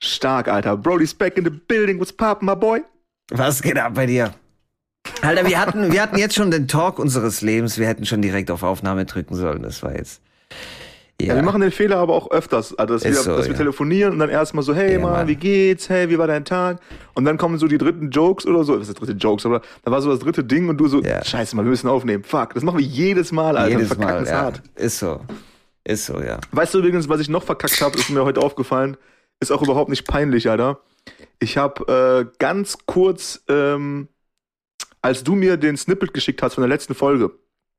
Stark, 0.00 0.48
Alter. 0.48 0.76
Brody's 0.76 1.14
back 1.14 1.36
in 1.36 1.44
the 1.44 1.50
building. 1.50 1.98
What's 1.98 2.12
poppin', 2.12 2.46
my 2.46 2.54
boy? 2.54 2.80
Was 3.30 3.62
geht 3.62 3.78
ab 3.78 3.94
bei 3.94 4.06
dir? 4.06 4.32
Alter, 5.22 5.46
wir 5.46 5.60
hatten, 5.60 5.92
wir 5.92 6.00
hatten 6.00 6.18
jetzt 6.18 6.34
schon 6.34 6.50
den 6.50 6.68
Talk 6.68 6.98
unseres 6.98 7.40
Lebens. 7.40 7.78
Wir 7.78 7.86
hätten 7.86 8.06
schon 8.06 8.22
direkt 8.22 8.50
auf 8.50 8.62
Aufnahme 8.62 9.04
drücken 9.04 9.34
sollen. 9.34 9.62
Das 9.62 9.82
war 9.82 9.96
jetzt. 9.96 10.22
Ja. 11.20 11.28
ja 11.28 11.34
wir 11.34 11.42
machen 11.42 11.60
den 11.60 11.72
Fehler 11.72 11.96
aber 11.96 12.14
auch 12.14 12.30
öfters, 12.30 12.78
also 12.78 12.94
dass, 12.94 13.04
wir, 13.04 13.12
so, 13.14 13.36
dass 13.36 13.48
wir 13.48 13.56
telefonieren 13.56 14.12
und 14.12 14.20
dann 14.20 14.30
erstmal 14.30 14.62
so, 14.62 14.72
hey 14.72 14.92
ja, 14.92 14.98
Mann, 15.00 15.12
Mann, 15.12 15.28
wie 15.28 15.34
geht's? 15.34 15.88
Hey, 15.88 16.08
wie 16.10 16.18
war 16.18 16.28
dein 16.28 16.44
Tag? 16.44 16.78
Und 17.14 17.24
dann 17.24 17.36
kommen 17.38 17.58
so 17.58 17.66
die 17.66 17.78
dritten 17.78 18.10
Jokes 18.10 18.46
oder 18.46 18.62
so. 18.62 18.74
Was 18.74 18.82
ist 18.82 18.90
das 18.90 18.94
dritte 18.94 19.18
Jokes? 19.18 19.44
Oder 19.44 19.62
da 19.84 19.90
war 19.90 20.00
so 20.00 20.10
das 20.10 20.20
dritte 20.20 20.44
Ding 20.44 20.68
und 20.68 20.76
du 20.76 20.86
so, 20.86 21.02
scheiße 21.02 21.56
mal, 21.56 21.64
wir 21.64 21.70
müssen 21.70 21.88
aufnehmen. 21.88 22.22
Fuck, 22.22 22.54
das 22.54 22.62
machen 22.62 22.78
wir 22.78 22.86
jedes 22.86 23.32
Mal, 23.32 23.56
Alter. 23.56 23.80
Jedes 23.80 23.98
Mal, 23.98 24.24
ja. 24.24 24.42
hart. 24.42 24.62
Ist 24.76 25.00
so. 25.00 25.20
Ist 25.82 26.06
so, 26.06 26.20
ja. 26.20 26.38
Weißt 26.52 26.74
du 26.74 26.78
übrigens, 26.78 27.08
was 27.08 27.20
ich 27.20 27.28
noch 27.28 27.42
verkackt 27.42 27.80
habe, 27.80 27.98
ist 27.98 28.10
mir 28.10 28.24
heute 28.24 28.40
aufgefallen, 28.40 28.96
ist 29.40 29.50
auch 29.50 29.62
überhaupt 29.62 29.90
nicht 29.90 30.06
peinlich, 30.06 30.50
Alter. 30.50 30.80
Ich 31.38 31.56
habe 31.56 32.28
äh, 32.28 32.36
ganz 32.38 32.78
kurz, 32.86 33.42
ähm, 33.48 34.08
als 35.00 35.24
du 35.24 35.34
mir 35.34 35.56
den 35.56 35.76
Snippet 35.76 36.12
geschickt 36.12 36.42
hast 36.42 36.54
von 36.54 36.62
der 36.62 36.68
letzten 36.68 36.94
Folge, 36.94 37.32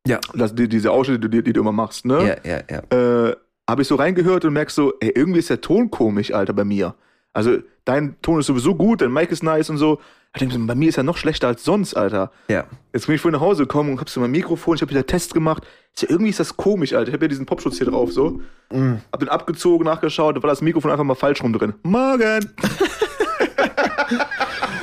ja. 0.07 0.19
Das, 0.33 0.55
die, 0.55 0.67
diese 0.67 0.91
Ausschnitte, 0.91 1.29
die, 1.29 1.43
die, 1.43 1.53
du 1.53 1.61
immer 1.61 1.71
machst, 1.71 2.05
ne? 2.05 2.39
Ja, 2.43 2.51
ja, 2.51 2.81
ja. 2.91 3.27
Äh, 3.29 3.35
habe 3.69 3.81
ich 3.81 3.87
so 3.87 3.95
reingehört 3.95 4.45
und 4.45 4.53
merkst 4.53 4.75
so, 4.75 4.93
ey, 4.99 5.11
irgendwie 5.13 5.39
ist 5.39 5.49
der 5.49 5.61
Ton 5.61 5.91
komisch, 5.91 6.33
Alter, 6.33 6.53
bei 6.53 6.63
mir. 6.63 6.95
Also, 7.33 7.57
dein 7.85 8.19
Ton 8.21 8.39
ist 8.39 8.47
sowieso 8.47 8.75
gut, 8.75 9.01
dein 9.01 9.11
Mic 9.13 9.31
ist 9.31 9.43
nice 9.43 9.69
und 9.69 9.77
so. 9.77 9.99
Bei 10.33 10.75
mir 10.75 10.89
ist 10.89 10.97
er 10.97 11.03
noch 11.03 11.17
schlechter 11.17 11.47
als 11.47 11.63
sonst, 11.63 11.95
Alter. 11.95 12.31
Ja. 12.49 12.65
Jetzt 12.93 13.07
bin 13.07 13.15
ich 13.15 13.21
vorhin 13.21 13.39
nach 13.39 13.45
Hause 13.45 13.63
gekommen 13.63 13.91
und 13.91 13.99
hab 13.99 14.09
so 14.09 14.19
mein 14.19 14.29
Mikrofon, 14.29 14.75
ich 14.75 14.81
habe 14.81 14.91
wieder 14.91 15.05
Test 15.05 15.33
gemacht. 15.33 15.63
Ist 15.95 16.03
ja, 16.03 16.09
irgendwie 16.09 16.29
ist 16.29 16.39
das 16.39 16.55
komisch, 16.55 16.93
Alter. 16.93 17.07
Ich 17.07 17.13
habe 17.13 17.25
ja 17.25 17.29
diesen 17.29 17.47
Popschutz 17.47 17.77
hier 17.77 17.87
drauf, 17.87 18.11
so. 18.11 18.41
Mm. 18.71 18.95
Hab 19.11 19.19
den 19.19 19.29
abgezogen, 19.29 19.85
nachgeschaut, 19.85 20.37
da 20.37 20.43
war 20.43 20.49
das 20.49 20.61
Mikrofon 20.61 20.91
einfach 20.91 21.03
mal 21.03 21.15
falsch 21.15 21.41
rum 21.41 21.51
drin. 21.53 21.73
Morgen! 21.81 22.51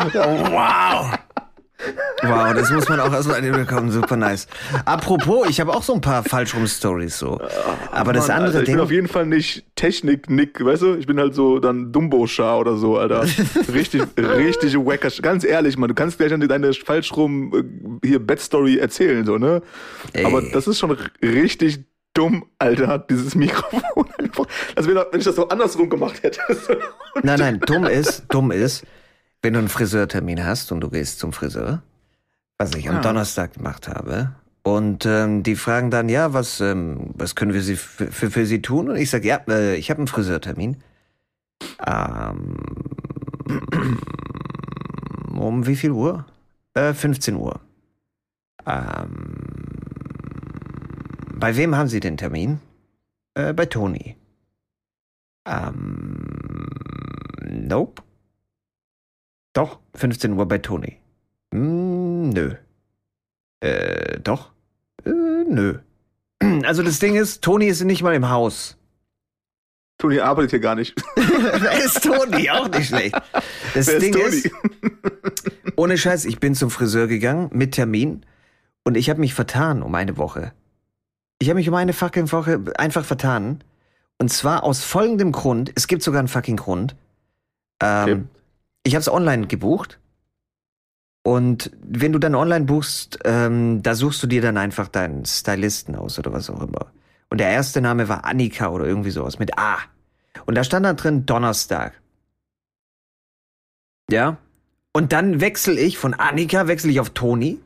wow! 0.15 1.17
Wow, 2.23 2.55
das 2.55 2.70
muss 2.70 2.89
man 2.89 3.01
auch 3.01 3.12
erstmal 3.12 3.41
bekommen. 3.42 3.91
Super 3.91 4.17
nice. 4.17 4.47
Apropos, 4.84 5.48
ich 5.48 5.61
habe 5.61 5.73
auch 5.73 5.83
so 5.83 5.95
ein 5.95 6.01
paar 6.01 6.25
Falschrum-Stories 6.25 7.19
so. 7.19 7.41
Aber 7.91 8.06
Mann, 8.06 8.15
das 8.15 8.31
andere 8.31 8.47
Alter, 8.47 8.61
ich 8.61 8.67
Ding. 8.67 8.75
Ich 8.75 8.77
bin 8.77 8.81
auf 8.81 8.91
jeden 8.91 9.09
Fall 9.09 9.27
nicht 9.27 9.65
Technik-Nick, 9.77 10.65
weißt 10.65 10.83
du? 10.83 10.95
Ich 10.95 11.06
bin 11.06 11.19
halt 11.19 11.34
so 11.34 11.59
dann 11.59 11.93
Dumbo-Schar 11.93 12.59
oder 12.59 12.77
so, 12.77 12.98
Alter. 12.98 13.25
Richtig, 13.73 14.03
richtig 14.19 14.77
wacker. 14.77 15.11
Ganz 15.23 15.45
ehrlich, 15.45 15.77
man, 15.77 15.89
du 15.89 15.95
kannst 15.95 16.19
gleich 16.19 16.33
an 16.33 16.41
deine 16.41 16.73
Falschrum 16.73 18.00
äh, 18.03 18.06
hier 18.06 18.25
Bad-Story 18.25 18.78
erzählen, 18.78 19.25
so, 19.25 19.39
ne? 19.39 19.62
Ey. 20.12 20.25
Aber 20.25 20.43
das 20.43 20.67
ist 20.67 20.78
schon 20.78 20.97
richtig 21.23 21.84
dumm, 22.15 22.47
Alter, 22.59 22.98
dieses 22.98 23.34
Mikrofon 23.34 24.06
einfach. 24.19 24.47
Also 24.75 24.91
wenn 24.91 25.19
ich 25.19 25.25
das 25.25 25.37
so 25.37 25.48
andersrum 25.48 25.91
gemacht 25.91 26.23
hätte. 26.23 26.41
nein, 27.23 27.39
nein, 27.39 27.61
dumm 27.61 27.84
ist, 27.84 28.25
dumm 28.28 28.50
ist 28.50 28.84
wenn 29.42 29.53
du 29.53 29.59
einen 29.61 29.69
Friseurtermin 29.69 30.45
hast 30.45 30.73
und 30.73 30.81
du 30.81 30.91
gehst 30.91 31.19
zum 31.19 31.33
Friseur, 31.33 31.83
was 32.59 32.75
ich 32.75 32.89
am 32.89 32.97
ah. 32.97 33.01
Donnerstag 33.01 33.55
gemacht 33.55 33.89
habe, 33.89 34.33
und 34.67 35.06
ähm, 35.06 35.45
die 35.45 35.55
fragen 35.55 35.93
dann, 35.93 36.09
ja, 36.09 36.33
was, 36.33 36.61
ähm, 36.61 37.11
was 37.15 37.37
können 37.37 37.55
wir 37.55 37.62
sie 37.62 37.77
für, 37.77 38.11
für, 38.11 38.33
für 38.33 38.47
Sie 38.47 38.62
tun? 38.62 38.88
Und 38.88 38.97
ich 38.97 39.11
sage, 39.11 39.28
ja, 39.28 39.41
äh, 39.47 39.77
ich 39.77 39.91
habe 39.91 39.99
einen 39.99 40.09
Friseurtermin. 40.09 40.78
Ähm, 41.87 42.56
um 45.38 45.69
wie 45.69 45.77
viel 45.77 45.93
Uhr? 45.93 46.27
Äh, 46.75 46.94
15 46.94 47.37
Uhr. 47.37 47.61
Ähm, 48.66 49.37
bei 51.32 51.56
wem 51.56 51.77
haben 51.77 51.88
Sie 51.88 52.00
den 52.00 52.16
Termin? 52.16 52.59
Äh, 53.34 53.53
bei 53.53 53.66
Toni. 53.66 54.16
Ähm, 55.47 56.71
nope. 57.44 58.03
Doch, 59.56 59.81
15 59.94 60.34
Uhr 60.34 60.47
bei 60.47 60.59
Toni. 60.59 60.99
Hm, 61.50 62.28
nö. 62.28 62.56
Äh, 63.61 64.21
doch? 64.21 64.53
Äh, 65.06 65.11
nö. 65.11 65.78
Also 66.65 66.83
das 66.83 66.99
Ding 66.99 67.15
ist, 67.15 67.43
Toni 67.43 67.67
ist 67.67 67.83
nicht 67.83 68.03
mal 68.03 68.15
im 68.15 68.28
Haus. 68.28 68.77
Toni 69.97 70.21
arbeitet 70.21 70.50
hier 70.50 70.61
gar 70.61 70.75
nicht. 70.75 70.94
Wer 71.17 71.83
ist 71.83 72.05
Toni? 72.05 72.50
Auch 72.50 72.69
nicht 72.69 72.89
schlecht. 72.89 73.17
Das 73.72 73.87
Wer 73.87 73.99
Ding 73.99 74.15
ist, 74.15 74.44
ist, 74.44 74.55
ohne 75.77 75.97
Scheiß, 75.97 76.27
ich 76.27 76.38
bin 76.38 76.55
zum 76.55 76.71
Friseur 76.71 77.06
gegangen 77.06 77.49
mit 77.55 77.73
Termin 77.73 78.27
und 78.84 78.94
ich 78.94 79.09
habe 79.09 79.21
mich 79.21 79.33
vertan 79.33 79.83
um 79.83 79.94
eine 79.94 80.19
Woche. 80.19 80.53
Ich 81.38 81.49
habe 81.49 81.56
mich 81.56 81.69
um 81.69 81.75
eine 81.75 81.94
fucking 81.94 82.31
Woche 82.31 82.61
einfach 82.77 83.06
vertan. 83.06 83.65
Und 84.19 84.31
zwar 84.31 84.65
aus 84.65 84.84
folgendem 84.84 85.33
Grund, 85.33 85.73
es 85.75 85.87
gibt 85.87 86.03
sogar 86.03 86.19
einen 86.19 86.28
fucking 86.28 86.56
Grund. 86.56 86.94
Ähm, 87.81 88.03
okay 88.03 88.36
ich 88.87 88.95
habe 88.95 89.01
es 89.01 89.09
online 89.09 89.47
gebucht. 89.49 89.99
Und 91.25 91.73
wenn 91.83 92.13
du 92.13 92.21
dann 92.21 92.37
online 92.37 92.67
buchst, 92.67 93.19
ähm, 93.25 93.83
da 93.83 93.97
suchst 93.97 94.23
du 94.23 94.29
dir 94.29 94.41
dann 94.41 94.57
einfach 94.57 94.87
deinen 94.87 95.25
Stylisten 95.25 95.97
aus 95.97 96.19
oder 96.21 96.33
was 96.33 96.49
auch 96.49 96.63
immer. 96.63 96.87
Und 97.29 97.39
der 97.39 97.51
erste 97.51 97.81
Name 97.81 98.09
war 98.09 98.25
Annika 98.25 98.69
oder 98.69 98.87
irgendwie 98.87 99.11
sowas 99.11 99.41
mit 99.41 99.59
A. 99.59 99.79
Und 100.47 100.55
da 100.55 100.63
stand 100.63 100.87
da 100.87 100.93
drin 100.93 101.27
Donnerstag. 101.27 102.01
Ja. 104.09 104.37
Und 104.93 105.13
dann 105.13 105.41
wechsle 105.41 105.81
ich 105.81 105.99
von 105.99 106.15
Annika, 106.15 106.69
wechsle 106.69 106.93
ich 106.93 107.01
auf 107.01 107.11
Toni. 107.11 107.59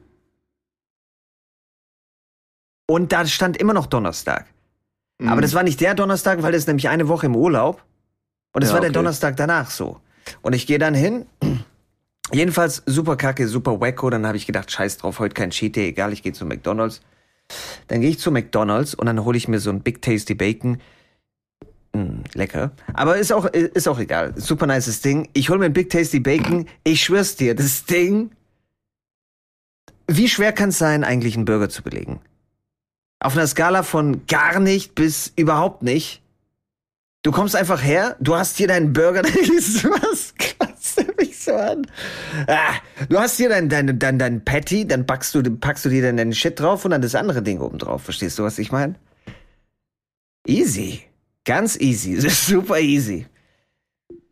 Und 2.87 3.13
da 3.13 3.27
stand 3.27 3.59
immer 3.59 3.75
noch 3.75 3.87
Donnerstag. 3.87 4.47
Mhm. 5.19 5.29
Aber 5.29 5.43
das 5.43 5.53
war 5.53 5.63
nicht 5.63 5.83
der 5.83 5.95
Donnerstag, 5.95 6.43
weil 6.43 6.53
das 6.53 6.61
ist 6.61 6.67
nämlich 6.67 6.89
eine 6.89 7.09
Woche 7.09 7.27
im 7.27 7.37
Urlaub. 7.37 7.85
Und 8.55 8.63
es 8.63 8.71
ja, 8.71 8.75
war 8.75 8.81
der 8.81 8.91
Donnerstag 8.91 9.37
danach 9.37 9.71
so. 9.71 10.01
Und 10.43 10.55
ich 10.55 10.67
gehe 10.67 10.79
dann 10.79 10.95
hin. 10.95 11.27
Jedenfalls 12.33 12.83
super 12.87 13.17
kacke, 13.17 13.49
super 13.49 13.81
wacko. 13.81 14.11
Dann 14.11 14.27
habe 14.27 14.37
ich 14.37 14.47
gedacht, 14.47 14.71
scheiß 14.71 14.99
drauf, 14.99 15.19
heute 15.19 15.35
kein 15.35 15.51
Cheat 15.51 15.77
Day, 15.77 15.89
egal, 15.89 16.13
ich 16.13 16.23
gehe 16.23 16.33
zu 16.33 16.45
McDonalds. 16.45 17.01
Dann 17.89 18.01
gehe 18.01 18.11
ich 18.11 18.21
zu 18.21 18.31
McDonalds 18.31 18.95
und 18.95 19.07
dann 19.07 19.25
hole 19.25 19.37
ich 19.37 19.49
mir 19.49 19.59
so 19.59 19.71
ein 19.71 19.81
Big 19.81 20.03
Tasty 20.03 20.35
Bacon. 20.35 20.81
Mm, 21.93 22.21
lecker. 22.35 22.71
Aber 22.95 23.17
ist 23.19 23.33
auch, 23.33 23.47
ist 23.47 23.89
auch 23.89 23.99
egal. 23.99 24.35
Super 24.37 24.67
nices 24.67 25.01
Ding. 25.01 25.29
Ich 25.33 25.51
hole 25.51 25.59
mir 25.59 25.67
ein 25.67 25.73
Big 25.73 25.91
Tasty 25.91 26.21
Bacon. 26.21 26.67
Ich 26.85 27.03
schwör's 27.03 27.35
dir, 27.35 27.55
das 27.55 27.85
Ding. 27.85 28.31
Wie 30.07 30.29
schwer 30.29 30.53
kann 30.53 30.71
es 30.71 30.79
sein, 30.79 31.05
eigentlich 31.05 31.37
einen 31.37 31.45
Burger 31.45 31.69
zu 31.69 31.83
belegen? 31.83 32.21
Auf 33.21 33.37
einer 33.37 33.47
Skala 33.47 33.83
von 33.83 34.27
gar 34.27 34.61
nicht 34.61 34.95
bis 34.95 35.33
überhaupt 35.37 35.83
nicht 35.83 36.23
Du 37.23 37.33
kommst 37.33 37.55
einfach 37.55 37.83
her, 37.83 38.17
du 38.19 38.35
hast 38.35 38.57
hier 38.57 38.67
deinen 38.67 38.95
Burger, 38.95 39.23
was 39.25 40.35
kratzt 40.39 40.99
du 40.99 41.05
mich 41.19 41.39
so 41.39 41.53
an? 41.53 41.87
Ah, 42.47 42.73
du 43.11 43.19
hast 43.19 43.37
hier 43.37 43.51
dein, 43.51 43.69
dein, 43.69 43.99
dein, 43.99 44.19
dein 44.19 44.43
Patty, 44.43 44.87
dann 44.87 45.05
packst 45.05 45.35
du, 45.35 45.43
packst 45.43 45.85
du 45.85 45.91
dir 45.91 46.01
dann 46.01 46.17
deinen 46.17 46.33
Shit 46.33 46.59
drauf 46.59 46.87
und 46.87 46.93
dann 46.93 47.03
das 47.03 47.15
andere 47.15 47.43
Ding 47.43 47.61
oben 47.61 47.77
drauf. 47.77 48.05
Verstehst 48.05 48.39
du, 48.39 48.43
was 48.43 48.59
ich 48.59 48.73
meine? 48.73 48.95
Easy. 50.47 51.03
Ganz 51.45 51.79
easy. 51.79 52.15
Das 52.17 52.25
ist 52.25 52.47
super 52.47 52.81
easy. 52.81 53.27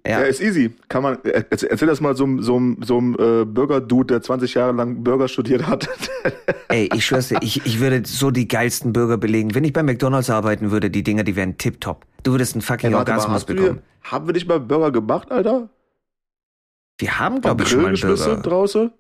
Ja. 0.06 0.20
ja, 0.20 0.26
ist 0.26 0.40
easy. 0.40 0.70
Kann 0.88 1.02
man, 1.02 1.18
erzähl 1.24 1.88
das 1.88 2.00
mal 2.00 2.16
so, 2.16 2.26
so, 2.40 2.58
so 2.80 2.96
einem 2.96 3.14
äh, 3.18 3.44
Burger-Dude, 3.44 4.14
der 4.14 4.22
20 4.22 4.54
Jahre 4.54 4.72
lang 4.72 5.04
Burger 5.04 5.28
studiert 5.28 5.66
hat. 5.66 5.90
Ey, 6.68 6.88
ich 6.94 7.04
schwör's 7.04 7.28
dir, 7.28 7.38
ich, 7.42 7.66
ich 7.66 7.80
würde 7.80 8.00
so 8.06 8.30
die 8.30 8.48
geilsten 8.48 8.94
Burger 8.94 9.18
belegen. 9.18 9.54
Wenn 9.54 9.64
ich 9.64 9.74
bei 9.74 9.82
McDonalds 9.82 10.30
arbeiten 10.30 10.70
würde, 10.70 10.88
die 10.88 11.02
Dinger, 11.02 11.24
die 11.24 11.36
wären 11.36 11.58
tipptopp. 11.58 12.06
Du 12.22 12.32
würdest 12.32 12.54
einen 12.54 12.62
fucking 12.62 12.90
hey, 12.90 12.98
Orgasmus 12.98 13.46
mal, 13.46 13.54
bekommen. 13.54 13.76
Dir, 13.78 14.10
haben 14.10 14.26
wir 14.26 14.32
nicht 14.32 14.48
mal 14.48 14.60
Burger 14.60 14.92
gemacht, 14.92 15.30
Alter? 15.30 15.68
Wir 16.98 17.18
haben, 17.18 17.40
glaube 17.40 17.62
ich, 17.62 17.68
schon 17.68 17.82
mal 17.82 17.88
einen 17.88 18.00
Burger. 18.00 18.36
draußen? 18.36 18.92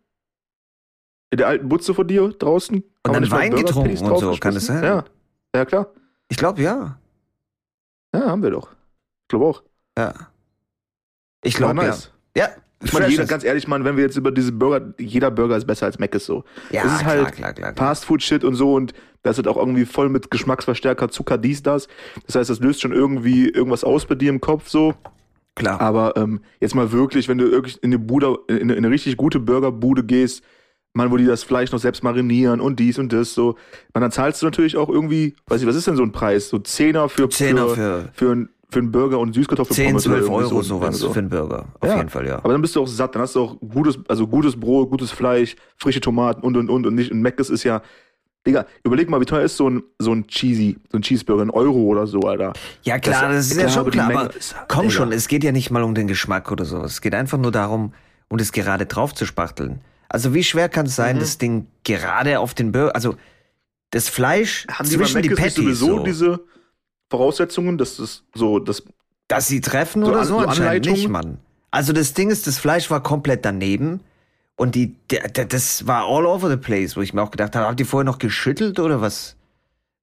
In 1.30 1.38
der 1.38 1.48
alten 1.48 1.68
Butze 1.68 1.94
von 1.94 2.06
dir 2.06 2.28
draußen? 2.28 2.76
Und 2.76 3.12
dann 3.12 3.30
Wein 3.30 3.54
getrunken 3.54 3.98
und 3.98 4.18
so, 4.18 4.36
kann 4.36 4.54
das 4.54 4.66
sein? 4.66 4.82
Ja, 4.82 5.04
ja 5.54 5.64
klar. 5.64 5.88
Ich 6.28 6.36
glaube, 6.36 6.62
ja. 6.62 6.98
Ja, 8.14 8.26
haben 8.26 8.42
wir 8.42 8.50
doch. 8.50 8.70
Ich 8.70 9.28
glaube 9.28 9.46
auch. 9.46 9.62
Ja. 9.98 10.14
Ich 11.42 11.54
glaube, 11.54 11.74
nice. 11.74 12.12
ja. 12.36 12.44
Ja, 12.44 12.50
ich 12.82 12.92
meine, 12.92 13.08
jeder, 13.08 13.26
ganz 13.26 13.44
ehrlich, 13.44 13.66
man, 13.66 13.84
wenn 13.84 13.96
wir 13.96 14.04
jetzt 14.04 14.16
über 14.16 14.30
diese 14.30 14.52
Burger, 14.52 14.94
jeder 14.98 15.30
Burger 15.30 15.56
ist 15.56 15.66
besser 15.66 15.86
als 15.86 15.98
Mac 15.98 16.14
ist 16.14 16.26
so. 16.26 16.44
Ja, 16.70 16.84
das 16.84 16.92
ist 16.92 16.98
klar, 17.00 17.16
halt 17.16 17.32
klar, 17.32 17.52
klar, 17.52 17.72
Fast 17.76 18.04
Food 18.04 18.22
Shit 18.22 18.44
und 18.44 18.54
so 18.54 18.74
und 18.74 18.92
das 19.22 19.38
ist 19.38 19.48
auch 19.48 19.56
irgendwie 19.56 19.84
voll 19.84 20.08
mit 20.08 20.30
Geschmacksverstärker, 20.30 21.08
Zucker, 21.08 21.38
dies, 21.38 21.62
das. 21.62 21.88
Das 22.26 22.36
heißt, 22.36 22.50
das 22.50 22.60
löst 22.60 22.80
schon 22.80 22.92
irgendwie 22.92 23.48
irgendwas 23.48 23.82
aus 23.82 24.06
bei 24.06 24.14
dir 24.14 24.30
im 24.30 24.40
Kopf 24.40 24.68
so. 24.68 24.94
Klar. 25.56 25.80
Aber 25.80 26.16
ähm, 26.16 26.40
jetzt 26.60 26.76
mal 26.76 26.92
wirklich, 26.92 27.28
wenn 27.28 27.38
du 27.38 27.50
wirklich 27.50 27.82
in 27.82 27.90
eine 27.90 27.98
Bude, 27.98 28.38
in 28.46 28.70
eine, 28.70 28.90
richtig 28.90 29.16
gute 29.16 29.40
Burgerbude 29.40 30.04
gehst, 30.04 30.44
man, 30.94 31.10
wo 31.10 31.16
die 31.16 31.26
das 31.26 31.42
Fleisch 31.42 31.72
noch 31.72 31.80
selbst 31.80 32.04
marinieren 32.04 32.60
und 32.60 32.78
dies 32.78 32.98
und 32.98 33.12
das 33.12 33.34
so, 33.34 33.56
man, 33.92 34.02
dann 34.02 34.12
zahlst 34.12 34.40
du 34.40 34.46
natürlich 34.46 34.76
auch 34.76 34.88
irgendwie, 34.88 35.34
weiß 35.48 35.60
ich, 35.60 35.66
was 35.66 35.74
ist 35.74 35.88
denn 35.88 35.96
so 35.96 36.04
ein 36.04 36.12
Preis? 36.12 36.48
So 36.48 36.60
Zehner 36.60 37.08
für, 37.08 37.28
Zehner 37.28 37.68
für, 37.70 37.74
für, 37.74 38.10
für 38.12 38.32
ein 38.32 38.48
für 38.70 38.80
einen 38.80 38.92
Burger 38.92 39.18
und 39.18 39.34
Süßkartoffeln 39.34 39.74
10, 39.74 39.98
12 39.98 40.28
Euro 40.28 40.62
sowas 40.62 40.98
so. 40.98 41.10
für 41.12 41.20
einen 41.20 41.30
Burger. 41.30 41.66
Auf 41.80 41.88
ja. 41.88 41.96
jeden 41.96 42.10
Fall, 42.10 42.26
ja. 42.26 42.36
Aber 42.36 42.52
dann 42.52 42.60
bist 42.60 42.76
du 42.76 42.82
auch 42.82 42.86
satt, 42.86 43.14
dann 43.14 43.22
hast 43.22 43.34
du 43.34 43.40
auch 43.42 43.56
gutes, 43.60 43.98
also 44.08 44.26
gutes 44.26 44.58
Brot, 44.58 44.90
gutes 44.90 45.10
Fleisch, 45.10 45.56
frische 45.76 46.00
Tomaten 46.00 46.42
und 46.42 46.56
und 46.56 46.68
und 46.68 46.86
und 46.86 46.94
nicht. 46.94 47.10
Und 47.10 47.22
Mc's 47.22 47.48
ist 47.48 47.64
ja, 47.64 47.80
Digga, 48.46 48.66
überleg 48.84 49.08
mal, 49.08 49.20
wie 49.20 49.24
teuer 49.24 49.42
ist 49.42 49.56
so 49.56 49.68
ein, 49.70 49.82
so 49.98 50.12
ein 50.12 50.26
Cheesy, 50.26 50.76
so 50.90 50.98
ein 50.98 51.02
Cheeseburger, 51.02 51.42
ein 51.42 51.50
Euro 51.50 51.78
oder 51.78 52.06
so, 52.06 52.20
Alter. 52.20 52.52
Ja, 52.82 52.98
klar, 52.98 53.22
das, 53.28 53.48
das 53.48 53.56
ist 53.56 53.62
ja 53.62 53.68
schon 53.70 53.90
klar, 53.90 54.10
aber 54.10 54.30
komm 54.68 54.82
Digga. 54.82 54.92
schon, 54.92 55.12
es 55.12 55.28
geht 55.28 55.44
ja 55.44 55.52
nicht 55.52 55.70
mal 55.70 55.82
um 55.82 55.94
den 55.94 56.06
Geschmack 56.06 56.50
oder 56.52 56.64
so. 56.64 56.82
Es 56.82 57.00
geht 57.00 57.14
einfach 57.14 57.38
nur 57.38 57.50
darum, 57.52 57.94
um 58.28 58.38
das 58.38 58.52
gerade 58.52 58.86
drauf 58.86 59.14
zu 59.14 59.24
spachteln. 59.26 59.80
Also 60.10 60.34
wie 60.34 60.44
schwer 60.44 60.68
kann 60.68 60.86
es 60.86 60.96
sein, 60.96 61.16
Mhm. 61.16 61.20
das 61.20 61.38
Ding 61.38 61.66
gerade 61.84 62.40
auf 62.40 62.54
den 62.54 62.72
Burger, 62.72 62.94
also 62.94 63.16
das 63.90 64.08
Fleisch 64.10 64.66
Haben 64.70 64.88
die 64.88 64.96
zwischen 64.96 65.22
die 65.22 65.28
nicht 65.30 65.38
Patties, 65.38 65.56
sowieso 65.56 65.96
so, 65.96 66.04
diese 66.04 66.40
Voraussetzungen, 67.10 67.78
dass 67.78 67.96
das 67.96 68.22
so, 68.34 68.58
das, 68.58 68.82
dass 69.28 69.46
sie 69.48 69.60
treffen 69.60 70.02
so 70.04 70.10
oder 70.10 70.20
An- 70.20 70.26
so 70.26 70.40
so 70.40 70.46
anscheinend 70.46 70.86
nicht? 70.86 71.08
Mann. 71.08 71.38
Also 71.70 71.92
das 71.92 72.14
Ding 72.14 72.30
ist, 72.30 72.46
das 72.46 72.58
Fleisch 72.58 72.90
war 72.90 73.02
komplett 73.02 73.44
daneben 73.44 74.00
und 74.56 74.74
die, 74.74 74.94
der, 75.10 75.28
der, 75.28 75.44
das 75.44 75.86
war 75.86 76.06
all 76.06 76.24
over 76.26 76.48
the 76.48 76.56
place, 76.56 76.96
wo 76.96 77.00
ich 77.02 77.12
mir 77.14 77.22
auch 77.22 77.30
gedacht 77.30 77.54
habe, 77.56 77.66
habt 77.66 77.78
ihr 77.80 77.86
vorher 77.86 78.04
noch 78.04 78.18
geschüttelt 78.18 78.78
oder 78.80 79.00
was? 79.00 79.36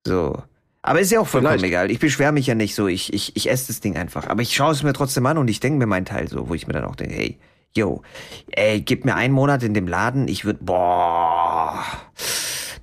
So. 0.06 0.42
Aber 0.84 1.00
ist 1.00 1.12
ja 1.12 1.20
auch 1.20 1.28
vollkommen 1.28 1.54
Vielleicht. 1.54 1.66
egal. 1.72 1.90
Ich 1.92 1.98
beschwere 2.00 2.32
mich 2.32 2.46
ja 2.46 2.54
nicht 2.54 2.76
so. 2.76 2.88
Ich, 2.88 3.12
ich, 3.12 3.36
ich 3.36 3.50
esse 3.50 3.68
das 3.68 3.80
Ding 3.80 3.98
einfach. 3.98 4.28
Aber 4.28 4.44
ich 4.44 4.54
schaue 4.56 4.72
es 4.72 4.84
mir 4.84 4.94
trotzdem 4.94 5.26
an 5.26 5.40
und 5.40 5.48
ich 5.48 5.60
denke 5.60 5.80
mir 5.80 5.88
meinen 5.88 6.06
Teil 6.06 6.28
so, 6.28 6.48
wo 6.48 6.54
ich 6.54 6.68
mir 6.68 6.74
dann 6.74 6.86
auch 6.86 6.96
denke, 6.96 7.16
hey, 7.16 7.40
yo, 7.76 8.04
ey, 8.52 8.82
gib 8.82 9.04
mir 9.04 9.16
einen 9.16 9.34
Monat 9.34 9.64
in 9.64 9.74
dem 9.74 9.88
Laden, 9.88 10.28
ich 10.28 10.46
würde, 10.46 10.60
boah. 10.64 11.84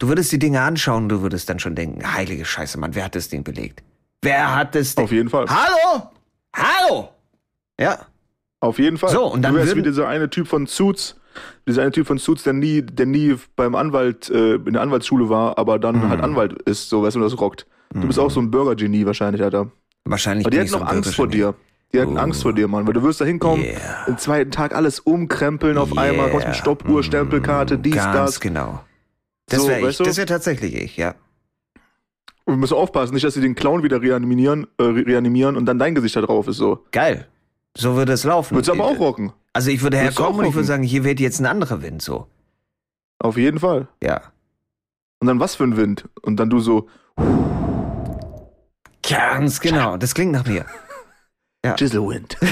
Du 0.01 0.09
würdest 0.09 0.33
die 0.33 0.41
Dinge 0.41 0.63
anschauen, 0.63 1.09
du 1.09 1.23
würdest 1.23 1.49
dann 1.49 1.61
schon 1.61 1.77
denken, 1.77 2.13
heilige 2.13 2.45
Scheiße, 2.45 2.77
Mann, 2.77 2.97
wer 2.97 3.05
hat 3.05 3.15
das 3.15 3.29
Ding 3.29 3.45
belegt? 3.45 3.85
Wer 4.23 4.55
hat 4.55 4.75
das 4.75 4.95
Ding? 4.95 5.05
auf 5.05 5.13
jeden 5.13 5.29
Fall. 5.29 5.47
Hallo? 5.49 6.11
Hallo? 6.55 7.09
Ja. 7.81 7.99
Auf 8.61 8.79
jeden 8.79 8.97
Fall. 8.97 9.11
So, 9.11 9.25
und 9.25 9.43
dann 9.43 9.55
du 9.55 9.61
wärst 9.61 9.75
wie 9.77 9.83
dieser 9.83 10.07
eine 10.09 10.31
Typ 10.31 10.47
von 10.47 10.67
Suits, 10.67 11.17
dieser 11.67 11.83
eine 11.83 11.91
Typ 11.91 12.07
von 12.07 12.19
Suits, 12.19 12.45
der 12.45 12.53
nie, 12.53 12.83
der 12.83 13.07
nie 13.07 13.35
beim 13.57 13.75
Anwalt, 13.75 14.31
äh, 14.31 14.55
in 14.55 14.73
der 14.75 14.83
Anwaltsschule 14.83 15.29
war, 15.29 15.59
aber 15.59 15.79
dann 15.81 15.97
Mhm. 15.97 16.09
halt 16.09 16.21
Anwalt 16.21 16.63
ist, 16.63 16.89
so, 16.89 17.03
weißt 17.03 17.17
du, 17.17 17.21
das 17.21 17.39
rockt. 17.41 17.67
Du 17.95 18.07
bist 18.07 18.19
auch 18.19 18.31
so 18.31 18.41
ein 18.41 18.51
Burger-Genie 18.51 19.05
wahrscheinlich, 19.05 19.43
Alter. 19.43 19.71
Wahrscheinlich 20.07 20.47
Aber 20.47 20.57
die 20.57 20.67
so 20.67 20.79
noch 20.79 20.87
ein 20.87 20.97
Angst 20.99 21.15
vor 21.15 21.27
Bürgergenie. 21.27 21.53
dir. 21.53 21.93
Die 21.93 22.01
hatten 22.01 22.17
Angst 22.17 22.43
vor 22.43 22.55
dir, 22.55 22.69
Mann, 22.69 22.87
weil 22.87 22.95
du 22.95 23.03
wirst 23.03 23.21
da 23.21 23.27
hinkommen, 23.27 23.63
Yeah. 23.65 24.05
den 24.07 24.17
zweiten 24.17 24.51
Tag 24.51 24.75
alles 24.75 24.99
umkrempeln 25.01 25.77
auf 25.77 25.99
einmal, 25.99 26.31
kommst 26.31 26.47
mit 26.47 26.55
Yeah. 26.55 26.63
Stoppuhr, 26.63 27.03
Stempelkarte, 27.03 27.77
dies, 27.79 27.97
Ganz 27.97 28.15
das. 28.15 28.41
genau. 28.41 28.83
Das 29.49 29.61
So, 29.63 29.69
wäre 29.69 29.81
ich. 29.81 29.87
weißt 29.87 30.01
du? 30.01 30.05
Das 30.05 30.17
wäre 30.17 30.27
tatsächlich 30.27 30.75
ich, 30.75 30.97
ja. 30.97 31.15
Und 32.45 32.55
wir 32.55 32.59
müssen 32.59 32.75
aufpassen, 32.75 33.15
nicht, 33.15 33.25
dass 33.25 33.35
sie 33.35 33.41
den 33.41 33.55
Clown 33.55 33.83
wieder 33.83 34.01
reanimieren, 34.03 34.67
äh, 34.79 34.83
re- 34.83 35.07
reanimieren 35.07 35.57
und 35.57 35.67
dann 35.67 35.79
dein 35.79 35.95
Gesicht 35.95 36.17
da 36.17 36.21
drauf 36.23 36.49
ist, 36.49 36.57
so. 36.57 36.85
Geil. 36.91 37.29
So 37.77 37.95
würde 37.97 38.13
es 38.13 38.25
laufen. 38.25 38.55
Würdest 38.57 38.69
du 38.69 38.73
aber 38.73 38.85
auch 38.85 38.99
rocken. 38.99 39.33
Also 39.53 39.71
ich 39.71 39.83
würde 39.83 39.97
Würdest 39.99 40.19
herkommen 40.19 40.41
und 40.41 40.47
ich 40.47 40.55
würde 40.55 40.67
sagen, 40.67 40.83
hier 40.83 41.05
weht 41.05 41.21
jetzt 41.21 41.41
ein 41.41 41.47
anderer 41.47 41.83
Wind 41.83 42.03
so. 42.03 42.27
Auf 43.19 43.37
jeden 43.37 43.61
Fall. 43.61 43.89
Ja. 44.03 44.21
Und 45.21 45.29
dann 45.29 45.39
was 45.41 45.55
für 45.55 45.65
ein 45.65 45.77
Wind? 45.77 46.09
Und 46.23 46.37
dann 46.39 46.51
du 46.51 46.59
so, 46.61 46.89
Ganz 49.09 49.61
genau. 49.61 49.97
Das 49.97 50.15
klingt 50.15 50.33
nach 50.33 50.47
mir. 50.47 50.67
Ja. 51.65 51.77
Jizzlewind. 51.79 52.37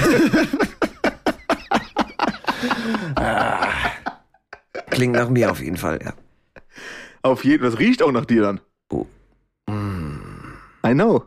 Klingt 4.89 5.15
nach 5.15 5.29
mir 5.29 5.51
auf 5.51 5.61
jeden 5.61 5.77
Fall, 5.77 5.99
ja. 6.03 6.13
Auf 7.21 7.43
jeden 7.43 7.63
das 7.63 7.79
riecht 7.79 8.01
auch 8.03 8.11
nach 8.11 8.25
dir 8.25 8.41
dann. 8.41 8.59
Oh. 8.89 9.05
I 10.85 10.93
know. 10.93 11.23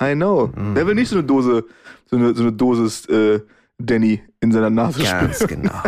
I 0.00 0.14
know. 0.14 0.52
Wer 0.54 0.86
will 0.86 0.94
nicht 0.94 1.08
so 1.08 1.16
eine 1.16 1.24
Dose, 1.24 1.64
so 2.06 2.16
eine, 2.16 2.34
so 2.34 2.42
eine 2.42 2.52
Dosis 2.52 3.06
äh, 3.06 3.40
Danny 3.78 4.22
in 4.40 4.52
seiner 4.52 4.70
Nase? 4.70 5.02
Ganz 5.02 5.40
genau. 5.46 5.82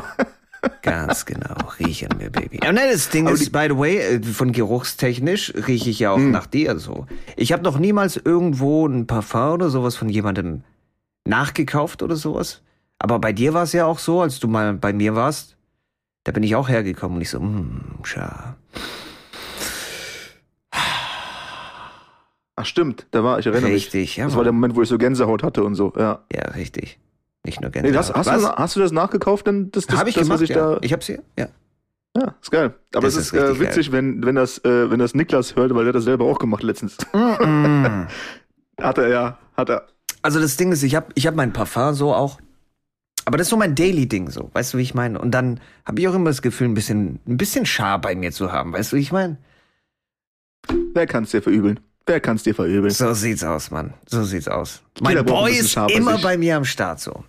Ganz 0.82 1.24
genau. 1.24 1.54
Riech 1.78 2.10
an 2.10 2.18
mir, 2.18 2.30
Baby. 2.30 2.60
Ja, 2.62 2.72
nein, 2.72 2.88
das 2.92 3.08
Ding 3.08 3.26
Aber 3.26 3.34
ist, 3.34 3.50
by 3.52 3.66
the 3.68 3.76
way, 3.76 3.98
äh, 3.98 4.22
von 4.22 4.52
geruchstechnisch 4.52 5.54
rieche 5.66 5.90
ich 5.90 6.00
ja 6.00 6.10
auch 6.10 6.18
nach 6.18 6.46
dir 6.46 6.78
so. 6.78 7.06
Ich 7.36 7.52
habe 7.52 7.62
noch 7.62 7.78
niemals 7.78 8.16
irgendwo 8.16 8.86
ein 8.86 9.06
Parfum 9.06 9.52
oder 9.52 9.70
sowas 9.70 9.96
von 9.96 10.08
jemandem 10.08 10.62
nachgekauft 11.24 12.02
oder 12.02 12.16
sowas. 12.16 12.62
Aber 12.98 13.18
bei 13.18 13.32
dir 13.32 13.54
war 13.54 13.62
es 13.62 13.72
ja 13.72 13.86
auch 13.86 13.98
so, 13.98 14.20
als 14.20 14.40
du 14.40 14.48
mal 14.48 14.74
bei 14.74 14.92
mir 14.92 15.14
warst, 15.14 15.56
da 16.24 16.32
bin 16.32 16.42
ich 16.42 16.54
auch 16.54 16.68
hergekommen 16.68 17.16
und 17.16 17.22
ich 17.22 17.30
so, 17.30 17.40
mm, 17.40 18.00
scha. 18.02 18.56
Ach 22.60 22.66
stimmt, 22.66 23.06
da 23.10 23.24
war, 23.24 23.38
ich 23.38 23.46
erinnere 23.46 23.70
mich. 23.70 23.86
Richtig, 23.86 24.16
ja. 24.18 24.26
Das 24.26 24.36
war 24.36 24.44
der 24.44 24.52
Moment, 24.52 24.76
wo 24.76 24.82
ich 24.82 24.88
so 24.88 24.98
Gänsehaut 24.98 25.42
hatte 25.42 25.64
und 25.64 25.74
so, 25.76 25.94
ja. 25.96 26.24
ja, 26.30 26.42
richtig. 26.50 26.98
Nicht 27.42 27.60
nur 27.62 27.70
Nee, 27.70 27.80
Gänsehaut. 27.80 28.16
das, 28.16 28.26
hast, 28.26 28.42
du, 28.42 28.48
hast 28.48 28.76
du 28.76 28.80
das 28.80 28.92
nachgekauft 28.92 29.46
denn? 29.46 29.70
Das, 29.70 29.86
das, 29.86 29.98
Hab 29.98 30.06
ich 30.08 30.14
das, 30.14 30.24
gemacht, 30.24 30.42
ich 30.42 30.50
ja. 30.50 30.74
da. 30.74 30.78
Ich 30.82 30.92
hab's 30.92 31.06
hier, 31.06 31.22
ja. 31.38 31.48
Ja, 32.14 32.34
ist 32.42 32.50
geil. 32.50 32.74
Aber 32.94 33.06
Das 33.06 33.14
es 33.14 33.26
ist 33.26 33.32
ist, 33.32 33.38
äh, 33.38 33.44
richtig 33.44 33.60
witzig, 33.60 33.92
wenn, 33.92 34.22
wenn, 34.26 34.34
das, 34.34 34.58
äh, 34.58 34.90
wenn 34.90 34.98
das 34.98 35.14
Niklas 35.14 35.56
hört, 35.56 35.74
weil 35.74 35.84
der 35.84 35.88
hat 35.88 35.94
das 35.94 36.04
selber 36.04 36.26
auch 36.26 36.38
gemacht 36.38 36.62
letztens. 36.62 36.98
Mm. 37.14 38.06
hat 38.82 38.98
er, 38.98 39.08
ja. 39.08 39.38
Hat 39.56 39.70
er. 39.70 39.86
Also 40.20 40.38
das 40.38 40.56
Ding 40.56 40.72
ist, 40.72 40.82
ich 40.82 40.96
habe 40.96 41.06
ich 41.14 41.26
hab 41.26 41.34
mein 41.34 41.52
Parfum 41.52 41.94
so 41.94 42.12
auch. 42.12 42.40
Aber 43.24 43.38
das 43.38 43.46
ist 43.46 43.50
so 43.50 43.56
mein 43.56 43.74
Daily-Ding 43.74 44.28
so. 44.28 44.50
Weißt 44.52 44.74
du, 44.74 44.78
wie 44.78 44.82
ich 44.82 44.94
meine? 44.94 45.18
Und 45.18 45.30
dann 45.30 45.60
habe 45.86 46.00
ich 46.00 46.08
auch 46.08 46.14
immer 46.14 46.30
das 46.30 46.42
Gefühl, 46.42 46.68
ein 46.68 46.74
bisschen, 46.74 47.20
ein 47.26 47.36
bisschen 47.36 47.64
Schar 47.64 48.00
bei 48.00 48.14
mir 48.14 48.32
zu 48.32 48.50
haben. 48.52 48.72
Weißt 48.72 48.92
du, 48.92 48.96
wie 48.96 49.00
ich 49.00 49.12
meine? 49.12 49.38
Wer 50.92 51.06
kann's 51.06 51.30
dir 51.30 51.42
verübeln? 51.42 51.80
Wer 52.10 52.18
kann's 52.18 52.42
dir 52.42 52.56
verübeln? 52.56 52.90
So 52.90 53.14
sieht's 53.14 53.44
aus, 53.44 53.70
Mann. 53.70 53.94
So 54.06 54.24
sieht's 54.24 54.48
aus. 54.48 54.82
Mein 55.00 55.24
Boy 55.24 55.52
ist 55.52 55.76
immer 55.76 56.18
bei 56.18 56.36
mir 56.36 56.56
am 56.56 56.64
Start 56.64 56.98
so. 56.98 57.22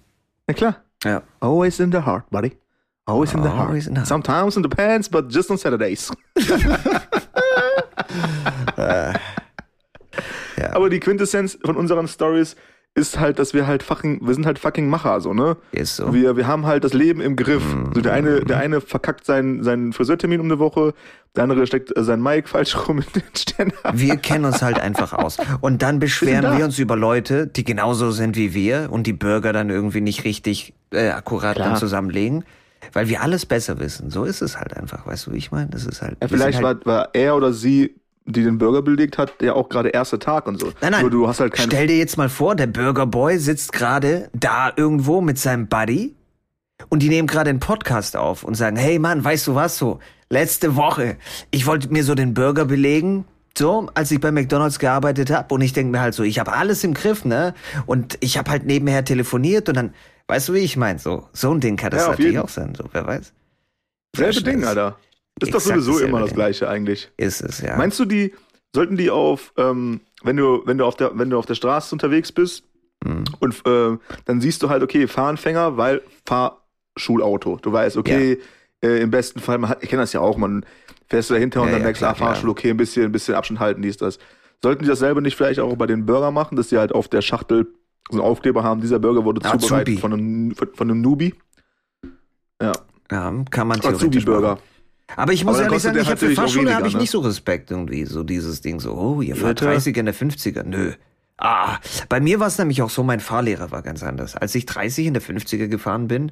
Ja, 0.48 0.56
klar. 0.56 0.75
Ja. 1.04 1.22
Always 1.39 1.80
in 1.80 1.92
the 1.92 2.00
heart, 2.00 2.28
buddy. 2.31 2.57
Always 3.06 3.31
in 3.31 3.44
the 3.44 3.50
heart. 3.50 3.68
Always 3.68 3.86
in 3.86 3.94
the 3.94 4.00
heart. 4.00 4.07
Sometimes 4.07 4.57
in 4.57 4.63
the 4.63 4.69
pants, 4.69 5.07
but 5.07 5.31
just 5.31 5.51
on 5.51 5.60
Saturdays. 5.60 6.12
Ja. 10.57 10.74
Aber 10.74 10.89
die 10.89 11.00
Quintessenz 11.00 11.57
von 11.63 11.75
unseren 11.78 12.07
Stories 12.07 12.56
ist 12.94 13.20
halt, 13.20 13.40
dass 13.40 13.54
wir 13.54 13.68
halt 13.68 13.84
fucking, 13.84 14.20
wir 14.22 14.34
sind 14.34 14.46
halt 14.46 14.60
fucking 14.60 14.90
Macher, 14.90 15.22
so, 15.22 15.34
ne? 15.34 15.56
Ist 15.72 15.96
so. 15.96 16.14
Wir, 16.14 16.36
wir 16.36 16.46
haben 16.46 16.66
halt 16.66 16.84
das 16.84 16.94
Leben 16.94 17.22
im 17.22 17.38
Griff. 17.38 17.64
Mhm. 17.64 17.92
So 17.94 18.02
der 18.02 18.14
eine, 18.14 18.42
der 18.42 18.58
eine 18.58 18.81
verkackt 18.81 19.26
seinen, 19.26 19.64
seinen 19.64 19.94
Friseurtermin 19.94 20.42
um 20.42 20.48
eine 20.48 20.60
Woche, 20.60 20.94
der 21.36 21.44
andere 21.44 21.66
steckt 21.66 21.95
äh, 21.95 22.04
sein 22.04 22.21
Mic 22.21 22.50
falsch 22.50 22.76
rum 22.76 23.00
in 23.00 23.06
den 23.16 23.36
Ständer. 23.36 23.76
Wir 23.94 24.18
kennen 24.18 24.44
uns 24.44 24.62
halt 24.62 24.80
einfach 24.80 25.14
aus. 25.14 25.38
Und 25.62 25.81
dann 25.81 26.00
beschweren 26.00 26.42
da. 26.42 26.57
wir 26.57 26.66
uns 26.66 26.80
über 26.80 26.98
Leute, 26.98 27.48
die 27.48 27.64
genauso 27.64 28.12
sind 28.12 28.36
wie 28.36 28.54
wir 28.54 28.90
und 28.92 29.07
die 29.07 29.14
Burger 29.14 29.54
dann 29.54 29.69
irgendwie 29.69 30.02
nicht 30.02 30.26
richtig 30.26 30.74
äh, 30.92 31.10
akkurat 31.10 31.56
Klar. 31.56 31.69
dann 31.69 31.78
zusammenlegen. 31.78 32.44
Weil 32.94 33.07
wir 33.07 33.21
alles 33.21 33.45
besser 33.45 33.80
wissen. 33.80 34.10
So 34.10 34.26
ist 34.26 34.42
es 34.42 34.57
halt 34.57 34.76
einfach. 34.76 35.06
Weißt 35.06 35.28
du, 35.28 35.31
wie 35.31 35.38
ich 35.38 35.52
meine? 35.52 35.69
Das 35.69 35.86
ist 35.86 36.02
halt. 36.02 36.18
Ja, 36.21 36.30
wir 36.30 36.30
vielleicht 36.30 36.62
halt, 36.62 36.86
war, 36.86 36.94
war 36.94 37.10
er 37.14 37.36
oder 37.36 37.54
sie, 37.54 37.95
die 38.33 38.44
den 38.44 38.57
Burger 38.57 38.81
belegt 38.81 39.18
hat, 39.18 39.42
ja 39.42 39.54
auch 39.54 39.69
gerade 39.69 39.90
erster 39.90 40.19
Tag 40.19 40.47
und 40.47 40.59
so. 40.59 40.71
Nein, 40.81 40.92
nein. 40.92 41.02
Nur 41.02 41.11
du 41.11 41.28
hast 41.28 41.40
halt 41.40 41.54
keinen. 41.54 41.68
Stell 41.68 41.88
dir 41.88 41.97
jetzt 41.97 42.18
mal 42.18 42.30
vor, 42.30 42.56
der 42.56 42.68
Burger 42.68 43.06
Boy 43.06 43.38
sitzt 43.38 43.73
gerade 43.73 44.30
da 44.33 44.71
irgendwo 44.76 45.21
mit 45.21 45.38
seinem 45.38 45.68
Buddy 45.68 46.16
und 46.90 47.02
die 47.02 47.09
nehmen 47.09 47.28
gerade 47.28 47.50
einen 47.50 47.59
Podcast 47.59 48.16
auf 48.16 48.44
und 48.44 48.56
sagen, 48.56 48.76
hey 48.76 49.00
Mann, 49.00 49.23
weißt 49.23 49.47
du 49.47 49.56
was 49.56 49.78
so? 49.78 50.00
Letzte 50.30 50.76
Woche, 50.76 51.18
ich 51.52 51.66
wollte 51.66 51.92
mir 51.92 52.04
so 52.04 52.16
den 52.16 52.33
Burger 52.33 52.66
belegen, 52.66 53.26
so, 53.57 53.90
als 53.94 54.11
ich 54.11 54.21
bei 54.21 54.31
McDonald's 54.31 54.80
gearbeitet 54.80 55.30
habe 55.30 55.54
und 55.54 55.61
ich 55.61 55.73
denke 55.73 55.92
mir 55.92 56.00
halt 56.00 56.14
so, 56.14 56.23
ich 56.23 56.40
habe 56.40 56.54
alles 56.54 56.83
im 56.83 56.94
Griff, 56.94 57.26
ne? 57.26 57.54
Und 57.85 58.18
ich 58.21 58.38
habe 58.38 58.50
halt 58.50 58.66
nebenher 58.66 59.04
telefoniert 59.04 59.68
und 59.68 59.76
dann, 59.76 59.94
weißt 60.28 60.50
du, 60.50 60.54
wie 60.54 60.59
ich 60.59 60.78
mein, 60.78 61.00
so, 61.00 61.28
so 61.33 61.52
ein 61.52 61.59
Ding 61.59 61.76
kann 61.76 61.92
das 61.92 62.04
Ja, 62.04 62.09
natürlich 62.11 62.40
auch 62.40 62.50
sein, 62.50 62.73
so, 62.76 62.85
wer 62.94 63.06
weiß. 63.06 63.33
Selbe 64.16 64.44
Ding, 64.44 64.64
Alter. 64.64 64.97
Ist 65.42 65.54
doch 65.54 65.60
sowieso 65.60 66.00
immer 66.00 66.19
das. 66.21 66.33
Gleiche 66.33 66.68
eigentlich. 66.69 67.10
Ist 67.18 67.42
es, 67.42 67.62
ja. 67.62 67.78
Meinst 67.78 68.00
du, 68.00 68.06
die 68.06 68.33
sollten 68.74 68.95
die 68.98 69.10
auf, 69.10 69.54
ähm, 69.57 70.02
wenn 70.24 70.38
du, 70.38 70.62
wenn 70.66 70.78
du 70.78 70.86
auf 70.86 70.95
der, 70.95 71.18
wenn 71.18 71.30
du 71.30 71.38
auf 71.38 71.45
der 71.45 71.56
Straße 71.56 71.94
unterwegs 71.95 72.31
bist 72.31 72.64
Mhm. 73.04 73.24
und 73.40 73.66
äh, 73.66 73.98
dann 74.26 74.42
siehst 74.42 74.62
du 74.62 74.69
halt, 74.69 74.83
okay, 74.83 75.07
Fahranfänger, 75.07 75.76
weil 75.76 76.04
Fahrschulauto. 76.28 77.57
Du 77.60 77.71
weißt, 77.71 77.98
okay, 77.98 78.38
äh, 78.83 79.02
im 79.02 79.10
besten 79.10 79.40
Fall, 79.40 79.57
man 79.57 79.71
hat, 79.71 79.81
ich 79.83 79.90
kenne 79.90 80.04
das 80.04 80.14
ja 80.14 80.19
auch, 80.19 80.38
man 80.38 80.64
fährst 81.10 81.31
du 81.31 81.33
dahinter 81.33 81.62
und 81.62 81.68
Ja, 81.69 81.71
dann 81.74 81.81
ja, 81.81 81.86
merkst 81.86 82.04
du, 82.04 82.06
ah, 82.06 82.14
Fahrschul, 82.14 82.50
okay, 82.52 82.69
ein 82.69 82.78
bisschen, 82.78 83.06
ein 83.06 83.12
bisschen 83.12 83.33
Abstand 83.33 83.60
halten, 83.60 83.81
dies, 83.81 83.98
das. 83.98 84.19
Sollten 84.62 84.83
die 84.83 84.88
dasselbe 84.90 85.19
nicht 85.24 85.36
vielleicht 85.36 85.60
auch 85.60 85.76
bei 85.76 85.88
den 85.88 86.06
Burger 86.06 86.30
machen, 86.30 86.56
dass 86.56 86.68
die 86.68 86.78
halt 86.78 86.92
auf 86.92 87.07
der 87.07 87.24
Schachtel 87.24 87.74
so 88.12 88.19
einen 88.19 88.21
Aufkleber 88.21 88.64
haben, 88.64 88.81
dieser 88.81 89.00
Burger 89.00 89.26
wurde 89.26 89.44
Azubi. 89.44 89.64
zubereitet 89.64 90.00
von 90.00 90.14
einem, 90.14 90.52
von, 90.56 90.69
von 90.76 90.92
einem 90.92 91.02
Newbie? 91.02 91.33
Ja, 92.62 92.74
ja, 93.12 93.33
kann 93.50 93.68
man 93.68 93.80
theoretisch 93.80 94.04
Azubi-Burger. 94.04 94.60
Aber 95.15 95.33
ich 95.33 95.44
muss 95.44 95.56
Aber 95.56 95.65
ehrlich 95.65 95.81
sagen, 95.81 95.99
ich 95.99 96.09
hab 96.09 96.19
für 96.19 96.31
Fahrschule 96.31 96.73
habe 96.73 96.87
ich 96.87 96.94
ne? 96.94 97.01
nicht 97.01 97.11
so 97.11 97.19
Respekt 97.19 97.71
irgendwie, 97.71 98.06
so 98.06 98.23
dieses 98.23 98.61
Ding 98.61 98.80
so, 98.80 98.94
oh, 98.94 99.21
ihr 99.21 99.35
fahrt 99.35 99.59
Bitte? 99.59 99.71
30 99.71 99.97
in 99.97 100.06
der 100.06 100.15
50er. 100.15 100.63
Nö. 100.63 100.94
Ah, 101.37 101.80
bei 102.07 102.19
mir 102.19 102.39
war 102.39 102.47
es 102.47 102.57
nämlich 102.57 102.81
auch 102.81 102.89
so, 102.89 103.03
mein 103.03 103.19
Fahrlehrer 103.19 103.71
war 103.71 103.81
ganz 103.81 104.03
anders. 104.03 104.35
Als 104.35 104.53
ich 104.53 104.65
30 104.68 105.07
in 105.07 105.13
der 105.13 105.23
50er 105.23 105.68
gefahren 105.68 106.07
bin, 106.07 106.31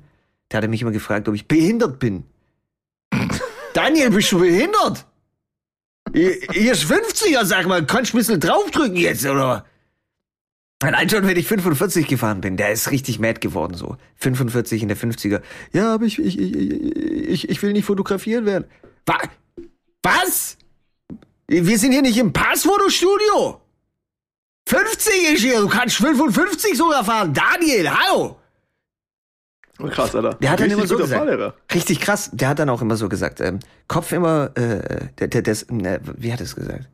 der 0.52 0.58
hat 0.58 0.64
er 0.64 0.70
mich 0.70 0.82
immer 0.82 0.92
gefragt, 0.92 1.28
ob 1.28 1.36
ich 1.36 1.48
behindert 1.48 2.00
bin. 2.00 2.26
Daniel, 3.74 4.12
bist 4.12 4.32
du 4.32 4.40
behindert? 4.40 5.06
Hier 6.14 6.72
ist 6.72 6.84
50er, 6.86 7.46
sag 7.46 7.68
mal, 7.68 7.86
kannst 7.86 8.14
du 8.14 8.18
ein 8.18 8.20
bisschen 8.20 8.40
draufdrücken 8.40 8.98
jetzt, 8.98 9.26
oder? 9.26 9.66
Allein 10.82 11.10
schon, 11.10 11.28
wenn 11.28 11.36
ich 11.36 11.48
45 11.48 12.08
gefahren 12.08 12.40
bin, 12.40 12.56
der 12.56 12.72
ist 12.72 12.90
richtig 12.90 13.20
mad 13.20 13.42
geworden 13.42 13.74
so. 13.74 13.98
45 14.16 14.82
in 14.82 14.88
der 14.88 14.98
50er. 14.98 15.42
Ja, 15.74 15.94
aber 15.94 16.06
ich, 16.06 16.20
ich, 16.20 16.40
ich, 16.40 16.62
ich, 17.30 17.50
ich 17.50 17.62
will 17.62 17.74
nicht 17.74 17.86
fotografieren 17.86 18.46
werden. 18.46 18.66
Wa 19.06 19.18
was? 20.02 20.58
Wir 21.48 21.78
sind 21.78 21.92
hier 21.92 22.02
nicht 22.02 22.18
im 22.18 22.32
Passfotostudio. 22.32 23.60
50 24.70 25.34
ist 25.34 25.42
hier, 25.42 25.60
du 25.60 25.68
kannst 25.68 25.98
55 25.98 26.78
sogar 26.78 27.04
fahren. 27.04 27.34
Daniel, 27.34 27.90
hallo. 27.90 28.38
Krass, 29.88 30.14
Alter. 30.14 30.36
Der 30.36 30.52
hat 30.52 30.60
dann 30.60 30.70
immer 30.70 30.86
so 30.86 30.98
gesagt. 30.98 31.20
Fahrlehrer. 31.20 31.56
Richtig 31.74 32.00
krass. 32.02 32.30
Der 32.34 32.50
hat 32.50 32.60
dann 32.60 32.70
auch 32.70 32.82
immer 32.82 32.98
so 32.98 33.10
gesagt, 33.10 33.42
ähm, 33.42 33.60
Kopf 33.88 34.12
immer, 34.12 34.52
äh, 34.56 35.08
der, 35.18 35.28
der, 35.28 35.42
der, 35.42 35.54
äh, 35.54 36.00
wie 36.18 36.32
hat 36.32 36.40
er 36.40 36.46
es 36.46 36.56
gesagt? 36.56 36.88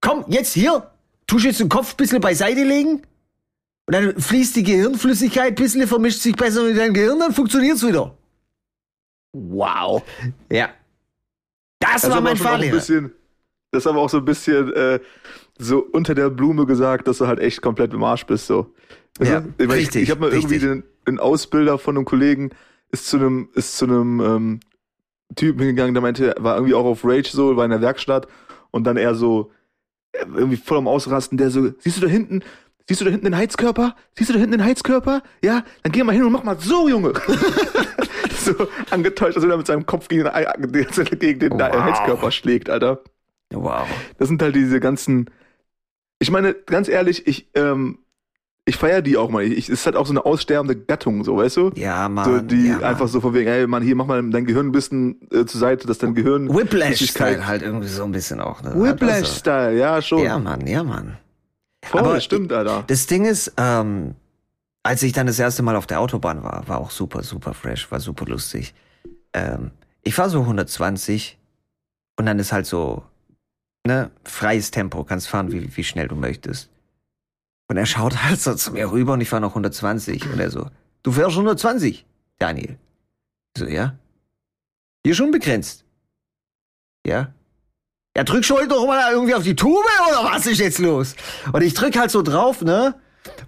Komm, 0.00 0.24
jetzt 0.28 0.52
hier, 0.52 0.90
tust 1.28 1.44
jetzt 1.44 1.60
den 1.60 1.68
Kopf 1.68 1.92
ein 1.92 1.96
bisschen 1.96 2.20
beiseite 2.20 2.64
legen 2.64 3.02
und 3.86 3.92
dann 3.94 4.20
fließt 4.20 4.56
die 4.56 4.64
Gehirnflüssigkeit 4.64 5.50
ein 5.50 5.54
bisschen, 5.54 5.86
vermischt 5.86 6.20
sich 6.20 6.34
besser 6.34 6.64
mit 6.64 6.76
deinem 6.76 6.94
Gehirn, 6.94 7.20
dann 7.20 7.32
funktioniert's 7.32 7.86
wieder. 7.86 8.16
Wow. 9.32 10.02
Ja. 10.50 10.70
Das, 11.78 12.02
Das 12.02 12.10
war 12.10 12.20
mein 12.20 12.36
Fahrlehrer. 12.36 12.74
bisschen, 12.76 13.12
das 13.70 13.84
ist 13.84 13.86
aber 13.86 14.00
auch 14.00 14.10
so 14.10 14.18
ein 14.18 14.24
bisschen 14.24 14.72
äh, 14.72 14.98
so 15.58 15.86
unter 15.92 16.14
der 16.14 16.30
Blume 16.30 16.66
gesagt, 16.66 17.06
dass 17.06 17.18
du 17.18 17.26
halt 17.26 17.38
echt 17.38 17.62
komplett 17.62 17.92
im 17.92 18.02
Arsch 18.02 18.26
bist. 18.26 18.46
So. 18.46 18.74
Weißt 19.18 19.30
Ja, 19.30 19.44
ich, 19.58 19.70
richtig, 19.70 19.96
Ich, 19.96 20.02
ich 20.04 20.10
habe 20.10 20.20
mal 20.22 20.30
irgendwie 20.32 20.54
richtig. 20.54 20.70
den, 20.70 20.82
den 21.06 21.18
Ausbilder 21.20 21.78
von 21.78 21.96
einem 21.96 22.04
Kollegen 22.04 22.50
ist 22.90 23.06
zu 23.06 23.18
einem 23.18 23.50
ist 23.54 23.76
zu 23.76 23.84
einem 23.84 24.20
ähm, 24.20 24.60
Typen 25.36 25.60
hingegangen, 25.60 25.94
der 25.94 26.00
meinte, 26.00 26.34
war 26.38 26.56
irgendwie 26.56 26.74
auch 26.74 26.86
auf 26.86 27.04
Rage 27.04 27.28
so, 27.30 27.54
war 27.56 27.64
in 27.64 27.70
der 27.70 27.82
Werkstatt 27.82 28.26
und 28.70 28.84
dann 28.84 28.96
eher 28.96 29.14
so 29.14 29.52
irgendwie 30.34 30.56
voll 30.56 30.78
am 30.78 30.88
Ausrasten, 30.88 31.38
der 31.38 31.50
so, 31.50 31.70
siehst 31.78 31.96
du 31.96 32.00
da 32.02 32.08
hinten, 32.08 32.42
siehst 32.88 33.00
du 33.00 33.04
da 33.04 33.10
hinten 33.10 33.26
den 33.26 33.36
Heizkörper? 33.36 33.94
Siehst 34.16 34.30
du 34.30 34.34
da 34.34 34.40
hinten 34.40 34.58
den 34.58 34.64
Heizkörper? 34.64 35.22
Ja, 35.42 35.64
dann 35.82 35.92
geh 35.92 36.02
mal 36.02 36.12
hin 36.12 36.24
und 36.24 36.32
mach 36.32 36.44
mal 36.44 36.58
so, 36.58 36.88
Junge. 36.88 37.12
so 38.38 38.54
angetäuscht, 38.90 39.40
wenn 39.40 39.50
er 39.50 39.56
mit 39.56 39.66
seinem 39.66 39.86
Kopf 39.86 40.08
gegen 40.08 40.24
den, 40.24 41.18
gegen 41.18 41.38
den 41.40 41.52
Wow. 41.52 41.72
Heizkörper 41.72 42.30
schlägt, 42.30 42.70
Alter. 42.70 43.02
Wow. 43.52 43.86
Das 44.18 44.28
sind 44.28 44.42
halt 44.42 44.54
diese 44.54 44.80
ganzen. 44.80 45.30
Ich 46.18 46.30
meine, 46.30 46.54
ganz 46.54 46.88
ehrlich, 46.88 47.26
ich, 47.26 47.48
ähm, 47.54 47.98
ich 48.68 48.76
feiere 48.76 49.00
die 49.00 49.16
auch 49.16 49.30
mal. 49.30 49.42
Ich, 49.42 49.68
es 49.68 49.80
ist 49.80 49.86
halt 49.86 49.96
auch 49.96 50.06
so 50.06 50.12
eine 50.12 50.26
aussterbende 50.26 50.76
Gattung, 50.76 51.24
so, 51.24 51.38
weißt 51.38 51.56
du? 51.56 51.70
Ja, 51.74 52.08
Mann. 52.08 52.24
so, 52.24 52.40
die 52.40 52.66
ja, 52.66 52.74
Mann. 52.74 52.84
einfach 52.84 53.08
so 53.08 53.20
von 53.20 53.32
wegen, 53.32 53.48
ey, 53.48 53.66
Mann, 53.66 53.82
hier, 53.82 53.96
mach 53.96 54.06
mal 54.06 54.22
dein 54.30 54.44
Gehirn 54.44 54.66
ein 54.66 54.72
bisschen 54.72 55.20
äh, 55.32 55.46
zur 55.46 55.58
Seite, 55.58 55.86
dass 55.86 55.96
dein 55.98 56.14
Gehirn. 56.14 56.54
Whiplash-Style 56.54 57.46
halt 57.46 57.62
irgendwie 57.62 57.88
so 57.88 58.04
ein 58.04 58.12
bisschen 58.12 58.40
auch. 58.40 58.62
Ne? 58.62 58.74
Whiplash-Style, 58.74 59.78
ja, 59.78 60.02
schon. 60.02 60.22
Ja, 60.22 60.38
Mann, 60.38 60.66
ja, 60.66 60.84
Mann. 60.84 61.16
Voll, 61.82 62.00
aber 62.00 62.20
stimmt, 62.20 62.52
Alter. 62.52 62.84
Das 62.86 63.06
Ding 63.06 63.24
ist, 63.24 63.54
ähm, 63.56 64.14
als 64.82 65.02
ich 65.02 65.12
dann 65.12 65.26
das 65.26 65.38
erste 65.38 65.62
Mal 65.62 65.74
auf 65.74 65.86
der 65.86 66.00
Autobahn 66.00 66.42
war, 66.42 66.68
war 66.68 66.78
auch 66.78 66.90
super, 66.90 67.22
super 67.22 67.54
fresh, 67.54 67.90
war 67.90 68.00
super 68.00 68.26
lustig. 68.26 68.74
Ähm, 69.32 69.70
ich 70.02 70.14
fahr 70.14 70.28
so 70.28 70.40
120 70.40 71.38
und 72.18 72.26
dann 72.26 72.38
ist 72.38 72.52
halt 72.52 72.66
so, 72.66 73.02
ne, 73.86 74.10
freies 74.24 74.70
Tempo, 74.70 75.04
kannst 75.04 75.28
fahren, 75.28 75.52
wie, 75.52 75.74
wie 75.74 75.84
schnell 75.84 76.08
du 76.08 76.16
möchtest. 76.16 76.68
Und 77.68 77.76
er 77.76 77.86
schaut 77.86 78.22
halt 78.24 78.40
so 78.40 78.54
zu 78.54 78.72
mir 78.72 78.90
rüber 78.90 79.12
und 79.12 79.20
ich 79.20 79.28
fahr 79.28 79.40
noch 79.40 79.50
120 79.50 80.30
und 80.32 80.40
er 80.40 80.50
so, 80.50 80.66
du 81.02 81.12
fährst 81.12 81.32
120, 81.36 82.06
Daniel. 82.38 82.78
Ich 83.56 83.62
so, 83.62 83.66
ja. 83.66 83.94
Hier 85.04 85.14
schon 85.14 85.30
begrenzt. 85.30 85.84
Ja. 87.06 87.32
Ja, 88.16 88.24
drück 88.24 88.44
schon 88.44 88.68
doch 88.68 88.86
mal 88.86 89.12
irgendwie 89.12 89.34
auf 89.34 89.44
die 89.44 89.54
Tube 89.54 89.84
oder 90.10 90.24
was 90.24 90.46
ist 90.46 90.58
jetzt 90.58 90.78
los? 90.78 91.14
Und 91.52 91.62
ich 91.62 91.74
drück 91.74 91.96
halt 91.96 92.10
so 92.10 92.22
drauf, 92.22 92.62
ne? 92.62 92.94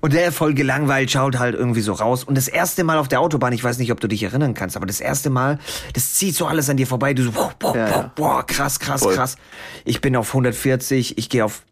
Und 0.00 0.12
der 0.12 0.30
voll 0.32 0.54
gelangweilt 0.54 1.10
schaut 1.10 1.38
halt 1.38 1.54
irgendwie 1.54 1.80
so 1.80 1.92
raus. 1.92 2.24
Und 2.24 2.36
das 2.36 2.48
erste 2.48 2.84
Mal 2.84 2.98
auf 2.98 3.08
der 3.08 3.20
Autobahn, 3.20 3.52
ich 3.52 3.64
weiß 3.64 3.78
nicht, 3.78 3.92
ob 3.92 4.00
du 4.00 4.08
dich 4.08 4.22
erinnern 4.22 4.54
kannst, 4.54 4.76
aber 4.76 4.86
das 4.86 5.00
erste 5.00 5.30
Mal, 5.30 5.58
das 5.94 6.14
zieht 6.14 6.34
so 6.34 6.46
alles 6.46 6.68
an 6.70 6.76
dir 6.76 6.86
vorbei. 6.86 7.14
Du 7.14 7.24
so, 7.24 7.32
boah, 7.32 7.52
boah, 7.58 7.72
boah, 7.72 8.12
boah 8.14 8.46
krass, 8.46 8.78
krass, 8.78 9.02
Voll. 9.02 9.14
krass. 9.14 9.36
Ich 9.84 10.00
bin 10.00 10.16
auf 10.16 10.28
140, 10.28 11.18
ich 11.18 11.28
gehe 11.28 11.44
auf 11.44 11.62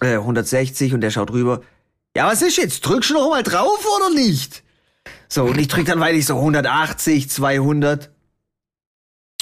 äh, 0.00 0.14
160 0.14 0.94
und 0.94 1.00
der 1.00 1.10
schaut 1.10 1.32
rüber. 1.32 1.60
Ja, 2.16 2.26
was 2.26 2.42
ist 2.42 2.56
jetzt? 2.56 2.80
Drückst 2.80 3.10
du 3.10 3.14
noch 3.14 3.30
mal 3.30 3.42
drauf 3.42 3.84
oder 3.96 4.10
nicht? 4.14 4.62
So, 5.28 5.44
und 5.44 5.58
ich 5.58 5.68
drück 5.68 5.86
dann 5.86 6.00
weiter, 6.00 6.16
ich 6.16 6.26
so 6.26 6.36
180, 6.36 7.30
200. 7.30 8.10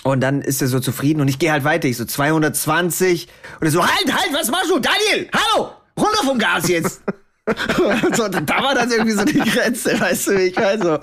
Und 0.04 0.20
dann 0.20 0.42
ist 0.42 0.62
er 0.62 0.68
so 0.68 0.78
zufrieden 0.80 1.20
und 1.20 1.28
ich 1.28 1.38
gehe 1.38 1.50
halt 1.50 1.64
weiter, 1.64 1.88
ich 1.88 1.96
so 1.96 2.04
220 2.04 3.28
und 3.60 3.66
er 3.66 3.70
so, 3.70 3.82
halt, 3.84 4.12
halt, 4.12 4.32
was 4.32 4.50
machst 4.50 4.70
du? 4.70 4.78
Daniel, 4.78 5.28
hallo, 5.32 5.70
runter 5.98 6.24
vom 6.24 6.38
Gas 6.38 6.68
jetzt. 6.68 7.02
so, 8.14 8.28
da 8.28 8.62
war 8.62 8.74
dann 8.74 8.90
irgendwie 8.90 9.12
so 9.12 9.24
die 9.24 9.38
Grenze, 9.38 9.98
weißt 9.98 10.28
du, 10.28 10.36
wie 10.38 10.42
ich 10.42 10.56
weiß 10.56 10.80
so. 10.80 10.98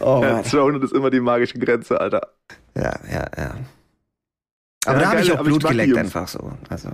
Oh, 0.00 0.22
Ja, 0.22 0.32
Mann. 0.34 0.44
200 0.44 0.84
ist 0.84 0.92
immer 0.92 1.10
die 1.10 1.20
magische 1.20 1.58
Grenze, 1.58 2.00
Alter. 2.00 2.22
Ja, 2.74 2.98
ja, 3.10 3.26
ja. 3.36 3.54
Aber 4.86 4.98
Ja, 5.00 5.04
da 5.04 5.10
habe 5.10 5.20
ich 5.20 5.32
auch 5.32 5.40
ich 5.40 5.46
Blut 5.46 5.64
die 5.64 5.68
geleckt 5.68 5.96
einfach 5.96 6.28
so. 6.28 6.52
Also, 6.68 6.90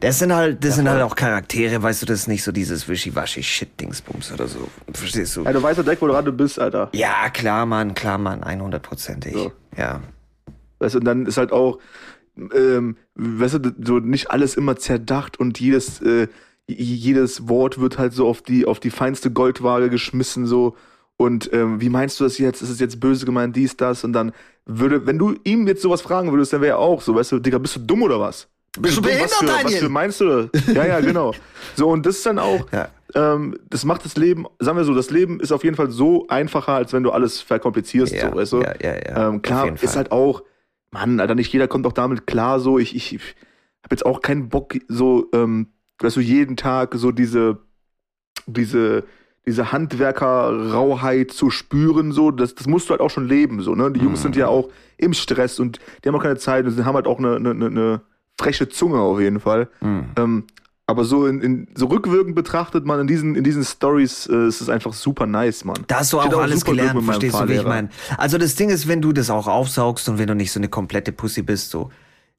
das 0.00 0.18
sind 0.18 0.34
halt, 0.34 0.64
das 0.64 0.74
sind 0.74 0.86
voll. 0.86 0.94
halt 0.94 1.04
auch 1.04 1.14
Charaktere, 1.14 1.82
weißt 1.82 2.02
du, 2.02 2.06
das 2.06 2.20
ist 2.20 2.28
nicht 2.28 2.42
so 2.42 2.50
dieses 2.52 2.88
Wischiwaschi-Shit-Dingsbums 2.88 4.32
oder 4.32 4.48
so. 4.48 4.68
Verstehst 4.92 5.36
du? 5.36 5.44
Ja, 5.44 5.52
du 5.52 5.62
weißt 5.62 5.78
ja 5.78 5.82
direkt, 5.84 6.02
wo 6.02 6.06
du 6.08 6.12
gerade 6.12 6.32
bist, 6.32 6.58
Alter. 6.58 6.88
Ja, 6.92 7.30
klar, 7.30 7.64
Mann, 7.64 7.94
klar, 7.94 8.18
Mann, 8.18 8.42
100%ig. 8.42 9.32
So. 9.32 9.52
Ja. 9.76 10.00
Weißt 10.80 10.94
du, 10.94 10.98
und 10.98 11.04
dann 11.04 11.26
ist 11.26 11.36
halt 11.36 11.52
auch, 11.52 11.78
ähm, 12.36 12.96
weißt 13.14 13.54
du, 13.54 13.72
so 13.82 13.98
nicht 14.00 14.30
alles 14.30 14.56
immer 14.56 14.76
zerdacht 14.76 15.38
und 15.38 15.60
jedes, 15.60 16.00
äh, 16.02 16.26
jedes 16.66 17.48
Wort 17.48 17.80
wird 17.80 17.98
halt 17.98 18.14
so 18.14 18.26
auf 18.26 18.42
die, 18.42 18.66
auf 18.66 18.80
die 18.80 18.90
feinste 18.90 19.30
Goldwaage 19.30 19.90
geschmissen, 19.90 20.46
so. 20.46 20.76
Und 21.22 21.52
ähm, 21.52 21.80
wie 21.80 21.88
meinst 21.88 22.18
du 22.20 22.24
das 22.24 22.38
jetzt? 22.38 22.62
Ist 22.62 22.70
es 22.70 22.80
jetzt 22.80 23.00
böse 23.00 23.24
gemeint, 23.26 23.56
dies, 23.56 23.76
das? 23.76 24.04
Und 24.04 24.12
dann 24.12 24.32
würde, 24.66 25.06
wenn 25.06 25.18
du 25.18 25.34
ihm 25.44 25.66
jetzt 25.66 25.82
sowas 25.82 26.02
fragen 26.02 26.30
würdest, 26.30 26.52
dann 26.52 26.60
wäre 26.60 26.74
er 26.74 26.78
auch 26.78 27.00
so, 27.02 27.14
weißt 27.14 27.32
du, 27.32 27.38
Digga, 27.38 27.58
bist 27.58 27.76
du 27.76 27.80
dumm 27.80 28.02
oder 28.02 28.20
was? 28.20 28.48
Bist 28.78 28.96
du 28.96 29.00
dumm? 29.00 29.10
behindert, 29.10 29.30
was 29.30 29.38
für, 29.38 29.46
Was 29.46 29.62
Daniel? 29.62 29.80
für 29.80 29.88
meinst 29.88 30.20
du 30.20 30.48
das? 30.52 30.74
Ja, 30.74 30.86
ja, 30.86 31.00
genau. 31.00 31.32
So, 31.74 31.88
und 31.88 32.06
das 32.06 32.16
ist 32.16 32.26
dann 32.26 32.38
auch, 32.38 32.66
Ja. 32.72 32.88
ähm, 33.14 33.56
das 33.68 33.84
macht 33.84 34.04
das 34.04 34.16
Leben, 34.16 34.46
sagen 34.60 34.76
wir 34.76 34.84
so, 34.84 34.94
das 34.94 35.10
Leben 35.10 35.40
ist 35.40 35.52
auf 35.52 35.64
jeden 35.64 35.76
Fall 35.76 35.90
so 35.90 36.26
einfacher, 36.28 36.72
als 36.74 36.92
wenn 36.92 37.02
du 37.02 37.10
alles 37.10 37.40
verkomplizierst, 37.40 38.12
Ja, 38.14 38.30
so, 38.30 38.36
weißt 38.36 38.52
du? 38.52 38.60
ja, 38.62 38.74
ja, 38.80 38.94
ja, 38.96 39.28
Ähm, 39.28 39.42
klar, 39.42 39.72
ist 39.80 39.96
halt 39.96 40.10
auch, 40.12 40.42
Mann, 40.90 41.20
Alter, 41.20 41.34
nicht 41.34 41.52
jeder 41.52 41.68
kommt 41.68 41.86
auch 41.86 41.92
damit 41.92 42.26
klar, 42.26 42.60
so, 42.60 42.78
ich, 42.78 42.94
ich, 42.96 43.14
ich 43.14 43.22
habe 43.84 43.92
jetzt 43.94 44.06
auch 44.06 44.20
keinen 44.22 44.48
Bock, 44.48 44.74
so, 44.88 45.28
ähm, 45.32 45.68
weißt 46.00 46.16
du, 46.16 46.20
jeden 46.20 46.56
Tag 46.56 46.94
so 46.94 47.10
diese, 47.12 47.58
diese, 48.46 49.04
diese 49.46 49.72
Handwerker-Rauheit 49.72 51.30
zu 51.32 51.50
spüren, 51.50 52.12
so, 52.12 52.30
das, 52.30 52.54
das 52.54 52.66
musst 52.66 52.88
du 52.88 52.90
halt 52.90 53.00
auch 53.00 53.10
schon 53.10 53.26
leben, 53.28 53.60
so, 53.60 53.74
ne? 53.74 53.90
Die 53.90 54.00
Jungs 54.00 54.22
sind 54.22 54.36
ja 54.36 54.46
Mhm. 54.46 54.52
auch 54.52 54.68
im 54.98 55.14
Stress 55.14 55.58
und 55.58 55.78
die 56.04 56.08
haben 56.08 56.14
auch 56.14 56.22
keine 56.22 56.36
Zeit 56.36 56.64
und 56.64 56.72
sie 56.72 56.84
haben 56.84 56.94
halt 56.94 57.06
auch 57.06 57.18
eine, 57.18 57.36
eine, 57.36 57.50
eine, 57.50 58.00
freche 58.40 58.68
Zunge 58.68 58.98
auf 58.98 59.20
jeden 59.20 59.40
Fall. 59.40 59.68
Mhm. 59.80 60.04
Ähm, 60.16 60.44
aber 60.86 61.04
so 61.04 61.26
in, 61.26 61.40
in 61.40 61.68
so 61.74 61.86
rückwirkend 61.86 62.34
betrachtet 62.34 62.84
man 62.84 62.98
in 63.00 63.06
diesen 63.06 63.34
in 63.36 63.44
diesen 63.44 63.62
Stories 63.64 64.26
äh, 64.26 64.48
ist 64.48 64.60
es 64.60 64.68
einfach 64.68 64.92
super 64.94 65.26
nice, 65.26 65.64
Mann. 65.64 65.76
Da 65.86 66.00
hast 66.00 66.12
du 66.12 66.18
auch 66.18 66.24
hätte 66.24 66.38
alles 66.38 66.64
gelernt, 66.64 67.02
verstehst 67.04 67.38
du, 67.38 67.48
wie 67.48 67.54
ich 67.54 67.64
meine? 67.64 67.88
Also 68.18 68.38
das 68.38 68.54
Ding 68.56 68.68
ist, 68.70 68.88
wenn 68.88 69.00
du 69.00 69.12
das 69.12 69.30
auch 69.30 69.46
aufsaugst 69.46 70.08
und 70.08 70.18
wenn 70.18 70.26
du 70.26 70.34
nicht 70.34 70.50
so 70.50 70.58
eine 70.58 70.68
komplette 70.68 71.12
Pussy 71.12 71.42
bist, 71.42 71.70
so, 71.70 71.90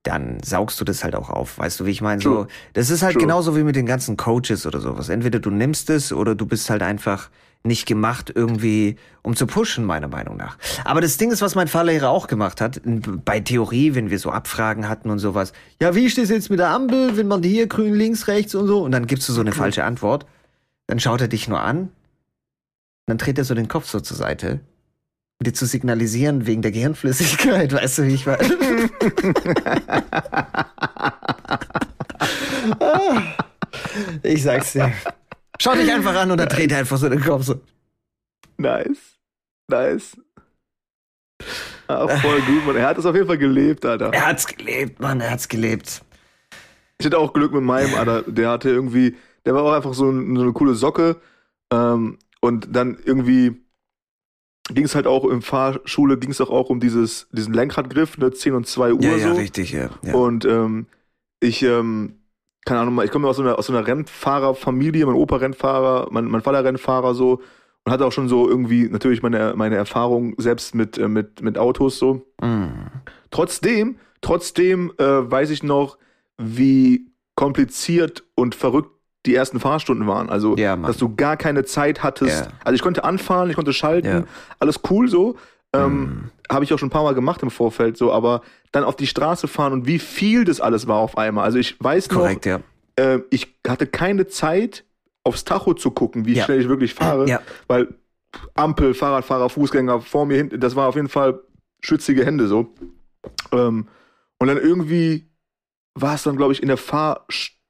dann 0.04 0.38
saugst 0.44 0.80
du 0.80 0.86
das 0.86 1.04
halt 1.04 1.16
auch 1.16 1.30
auf, 1.30 1.58
weißt 1.58 1.80
du, 1.80 1.86
wie 1.86 1.92
ich 1.92 2.02
meine? 2.02 2.22
So, 2.22 2.48
das 2.74 2.90
ist 2.90 3.02
halt 3.02 3.14
True. 3.14 3.24
genauso 3.24 3.56
wie 3.56 3.64
mit 3.64 3.76
den 3.76 3.86
ganzen 3.86 4.18
Coaches 4.18 4.66
oder 4.66 4.80
sowas. 4.80 5.10
Entweder 5.10 5.40
du 5.40 5.50
nimmst 5.50 5.90
es 5.90 6.12
oder 6.12 6.36
du 6.36 6.46
bist 6.46 6.70
halt 6.70 6.84
einfach 6.84 7.30
nicht 7.66 7.86
gemacht 7.86 8.32
irgendwie, 8.36 8.98
um 9.22 9.36
zu 9.38 9.48
pushen, 9.48 9.86
meiner 9.86 10.10
Meinung 10.10 10.36
nach. 10.36 10.58
Aber 10.84 11.00
das 11.00 11.16
Ding 11.16 11.32
ist, 11.32 11.42
was 11.42 11.56
mein 11.56 11.70
Fahrlehrer 11.70 12.10
auch 12.10 12.28
gemacht 12.28 12.60
hat, 12.60 12.82
bei 12.84 13.40
Theorie, 13.40 13.96
wenn 13.96 14.10
wir 14.10 14.20
so 14.20 14.32
Abfragen 14.32 14.90
hatten 14.90 15.10
und 15.10 15.20
sowas. 15.20 15.54
Ja, 15.82 15.96
wie 15.96 16.06
ist 16.06 16.18
das 16.18 16.30
jetzt 16.30 16.50
mit 16.50 16.60
der 16.60 16.70
Ampel, 16.70 17.16
wenn 17.16 17.28
man 17.30 17.42
hier 17.42 17.68
grün 17.68 17.94
links, 17.94 18.28
rechts 18.28 18.54
und 18.54 18.68
so? 18.68 18.84
Und 18.84 18.92
dann 18.92 19.08
gibst 19.08 19.30
du 19.30 19.34
so 19.34 19.40
eine 19.40 19.54
falsche 19.54 19.86
Antwort. 19.86 20.26
Dann 20.88 21.00
schaut 21.00 21.22
er 21.22 21.30
dich 21.30 21.48
nur 21.48 21.62
an. 21.62 21.90
Dann 23.06 23.18
dreht 23.18 23.38
er 23.38 23.46
so 23.46 23.56
den 23.56 23.70
Kopf 23.70 23.88
so 23.88 24.02
zur 24.02 24.18
Seite, 24.18 24.60
dir 25.42 25.54
zu 25.54 25.66
signalisieren 25.66 26.48
wegen 26.48 26.62
der 26.62 26.72
Gehirnflüssigkeit, 26.72 27.74
weißt 27.74 28.00
du, 28.00 28.04
wie 28.08 28.14
ich? 28.14 28.28
Ah, 32.80 33.22
ich 34.24 34.44
sag's 34.44 34.74
dir. 34.74 34.94
Schau 35.60 35.74
dich 35.76 35.92
einfach 35.92 36.16
an 36.16 36.32
und 36.32 36.38
dann 36.38 36.50
dreht 36.50 36.72
er 36.72 36.80
einfach 36.80 36.98
so 36.98 37.10
den 37.10 37.22
Kopf 37.22 37.44
so. 37.44 37.62
Nice. 38.58 39.18
Nice. 39.68 40.18
Ah, 41.88 42.08
voll 42.08 42.42
gut, 42.42 42.66
Mann. 42.66 42.76
Er 42.76 42.88
hat 42.88 42.98
es 42.98 43.06
auf 43.06 43.16
jeden 43.16 43.28
Fall 43.28 43.38
gelebt, 43.38 43.86
Alter. 43.86 44.14
Er 44.14 44.28
hat's 44.28 44.48
gelebt, 44.48 45.00
Mann, 45.00 45.20
er 45.20 45.32
hat's 45.32 45.48
gelebt. 45.48 46.02
Ich 46.98 47.06
hatte 47.06 47.18
auch 47.18 47.34
Glück 47.34 47.52
mit 47.52 47.64
meinem, 47.64 47.94
Alter. 47.96 48.24
Der 48.24 48.50
hatte 48.50 48.70
irgendwie, 48.70 49.16
der 49.46 49.54
war 49.54 49.64
auch 49.64 49.74
einfach 49.74 49.94
so, 49.94 50.10
ein, 50.10 50.36
so 50.36 50.42
eine 50.42 50.54
coole 50.54 50.76
Socke. 50.76 51.18
Ähm, 51.72 52.18
und 52.40 52.76
dann 52.76 52.98
irgendwie 53.04 53.63
ging 54.70 54.86
es 54.86 54.96
halt 54.96 55.08
auch 55.08 55.26
im 55.26 55.42
Fahrschule, 55.42 56.18
ging 56.18 56.32
es 56.32 56.40
auch, 56.42 56.50
auch 56.50 56.70
um 56.70 56.80
dieses, 56.80 57.28
diesen 57.32 57.54
Lenkradgriff, 57.54 58.18
ne, 58.18 58.32
10 58.32 58.54
und 58.54 58.68
2 58.68 58.94
Uhr 58.94 59.02
Ja, 59.02 59.16
ja, 59.16 59.30
so. 59.30 59.36
richtig, 59.36 59.72
ja. 59.72 59.90
ja. 60.04 60.14
Und 60.14 60.46
ähm, 60.46 60.88
ich, 61.40 61.64
ähm, 61.64 62.20
keine 62.66 62.80
Ahnung, 62.80 63.02
ich 63.04 63.12
komme 63.12 63.28
aus 63.28 63.36
so 63.36 63.44
einer, 63.44 63.60
aus 63.60 63.68
so 63.68 63.74
einer 63.74 63.86
Rennfahrerfamilie, 63.86 65.06
mein 65.06 65.16
Opa 65.16 65.38
Rennfahrer, 65.38 66.08
mein, 66.12 66.26
mein 66.26 66.42
Vater 66.42 66.64
Rennfahrer 66.64 67.14
so 67.14 67.42
und 67.86 67.92
hatte 67.92 68.06
auch 68.06 68.12
schon 68.12 68.30
so 68.30 68.48
irgendwie 68.48 68.88
natürlich 68.88 69.22
meine, 69.22 69.54
meine 69.56 69.76
Erfahrung 69.76 70.36
selbst 70.38 70.74
mit, 70.74 70.98
äh, 70.98 71.08
mit, 71.08 71.42
mit 71.42 71.58
Autos 71.58 72.00
so. 72.00 72.26
Mm. 72.42 72.88
Trotzdem, 73.30 73.98
trotzdem 74.22 74.94
äh, 74.98 75.04
weiß 75.04 75.50
ich 75.50 75.64
noch, 75.64 75.98
wie 76.38 77.12
kompliziert 77.36 78.24
und 78.36 78.56
verrückt 78.56 78.93
die 79.26 79.36
ersten 79.36 79.60
Fahrstunden 79.60 80.08
waren. 80.08 80.30
Also, 80.30 80.56
ja, 80.58 80.76
dass 80.76 80.98
du 80.98 81.16
gar 81.16 81.38
keine 81.38 81.64
Zeit 81.64 82.04
hattest. 82.04 82.46
Ja. 82.46 82.52
Also 82.64 82.76
ich 82.76 82.82
konnte 82.82 83.04
anfahren, 83.04 83.50
ich 83.50 83.56
konnte 83.56 83.74
schalten, 83.74 84.08
ja. 84.08 84.24
alles 84.60 84.82
cool 84.90 85.08
so. 85.08 85.38
Ähm, 85.74 86.02
mm. 86.02 86.32
Habe 86.52 86.66
ich 86.66 86.74
auch 86.74 86.78
schon 86.78 86.88
ein 86.88 86.92
paar 86.92 87.04
Mal 87.04 87.16
gemacht 87.16 87.42
im 87.42 87.50
Vorfeld 87.50 87.98
so, 87.98 88.12
aber 88.12 88.42
dann 88.72 88.84
auf 88.84 88.96
die 88.96 89.08
Straße 89.08 89.48
fahren 89.48 89.74
und 89.74 89.88
wie 89.88 89.98
viel 89.98 90.46
das 90.46 90.62
alles 90.62 90.88
war 90.88 90.98
auf 90.98 91.18
einmal. 91.18 91.46
Also 91.46 91.58
ich 91.58 91.76
weiß 91.80 92.10
Korrekt, 92.10 92.46
noch, 92.46 92.60
äh, 92.98 93.20
ich 93.30 93.56
hatte 93.68 93.88
keine 93.88 94.28
Zeit, 94.28 94.84
aufs 95.24 95.46
Tacho 95.46 95.74
zu 95.74 95.92
gucken, 95.92 96.26
wie 96.26 96.40
schnell 96.40 96.60
ich 96.60 96.68
wirklich 96.68 96.94
fahre, 96.94 97.40
weil 97.68 97.96
Ampel, 98.56 98.94
Fahrradfahrer, 98.94 99.50
Fußgänger 99.50 100.02
vor 100.02 100.26
mir 100.26 100.38
hinten, 100.38 100.60
das 100.60 100.76
war 100.76 100.90
auf 100.90 100.96
jeden 100.96 101.10
Fall 101.10 101.40
schützige 101.82 102.26
Hände 102.26 102.48
so. 102.48 102.74
Ähm, 103.52 103.88
und 104.40 104.48
dann 104.48 104.58
irgendwie 104.58 105.30
war 105.96 106.16
es 106.16 106.24
dann, 106.24 106.36
glaube 106.36 106.54
ich, 106.54 106.62
in 106.62 106.68
der 106.68 106.78
Fahr 106.78 107.26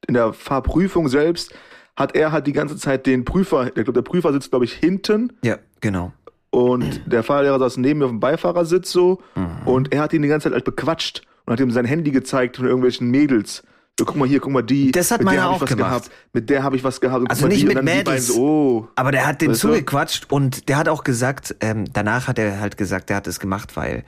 in 0.06 0.14
der 0.14 0.32
Fahrprüfung 0.32 1.08
selbst 1.08 1.54
hat 1.96 2.16
er 2.16 2.32
halt 2.32 2.46
die 2.46 2.52
ganze 2.52 2.76
Zeit 2.76 3.06
den 3.06 3.24
Prüfer, 3.24 3.70
glaube, 3.70 3.92
der 3.92 4.02
Prüfer 4.02 4.32
sitzt, 4.32 4.50
glaube 4.50 4.64
ich, 4.64 4.72
hinten. 4.72 5.32
Ja, 5.42 5.58
genau. 5.80 6.12
Und 6.50 7.02
der 7.06 7.22
Fahrlehrer 7.22 7.58
saß 7.58 7.78
neben 7.78 7.98
mir 7.98 8.04
auf 8.06 8.10
dem 8.12 8.20
Beifahrersitz 8.20 8.90
so. 8.90 9.20
Mhm. 9.34 9.66
Und 9.66 9.92
er 9.92 10.02
hat 10.02 10.12
ihn 10.12 10.22
die 10.22 10.28
ganze 10.28 10.44
Zeit 10.44 10.54
halt 10.54 10.64
bequatscht 10.64 11.22
und 11.46 11.52
hat 11.52 11.60
ihm 11.60 11.70
sein 11.70 11.84
Handy 11.84 12.10
gezeigt 12.10 12.56
von 12.56 12.66
irgendwelchen 12.66 13.10
Mädels. 13.10 13.64
So, 13.98 14.04
guck 14.04 14.16
mal 14.16 14.26
hier, 14.26 14.40
guck 14.40 14.52
mal 14.52 14.62
die. 14.62 14.90
Das 14.90 15.10
hat 15.12 15.22
meiner 15.22 15.50
auch 15.50 15.64
gemacht. 15.64 15.76
Gehabt. 15.76 16.10
Mit 16.32 16.50
der 16.50 16.64
habe 16.64 16.74
ich 16.74 16.82
was 16.82 17.00
gehabt. 17.00 17.30
also 17.30 17.46
nicht 17.46 17.66
mit 17.66 17.80
Mädels. 17.82 18.28
So, 18.28 18.42
oh. 18.42 18.88
Aber 18.96 19.12
der 19.12 19.26
hat 19.26 19.40
den 19.40 19.54
zugequatscht 19.54 20.32
und 20.32 20.68
der 20.68 20.78
hat 20.78 20.88
auch 20.88 21.04
gesagt, 21.04 21.54
ähm, 21.60 21.84
danach 21.92 22.26
hat 22.26 22.38
er 22.38 22.58
halt 22.58 22.76
gesagt, 22.76 23.08
der 23.08 23.16
hat 23.16 23.28
es 23.28 23.38
gemacht, 23.38 23.76
weil 23.76 24.04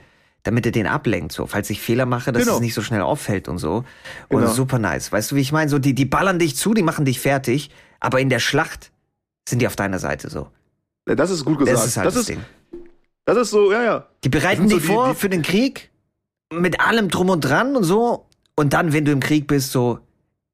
damit 0.47 0.65
er 0.65 0.71
den 0.71 0.87
ablenkt, 0.87 1.33
so, 1.33 1.45
falls 1.45 1.69
ich 1.69 1.81
Fehler 1.81 2.05
mache, 2.05 2.31
dass 2.31 2.43
genau. 2.43 2.55
es 2.55 2.61
nicht 2.61 2.73
so 2.73 2.81
schnell 2.81 3.01
auffällt 3.01 3.49
und 3.49 3.57
so. 3.57 3.83
Und 4.29 4.39
genau. 4.39 4.53
super 4.53 4.79
nice. 4.79 5.11
Weißt 5.11 5.31
du, 5.31 5.35
wie 5.35 5.41
ich 5.41 5.51
meine? 5.51 5.69
So, 5.69 5.77
die, 5.77 5.93
die 5.93 6.05
ballern 6.05 6.39
dich 6.39 6.55
zu, 6.55 6.73
die 6.73 6.83
machen 6.83 7.03
dich 7.03 7.19
fertig, 7.19 7.69
aber 7.99 8.21
in 8.21 8.29
der 8.29 8.39
Schlacht 8.39 8.91
sind 9.47 9.59
die 9.61 9.67
auf 9.67 9.75
deiner 9.75 9.99
Seite 9.99 10.29
so. 10.29 10.47
Ja, 11.05 11.15
das 11.15 11.31
ist 11.31 11.43
gut 11.43 11.59
gesagt. 11.59 11.77
Das 11.77 11.85
ist 11.85 11.97
halt 11.97 12.07
das, 12.07 12.13
das 12.13 12.21
ist, 12.21 12.29
Ding. 12.29 12.39
Das 13.25 13.37
ist 13.37 13.49
so, 13.49 13.73
ja, 13.73 13.83
ja. 13.83 14.07
Die 14.23 14.29
bereiten 14.29 14.69
dich 14.69 14.81
so 14.83 14.93
vor 14.93 15.07
die, 15.07 15.13
die, 15.13 15.19
für 15.19 15.29
den 15.29 15.41
Krieg 15.41 15.91
mit 16.53 16.79
allem 16.79 17.09
drum 17.09 17.29
und 17.29 17.41
dran 17.41 17.75
und 17.75 17.83
so. 17.83 18.25
Und 18.55 18.71
dann, 18.71 18.93
wenn 18.93 19.03
du 19.03 19.11
im 19.11 19.19
Krieg 19.19 19.47
bist, 19.47 19.73
so, 19.73 19.99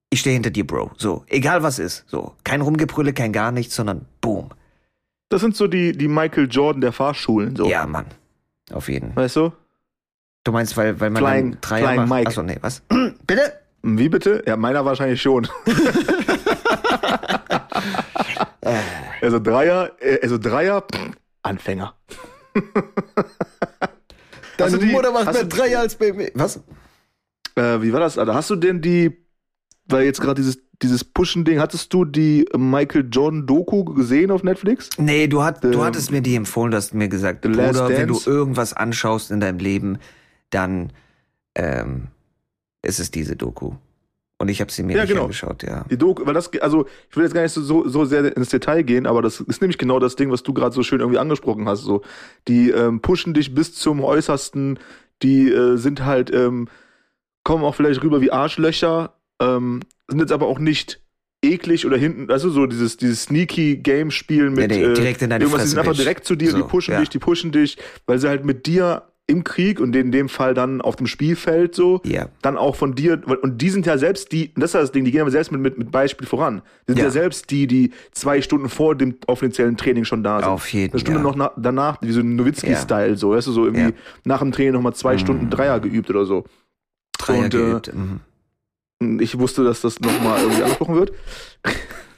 ich 0.09 0.21
stehe 0.21 0.33
hinter 0.33 0.49
dir, 0.49 0.65
Bro. 0.65 0.91
So, 0.97 1.23
egal 1.27 1.61
was 1.61 1.77
ist. 1.77 2.03
So, 2.07 2.33
kein 2.43 2.61
Rumgebrülle, 2.61 3.13
kein 3.13 3.31
gar 3.31 3.51
nichts, 3.51 3.75
sondern 3.75 4.07
boom. 4.21 4.49
Das 5.29 5.41
sind 5.41 5.55
so 5.55 5.67
die, 5.67 5.95
die 5.95 6.07
Michael 6.07 6.47
Jordan 6.49 6.81
der 6.81 6.93
Fahrschulen, 6.93 7.55
so. 7.55 7.69
Ja, 7.69 7.85
Mann. 7.85 8.07
Auf 8.71 8.89
jeden. 8.89 9.15
Weißt 9.15 9.35
du? 9.35 9.53
Du 10.43 10.51
meinst, 10.51 10.75
weil, 10.75 10.99
weil 10.99 11.09
man 11.09 11.23
Flying, 11.23 11.57
drei 11.61 11.79
Flying 11.79 11.95
macht? 11.95 12.09
Mike. 12.09 12.27
Achso, 12.27 12.43
nee, 12.43 12.57
was? 12.61 12.81
bitte? 13.27 13.53
Wie 13.81 14.09
bitte? 14.09 14.43
Ja, 14.45 14.57
meiner 14.57 14.85
wahrscheinlich 14.85 15.21
schon. 15.21 15.47
also 19.21 19.39
Dreier, 19.39 19.91
äh, 19.99 20.19
also 20.21 20.37
Dreier, 20.37 20.83
Anfänger. 21.41 21.95
Deine 24.57 24.77
die, 24.77 24.85
Mutter 24.87 25.11
macht 25.11 25.33
mehr 25.33 25.45
Dreier 25.45 25.79
als 25.79 25.95
bei 25.95 26.31
Was? 26.35 26.57
Äh, 27.55 27.81
wie 27.81 27.91
war 27.91 27.99
das, 27.99 28.17
Alter? 28.17 28.35
Hast 28.35 28.49
du 28.49 28.55
denn 28.55 28.81
die, 28.81 29.25
weil 29.87 30.05
jetzt 30.05 30.21
gerade 30.21 30.41
dieses, 30.41 30.59
dieses 30.81 31.03
Pushen-Ding, 31.03 31.59
hattest 31.59 31.93
du 31.93 32.05
die 32.05 32.47
Michael 32.55 33.07
John 33.11 33.47
Doku 33.47 33.83
gesehen 33.83 34.31
auf 34.31 34.43
Netflix? 34.43 34.89
Nee, 34.97 35.27
du, 35.27 35.43
hat, 35.43 35.63
du 35.63 35.83
hattest 35.83 36.11
mir 36.11 36.21
die 36.21 36.35
empfohlen, 36.35 36.71
du 36.71 36.77
hast 36.77 36.93
mir 36.93 37.09
gesagt, 37.09 37.41
Bruder, 37.41 37.89
wenn 37.89 38.07
du 38.07 38.19
irgendwas 38.25 38.73
anschaust 38.73 39.31
in 39.31 39.39
deinem 39.39 39.59
Leben, 39.59 39.97
dann 40.53 40.91
ähm, 41.55 42.07
ist 42.81 42.99
es 42.99 43.11
diese 43.11 43.35
Doku. 43.35 43.73
Und 44.39 44.49
ich 44.49 44.59
habe 44.59 44.71
sie 44.71 44.83
mir 44.83 44.97
ja, 44.97 45.03
nicht 45.03 45.11
genau. 45.11 45.23
angeschaut, 45.23 45.63
ja. 45.63 45.85
Die 45.89 45.97
Doku, 45.97 46.25
weil 46.25 46.33
das, 46.33 46.51
also 46.59 46.85
ich 47.09 47.15
will 47.15 47.23
jetzt 47.23 47.33
gar 47.33 47.43
nicht 47.43 47.53
so, 47.53 47.87
so 47.87 48.05
sehr 48.05 48.35
ins 48.35 48.49
Detail 48.49 48.83
gehen, 48.83 49.07
aber 49.07 49.21
das 49.21 49.39
ist 49.39 49.61
nämlich 49.61 49.77
genau 49.77 49.99
das 49.99 50.15
Ding, 50.15 50.31
was 50.31 50.43
du 50.43 50.53
gerade 50.53 50.75
so 50.75 50.83
schön 50.83 50.99
irgendwie 50.99 51.19
angesprochen 51.19 51.67
hast. 51.69 51.81
So, 51.83 52.01
die 52.47 52.69
ähm, 52.71 52.99
pushen 52.99 53.33
dich 53.33 53.55
bis 53.55 53.73
zum 53.73 54.03
Äußersten, 54.03 54.79
die 55.21 55.49
äh, 55.49 55.77
sind 55.77 56.03
halt, 56.03 56.33
ähm, 56.33 56.67
kommen 57.43 57.63
auch 57.63 57.75
vielleicht 57.75 58.03
rüber 58.03 58.19
wie 58.19 58.31
Arschlöcher, 58.31 59.13
ähm, 59.39 59.81
sind 60.09 60.19
jetzt 60.19 60.33
aber 60.33 60.47
auch 60.47 60.59
nicht 60.59 60.99
eklig 61.41 61.85
oder 61.85 61.97
hinten, 61.97 62.31
also 62.31 62.49
so 62.49 62.65
dieses, 62.65 62.97
dieses 62.97 63.23
sneaky 63.23 63.77
Game 63.77 64.11
spielen 64.11 64.53
mit 64.53 64.71
ja, 64.71 64.89
nee, 64.89 64.93
direkt 64.93 65.21
in 65.21 65.29
deine 65.29 65.43
irgendwas, 65.43 65.61
Fresse, 65.61 65.63
die 65.63 65.69
sind 65.69 65.79
einfach 65.79 65.95
direkt 65.95 66.25
zu 66.25 66.35
dir, 66.35 66.51
so, 66.51 66.57
die 66.57 66.63
pushen 66.63 66.93
ja. 66.93 66.99
dich, 66.99 67.09
die 67.09 67.19
pushen 67.19 67.51
dich, 67.51 67.77
weil 68.05 68.19
sie 68.19 68.27
halt 68.27 68.45
mit 68.45 68.65
dir 68.65 69.03
im 69.25 69.43
Krieg 69.45 69.79
und 69.79 69.95
in 69.95 70.11
dem 70.11 70.27
Fall 70.27 70.53
dann 70.53 70.81
auf 70.81 70.97
dem 70.97 71.07
Spielfeld 71.07 71.75
so, 71.75 72.01
ja. 72.03 72.27
dann 72.41 72.57
auch 72.57 72.75
von 72.75 72.93
dir, 72.93 73.21
und 73.41 73.61
die 73.61 73.69
sind 73.69 73.85
ja 73.85 73.97
selbst 73.97 74.33
die, 74.33 74.53
das 74.55 74.71
ist 74.71 74.75
das 74.75 74.91
Ding, 74.91 75.05
die 75.05 75.11
gehen 75.11 75.21
aber 75.21 75.31
selbst 75.31 75.51
mit, 75.51 75.61
mit, 75.61 75.77
mit 75.77 75.91
Beispiel 75.91 76.27
voran. 76.27 76.61
Die 76.87 76.91
sind 76.91 76.99
ja. 76.99 77.05
ja 77.05 77.09
selbst 77.11 77.49
die, 77.49 77.65
die 77.65 77.91
zwei 78.11 78.41
Stunden 78.41 78.67
vor 78.67 78.95
dem 78.95 79.15
offiziellen 79.27 79.77
Training 79.77 80.03
schon 80.03 80.23
da 80.23 80.39
sind. 80.39 80.49
Auf 80.49 80.67
jeden 80.73 80.91
Eine 80.91 80.99
Stunde 80.99 81.19
ja. 81.19 81.23
noch 81.23 81.35
na, 81.37 81.51
danach, 81.55 82.01
wie 82.01 82.11
so 82.11 82.19
ein 82.19 82.35
Nowitzki-Style, 82.35 83.15
so, 83.15 83.31
weißt 83.31 83.47
du, 83.47 83.53
so 83.53 83.65
irgendwie 83.65 83.93
nach 84.25 84.39
dem 84.39 84.51
Training 84.51 84.73
nochmal 84.73 84.93
zwei 84.93 85.13
mhm. 85.13 85.19
Stunden 85.19 85.49
Dreier 85.49 85.79
geübt 85.79 86.09
oder 86.09 86.25
so. 86.25 86.43
Dreier 87.17 87.45
und, 87.45 87.53
äh, 87.53 87.57
geübt. 87.57 87.87
Äh, 87.87 87.93
mhm. 89.03 89.19
Ich 89.21 89.39
wusste, 89.39 89.63
dass 89.63 89.81
das 89.81 90.01
nochmal 90.01 90.41
irgendwie 90.41 90.63
angesprochen 90.63 90.95
wird. 90.95 91.13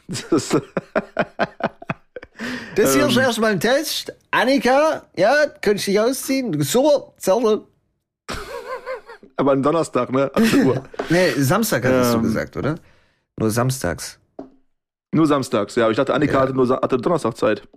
das 0.31 0.57
Das 2.75 2.93
hier 2.93 3.03
ähm, 3.03 3.09
ist 3.09 3.17
erstmal 3.17 3.51
ein 3.51 3.59
Test. 3.59 4.13
Annika, 4.31 5.03
ja, 5.15 5.47
könntest 5.61 5.87
dich 5.87 5.99
ausziehen? 5.99 6.61
Super, 6.61 7.13
Zettel. 7.17 7.63
Aber 9.37 9.51
am 9.51 9.63
Donnerstag, 9.63 10.11
ne? 10.11 10.31
18 10.33 10.65
Uhr. 10.65 10.83
nee, 11.09 11.31
Samstag 11.31 11.85
hattest 11.85 12.13
ähm, 12.13 12.21
du 12.21 12.27
gesagt, 12.27 12.57
oder? 12.57 12.75
Nur 13.37 13.49
samstags. 13.49 14.19
Nur 15.11 15.27
samstags, 15.27 15.75
ja. 15.75 15.89
Ich 15.89 15.97
dachte, 15.97 16.13
Annika 16.13 16.33
ja. 16.33 16.41
hatte 16.41 16.53
nur 16.53 16.69
hatte 16.69 16.97
Donnerstag 16.97 17.37
Zeit. 17.37 17.67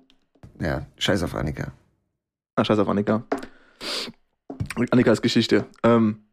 Ja, 0.60 0.86
scheiß 0.98 1.22
auf 1.22 1.34
Annika. 1.34 1.72
Ah, 2.56 2.64
scheiß 2.64 2.78
auf 2.78 2.88
Annika. 2.88 3.22
Annika 4.90 5.12
ist 5.12 5.22
Geschichte. 5.22 5.66
Ähm, 5.84 6.24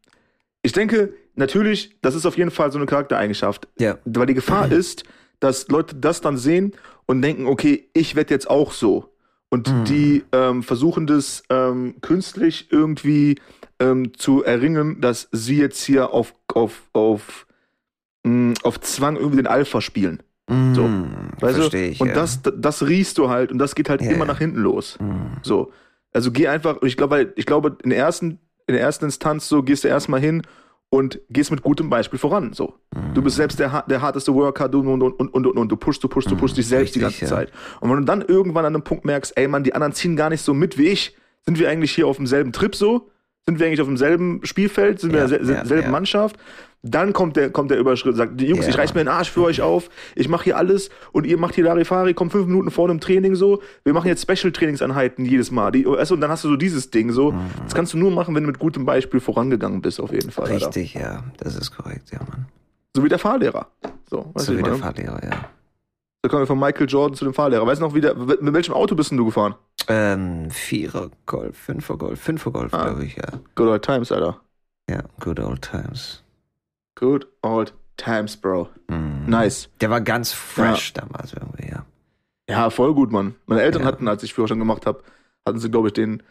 ich 0.62 0.72
denke, 0.72 1.14
natürlich, 1.36 1.96
das 2.02 2.16
ist 2.16 2.26
auf 2.26 2.36
jeden 2.36 2.50
Fall 2.50 2.72
so 2.72 2.78
eine 2.78 2.86
Charaktereigenschaft. 2.86 3.68
Ja. 3.78 3.98
Weil 4.04 4.26
die 4.26 4.34
Gefahr 4.34 4.70
ist, 4.72 5.04
dass 5.40 5.68
Leute 5.68 5.96
das 5.96 6.20
dann 6.20 6.36
sehen 6.36 6.72
und 7.06 7.22
denken, 7.22 7.46
okay, 7.46 7.88
ich 7.92 8.16
werde 8.16 8.34
jetzt 8.34 8.48
auch 8.48 8.72
so. 8.72 9.12
Und 9.48 9.72
mhm. 9.72 9.84
die 9.84 10.24
ähm, 10.32 10.62
versuchen 10.62 11.06
das 11.06 11.42
ähm, 11.50 11.96
künstlich 12.00 12.68
irgendwie 12.70 13.36
ähm, 13.78 14.16
zu 14.16 14.42
erringen, 14.42 15.00
dass 15.00 15.28
sie 15.32 15.58
jetzt 15.58 15.84
hier 15.84 16.10
auf, 16.10 16.34
auf, 16.52 16.82
auf, 16.92 17.46
mh, 18.24 18.32
mm, 18.32 18.54
auf 18.64 18.80
Zwang 18.80 19.16
irgendwie 19.16 19.36
den 19.36 19.46
Alpha 19.46 19.80
spielen. 19.80 20.22
Mhm, 20.48 20.74
so. 20.74 20.82
Weißt 21.40 21.56
verstehe 21.56 21.88
ich. 21.90 22.00
Und 22.00 22.08
ja. 22.08 22.14
das, 22.14 22.40
das 22.42 22.86
riechst 22.86 23.18
du 23.18 23.28
halt 23.28 23.52
und 23.52 23.58
das 23.58 23.74
geht 23.74 23.88
halt 23.88 24.02
ja, 24.02 24.10
immer 24.10 24.24
nach 24.24 24.38
hinten 24.38 24.60
los. 24.60 24.98
Mhm. 25.00 25.38
So. 25.42 25.72
Also 26.12 26.32
geh 26.32 26.48
einfach, 26.48 26.82
ich 26.82 26.96
glaube, 26.96 27.32
ich 27.36 27.46
glaube, 27.46 27.76
in 27.82 27.90
der 27.90 27.98
ersten, 27.98 28.38
in 28.66 28.74
der 28.74 28.80
ersten 28.80 29.04
Instanz 29.04 29.48
so 29.48 29.62
gehst 29.62 29.84
du 29.84 29.88
erstmal 29.88 30.20
hin 30.20 30.42
und 30.96 31.20
gehst 31.28 31.50
mit 31.50 31.62
gutem 31.62 31.90
Beispiel 31.90 32.18
voran. 32.18 32.52
So. 32.54 32.74
Mhm. 32.94 33.14
Du 33.14 33.22
bist 33.22 33.36
selbst 33.36 33.58
der, 33.58 33.84
der 33.88 34.00
harteste 34.00 34.34
Worker 34.34 34.68
du, 34.68 34.80
und, 34.80 35.02
und, 35.02 35.12
und, 35.12 35.34
und, 35.34 35.46
und, 35.46 35.58
und 35.58 35.68
du 35.68 35.76
pushst, 35.76 36.02
du 36.02 36.08
pushst, 36.08 36.30
du 36.30 36.36
pushst 36.36 36.56
dich 36.56 36.66
selbst 36.66 36.96
Richtig, 36.96 37.00
die 37.00 37.00
ganze 37.00 37.24
ja. 37.24 37.26
Zeit. 37.28 37.52
Und 37.80 37.90
wenn 37.90 37.98
du 37.98 38.04
dann 38.04 38.22
irgendwann 38.22 38.64
an 38.64 38.74
einem 38.74 38.82
Punkt 38.82 39.04
merkst, 39.04 39.36
ey 39.36 39.46
Mann, 39.46 39.62
die 39.62 39.74
anderen 39.74 39.92
ziehen 39.92 40.16
gar 40.16 40.30
nicht 40.30 40.40
so 40.40 40.54
mit 40.54 40.78
wie 40.78 40.88
ich, 40.88 41.14
sind 41.44 41.58
wir 41.58 41.68
eigentlich 41.68 41.92
hier 41.92 42.06
auf 42.06 42.16
demselben 42.16 42.52
Trip 42.52 42.74
so? 42.74 43.10
Sind 43.48 43.60
wir 43.60 43.66
eigentlich 43.66 43.80
auf 43.80 43.86
demselben 43.86 44.40
Spielfeld? 44.44 45.00
Sind 45.00 45.12
wir 45.12 45.20
ja, 45.20 45.36
in 45.36 45.46
derselben 45.46 45.84
ja, 45.84 45.90
Mannschaft? 45.90 46.36
Dann 46.82 47.12
kommt 47.12 47.36
der, 47.36 47.50
kommt 47.50 47.70
der 47.70 47.78
Überschritt, 47.78 48.16
sagt, 48.16 48.40
die 48.40 48.46
Jungs, 48.46 48.66
ich 48.68 48.78
reiß 48.78 48.94
mir 48.94 49.00
den 49.00 49.08
Arsch 49.08 49.30
für 49.30 49.42
euch 49.42 49.60
auf, 49.60 49.88
ich 50.14 50.28
mache 50.28 50.44
hier 50.44 50.56
alles 50.56 50.90
und 51.10 51.26
ihr 51.26 51.36
macht 51.36 51.56
hier 51.56 51.64
Larifari, 51.64 52.14
kommt 52.14 52.30
fünf 52.32 52.46
Minuten 52.46 52.70
vor 52.70 52.88
einem 52.88 53.00
Training 53.00 53.34
so, 53.34 53.60
wir 53.82 53.92
machen 53.92 54.06
jetzt 54.06 54.22
Special-Trainingseinheiten 54.22 55.24
jedes 55.24 55.50
Mal. 55.50 55.72
Die, 55.72 55.86
also, 55.86 56.14
und 56.14 56.20
dann 56.20 56.30
hast 56.30 56.44
du 56.44 56.48
so 56.48 56.56
dieses 56.56 56.90
Ding 56.90 57.10
so. 57.10 57.32
Mhm. 57.32 57.40
Das 57.64 57.74
kannst 57.74 57.92
du 57.92 57.98
nur 57.98 58.12
machen, 58.12 58.34
wenn 58.34 58.44
du 58.44 58.48
mit 58.48 58.58
gutem 58.58 58.84
Beispiel 58.84 59.20
vorangegangen 59.20 59.80
bist, 59.80 60.00
auf 60.00 60.12
jeden 60.12 60.30
Fall. 60.30 60.46
Richtig, 60.46 60.96
Alter. 60.96 61.08
ja, 61.08 61.24
das 61.38 61.56
ist 61.56 61.72
korrekt, 61.72 62.10
ja, 62.12 62.20
Mann. 62.20 62.46
So 62.94 63.02
wie 63.02 63.08
der 63.08 63.18
Fahrlehrer. 63.18 63.66
So, 64.08 64.32
so 64.36 64.52
wie 64.52 64.60
meine? 64.60 64.74
der 64.74 64.78
Fahrlehrer, 64.78 65.20
ja. 65.24 65.50
Da 66.26 66.30
kommen 66.30 66.42
wir 66.42 66.48
von 66.48 66.58
Michael 66.58 66.88
Jordan 66.88 67.14
zu 67.14 67.24
dem 67.24 67.34
Fahrlehrer. 67.34 67.64
Weißt 67.68 67.80
du 67.80 67.86
noch, 67.86 67.94
wie 67.94 68.00
der, 68.00 68.16
mit 68.16 68.52
welchem 68.52 68.74
Auto 68.74 68.96
bist 68.96 69.12
denn 69.12 69.16
du 69.16 69.26
gefahren? 69.26 69.54
Ähm, 69.86 70.50
Vierer 70.50 71.12
Golf, 71.24 71.56
Fünfer 71.56 71.96
Golf, 71.96 72.20
Fünfer 72.20 72.50
Golf, 72.50 72.74
ah, 72.74 72.82
glaube 72.82 73.04
ich, 73.04 73.14
ja. 73.14 73.28
Good 73.54 73.68
old 73.68 73.82
times, 73.84 74.10
Alter. 74.10 74.40
Ja, 74.90 75.04
good 75.20 75.38
old 75.38 75.62
times. 75.62 76.24
Good 76.96 77.28
old 77.42 77.74
times, 77.96 78.36
Bro. 78.36 78.70
Mm. 78.88 79.30
Nice. 79.30 79.68
Der 79.80 79.88
war 79.88 80.00
ganz 80.00 80.32
fresh 80.32 80.94
ja. 80.96 81.02
damals 81.02 81.32
irgendwie, 81.32 81.70
ja. 81.70 81.86
Ja, 82.50 82.70
voll 82.70 82.92
gut, 82.92 83.12
Mann. 83.12 83.36
Meine 83.46 83.62
Eltern 83.62 83.82
ja. 83.82 83.86
hatten, 83.86 84.08
als 84.08 84.24
ich 84.24 84.34
Führerschein 84.34 84.58
gemacht 84.58 84.84
habe, 84.84 85.04
hatten 85.46 85.60
sie, 85.60 85.70
glaube 85.70 85.86
ich, 85.86 85.94
den 85.94 86.24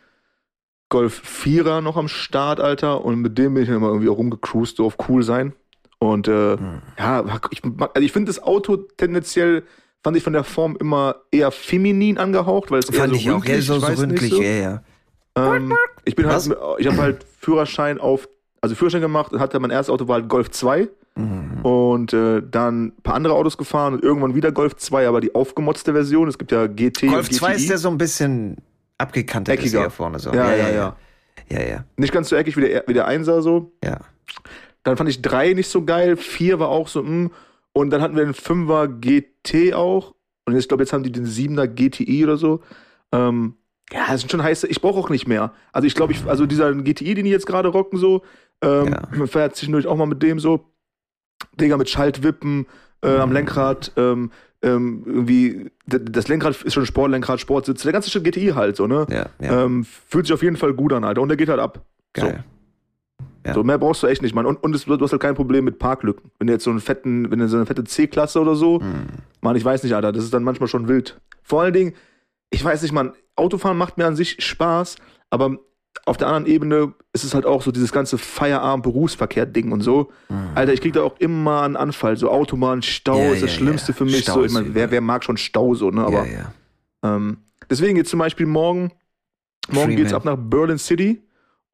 Golf 0.89 1.21
4er 1.23 1.79
noch 1.79 1.95
am 1.95 2.09
Start, 2.09 2.59
Alter. 2.59 3.05
Und 3.05 3.21
mit 3.21 3.37
dem 3.37 3.53
bin 3.53 3.63
ich 3.63 3.69
immer 3.69 3.87
irgendwie 3.87 4.09
auch 4.09 4.17
rumgecruised, 4.17 4.75
so 4.75 4.85
auf 4.87 4.97
cool 5.07 5.23
sein. 5.23 5.53
Und 5.99 6.27
äh, 6.27 6.57
hm. 6.57 6.81
ja, 6.99 7.23
ich, 7.51 7.63
also 7.63 8.01
ich 8.01 8.11
finde 8.11 8.29
das 8.29 8.43
Auto 8.43 8.75
tendenziell 8.75 9.63
fand 10.05 10.15
ich 10.15 10.21
von 10.21 10.33
der 10.33 10.43
Form 10.43 10.77
immer 10.79 11.15
eher 11.31 11.49
feminin 11.49 12.19
angehaucht, 12.19 12.69
weil 12.69 12.77
es 12.77 12.85
fand 12.85 12.97
eher 12.97 13.07
so 13.07 13.15
ich 13.15 13.27
ründlich, 13.27 13.33
auch, 13.33 13.55
eher 13.55 13.61
so, 13.63 13.79
so 13.79 13.87
ründlich, 13.87 14.29
so. 14.29 14.39
ja, 14.39 14.51
ja. 14.51 14.83
Ähm, 15.35 15.73
ich 16.03 16.15
bin 16.15 16.27
halt, 16.27 16.45
ich 16.77 16.85
habe 16.85 16.97
halt 16.97 17.25
Führerschein 17.39 17.99
auf, 17.99 18.29
also 18.61 18.75
Führerschein 18.75 19.01
gemacht 19.01 19.33
und 19.33 19.39
hatte 19.39 19.59
mein 19.59 19.71
erstes 19.71 19.91
Auto 19.91 20.07
war 20.07 20.19
halt 20.19 20.29
Golf 20.29 20.51
2 20.51 20.89
mhm. 21.15 21.61
und 21.63 22.13
äh, 22.13 22.43
dann 22.47 22.89
ein 22.89 23.01
paar 23.01 23.15
andere 23.15 23.33
Autos 23.33 23.57
gefahren 23.57 23.95
und 23.95 24.03
irgendwann 24.03 24.35
wieder 24.35 24.51
Golf 24.51 24.75
2, 24.75 25.07
aber 25.07 25.21
die 25.21 25.33
aufgemotzte 25.33 25.93
Version. 25.93 26.27
Es 26.27 26.37
gibt 26.37 26.51
ja 26.51 26.67
GT. 26.67 27.07
Golf 27.07 27.31
2 27.31 27.55
ist 27.55 27.71
der 27.71 27.79
so 27.79 27.89
ein 27.89 27.97
bisschen 27.97 28.57
abgekannt, 28.99 29.49
eckiger 29.49 29.79
hier 29.79 29.89
vorne 29.89 30.19
so. 30.19 30.31
Ja, 30.31 30.51
ja, 30.51 30.67
ja. 30.67 30.69
ja. 30.69 30.95
ja, 31.49 31.61
ja. 31.67 31.83
Nicht 31.97 32.13
ganz 32.13 32.29
so 32.29 32.35
eckig 32.35 32.55
wie 32.57 32.61
der, 32.61 32.83
wie 32.85 32.93
der 32.93 33.09
1er 33.09 33.41
so. 33.41 33.71
Ja. 33.83 34.01
Dann 34.83 34.97
fand 34.97 35.09
ich 35.09 35.23
3 35.23 35.53
nicht 35.53 35.67
so 35.67 35.83
geil, 35.83 36.15
4 36.15 36.59
war 36.59 36.69
auch 36.69 36.89
so, 36.89 37.01
mh. 37.01 37.31
Und 37.77 37.89
dann 37.89 38.01
hatten 38.01 38.15
wir 38.15 38.23
den 38.23 38.33
5er 38.33 38.87
GT 38.87 39.73
auch. 39.73 40.15
Und 40.45 40.55
ich 40.55 40.67
glaube, 40.67 40.83
jetzt 40.83 40.93
haben 40.93 41.03
die 41.03 41.11
den 41.11 41.25
7er 41.25 41.67
GTI 41.67 42.23
oder 42.23 42.37
so. 42.37 42.61
Ähm, 43.11 43.55
ja, 43.91 44.07
das 44.07 44.21
sind 44.21 44.31
schon 44.31 44.41
heiße. 44.41 44.67
Ich 44.67 44.81
brauche 44.81 44.97
auch 44.97 45.09
nicht 45.09 45.27
mehr. 45.27 45.51
Also 45.73 45.85
ich 45.85 45.93
glaube, 45.93 46.13
ich, 46.13 46.25
also 46.25 46.45
dieser 46.45 46.73
GTI, 46.73 47.15
den 47.15 47.25
die 47.25 47.31
jetzt 47.31 47.45
gerade 47.45 47.67
rocken, 47.67 47.99
so, 47.99 48.21
ähm, 48.61 48.87
ja. 48.93 49.07
man 49.11 49.27
fährt 49.27 49.57
zwischendurch 49.57 49.87
auch 49.87 49.97
mal 49.97 50.05
mit 50.05 50.23
dem 50.23 50.39
so. 50.39 50.71
Digga, 51.59 51.75
mit 51.75 51.89
Schaltwippen 51.89 52.65
äh, 53.01 53.17
am 53.17 53.33
Lenkrad, 53.33 53.91
ähm, 53.97 54.31
ähm, 54.61 55.03
irgendwie, 55.05 55.69
das 55.85 56.29
Lenkrad 56.29 56.61
ist 56.63 56.73
schon 56.73 56.85
Sportlenkrad, 56.85 57.41
Sportsitz, 57.41 57.83
der 57.83 57.91
ganze 57.91 58.09
Shit 58.09 58.23
GTI 58.23 58.53
halt 58.55 58.77
so, 58.77 58.87
ne? 58.87 59.05
Ja, 59.09 59.25
ja. 59.39 59.65
Ähm, 59.65 59.85
fühlt 59.85 60.27
sich 60.27 60.33
auf 60.33 60.43
jeden 60.43 60.55
Fall 60.55 60.73
gut 60.73 60.93
an, 60.93 61.03
Alter. 61.03 61.21
Und 61.21 61.27
der 61.27 61.37
geht 61.37 61.49
halt 61.49 61.59
ab. 61.59 61.85
Geil. 62.13 62.43
So. 62.45 62.54
Ja. 63.45 63.53
so 63.53 63.63
mehr 63.63 63.77
brauchst 63.77 64.01
du 64.01 64.07
echt 64.07 64.21
nicht, 64.21 64.33
Mann. 64.33 64.45
Und, 64.45 64.63
und 64.63 64.75
es, 64.75 64.85
du 64.85 64.99
hast 64.99 65.11
halt 65.11 65.21
kein 65.21 65.35
Problem 65.35 65.65
mit 65.65 65.77
Parklücken. 65.77 66.31
Wenn 66.39 66.47
du 66.47 66.53
jetzt 66.53 66.63
so 66.63 66.71
einen 66.71 66.79
fetten, 66.79 67.29
wenn 67.29 67.39
du 67.39 67.47
so 67.47 67.57
eine 67.57 67.65
fette 67.65 67.83
C-Klasse 67.83 68.41
oder 68.41 68.55
so, 68.55 68.81
hm. 68.81 69.05
Mann, 69.41 69.55
ich 69.55 69.63
weiß 69.63 69.83
nicht, 69.83 69.93
Alter, 69.93 70.11
das 70.11 70.23
ist 70.23 70.33
dann 70.33 70.43
manchmal 70.43 70.67
schon 70.67 70.87
wild. 70.87 71.19
Vor 71.43 71.61
allen 71.61 71.73
Dingen, 71.73 71.93
ich 72.49 72.63
weiß 72.63 72.81
nicht, 72.81 72.91
Mann, 72.91 73.13
Autofahren 73.35 73.77
macht 73.77 73.97
mir 73.97 74.05
an 74.05 74.15
sich 74.15 74.43
Spaß, 74.43 74.95
aber 75.29 75.57
auf 76.05 76.17
der 76.17 76.27
anderen 76.27 76.45
Ebene 76.45 76.93
ist 77.13 77.23
es 77.23 77.33
halt 77.33 77.45
auch 77.45 77.61
so 77.61 77.71
dieses 77.71 77.91
ganze 77.91 78.17
Feierabend-Berufsverkehr-Ding 78.17 79.71
und 79.71 79.81
so. 79.81 80.11
Mhm. 80.29 80.49
Alter, 80.55 80.73
ich 80.73 80.81
krieg 80.81 80.93
da 80.93 81.03
auch 81.03 81.19
immer 81.19 81.61
einen 81.61 81.75
Anfall. 81.77 82.17
So 82.17 82.29
Autobahn, 82.29 82.81
Stau 82.81 83.17
ja, 83.17 83.33
ist 83.33 83.43
das 83.43 83.51
ja, 83.51 83.57
Schlimmste 83.57 83.93
für 83.93 84.05
mich. 84.05 84.25
so, 84.25 84.43
ich 84.43 84.51
meine, 84.51 84.73
wer, 84.73 84.91
wer 84.91 85.01
mag 85.01 85.23
schon 85.23 85.37
Stau 85.37 85.73
so, 85.73 85.91
ne? 85.91 86.03
Aber 86.03 86.25
ähm, 87.03 87.37
deswegen 87.69 87.97
jetzt 87.97 88.09
zum 88.09 88.19
Beispiel 88.19 88.45
morgen, 88.45 88.91
morgen 89.69 89.87
Freeman. 89.87 89.95
geht's 89.95 90.13
ab 90.13 90.25
nach 90.25 90.37
Berlin 90.37 90.77
City. 90.77 91.21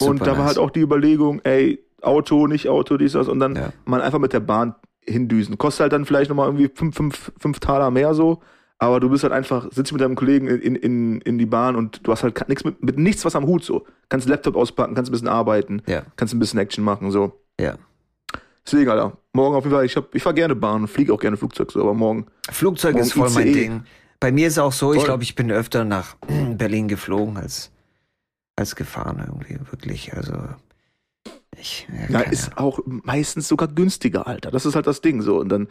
Super 0.01 0.11
und 0.11 0.27
da 0.27 0.37
war 0.37 0.45
halt 0.45 0.57
auch 0.57 0.71
die 0.71 0.81
Überlegung, 0.81 1.41
ey, 1.43 1.79
Auto, 2.01 2.47
nicht 2.47 2.67
Auto, 2.67 2.97
dies, 2.97 3.13
das, 3.13 3.27
und 3.27 3.39
dann 3.39 3.71
mal 3.85 4.01
einfach 4.01 4.19
mit 4.19 4.33
der 4.33 4.39
Bahn 4.39 4.75
hindüsen. 5.03 5.57
Kostet 5.57 5.81
halt 5.81 5.93
dann 5.93 6.05
vielleicht 6.05 6.29
nochmal 6.29 6.47
irgendwie 6.47 6.69
fünf, 6.73 6.95
fünf, 6.95 7.31
fünf 7.39 7.59
Taler 7.59 7.91
mehr 7.91 8.13
so 8.13 8.41
aber 8.81 8.99
du 8.99 9.09
bist 9.09 9.21
halt 9.21 9.31
einfach, 9.31 9.71
sitzt 9.71 9.91
mit 9.91 10.01
deinem 10.01 10.15
Kollegen 10.15 10.47
in, 10.47 10.75
in, 10.75 11.21
in 11.21 11.37
die 11.37 11.45
Bahn 11.45 11.75
und 11.75 11.99
du 12.01 12.11
hast 12.11 12.23
halt 12.23 12.49
nichts 12.49 12.63
mit, 12.63 12.83
mit 12.83 12.97
nichts 12.97 13.23
was 13.23 13.35
am 13.35 13.45
Hut 13.45 13.63
so. 13.63 13.85
Kannst 14.09 14.27
Laptop 14.27 14.55
auspacken, 14.55 14.95
kannst 14.95 15.09
ein 15.09 15.11
bisschen 15.11 15.27
arbeiten, 15.27 15.83
ja. 15.85 16.01
kannst 16.15 16.33
ein 16.33 16.39
bisschen 16.39 16.59
Action 16.59 16.83
machen, 16.83 17.11
so. 17.11 17.39
Ja. 17.59 17.75
Deswegen, 18.65 18.89
Alter, 18.89 19.17
morgen 19.33 19.55
auf 19.55 19.65
jeden 19.65 19.75
Fall, 19.75 19.85
ich, 19.85 19.95
hab, 19.95 20.15
ich 20.15 20.23
fahr 20.23 20.33
gerne 20.33 20.55
Bahn, 20.55 20.87
fliege 20.87 21.13
auch 21.13 21.19
gerne 21.19 21.37
Flugzeug, 21.37 21.71
so, 21.71 21.79
aber 21.79 21.93
morgen. 21.93 22.25
Flugzeug 22.49 22.93
morgen 22.93 23.05
ist 23.05 23.13
voll 23.13 23.27
ICE. 23.27 23.35
mein 23.35 23.53
Ding. 23.53 23.83
Bei 24.19 24.31
mir 24.31 24.47
ist 24.47 24.57
auch 24.57 24.73
so, 24.73 24.87
voll. 24.87 24.97
ich 24.97 25.03
glaube, 25.03 25.21
ich 25.21 25.35
bin 25.35 25.51
öfter 25.51 25.85
nach 25.85 26.15
Berlin 26.57 26.87
geflogen 26.87 27.37
als, 27.37 27.71
als 28.55 28.75
gefahren 28.75 29.23
irgendwie, 29.25 29.59
wirklich, 29.71 30.13
also. 30.13 30.33
Ich, 31.57 31.87
ja, 32.09 32.21
ja 32.21 32.29
ist 32.29 32.57
auch 32.57 32.79
meistens 32.85 33.47
sogar 33.47 33.67
günstiger, 33.67 34.27
Alter. 34.27 34.51
Das 34.51 34.65
ist 34.65 34.75
halt 34.75 34.87
das 34.87 35.01
Ding 35.01 35.21
so. 35.21 35.39
Und 35.39 35.49
dann 35.49 35.67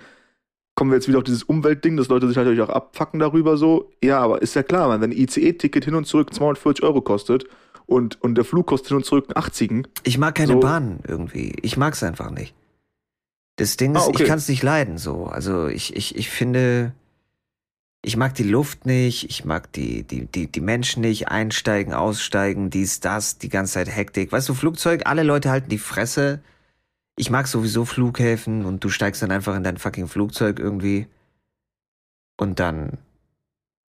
kommen 0.75 0.91
wir 0.91 0.97
jetzt 0.97 1.09
wieder 1.09 1.19
auf 1.19 1.25
dieses 1.25 1.43
Umweltding, 1.43 1.97
dass 1.97 2.09
Leute 2.09 2.27
sich 2.29 2.37
natürlich 2.37 2.61
auch 2.61 2.69
abfacken 2.69 3.21
darüber 3.21 3.57
so. 3.57 3.91
Ja, 4.03 4.21
aber 4.21 4.43
ist 4.43 4.55
ja 4.55 4.63
klar, 4.63 4.89
man, 4.89 5.01
wenn 5.01 5.11
ein 5.11 5.17
ICE-Ticket 5.17 5.85
hin 5.85 5.95
und 5.95 6.07
zurück 6.07 6.33
240 6.33 6.85
Euro 6.85 7.01
kostet 7.01 7.45
und, 7.87 8.21
und 8.23 8.35
der 8.37 8.45
Flug 8.45 8.67
kostet 8.67 8.89
hin 8.89 8.99
und 8.99 9.05
zurück 9.05 9.27
80. 9.35 9.89
Ich 10.05 10.19
mag 10.19 10.35
keine 10.35 10.53
so. 10.53 10.61
Bahn 10.61 11.01
irgendwie. 11.07 11.55
Ich 11.63 11.77
mag 11.77 11.95
es 11.95 12.03
einfach 12.03 12.31
nicht. 12.31 12.55
Das 13.57 13.77
Ding 13.77 13.95
ist, 13.95 14.03
ah, 14.03 14.07
okay. 14.07 14.23
ich 14.23 14.29
kann 14.29 14.39
es 14.39 14.49
nicht 14.49 14.63
leiden 14.63 14.97
so. 14.97 15.25
Also 15.25 15.67
ich, 15.67 15.95
ich, 15.97 16.17
ich 16.17 16.31
finde, 16.31 16.95
ich 18.03 18.17
mag 18.17 18.35
die 18.35 18.45
Luft 18.45 18.87
nicht, 18.87 19.29
ich 19.29 19.45
mag 19.45 19.73
die, 19.73 20.05
die, 20.05 20.27
die, 20.27 20.47
die 20.51 20.61
Menschen 20.61 21.03
nicht, 21.03 21.29
einsteigen, 21.29 21.93
aussteigen, 21.93 22.71
dies, 22.71 23.01
das, 23.01 23.39
die 23.39 23.49
ganze 23.49 23.75
Zeit 23.75 23.95
Hektik. 23.95 24.33
Weißt 24.33 24.49
du, 24.49 24.55
Flugzeug, 24.55 25.03
alle 25.05 25.23
Leute 25.23 25.51
halten 25.51 25.69
die 25.69 25.79
Fresse 25.79 26.41
ich 27.21 27.29
mag 27.29 27.47
sowieso 27.47 27.85
Flughäfen 27.85 28.65
und 28.65 28.83
du 28.83 28.89
steigst 28.89 29.23
dann 29.23 29.31
einfach 29.31 29.55
in 29.55 29.63
dein 29.63 29.77
fucking 29.77 30.09
Flugzeug 30.09 30.59
irgendwie 30.59 31.07
und 32.39 32.59
dann 32.59 32.97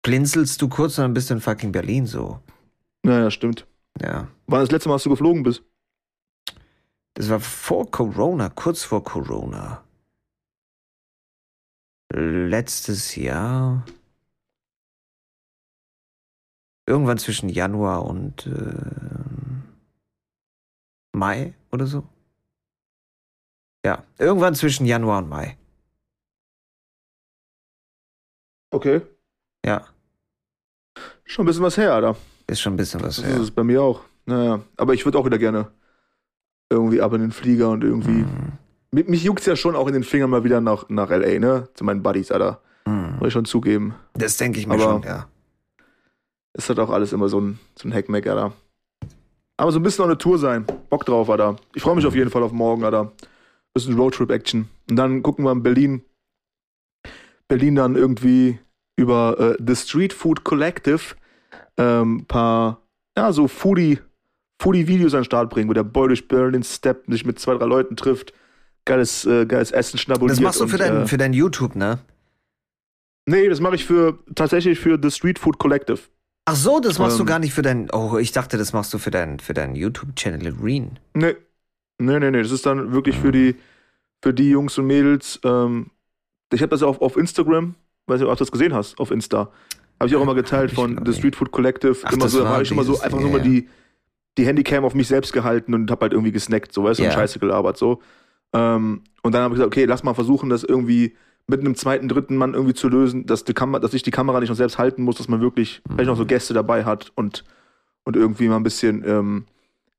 blinzelst 0.02 0.60
du 0.64 0.68
kurz 0.68 0.98
und 0.98 1.04
dann 1.04 1.14
bist 1.14 1.30
du 1.30 1.36
in 1.36 1.42
fucking 1.42 1.72
Berlin 1.72 2.08
so. 2.08 2.40
Naja, 3.04 3.30
stimmt. 3.30 3.68
Ja. 4.02 4.28
Wann 4.48 4.62
das 4.62 4.72
letzte 4.72 4.90
Mal, 4.90 4.96
dass 4.96 5.04
du 5.04 5.12
geflogen 5.12 5.44
bist? 5.44 5.64
Das 7.14 7.30
war 7.30 7.40
vor 7.40 7.92
Corona, 7.92 8.50
kurz 8.50 8.84
vor 8.84 9.04
Corona. 9.04 9.84
Letztes 12.12 13.16
Jahr. 13.16 13.86
Irgendwann 16.90 17.20
zwischen 17.20 17.50
Januar 17.50 18.04
und 18.04 18.48
äh, 18.48 19.70
Mai 21.16 21.54
oder 21.72 21.86
so. 21.86 22.04
Ja, 23.86 24.04
irgendwann 24.18 24.56
zwischen 24.56 24.88
Januar 24.88 25.20
und 25.20 25.30
Mai. 25.30 25.56
Okay. 28.72 29.02
Ja. 29.64 29.86
Schon 31.26 31.44
ein 31.44 31.48
bisschen 31.48 31.62
was 31.62 31.78
her, 31.78 31.94
Alter. 31.94 32.16
Ist 32.48 32.60
schon 32.60 32.74
ein 32.74 32.78
bisschen 32.78 33.02
was 33.02 33.18
das 33.18 33.26
her. 33.26 33.34
Das 33.34 33.44
ist 33.44 33.52
bei 33.52 33.64
mir 33.64 33.84
auch. 33.84 34.02
Naja, 34.26 34.62
aber 34.76 34.96
ich 34.96 35.06
würde 35.06 35.20
auch 35.20 35.26
wieder 35.26 35.38
gerne 35.38 35.72
irgendwie 36.72 37.02
ab 37.02 37.14
in 37.14 37.22
den 37.22 37.32
Flieger 37.32 37.70
und 37.70 37.84
irgendwie. 37.84 38.24
Mhm. 38.24 38.54
Mich, 38.90 39.08
mich 39.08 39.24
juckt's 39.24 39.46
ja 39.46 39.56
schon 39.56 39.76
auch 39.76 39.86
in 39.86 39.94
den 39.94 40.04
Fingern 40.04 40.32
mal 40.32 40.44
wieder 40.44 40.60
nach, 40.60 40.90
nach 40.90 41.12
L.A., 41.12 41.38
ne? 41.38 41.70
Zu 41.76 41.84
meinen 41.84 42.02
Buddies, 42.02 42.32
Alter. 42.32 42.64
Mhm. 42.88 43.18
Muss 43.20 43.28
ich 43.28 43.34
schon 43.34 43.46
zugeben. 43.46 43.94
Das 44.14 44.38
denke 44.38 44.60
ich 44.60 44.66
mir 44.66 44.74
aber 44.74 44.84
schon, 44.84 45.04
ja. 45.04 45.28
Ist 46.60 46.70
halt 46.70 46.80
auch 46.80 46.90
alles 46.90 47.14
immer 47.14 47.30
so 47.30 47.40
ein, 47.40 47.60
so 47.76 47.88
ein 47.88 47.94
Hackmack, 47.94 48.28
Alter. 48.28 48.54
Aber 49.58 49.72
so 49.72 49.80
ein 49.80 49.84
bisschen 49.84 50.04
auf 50.04 50.10
eine 50.10 50.18
Tour 50.18 50.38
sein. 50.38 50.66
Bock 50.90 51.06
drauf, 51.06 51.30
Alter. 51.30 51.56
Ich 51.74 51.82
freue 51.82 51.96
mich 51.96 52.06
auf 52.06 52.16
jeden 52.16 52.30
Fall 52.30 52.44
auf 52.44 52.52
morgen, 52.52 52.84
Alter 52.84 53.12
bisschen 53.74 53.98
Roadtrip-Action. 53.98 54.68
Und 54.90 54.96
dann 54.96 55.24
gucken 55.24 55.46
wir 55.46 55.52
in 55.52 55.64
Berlin. 55.64 56.04
Berlin 57.48 57.76
dann 57.76 57.96
irgendwie 57.96 58.60
über 58.96 59.40
äh, 59.40 59.64
The 59.66 59.76
Street 59.76 60.14
Food 60.14 60.44
Collective 60.44 61.16
ähm, 61.78 62.26
paar, 62.28 62.82
ja, 63.18 63.32
so 63.32 63.48
Foodie, 63.48 64.00
Foodie-Videos 64.62 65.14
an 65.14 65.22
den 65.22 65.26
Start 65.26 65.50
bringen, 65.50 65.70
wo 65.70 65.74
der 65.74 65.84
Boy 65.84 66.10
durch 66.10 66.28
Berlin 66.28 66.64
steppt, 66.64 67.10
sich 67.10 67.26
mit 67.26 67.40
zwei, 67.40 67.56
drei 67.56 67.66
Leuten 67.66 67.96
trifft, 67.96 68.34
geiles, 68.86 69.26
äh, 69.26 69.46
geiles 69.46 69.72
Essen 69.72 69.98
schnabuliert. 69.98 70.38
Das 70.38 70.44
machst 70.44 70.60
du 70.60 70.68
für, 70.68 70.76
und, 70.76 70.82
dein, 70.82 71.04
äh, 71.04 71.08
für 71.08 71.18
dein 71.18 71.34
YouTube, 71.34 71.76
ne? 71.76 72.00
Nee, 73.26 73.48
das 73.48 73.62
mache 73.62 73.76
ich 73.76 73.86
für 73.86 74.20
tatsächlich 74.36 74.80
für 74.80 75.00
The 75.02 75.12
Street 75.12 75.40
Food 75.40 75.60
Collective. 75.60 76.02
Ach 76.50 76.56
so, 76.56 76.80
das 76.80 77.00
machst 77.00 77.20
ähm, 77.20 77.26
du 77.26 77.26
gar 77.26 77.40
nicht 77.40 77.54
für 77.54 77.62
dein. 77.62 77.90
Oh, 77.92 78.18
ich 78.18 78.32
dachte, 78.32 78.58
das 78.58 78.74
machst 78.74 78.94
du 78.94 78.98
für 78.98 79.12
deinen 79.12 79.40
für 79.40 79.54
dein 79.54 79.76
YouTube-Channel 79.76 80.56
Reen. 80.62 81.00
Nee, 81.14 81.36
Nee, 82.00 82.20
nee, 82.20 82.32
nee. 82.32 82.42
Das 82.42 82.52
ist 82.52 82.66
dann 82.66 82.94
wirklich 82.94 83.18
für 83.18 83.32
die, 83.32 83.56
für 84.24 84.34
die 84.34 84.50
Jungs 84.50 84.78
und 84.78 84.88
Mädels. 84.88 85.40
Ähm, 85.44 85.92
ich 86.52 86.62
habe 86.62 86.70
das 86.70 86.82
auf, 86.82 87.02
auf 87.02 87.18
Instagram, 87.18 87.76
weiß 88.08 88.22
nicht, 88.22 88.30
ob 88.30 88.38
du 88.38 88.42
das 88.42 88.52
gesehen 88.52 88.74
hast, 88.74 88.98
auf 89.00 89.12
Insta. 89.12 89.52
Habe 90.00 90.10
ich 90.10 90.16
auch 90.16 90.22
immer 90.22 90.34
geteilt 90.34 90.72
von 90.72 91.00
The 91.06 91.14
Street 91.14 91.36
Food 91.36 91.52
Collective. 91.52 91.98
Ach, 92.04 92.14
immer 92.14 92.30
so, 92.30 92.48
habe 92.48 92.64
ich 92.64 92.72
immer 92.72 92.84
so 92.84 93.00
einfach 93.02 93.20
yeah. 93.20 93.30
nur 93.30 93.38
mal 93.38 93.42
die, 93.42 93.68
die 94.38 94.46
Handycam 94.46 94.86
auf 94.86 94.96
mich 94.96 95.10
selbst 95.10 95.34
gehalten 95.34 95.74
und 95.74 95.92
habe 95.92 96.04
halt 96.04 96.14
irgendwie 96.14 96.32
gesnackt, 96.32 96.74
so 96.74 96.86
weißt 96.86 97.00
du, 97.00 97.04
yeah. 97.04 97.12
und 97.12 97.20
Scheiße 97.20 97.40
gelabert, 97.40 97.78
so. 97.78 98.02
Ähm, 98.54 99.04
und 99.22 99.36
dann 99.36 99.44
habe 99.44 99.54
ich 99.54 99.58
gesagt, 99.58 99.68
okay, 99.68 99.84
lass 99.84 100.04
mal 100.04 100.14
versuchen, 100.14 100.50
das 100.50 100.64
irgendwie 100.64 101.18
mit 101.50 101.62
einem 101.62 101.76
zweiten, 101.76 102.08
dritten 102.08 102.38
Mann 102.38 102.54
irgendwie 102.54 102.76
zu 102.76 102.88
lösen, 102.88 103.26
dass, 103.26 103.44
die 103.44 103.54
Kamera, 103.54 103.80
dass 103.80 103.94
ich 103.94 104.04
die 104.04 104.12
Kamera 104.12 104.40
nicht 104.40 104.50
noch 104.50 104.56
selbst 104.56 104.78
halten 104.78 105.02
muss, 105.02 105.18
dass 105.18 105.28
man 105.28 105.42
wirklich 105.42 105.82
mhm. 105.88 105.94
vielleicht 105.94 106.08
noch 106.08 106.18
so 106.18 106.26
Gäste 106.26 106.54
dabei 106.54 106.86
hat 106.86 107.12
und, 107.16 107.44
und 108.04 108.16
irgendwie 108.16 108.48
mal 108.48 108.58
ein 108.58 108.64
bisschen 108.64 109.04
ähm, 109.04 109.46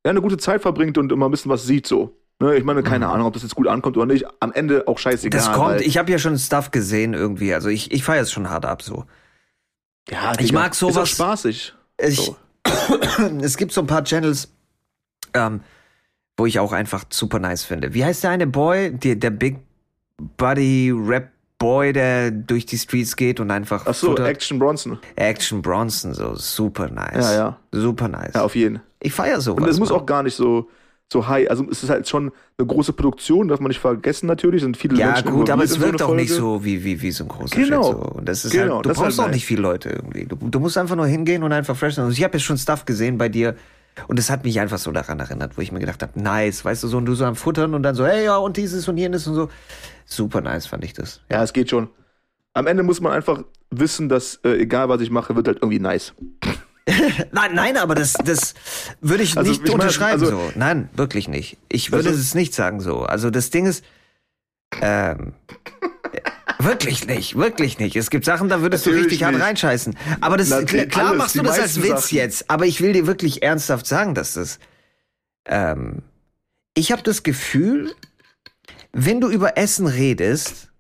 ja, 0.05 0.11
eine 0.11 0.23
gute 0.23 0.39
Zeit 0.39 0.63
verbringt 0.63 0.97
und 0.97 1.11
immer 1.11 1.29
ein 1.29 1.31
bisschen 1.31 1.51
was 1.51 1.67
sieht 1.67 1.87
so. 1.87 2.17
Ne, 2.39 2.57
ich 2.57 2.65
meine, 2.65 2.83
keine 2.83 3.07
mhm. 3.07 3.13
Ahnung, 3.13 3.27
ob 3.27 3.35
das 3.35 3.43
jetzt 3.43 3.55
gut 3.55 3.67
ankommt 3.67 3.97
oder 3.97 4.07
nicht. 4.07 4.25
Am 4.39 4.53
Ende 4.53 4.87
auch 4.87 4.99
scheißegal. 4.99 5.39
Das 5.39 5.53
kommt, 5.53 5.81
ich 5.83 5.99
habe 5.99 6.11
ja 6.11 6.19
schon 6.19 6.39
Stuff 6.39 6.71
gesehen 6.71 7.15
irgendwie. 7.15 7.53
Also 7.53 7.69
ich, 7.69 7.91
ich 7.93 8.05
feiere 8.05 8.23
es 8.23 8.33
schon 8.33 8.49
hart 8.49 8.65
ab 8.65 8.83
so. 8.83 9.05
Ja, 10.09 10.33
ich 10.39 10.53
mag 10.53 10.75
sowas. 10.75 10.95
Ist 10.95 11.03
auch 11.03 11.07
spaßig. 11.07 11.75
Ich, 11.99 12.17
so. 12.17 12.37
es 13.43 13.57
gibt 13.57 13.73
so 13.73 13.81
ein 13.83 13.87
paar 13.87 14.05
Channels, 14.05 14.53
ähm, 15.35 15.61
wo 16.37 16.47
ich 16.47 16.61
auch 16.61 16.73
einfach 16.73 17.05
super 17.11 17.41
nice 17.41 17.65
finde. 17.65 17.93
Wie 17.93 18.05
heißt 18.05 18.25
der 18.25 18.31
eine 18.31 18.47
Boy? 18.47 18.93
Die, 18.93 19.19
der 19.19 19.31
Big 19.31 19.59
Buddy 20.37 20.93
Rap 20.95 21.30
Boy, 21.61 21.93
der 21.93 22.31
durch 22.31 22.65
die 22.67 22.79
Streets 22.79 23.15
geht 23.17 23.39
und 23.39 23.51
einfach. 23.51 23.85
Ach 23.87 23.95
so, 23.95 24.09
futtert. 24.09 24.27
Action 24.27 24.59
Bronson. 24.59 24.99
Action 25.15 25.61
Bronson, 25.63 26.15
so 26.15 26.35
super 26.35 26.89
nice. 26.91 27.15
Ja, 27.31 27.35
ja. 27.35 27.57
Super 27.71 28.09
nice. 28.09 28.33
Ja, 28.35 28.43
auf 28.45 28.57
jeden. 28.57 28.81
Ich 28.99 29.13
feiere 29.13 29.41
sowas. 29.43 29.63
Und 29.63 29.69
es 29.69 29.79
muss 29.79 29.93
auch 29.93 30.07
gar 30.07 30.23
nicht 30.23 30.35
so, 30.35 30.69
so 31.13 31.29
high. 31.29 31.51
Also 31.51 31.67
es 31.71 31.83
ist 31.85 31.91
halt 31.91 32.09
schon 32.09 32.33
eine 32.57 32.67
große 32.67 32.95
Produktion, 32.95 33.49
darf 33.49 33.61
man 33.61 33.69
nicht 33.69 33.79
vergessen 33.81 34.27
natürlich. 34.27 34.63
Sind 34.63 34.79
viele 34.79 34.97
Ja, 34.99 35.09
Menschen 35.09 35.31
gut, 35.33 35.51
aber 35.51 35.63
es 35.65 35.73
so 35.75 35.81
wirkt 35.83 36.01
eine 36.01 36.11
auch 36.11 36.15
nicht 36.15 36.33
so 36.33 36.65
wie, 36.65 36.83
wie, 36.83 37.03
wie 37.03 37.11
so 37.11 37.25
ein 37.25 37.29
großer 37.29 37.55
Genau. 37.55 37.83
Shit. 37.83 37.93
So. 37.93 37.99
Und 38.05 38.29
das 38.29 38.45
ist 38.47 38.53
Genau, 38.53 38.77
halt, 38.77 38.87
du 38.87 38.91
ist 38.91 38.97
brauchst 38.97 39.19
halt 39.19 39.21
auch 39.21 39.25
nice. 39.27 39.35
nicht 39.37 39.45
viele 39.47 39.61
Leute 39.63 39.91
irgendwie. 39.91 40.25
Du, 40.25 40.37
du 40.37 40.61
musst 40.61 40.79
einfach 40.79 40.97
nur 40.97 41.07
hingehen 41.07 41.43
und 41.43 41.53
einfach 41.53 41.77
fresh 41.77 41.95
sein. 41.97 42.07
Also 42.07 42.17
ich 42.17 42.25
habe 42.25 42.39
jetzt 42.39 42.45
schon 42.45 42.57
Stuff 42.57 42.87
gesehen 42.87 43.19
bei 43.19 43.29
dir 43.29 43.55
und 44.09 44.19
es 44.19 44.31
hat 44.31 44.45
mich 44.45 44.59
einfach 44.61 44.79
so 44.79 44.93
daran 44.93 45.19
erinnert, 45.21 45.59
wo 45.59 45.61
ich 45.61 45.73
mir 45.73 45.81
gedacht 45.81 46.03
habe, 46.03 46.19
nice, 46.19 46.65
weißt 46.65 46.85
du, 46.85 46.89
so 46.89 46.97
und 46.97 47.05
du 47.05 47.15
so 47.15 47.27
am 47.27 47.37
Futtern 47.37 47.75
und 47.75 47.83
dann 47.83 47.95
so, 47.95 48.07
hey, 48.07 48.25
ja, 48.25 48.39
und 48.39 48.57
dieses 48.57 48.89
und 48.89 48.97
jenes 48.97 49.27
und 49.27 49.35
so. 49.35 49.51
Super 50.11 50.41
nice 50.41 50.67
fand 50.67 50.85
ich 50.85 50.93
das. 50.93 51.21
Ja, 51.31 51.43
es 51.43 51.53
geht 51.53 51.71
schon. 51.71 51.89
Am 52.53 52.67
Ende 52.67 52.83
muss 52.83 53.01
man 53.01 53.13
einfach 53.13 53.45
wissen, 53.71 54.09
dass 54.09 54.41
äh, 54.45 54.57
egal 54.59 54.89
was 54.89 55.01
ich 55.01 55.11
mache, 55.11 55.37
wird 55.37 55.47
halt 55.47 55.59
irgendwie 55.63 55.79
nice. 55.79 56.13
Nein, 57.31 57.55
nein, 57.55 57.77
aber 57.77 57.95
das, 57.95 58.15
das 58.15 58.55
würde 59.01 59.23
ich 59.23 59.37
Also, 59.37 59.49
nicht 59.49 59.61
ich 59.63 59.69
meine, 59.71 59.75
unterschreiben 59.83 60.21
also- 60.25 60.37
so. 60.49 60.53
Nein, 60.57 60.89
wirklich 60.95 61.29
nicht. 61.29 61.57
Ich 61.69 61.93
würde 61.93 62.09
ist- 62.09 62.19
es 62.19 62.35
nicht 62.35 62.53
sagen 62.53 62.81
so. 62.81 63.03
Also 63.03 63.31
das 63.31 63.51
Ding 63.51 63.67
ist, 63.67 63.85
ähm, 64.81 65.35
wirklich 66.59 67.07
nicht, 67.07 67.37
wirklich 67.37 67.79
nicht. 67.79 67.95
Es 67.95 68.11
gibt 68.11 68.25
Sachen, 68.25 68.49
da 68.49 68.61
würdest 68.63 68.87
du 68.87 68.91
Natürlich 68.91 69.07
richtig 69.07 69.23
hart 69.25 69.35
nicht. 69.35 69.45
reinscheißen. 69.45 69.97
Aber 70.21 70.37
das 70.37 70.49
klar, 70.49 71.07
alles, 71.07 71.19
machst 71.19 71.37
du 71.37 71.43
das 71.43 71.61
als 71.61 71.81
Witz 71.83 71.89
Sachen. 72.09 72.17
jetzt. 72.17 72.51
Aber 72.51 72.67
ich 72.67 72.81
will 72.81 72.93
dir 72.93 73.07
wirklich 73.07 73.43
ernsthaft 73.45 73.87
sagen, 73.87 74.15
dass 74.17 74.35
das. 74.35 74.59
Ähm, 75.45 76.03
ich 76.75 76.91
habe 76.91 77.03
das 77.03 77.23
Gefühl, 77.23 77.93
wenn 78.93 79.21
du 79.21 79.29
über 79.31 79.57
Essen 79.57 79.87
redest, 79.87 80.71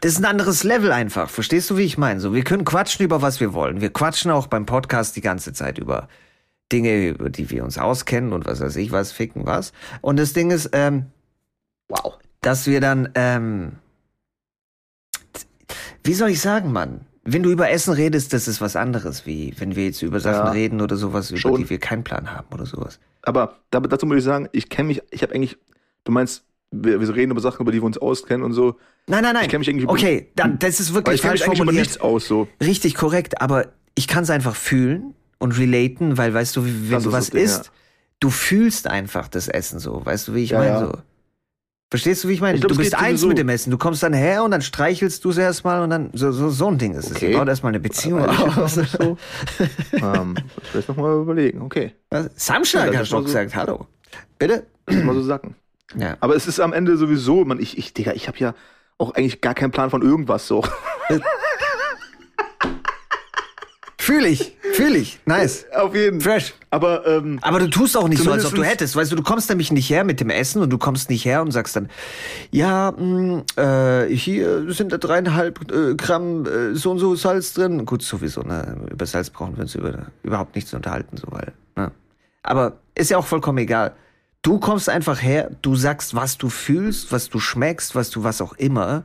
das 0.00 0.12
ist 0.12 0.18
ein 0.18 0.24
anderes 0.26 0.62
Level 0.64 0.92
einfach. 0.92 1.28
Verstehst 1.28 1.70
du, 1.70 1.76
wie 1.76 1.82
ich 1.82 1.98
meine? 1.98 2.20
So, 2.20 2.32
wir 2.32 2.44
können 2.44 2.64
quatschen 2.64 3.04
über 3.04 3.20
was 3.22 3.40
wir 3.40 3.52
wollen. 3.52 3.80
Wir 3.80 3.92
quatschen 3.92 4.30
auch 4.30 4.46
beim 4.46 4.64
Podcast 4.66 5.16
die 5.16 5.20
ganze 5.20 5.52
Zeit 5.52 5.78
über 5.78 6.08
Dinge, 6.70 7.08
über 7.08 7.30
die 7.30 7.50
wir 7.50 7.64
uns 7.64 7.78
auskennen 7.78 8.32
und 8.32 8.46
was 8.46 8.60
weiß 8.60 8.76
ich, 8.76 8.92
was 8.92 9.10
ficken 9.10 9.46
was. 9.46 9.72
Und 10.00 10.18
das 10.18 10.32
Ding 10.34 10.50
ist, 10.50 10.70
ähm, 10.72 11.06
Wow. 11.88 12.18
dass 12.42 12.66
wir 12.66 12.80
dann, 12.80 13.08
ähm, 13.14 13.72
wie 16.04 16.14
soll 16.14 16.28
ich 16.30 16.40
sagen, 16.40 16.72
Mann? 16.72 17.06
Wenn 17.24 17.42
du 17.42 17.50
über 17.50 17.68
Essen 17.70 17.92
redest, 17.92 18.32
das 18.32 18.48
ist 18.48 18.60
was 18.60 18.76
anderes, 18.76 19.26
wie 19.26 19.54
wenn 19.58 19.76
wir 19.76 19.84
jetzt 19.86 20.00
über 20.02 20.20
Sachen 20.20 20.46
Ja. 20.46 20.52
reden 20.52 20.80
oder 20.80 20.96
sowas, 20.96 21.30
über 21.30 21.40
Schon. 21.40 21.56
die 21.56 21.68
wir 21.70 21.78
keinen 21.78 22.04
Plan 22.04 22.30
haben 22.32 22.46
oder 22.54 22.64
sowas. 22.66 23.00
Aber 23.22 23.56
da, 23.70 23.80
dazu 23.80 24.06
muss 24.06 24.18
ich 24.18 24.24
sagen, 24.24 24.48
ich 24.52 24.68
kenne 24.68 24.88
mich, 24.88 25.02
ich 25.10 25.22
habe 25.22 25.34
eigentlich, 25.34 25.56
du 26.04 26.12
meinst, 26.12 26.44
wir, 26.70 27.00
wir 27.00 27.14
reden 27.14 27.32
über 27.32 27.40
Sachen, 27.40 27.62
über 27.62 27.72
die 27.72 27.78
wir 27.80 27.84
uns 27.86 27.98
auskennen 27.98 28.42
und 28.44 28.52
so. 28.52 28.76
Nein, 29.06 29.22
nein, 29.22 29.34
nein. 29.34 29.44
Ich 29.44 29.50
kenn 29.50 29.58
mich 29.60 29.68
eigentlich 29.70 29.84
über- 29.84 29.92
okay, 29.92 30.28
dann, 30.36 30.58
das 30.58 30.80
ist 30.80 30.92
wirklich 30.94 31.16
ich 31.16 31.22
kenne 31.22 31.30
falsch 31.30 31.40
mich 31.40 31.46
über 31.48 31.56
formuliert. 31.56 31.86
nichts 31.86 32.00
aus, 32.00 32.26
so. 32.26 32.46
Richtig 32.62 32.94
korrekt, 32.94 33.40
aber 33.40 33.68
ich 33.94 34.06
kann 34.06 34.22
es 34.24 34.30
einfach 34.30 34.54
fühlen 34.54 35.14
und 35.38 35.58
relaten, 35.58 36.18
weil 36.18 36.34
weißt 36.34 36.56
du, 36.56 36.64
wenn 36.64 36.90
Das 36.90 37.02
du 37.04 37.08
ist 37.08 37.12
was 37.14 37.30
Ding, 37.30 37.42
isst, 37.42 37.64
ja. 37.66 37.70
du 38.20 38.30
fühlst 38.30 38.86
einfach 38.86 39.28
das 39.28 39.48
Essen 39.48 39.78
so, 39.78 40.04
weißt 40.04 40.28
du, 40.28 40.34
wie 40.34 40.42
ich 40.44 40.50
Ja, 40.50 40.58
meine 40.58 40.70
ja. 40.70 40.80
so. 40.80 40.92
Verstehst 41.90 42.22
du, 42.22 42.28
wie 42.28 42.34
ich 42.34 42.40
meine? 42.42 42.56
Ich 42.56 42.60
glaub, 42.60 42.68
du 42.68 42.74
es 42.74 42.78
bist 42.90 42.94
eins 42.94 43.20
sowieso. 43.20 43.28
mit 43.28 43.38
dem 43.38 43.48
Essen. 43.48 43.70
Du 43.70 43.78
kommst 43.78 44.02
dann 44.02 44.12
her 44.12 44.44
und 44.44 44.50
dann 44.50 44.60
streichelst 44.60 45.24
du 45.24 45.30
es 45.30 45.38
erstmal 45.38 45.82
und 45.82 45.88
dann 45.88 46.10
so, 46.12 46.32
so, 46.32 46.50
so 46.50 46.66
ein 46.68 46.76
Ding 46.76 46.94
ist 46.94 47.06
es. 47.10 47.16
Okay. 47.16 47.32
Ihr 47.32 47.38
baut 47.38 47.48
erstmal 47.48 47.70
eine 47.70 47.80
Beziehung 47.80 48.20
jetzt 48.20 48.38
auf. 48.58 48.68
so. 48.70 49.16
ähm, 49.92 50.36
vielleicht 50.70 50.88
nochmal 50.90 51.18
überlegen, 51.22 51.62
okay. 51.62 51.94
Samstag 52.36 52.86
Ja, 52.86 52.92
mal 52.92 52.98
doch 53.00 53.06
so- 53.06 53.22
gesagt, 53.22 53.56
hallo. 53.56 53.86
Bitte? 54.38 54.66
Mal 54.90 55.14
so 55.14 55.22
sacken. 55.22 55.54
Ja. 55.96 56.16
Aber 56.20 56.36
es 56.36 56.46
ist 56.46 56.60
am 56.60 56.74
Ende 56.74 56.96
sowieso, 56.98 57.44
man, 57.46 57.58
ich, 57.58 57.78
ich, 57.78 57.94
Digga, 57.94 58.12
ich 58.12 58.28
habe 58.28 58.36
ja 58.38 58.54
auch 58.98 59.14
eigentlich 59.14 59.40
gar 59.40 59.54
keinen 59.54 59.70
Plan 59.70 59.88
von 59.88 60.02
irgendwas 60.02 60.46
so. 60.46 60.62
Fühl 64.08 64.24
ich, 64.24 64.56
fühl 64.72 64.96
ich. 64.96 65.20
Nice. 65.26 65.66
Auf 65.70 65.94
jeden 65.94 66.22
Fresh. 66.22 66.54
Aber 66.70 67.06
ähm, 67.06 67.38
Aber 67.42 67.58
du 67.58 67.68
tust 67.68 67.94
auch 67.94 68.08
nicht 68.08 68.22
so, 68.22 68.32
als 68.32 68.46
ob 68.46 68.54
du 68.54 68.64
hättest. 68.64 68.96
Weißt 68.96 69.12
du, 69.12 69.16
du 69.16 69.22
kommst 69.22 69.50
nämlich 69.50 69.70
nicht 69.70 69.90
her 69.90 70.02
mit 70.02 70.18
dem 70.18 70.30
Essen 70.30 70.62
und 70.62 70.70
du 70.70 70.78
kommst 70.78 71.10
nicht 71.10 71.26
her 71.26 71.42
und 71.42 71.50
sagst 71.50 71.76
dann, 71.76 71.90
ja, 72.50 72.92
mh, 72.92 73.42
äh, 73.58 74.06
hier 74.08 74.72
sind 74.72 74.92
da 74.92 74.96
dreieinhalb 74.96 75.70
äh, 75.70 75.94
Gramm 75.94 76.46
äh, 76.46 76.74
so 76.74 76.92
und 76.92 77.00
so 77.00 77.16
Salz 77.16 77.52
drin. 77.52 77.84
Gut, 77.84 78.00
sowieso, 78.00 78.40
ne? 78.40 78.78
Über 78.90 79.04
Salz 79.04 79.28
brauchen 79.28 79.58
wir 79.58 79.64
uns 79.64 79.74
über, 79.74 80.06
überhaupt 80.22 80.54
nichts 80.54 80.72
unterhalten, 80.72 81.18
so, 81.18 81.26
weil, 81.30 81.52
ne? 81.76 81.92
Aber 82.42 82.78
ist 82.94 83.10
ja 83.10 83.18
auch 83.18 83.26
vollkommen 83.26 83.58
egal. 83.58 83.92
Du 84.40 84.58
kommst 84.58 84.88
einfach 84.88 85.22
her, 85.22 85.50
du 85.60 85.76
sagst, 85.76 86.14
was 86.14 86.38
du 86.38 86.48
fühlst, 86.48 87.12
was 87.12 87.28
du 87.28 87.40
schmeckst, 87.40 87.94
was 87.94 88.08
du 88.08 88.24
was 88.24 88.40
auch 88.40 88.54
immer. 88.54 89.04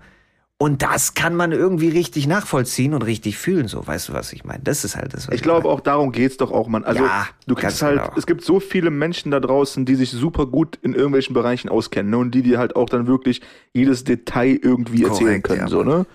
Und 0.64 0.82
das 0.82 1.14
kann 1.14 1.36
man 1.36 1.52
irgendwie 1.52 1.90
richtig 1.90 2.26
nachvollziehen 2.26 2.94
und 2.94 3.02
richtig 3.02 3.38
fühlen, 3.38 3.68
so. 3.68 3.86
Weißt 3.86 4.08
du, 4.08 4.14
was 4.14 4.32
ich 4.32 4.46
meine? 4.46 4.64
Das 4.64 4.86
ist 4.86 4.96
halt 4.96 5.14
das, 5.14 5.28
was 5.28 5.36
ich 5.36 5.42
glaube 5.42 5.68
auch 5.68 5.82
darum 5.82 6.14
geht's 6.14 6.38
doch 6.38 6.52
auch, 6.52 6.70
man. 6.70 6.86
Also 6.86 7.04
Ja, 7.04 7.28
du 7.48 7.54
kriegst 7.54 7.82
halt, 7.82 8.02
genau. 8.02 8.14
es 8.16 8.26
gibt 8.26 8.46
so 8.46 8.62
viele 8.62 8.90
Menschen 8.90 9.30
da 9.30 9.42
draußen, 9.42 9.84
die 9.84 9.96
sich 9.96 10.12
super 10.12 10.46
gut 10.46 10.80
in 10.82 10.94
irgendwelchen 10.94 11.34
Bereichen 11.34 11.68
auskennen 11.68 12.12
ne? 12.12 12.18
und 12.18 12.32
die 12.32 12.44
dir 12.44 12.60
halt 12.60 12.78
auch 12.78 12.88
dann 12.88 13.08
wirklich 13.08 13.42
jedes 13.74 14.06
Detail 14.06 14.58
irgendwie 14.62 15.04
erzählen 15.04 15.44
Korrekt, 15.44 15.48
können, 15.48 15.60
ja, 15.60 15.68
so 15.68 15.84
ne. 15.84 16.06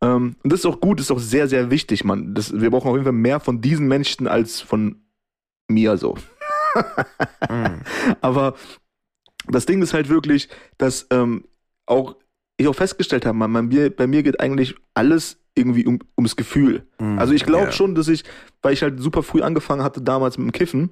Ähm, 0.00 0.36
und 0.44 0.52
das 0.52 0.60
ist 0.60 0.66
auch 0.66 0.80
gut, 0.80 1.00
ist 1.00 1.10
auch 1.10 1.18
sehr, 1.18 1.48
sehr 1.48 1.72
wichtig, 1.72 2.04
man. 2.04 2.36
Das, 2.36 2.52
wir 2.52 2.70
brauchen 2.70 2.86
auf 2.90 2.94
jeden 2.94 3.04
Fall 3.04 3.12
mehr 3.12 3.40
von 3.40 3.60
diesen 3.60 3.88
Menschen 3.88 4.28
als 4.28 4.60
von 4.60 5.02
mir 5.66 5.96
so. 5.96 6.16
Mhm. 7.50 7.80
Aber 8.20 8.54
das 9.48 9.64
Ding 9.64 9.80
ist 9.82 9.94
halt 9.94 10.08
wirklich, 10.08 10.50
dass 10.76 11.06
ähm, 11.10 11.44
auch 11.86 12.14
ich 12.58 12.68
auch 12.68 12.74
festgestellt 12.74 13.24
habe, 13.24 13.36
man, 13.38 13.50
man, 13.50 13.68
bei 13.96 14.06
mir 14.06 14.22
geht 14.22 14.40
eigentlich 14.40 14.74
alles 14.94 15.38
irgendwie 15.54 15.86
um, 15.86 15.98
ums 16.16 16.36
Gefühl. 16.36 16.86
Mhm, 17.00 17.18
Also 17.18 17.32
ich 17.32 17.44
glaube 17.44 17.66
ja. 17.66 17.72
schon, 17.72 17.94
dass 17.94 18.08
ich, 18.08 18.24
weil 18.62 18.72
ich 18.74 18.82
halt 18.82 19.00
super 19.00 19.22
früh 19.22 19.42
angefangen 19.42 19.82
hatte 19.82 20.00
damals 20.02 20.38
mit 20.38 20.46
dem 20.48 20.52
Kiffen, 20.52 20.90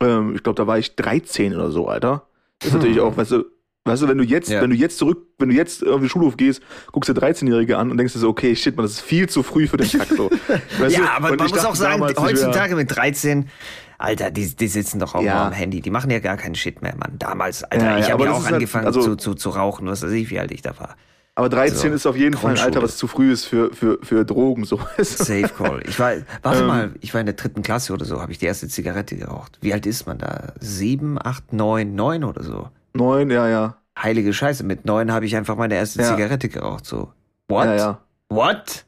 ähm, 0.00 0.34
ich 0.34 0.42
glaube, 0.42 0.56
da 0.56 0.66
war 0.66 0.78
ich 0.78 0.96
13 0.96 1.54
oder 1.54 1.70
so, 1.70 1.88
Alter. 1.88 2.26
Das 2.60 2.68
ist 2.68 2.74
natürlich 2.74 3.00
auch, 3.00 3.16
weißt 3.16 3.32
du, 3.32 3.44
weißt 3.84 4.02
du, 4.02 4.08
wenn 4.08 4.16
du 4.18 4.24
jetzt, 4.24 4.48
Ja. 4.50 4.62
wenn 4.62 4.70
du 4.70 4.76
jetzt 4.76 4.96
zurück, 4.98 5.26
wenn 5.38 5.50
du 5.50 5.54
jetzt 5.54 5.86
auf 5.86 6.00
den 6.00 6.08
Schulhof 6.08 6.36
gehst, 6.38 6.62
guckst 6.92 7.10
dir 7.10 7.14
13-Jährige 7.14 7.76
an 7.76 7.90
und 7.90 7.98
denkst 7.98 8.14
dir 8.14 8.18
so, 8.18 8.28
okay, 8.30 8.56
shit, 8.56 8.76
man, 8.76 8.84
das 8.84 8.92
ist 8.92 9.00
viel 9.02 9.28
zu 9.28 9.42
früh 9.42 9.66
für 9.66 9.76
den 9.76 9.88
Takt 9.90 10.14
so. 10.16 10.30
Weißt 10.78 10.96
du? 10.96 11.02
ja, 11.02 11.10
aber 11.16 11.32
Und 11.32 11.40
man 11.40 11.50
muss 11.50 11.64
auch 11.64 11.74
sagen, 11.74 12.02
heutzutage 12.02 12.76
mit 12.76 12.94
13, 12.94 13.48
Alter, 13.98 14.30
die, 14.30 14.54
die 14.54 14.68
sitzen 14.68 14.98
doch 14.98 15.14
auch 15.14 15.22
Ja. 15.22 15.34
nur 15.36 15.42
am 15.46 15.52
Handy. 15.52 15.80
Die 15.80 15.90
machen 15.90 16.10
ja 16.10 16.18
gar 16.18 16.36
keinen 16.36 16.54
Shit 16.54 16.82
mehr, 16.82 16.94
Mann. 16.96 17.14
Damals, 17.18 17.64
Alter, 17.64 17.84
Ja, 17.92 17.98
ich 17.98 18.10
habe 18.10 18.24
ja 18.24 18.32
auch 18.32 18.44
halt- 18.44 18.54
angefangen 18.54 18.86
also- 18.86 19.02
zu, 19.02 19.16
zu, 19.16 19.34
zu 19.34 19.50
rauchen, 19.50 19.86
was 19.86 20.02
weiß 20.02 20.12
ich, 20.12 20.30
wie 20.30 20.38
alt 20.38 20.50
ich 20.52 20.62
da 20.62 20.78
war. 20.78 20.96
Aber 21.36 21.48
13 21.48 21.76
Also, 21.76 21.88
ist 21.96 22.06
auf 22.06 22.16
jeden 22.16 22.36
Fall 22.36 22.52
ein 22.52 22.60
Alter, 22.60 22.80
was 22.80 22.96
zu 22.96 23.08
früh 23.08 23.32
ist 23.32 23.44
für, 23.46 23.72
für, 23.72 23.98
für 24.02 24.24
Drogen, 24.24 24.64
so. 24.64 24.78
du? 24.96 25.04
Safe 25.04 25.48
Call. 25.48 25.82
Ich 25.88 25.98
war, 25.98 26.12
warte 26.42 26.60
Ähm. 26.60 26.66
mal, 26.68 26.94
ich 27.00 27.12
war 27.12 27.20
in 27.20 27.26
der 27.26 27.34
dritten 27.34 27.62
Klasse 27.62 27.92
oder 27.92 28.04
so, 28.04 28.20
habe 28.22 28.30
ich 28.30 28.38
die 28.38 28.46
erste 28.46 28.68
Zigarette 28.68 29.16
geraucht. 29.16 29.58
Wie 29.60 29.72
alt 29.72 29.84
ist 29.84 30.06
man 30.06 30.18
da? 30.18 30.52
Sieben, 30.60 31.18
acht, 31.20 31.52
neun, 31.52 31.96
neun 31.96 32.22
oder 32.22 32.44
so. 32.44 32.68
Neun, 32.92 33.30
ja, 33.30 33.48
ja. 33.48 33.76
Heilige 33.98 34.32
Scheiße, 34.32 34.62
mit 34.62 34.84
neun 34.84 35.10
habe 35.12 35.26
ich 35.26 35.34
einfach 35.34 35.56
meine 35.56 35.74
erste 35.74 36.02
Ja. 36.02 36.08
Zigarette 36.14 36.48
geraucht, 36.48 36.86
so. 36.86 37.12
What? 37.48 37.64
Ja, 37.66 37.74
ja. 37.76 37.98
What? 38.28 38.84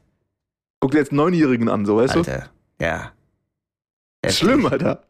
Guck 0.79 0.91
dir 0.91 0.99
jetzt 0.99 1.11
Neunjährigen 1.11 1.67
an, 1.67 1.85
so, 1.85 1.97
weißt 1.97 2.15
du? 2.15 2.19
Alter, 2.19 2.45
ja. 2.79 3.11
Ist 4.29 4.39
schlimm, 4.39 4.65
Alter. 4.65 5.03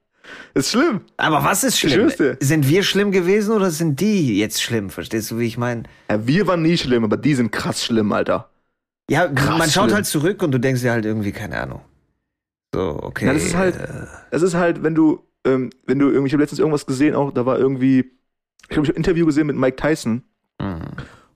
Ist 0.53 0.71
schlimm. 0.71 1.01
Aber 1.17 1.43
was 1.43 1.63
ist 1.63 1.80
schlimm? 1.80 2.10
dir. 2.10 2.38
Sind 2.41 2.67
wir 2.67 2.84
schlimm 2.84 3.12
gewesen 3.12 3.56
oder 3.56 3.71
sind 3.71 3.99
die 4.01 4.38
jetzt 4.39 4.62
schlimm? 4.62 4.89
Verstehst 4.89 5.32
du, 5.32 5.39
wie 5.39 5.45
ich 5.47 5.58
meine? 5.58 5.84
Ja, 6.10 6.25
wir 6.27 6.47
waren 6.47 6.62
nie 6.62 6.77
schlimm, 6.77 7.03
aber 7.03 7.15
die 7.17 7.36
sind 7.36 7.51
krass 7.51 7.84
schlimm, 7.86 8.12
Alter. 8.12 8.49
Ja, 9.10 9.27
Krass 9.27 9.58
man 9.58 9.69
schaut 9.69 9.86
schlimm. 9.86 9.95
halt 9.95 10.06
zurück 10.06 10.43
und 10.43 10.51
du 10.51 10.60
denkst 10.60 10.82
dir 10.82 10.91
halt 10.91 11.06
irgendwie, 11.06 11.32
keine 11.32 11.60
Ahnung. 11.62 11.82
So, 12.73 12.99
okay. 13.01 13.25
Ja, 13.27 13.34
das 13.34 13.43
ist 13.43 13.56
halt- 13.56 13.77
Es 14.32 14.41
ist 14.41 14.53
halt, 14.53 14.84
wenn 14.84 14.95
du, 14.95 15.23
ähm, 15.45 15.69
wenn 15.86 15.99
du 15.99 16.08
irgendwie, 16.10 16.27
ich 16.27 16.34
habe 16.34 16.43
letztens 16.43 16.60
irgendwas 16.60 16.86
gesehen, 16.86 17.15
auch, 17.15 17.32
da 17.32 17.45
war 17.45 17.58
irgendwie, 17.58 17.99
ich 18.63 18.67
glaube, 18.67 18.84
ich 18.84 18.89
habe 18.89 18.95
ein 18.95 18.97
Interview 18.97 19.25
gesehen 19.25 19.47
mit 19.47 19.56
Mike 19.56 19.77
Tyson 19.77 20.23
mh. 20.62 20.80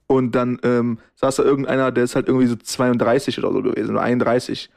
und 0.06 0.32
dann 0.34 0.58
ähm, 0.64 0.98
saß 1.14 1.36
da 1.36 1.44
irgendeiner, 1.44 1.90
der 1.92 2.04
ist 2.04 2.14
halt 2.14 2.28
irgendwie 2.28 2.46
so 2.46 2.56
32 2.56 3.38
oder 3.38 3.50
so 3.52 3.62
gewesen, 3.62 3.92
oder 3.92 4.02
31. 4.02 4.68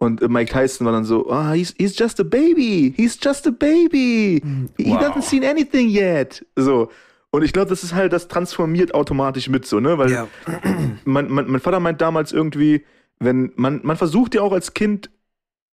Und 0.00 0.26
Mike 0.28 0.52
Tyson 0.52 0.84
war 0.86 0.92
dann 0.92 1.04
so, 1.04 1.28
ah, 1.30 1.52
he's, 1.52 1.74
he's 1.76 1.98
just 1.98 2.20
a 2.20 2.24
baby, 2.24 2.94
he's 2.96 3.18
just 3.20 3.46
a 3.48 3.50
baby, 3.50 4.40
he 4.76 4.90
Wow. 4.92 5.00
doesn't 5.00 5.22
seen 5.22 5.44
anything 5.44 5.88
yet. 5.88 6.44
So. 6.56 6.90
Und 7.30 7.42
ich 7.42 7.52
glaube, 7.52 7.68
das 7.68 7.82
ist 7.82 7.94
halt, 7.94 8.12
das 8.12 8.28
transformiert 8.28 8.94
automatisch 8.94 9.48
mit 9.48 9.66
so, 9.66 9.80
ne? 9.80 9.98
Weil 9.98 10.10
Ja. 10.12 10.28
mein, 11.04 11.28
mein, 11.30 11.50
mein 11.50 11.60
Vater 11.60 11.80
meint 11.80 12.00
damals 12.00 12.32
irgendwie, 12.32 12.84
wenn 13.18 13.52
man, 13.56 13.80
man 13.82 13.96
versucht 13.96 14.34
ja 14.36 14.42
auch 14.42 14.52
als 14.52 14.72
Kind, 14.72 15.10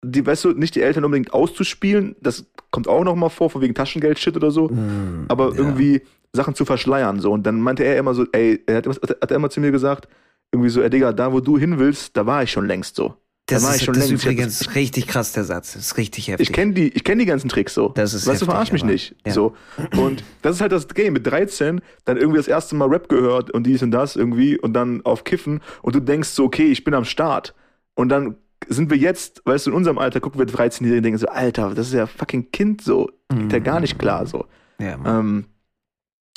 die, 0.04 0.26
weißt 0.26 0.46
du, 0.46 0.50
nicht 0.52 0.76
die 0.76 0.82
Eltern 0.82 1.06
unbedingt 1.06 1.34
auszuspielen, 1.34 2.16
das 2.22 2.46
kommt 2.72 2.88
auch 2.90 3.04
noch 3.06 3.16
mal 3.16 3.30
vor, 3.30 3.50
von 3.50 3.62
wegen 3.62 3.74
Taschengeld-Shit 3.74 4.36
oder 4.36 4.52
so, 4.52 4.68
Mh, 4.68 5.26
aber 5.30 5.50
ja. 5.52 5.56
irgendwie 5.58 6.02
Sachen 6.34 6.54
zu 6.56 6.66
verschleiern, 6.66 7.20
so. 7.22 7.32
Und 7.32 7.44
dann 7.48 7.62
meinte 7.62 7.84
er 7.84 7.98
immer 7.98 8.14
so, 8.14 8.26
ey, 8.34 8.62
er 8.68 8.76
hat, 8.78 8.86
hat 8.88 9.32
er 9.32 9.36
immer 9.36 9.50
zu 9.50 9.60
mir 9.62 9.72
gesagt, 9.72 10.08
irgendwie 10.52 10.70
so, 10.70 10.82
ey, 10.82 10.90
Digga, 10.90 11.14
da 11.14 11.32
wo 11.34 11.40
du 11.40 11.58
hin 11.58 11.80
willst, 11.80 12.16
da 12.18 12.26
war 12.26 12.44
ich 12.44 12.52
schon 12.52 12.68
längst 12.68 12.96
so. 12.98 13.16
Das 13.50 13.62
da 13.62 13.68
war 13.68 13.76
ist, 13.76 13.82
ich 13.82 13.86
schon 13.86 13.94
das 13.96 14.04
ist 14.06 14.10
längst. 14.10 14.26
Hab 14.26 14.32
übrigens 14.32 14.76
richtig 14.76 15.08
krass, 15.08 15.32
der 15.34 15.44
Satz. 15.44 15.74
Das 15.74 15.82
ist 15.84 15.98
richtig 15.98 16.28
heftig. 16.28 16.50
Ich 16.50 16.54
kenne 16.54 16.74
die, 16.74 16.90
ich 16.90 17.04
kenn 17.04 17.20
die 17.20 17.26
ganzen 17.26 17.50
Tricks 17.50 17.74
so. 17.74 17.90
Das 17.90 18.14
ist 18.14 18.22
weißt 18.28 18.42
du, 18.42 18.46
heftig, 18.46 18.50
verarsch 18.50 18.72
mich 18.72 18.84
aber- 18.84 18.92
nicht. 18.92 19.16
ja. 19.26 19.34
So. 19.34 19.56
Und 19.98 20.24
das 20.42 20.56
ist 20.56 20.62
halt 20.62 20.72
das 20.72 20.88
Game. 20.88 21.14
Mit 21.14 21.26
13 21.28 21.82
dann 22.06 22.18
irgendwie 22.18 22.38
das 22.38 22.48
erste 22.48 22.76
Mal 22.76 22.88
Rap 22.88 23.10
gehört 23.10 23.52
und 23.52 23.64
dies 23.66 23.82
und 23.84 23.92
das 23.92 24.16
irgendwie 24.16 24.58
und 24.60 24.74
dann 24.74 25.06
auf 25.06 25.24
Kiffen 25.24 25.62
und 25.82 25.96
du 25.96 26.00
denkst 26.00 26.30
so, 26.30 26.46
okay, 26.46 26.68
ich 26.72 26.84
bin 26.84 26.94
am 26.94 27.06
Start. 27.06 27.54
Und 27.96 28.10
dann 28.10 28.36
sind 28.68 28.90
wir 28.92 28.98
jetzt, 28.98 29.42
weißt 29.46 29.66
du, 29.66 29.72
in 29.72 29.76
unserem 29.78 29.98
Alter 29.98 30.20
gucken 30.20 30.40
wir 30.40 30.46
13-Jährige 30.46 30.98
und 30.98 31.04
denken 31.04 31.18
so, 31.18 31.28
Alter, 31.28 31.74
das 31.74 31.88
ist 31.88 31.94
ja 31.94 32.06
fucking 32.08 32.52
Kind 32.52 32.82
so. 32.82 33.10
Geht 33.34 33.52
ja 33.54 33.60
gar 33.60 33.80
nicht 33.80 33.98
klar 34.00 34.26
so. 34.28 34.46
Ja. 34.80 34.98
Ähm, 35.06 35.46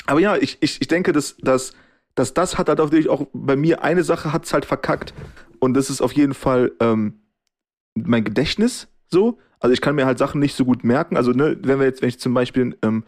aber 0.05 0.19
ja, 0.19 0.35
ich, 0.37 0.57
ich, 0.61 0.81
ich 0.81 0.87
denke, 0.87 1.11
dass, 1.13 1.37
dass, 1.37 1.73
dass 2.15 2.33
das 2.33 2.57
hat 2.57 2.69
halt 2.69 2.79
natürlich 2.79 3.09
auch 3.09 3.27
bei 3.33 3.55
mir 3.55 3.83
eine 3.83 4.03
Sache 4.03 4.33
hat's 4.33 4.53
halt 4.53 4.65
verkackt. 4.65 5.13
Und 5.59 5.73
das 5.73 5.89
ist 5.89 6.01
auf 6.01 6.11
jeden 6.13 6.33
Fall 6.33 6.71
ähm, 6.79 7.21
mein 7.95 8.23
Gedächtnis 8.23 8.87
so. 9.09 9.39
Also 9.59 9.73
ich 9.73 9.81
kann 9.81 9.95
mir 9.95 10.05
halt 10.05 10.17
Sachen 10.17 10.39
nicht 10.39 10.55
so 10.55 10.65
gut 10.65 10.83
merken. 10.83 11.15
Also, 11.15 11.31
ne, 11.31 11.57
wenn 11.61 11.79
wir 11.79 11.85
jetzt, 11.85 12.01
wenn 12.01 12.09
ich 12.09 12.19
zum 12.19 12.33
Beispiel, 12.33 12.77
ähm, 12.81 13.03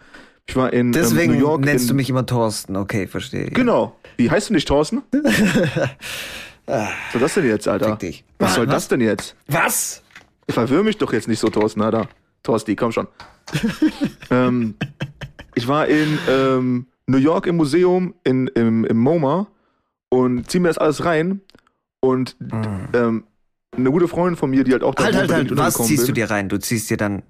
ich 0.47 0.55
war 0.55 0.71
in 0.71 0.91
Deswegen 0.93 1.33
ähm, 1.33 1.39
New 1.39 1.45
York. 1.45 1.65
nennst 1.65 1.85
in, 1.85 1.89
du 1.89 1.93
mich 1.95 2.09
immer 2.09 2.25
Thorsten. 2.25 2.77
Okay, 2.77 3.07
verstehe. 3.07 3.47
Genau. 3.47 3.97
Wie 4.15 4.31
heißt 4.31 4.49
du 4.49 4.53
nicht, 4.53 4.67
Thorsten? 4.67 5.01
Was 6.65 7.11
soll 7.11 7.21
das 7.21 7.33
denn 7.33 7.45
jetzt, 7.45 7.67
Alter? 7.67 7.95
Dich. 7.97 8.23
Was 8.39 8.55
soll 8.55 8.67
Was? 8.67 8.73
das 8.73 8.87
denn 8.87 9.01
jetzt? 9.01 9.35
Was? 9.47 10.01
Verwirr 10.49 10.83
mich 10.83 10.97
doch 10.97 11.13
jetzt 11.13 11.27
nicht 11.27 11.39
so, 11.39 11.49
Thorsten, 11.49 11.81
Alter. 11.81 12.07
Thorsti, 12.41 12.75
komm 12.75 12.91
schon. 12.91 13.07
ähm, 14.31 14.75
ich 15.55 15.67
war 15.67 15.87
in 15.87 16.17
ähm, 16.29 16.87
New 17.07 17.17
York 17.17 17.47
im 17.47 17.57
Museum, 17.57 18.15
in, 18.23 18.47
im, 18.47 18.85
im 18.85 18.97
MoMA 18.97 19.47
und 20.09 20.49
zieh 20.49 20.59
mir 20.59 20.69
das 20.69 20.77
alles 20.77 21.05
rein. 21.05 21.41
Und 21.99 22.35
ähm, 22.93 23.23
eine 23.75 23.91
gute 23.91 24.07
Freundin 24.07 24.35
von 24.35 24.49
mir, 24.49 24.63
die 24.63 24.71
halt 24.71 24.83
auch 24.83 24.95
da 24.95 25.05
Halt, 25.05 25.15
halt, 25.15 25.31
halt. 25.31 25.49
bei 25.49 25.57
Was 25.57 25.75
ziehst 25.75 26.03
du 26.03 26.07
bin, 26.07 26.15
dir 26.15 26.29
rein? 26.29 26.49
Du 26.49 26.57
ziehst 26.59 26.89
dir 26.89 26.97
dann. 26.97 27.23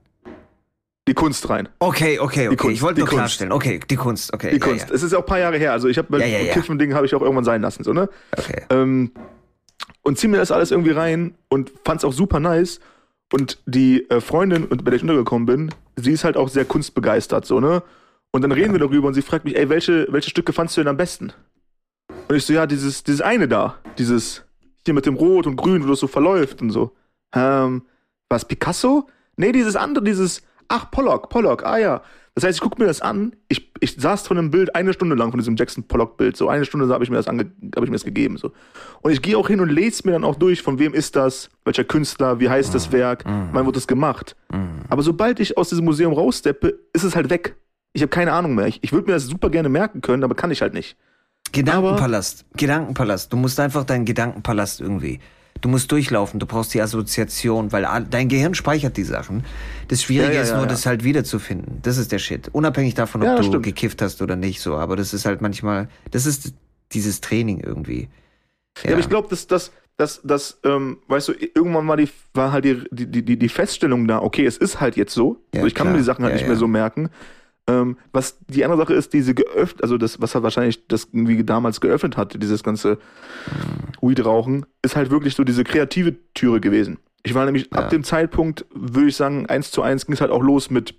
Die 1.07 1.13
Kunst 1.13 1.47
rein. 1.49 1.69
Okay, 1.79 2.19
okay, 2.19 2.47
okay. 2.47 2.55
Kunst, 2.55 2.73
ich 2.75 2.81
wollte 2.81 2.99
nur 2.99 3.07
Kunst. 3.07 3.19
klarstellen. 3.19 3.51
Okay, 3.51 3.79
die 3.89 3.95
Kunst, 3.95 4.33
okay. 4.33 4.49
Die 4.49 4.57
ja, 4.57 4.65
Kunst. 4.65 4.89
Ja. 4.89 4.95
Es 4.95 5.03
ist 5.03 5.11
ja 5.11 5.19
auch 5.19 5.23
ein 5.23 5.27
paar 5.27 5.39
Jahre 5.39 5.57
her. 5.57 5.71
Also 5.71 5.87
ich 5.87 5.97
habe 5.97 6.17
Ja, 6.19 6.25
ja, 6.25 6.39
ja. 6.39 6.53
Kiffen-Ding 6.53 6.93
habe 6.95 7.05
ich 7.05 7.13
auch 7.13 7.21
irgendwann 7.21 7.43
sein 7.43 7.61
lassen, 7.61 7.83
so, 7.83 7.93
ne? 7.93 8.09
Okay. 8.35 8.63
Ähm, 8.71 9.11
und 10.01 10.17
zieh 10.17 10.27
mir 10.27 10.37
das 10.37 10.51
alles 10.51 10.71
irgendwie 10.71 10.91
rein 10.91 11.35
und 11.47 11.71
fand's 11.83 12.03
auch 12.05 12.13
super 12.13 12.39
nice. 12.39 12.79
Und 13.31 13.59
die 13.65 14.09
äh, 14.09 14.19
Freundin, 14.19 14.65
und 14.65 14.83
bei 14.83 14.91
der 14.91 14.97
ich 14.97 15.03
untergekommen 15.03 15.45
bin, 15.45 15.69
sie 15.95 16.11
ist 16.11 16.23
halt 16.23 16.37
auch 16.37 16.49
sehr 16.49 16.65
kunstbegeistert, 16.65 17.45
so, 17.45 17.59
ne? 17.59 17.83
Und 18.35 18.41
dann 18.41 18.51
reden 18.51 18.73
wir 18.73 18.79
darüber 18.79 19.07
und 19.07 19.13
sie 19.13 19.21
fragt 19.21 19.45
mich, 19.45 19.55
ey, 19.55 19.69
welche, 19.69 20.07
welche 20.09 20.29
Stücke 20.29 20.51
fandst 20.51 20.75
du 20.75 20.81
denn 20.81 20.89
am 20.89 20.97
besten? 20.97 21.31
Und 22.27 22.35
ich 22.35 22.43
so, 22.43 22.51
ja, 22.51 22.67
dieses, 22.67 23.01
dieses 23.01 23.21
eine 23.21 23.47
da, 23.47 23.77
dieses 23.97 24.43
hier 24.83 24.93
mit 24.93 25.05
dem 25.05 25.15
Rot 25.15 25.47
und 25.47 25.55
Grün, 25.55 25.85
wo 25.85 25.87
das 25.87 26.01
so 26.01 26.07
verläuft 26.07 26.61
und 26.61 26.69
so. 26.69 26.91
Ähm, 27.33 27.83
was, 28.27 28.43
Picasso? 28.43 29.07
Nee, 29.37 29.53
dieses 29.53 29.77
andere, 29.77 30.03
dieses, 30.03 30.41
ach, 30.67 30.91
Pollock, 30.91 31.29
Pollock, 31.29 31.65
ah 31.65 31.77
ja. 31.77 32.01
Das 32.33 32.43
heißt, 32.43 32.57
ich 32.57 32.61
gucke 32.61 32.77
mir 32.77 32.87
das 32.87 32.99
an, 32.99 33.37
ich, 33.47 33.71
ich 33.79 33.95
saß 33.95 34.27
von 34.27 34.37
einem 34.37 34.51
Bild 34.51 34.75
eine 34.75 34.91
Stunde 34.91 35.15
lang, 35.15 35.31
von 35.31 35.39
diesem 35.39 35.55
Jackson 35.55 35.85
Pollock-Bild, 35.85 36.35
so 36.35 36.49
eine 36.49 36.65
Stunde 36.65 36.89
habe 36.89 37.05
ich 37.05 37.09
mir 37.09 37.15
das 37.15 37.29
ange, 37.29 37.49
habe 37.73 37.85
ich 37.85 37.89
mir 37.89 37.95
das 37.95 38.03
gegeben, 38.03 38.35
so. 38.35 38.51
Und 39.01 39.13
ich 39.13 39.21
gehe 39.21 39.37
auch 39.37 39.47
hin 39.47 39.61
und 39.61 39.69
lese 39.69 40.01
mir 40.05 40.11
dann 40.11 40.25
auch 40.25 40.35
durch, 40.35 40.61
von 40.61 40.77
wem 40.77 40.93
ist 40.93 41.15
das, 41.15 41.49
welcher 41.63 41.85
Künstler, 41.85 42.41
wie 42.41 42.49
heißt 42.49 42.75
das 42.75 42.91
Werk, 42.91 43.23
wann 43.53 43.65
wurde 43.65 43.77
das 43.77 43.87
gemacht. 43.87 44.35
Aber 44.89 45.03
sobald 45.03 45.39
ich 45.39 45.57
aus 45.57 45.69
diesem 45.69 45.85
Museum 45.85 46.11
raussteppe, 46.11 46.77
ist 46.91 47.05
es 47.05 47.15
halt 47.15 47.29
weg. 47.29 47.55
Ich 47.95 48.01
habe 48.01 48.09
keine 48.09 48.33
Ahnung 48.33 48.55
mehr. 48.55 48.67
Ich, 48.67 48.83
ich 48.83 48.91
würde 48.91 49.07
mir 49.07 49.13
das 49.13 49.23
super 49.25 49.49
gerne 49.49 49.69
merken 49.69 50.01
können, 50.01 50.23
aber 50.23 50.35
kann 50.35 50.51
ich 50.51 50.61
halt 50.61 50.73
nicht. 50.73 50.97
Gedankenpalast. 51.53 52.45
Gedankenpalast. 52.57 53.31
Du 53.31 53.37
musst 53.37 53.59
einfach 53.59 53.85
deinen 53.85 54.03
Gedankenpalast 54.05 54.81
irgendwie. 54.81 55.19
Du 55.61 55.69
musst 55.69 55.89
durchlaufen, 55.91 56.39
du 56.41 56.45
brauchst 56.45 56.73
die 56.73 56.81
Assoziation, 56.81 57.71
weil 57.71 57.87
dein 58.09 58.27
Gehirn 58.27 58.53
speichert 58.53 58.97
die 58.97 59.03
Sachen. 59.03 59.45
Das 59.87 60.03
Schwierige 60.03 60.33
Ja, 60.33 60.39
ja, 60.39 60.41
ist 60.43 60.51
nur, 60.51 60.63
ja. 60.63 60.67
das 60.67 60.85
halt 60.85 61.05
wiederzufinden. 61.05 61.79
Das 61.83 61.97
ist 61.97 62.11
der 62.11 62.19
Shit. 62.19 62.49
Unabhängig 62.51 62.95
davon, 62.95 63.23
ob 63.23 63.37
du 63.37 63.43
stimmt. 63.43 63.63
gekifft 63.63 64.01
hast 64.01 64.21
oder 64.21 64.35
nicht, 64.35 64.59
so. 64.59 64.75
Aber 64.75 64.97
das 64.97 65.13
ist 65.13 65.25
halt 65.25 65.41
manchmal, 65.41 65.87
das 66.11 66.25
ist 66.25 66.53
dieses 66.91 67.21
Training 67.21 67.61
irgendwie. 67.61 68.09
Ja, 68.83 68.91
aber 68.91 68.99
ich 68.99 69.07
glaube, 69.07 69.29
dass 69.29 69.47
das, 69.47 69.71
das, 69.95 70.19
das, 70.25 70.59
ähm, 70.65 70.97
weißt 71.07 71.29
du, 71.29 71.33
irgendwann 71.33 71.87
war 71.87 71.95
die, 71.95 72.09
war 72.33 72.51
halt 72.51 72.65
die, 72.65 72.83
die, 72.91 73.23
die, 73.23 73.39
die 73.39 73.49
Feststellung 73.49 74.07
da, 74.09 74.21
okay, 74.21 74.45
es 74.45 74.57
ist 74.57 74.81
halt 74.81 74.97
jetzt 74.97 75.13
so. 75.13 75.37
Ja, 75.53 75.61
so 75.61 75.67
ich 75.67 75.73
kann 75.73 75.85
klar. 75.85 75.93
mir 75.93 75.99
die 75.99 76.03
Sachen 76.05 76.25
halt 76.25 76.33
Ja, 76.33 76.35
nicht 76.35 76.43
ja. 76.43 76.49
mehr 76.49 76.57
so 76.57 76.67
merken. 76.67 77.09
Ähm, 77.67 77.97
was 78.13 78.37
die 78.47 78.63
andere 78.63 78.79
Sache 78.81 78.93
ist, 78.93 79.13
diese 79.13 79.33
geöffnet, 79.33 79.81
also 79.81 79.97
das, 79.97 80.21
was 80.21 80.35
halt 80.35 80.43
wahrscheinlich 80.43 80.87
das 80.87 81.07
irgendwie 81.11 81.43
damals 81.43 81.81
geöffnet 81.81 82.15
hat, 82.15 82.39
dieses 82.41 82.61
ganze 82.63 82.99
Weed-Rauchen, 84.01 84.65
ist 84.81 84.95
halt 84.95 85.09
wirklich 85.11 85.35
so 85.35 85.43
diese 85.43 85.63
kreative 85.63 86.15
Türe 86.33 86.59
gewesen. 86.61 86.99
Ich 87.23 87.33
war 87.33 87.45
nämlich 87.45 87.69
Ja. 87.73 87.79
ab 87.81 87.89
dem 87.89 88.03
Zeitpunkt, 88.03 88.65
würde 88.73 89.07
ich 89.09 89.15
sagen, 89.15 89.47
eins 89.47 89.71
zu 89.71 89.81
eins 89.81 90.05
ging 90.05 90.13
es 90.13 90.21
halt 90.21 90.31
auch 90.31 90.43
los 90.43 90.69
mit 90.69 90.95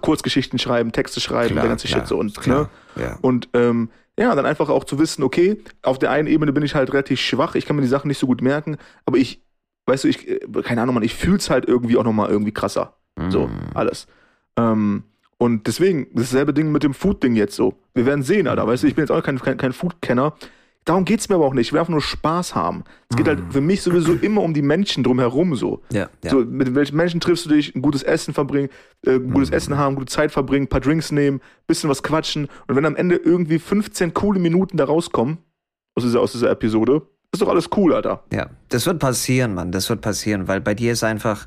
Kurzgeschichten 0.00 0.58
schreiben, 0.60 0.92
Texte 0.92 1.20
schreiben, 1.20 1.56
der 1.56 1.64
ganze 1.68 1.88
Shit 1.88 2.06
so 2.06 2.18
und 2.18 2.38
klar. 2.38 2.70
Ne? 2.94 3.02
Ja. 3.02 3.18
Und 3.22 3.48
ähm, 3.54 3.90
ja, 4.18 4.34
dann 4.34 4.46
einfach 4.46 4.68
auch 4.68 4.84
zu 4.84 4.98
wissen, 5.00 5.24
okay, 5.24 5.60
auf 5.82 5.98
der 5.98 6.12
einen 6.12 6.28
Ebene 6.28 6.52
bin 6.52 6.62
ich 6.62 6.74
halt 6.76 6.92
relativ 6.92 7.18
schwach, 7.18 7.54
ich 7.56 7.66
kann 7.66 7.74
mir 7.74 7.82
die 7.82 7.88
Sachen 7.88 8.06
nicht 8.08 8.18
so 8.18 8.26
gut 8.28 8.42
merken, 8.42 8.76
aber 9.06 9.16
ich, 9.18 9.42
weißt 9.86 10.04
du, 10.04 10.08
ich, 10.08 10.28
äh, 10.28 10.38
keine 10.62 10.82
Ahnung, 10.82 10.94
man, 10.94 11.02
ich 11.02 11.14
fühl's 11.14 11.50
halt 11.50 11.66
irgendwie 11.66 11.96
auch 11.96 12.04
nochmal 12.04 12.30
irgendwie 12.30 12.52
krasser. 12.52 12.94
So, 13.28 13.48
Mhm. 13.48 13.58
alles. 13.74 14.06
Ähm, 14.56 15.02
und 15.40 15.66
deswegen, 15.66 16.06
dasselbe 16.12 16.52
Ding 16.52 16.70
mit 16.70 16.82
dem 16.82 16.92
Food-Ding 16.92 17.34
jetzt 17.34 17.56
so. 17.56 17.72
Wir 17.94 18.04
werden 18.04 18.22
sehen, 18.22 18.46
Alter, 18.46 18.66
weißt 18.66 18.82
du, 18.82 18.88
ich 18.88 18.94
bin 18.94 19.04
jetzt 19.04 19.10
auch 19.10 19.22
kein, 19.22 19.38
kein, 19.38 19.56
kein 19.56 19.72
Food-Kenner. 19.72 20.34
Darum 20.84 21.06
geht's 21.06 21.30
mir 21.30 21.36
aber 21.36 21.46
auch 21.46 21.54
nicht. 21.54 21.68
Ich 21.68 21.72
will 21.72 21.80
einfach 21.80 21.92
nur 21.92 22.02
Spaß 22.02 22.54
haben. 22.54 22.84
Es 23.08 23.16
geht 23.16 23.26
halt 23.26 23.40
für 23.48 23.62
mich 23.62 23.80
sowieso 23.80 24.12
immer 24.12 24.42
um 24.42 24.52
die 24.52 24.60
Menschen 24.60 25.02
drumherum 25.02 25.54
so. 25.54 25.80
Ja, 25.90 26.10
ja. 26.22 26.30
So, 26.30 26.40
mit 26.40 26.74
welchen 26.74 26.94
Menschen 26.94 27.20
triffst 27.20 27.46
du 27.46 27.48
dich, 27.48 27.74
ein 27.74 27.80
gutes 27.80 28.02
Essen 28.02 28.34
verbringen, 28.34 28.68
äh, 29.06 29.12
ein 29.12 29.30
gutes 29.30 29.48
Essen 29.48 29.78
haben, 29.78 29.94
gute 29.94 30.12
Zeit 30.12 30.30
verbringen, 30.30 30.66
paar 30.66 30.80
Drinks 30.80 31.10
nehmen, 31.10 31.40
bisschen 31.66 31.88
was 31.88 32.02
quatschen 32.02 32.48
und 32.68 32.76
wenn 32.76 32.84
am 32.84 32.96
Ende 32.96 33.16
irgendwie 33.16 33.58
15 33.58 34.12
coole 34.12 34.40
Minuten 34.40 34.76
da 34.76 34.84
rauskommen 34.84 35.38
aus 35.94 36.04
dieser, 36.04 36.20
aus 36.20 36.32
dieser 36.32 36.50
Episode, 36.50 37.00
ist 37.32 37.40
doch 37.40 37.48
alles 37.48 37.70
cool, 37.78 37.94
Alter. 37.94 38.24
Ja, 38.30 38.50
das 38.68 38.84
wird 38.84 38.98
passieren, 38.98 39.54
Mann. 39.54 39.72
Das 39.72 39.88
wird 39.88 40.02
passieren, 40.02 40.48
weil 40.48 40.60
bei 40.60 40.74
dir 40.74 40.92
ist 40.92 41.02
einfach 41.02 41.46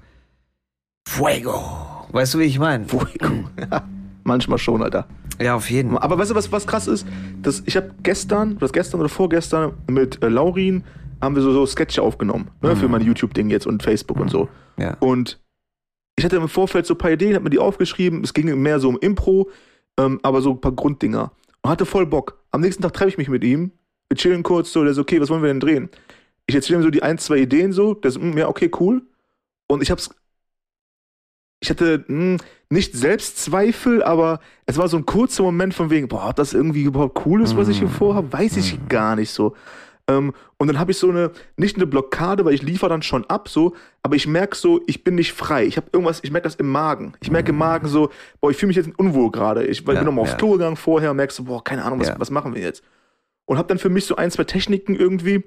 Fuego. 1.08 2.08
Weißt 2.12 2.34
du, 2.34 2.40
wie 2.40 2.44
ich 2.44 2.60
meine? 2.60 2.86
Ja, 3.72 3.88
manchmal 4.24 4.58
schon, 4.58 4.82
Alter. 4.82 5.08
Ja, 5.42 5.56
auf 5.56 5.70
jeden. 5.70 5.98
Aber 5.98 6.18
weißt 6.18 6.32
du, 6.32 6.36
was, 6.36 6.52
was 6.52 6.68
krass 6.68 6.88
ist? 6.88 7.08
Das, 7.42 7.64
ich 7.66 7.76
habe 7.76 7.92
gestern, 8.04 8.60
was 8.60 8.72
gestern 8.72 9.00
oder 9.00 9.10
vorgestern 9.10 9.74
mit 9.88 10.24
äh, 10.24 10.30
Laurin 10.30 10.84
haben 11.22 11.36
wir 11.36 11.42
so, 11.42 11.52
so 11.54 11.66
Sketche 11.66 12.02
aufgenommen, 12.02 12.50
ne, 12.62 12.76
für 12.76 12.88
mein 12.88 13.02
YouTube-Ding 13.02 13.50
jetzt 13.50 13.66
und 13.66 13.82
Facebook 13.82 14.20
und 14.20 14.30
so. 14.30 14.50
Ja. 14.78 14.98
Und 15.00 15.40
ich 16.16 16.26
hatte 16.26 16.36
im 16.36 16.48
Vorfeld 16.48 16.86
so 16.86 16.94
ein 16.94 16.98
paar 16.98 17.12
Ideen, 17.12 17.36
hab 17.36 17.44
mir 17.44 17.50
die 17.50 17.60
aufgeschrieben. 17.60 18.24
Es 18.24 18.34
ging 18.34 18.62
mehr 18.62 18.80
so 18.80 18.90
um 18.90 19.00
Impro, 19.00 19.50
ähm, 19.98 20.20
aber 20.22 20.42
so 20.42 20.52
ein 20.52 20.62
paar 20.62 20.74
Grunddinger. 20.74 21.32
Und 21.62 21.70
hatte 21.70 21.86
voll 21.86 22.06
Bock. 22.06 22.44
Am 22.52 22.62
nächsten 22.62 22.84
Tag 22.84 22.94
treffe 22.94 23.10
ich 23.10 23.18
mich 23.18 23.30
mit 23.30 23.44
ihm. 23.44 23.72
Wir 24.10 24.18
chillen 24.18 24.44
kurz 24.44 24.72
so. 24.72 24.84
Der 24.84 24.94
so, 24.94 25.02
okay, 25.02 25.20
was 25.20 25.30
wollen 25.30 25.42
wir 25.42 25.48
denn 25.48 25.60
drehen? 25.60 25.90
Ich 26.46 26.56
erzähle 26.56 26.80
ihm 26.80 26.84
so 26.84 26.90
die 26.90 27.02
ein, 27.02 27.18
zwei 27.18 27.38
Ideen 27.38 27.72
so. 27.72 27.94
Der 27.94 28.12
so, 28.12 28.20
mm, 28.20 28.38
ja, 28.38 28.48
okay, 28.48 28.70
cool. 28.80 29.02
Und 29.68 29.82
ich 29.82 29.90
hab's. 29.90 30.10
Ich 31.64 31.70
hatte 31.70 32.04
mh, 32.10 32.38
nicht 32.70 32.94
Selbstzweifel, 32.94 34.04
aber 34.04 34.42
es 34.66 34.78
war 34.78 34.90
so 34.90 34.98
ein 34.98 35.06
kurzer 35.06 35.44
Moment 35.44 35.74
von 35.74 35.90
wegen, 35.90 36.10
boah, 36.10 36.28
ob 36.30 36.36
das 36.36 36.54
irgendwie 36.54 36.84
überhaupt 36.84 37.26
cool 37.26 37.42
ist, 37.42 37.56
was 37.56 37.70
ich 37.70 37.80
hier 37.80 37.88
vorhabe, 37.88 38.34
weiß 38.34 38.58
ich 38.58 38.78
gar 38.90 39.16
nicht 39.16 39.32
so. 39.32 39.56
Ähm, 40.10 40.34
und 40.58 40.68
dann 40.68 40.78
habe 40.78 40.92
ich 40.92 40.98
so 40.98 41.10
eine, 41.10 41.32
nicht 41.56 41.78
eine 41.78 41.88
Blockade, 41.88 42.44
weil 42.44 42.54
ich 42.54 42.62
liefere 42.64 42.90
dann 42.90 43.02
schon 43.02 43.24
ab, 43.30 43.48
so, 43.48 43.76
aber 44.02 44.18
ich 44.18 44.28
merke 44.28 44.58
so, 44.58 44.82
ich 44.88 45.06
bin 45.06 45.16
nicht 45.16 45.32
frei. 45.32 45.66
Ich 45.66 45.78
habe 45.78 45.88
irgendwas, 45.94 46.20
ich 46.22 46.32
merke 46.32 46.44
das 46.44 46.56
im 46.56 46.68
Magen. 46.70 47.14
Ich 47.22 47.32
merke 47.32 47.52
im 47.52 47.58
Magen 47.58 47.88
so, 47.88 48.10
boah, 48.42 48.52
ich 48.52 48.58
fühle 48.58 48.68
mich 48.68 48.76
jetzt 48.76 48.90
unwohl 49.00 49.32
gerade. 49.32 49.66
Ich 49.66 49.88
war 49.88 49.94
Ja, 49.94 50.02
bin 50.02 50.08
nochmal 50.08 50.24
aufs 50.24 50.32
ja. 50.34 50.38
Klo 50.38 50.52
gegangen 50.52 50.76
vorher 50.76 51.12
und 51.12 51.16
merkst 51.18 51.38
so, 51.38 51.46
boah, 51.46 51.64
keine 51.64 51.86
Ahnung, 51.86 52.02
was, 52.02 52.10
Ja. 52.10 52.16
was 52.20 52.30
machen 52.30 52.54
wir 52.54 52.62
jetzt? 52.62 52.84
Und 53.46 53.58
habe 53.58 53.70
dann 53.70 53.78
für 53.80 53.88
mich 53.90 54.06
so 54.06 54.18
ein, 54.18 54.30
zwei 54.30 54.44
Techniken 54.44 54.98
irgendwie 54.98 55.46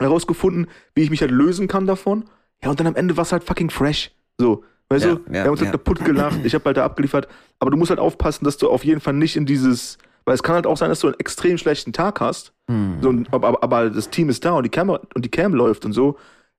herausgefunden, 0.00 0.66
wie 0.96 1.02
ich 1.02 1.10
mich 1.10 1.20
halt 1.20 1.30
lösen 1.30 1.68
kann 1.68 1.86
davon. 1.86 2.24
Ja, 2.64 2.70
und 2.70 2.80
dann 2.80 2.88
am 2.88 2.96
Ende 2.96 3.16
war 3.16 3.22
es 3.22 3.30
halt 3.30 3.44
fucking 3.44 3.70
fresh. 3.70 4.10
So, 4.38 4.64
weißt 4.88 5.04
Ja, 5.04 5.14
du? 5.14 5.20
ja, 5.26 5.32
wir 5.32 5.40
haben 5.42 5.50
uns 5.50 5.60
halt 5.60 5.66
ja. 5.68 5.72
kaputt 5.72 6.04
gelacht, 6.04 6.40
ich 6.44 6.54
habe 6.54 6.64
halt 6.66 6.76
da 6.76 6.84
abgeliefert. 6.84 7.28
Aber 7.58 7.70
du 7.70 7.76
musst 7.76 7.90
halt 7.90 8.00
aufpassen, 8.00 8.44
dass 8.44 8.56
du 8.56 8.68
auf 8.70 8.84
jeden 8.84 9.00
Fall 9.00 9.14
nicht 9.14 9.36
in 9.36 9.46
dieses, 9.46 9.98
weil 10.24 10.34
es 10.34 10.42
kann 10.42 10.54
halt 10.54 10.66
auch 10.66 10.76
sein, 10.76 10.88
dass 10.90 11.00
du 11.00 11.08
einen 11.08 11.18
extrem 11.18 11.58
schlechten 11.58 11.92
Tag 11.92 12.20
hast. 12.20 12.52
Hm. 12.70 12.98
So, 13.00 13.14
aber, 13.30 13.62
aber, 13.62 13.90
das 13.90 14.10
Team 14.10 14.28
ist 14.28 14.44
da 14.44 14.52
und 14.52 14.62
die 14.64 14.70
Kamera 14.70 15.00
und 15.14 15.24
die 15.24 15.30
Cam 15.30 15.54
läuft 15.54 15.84
und 15.84 15.92
so. 15.92 16.16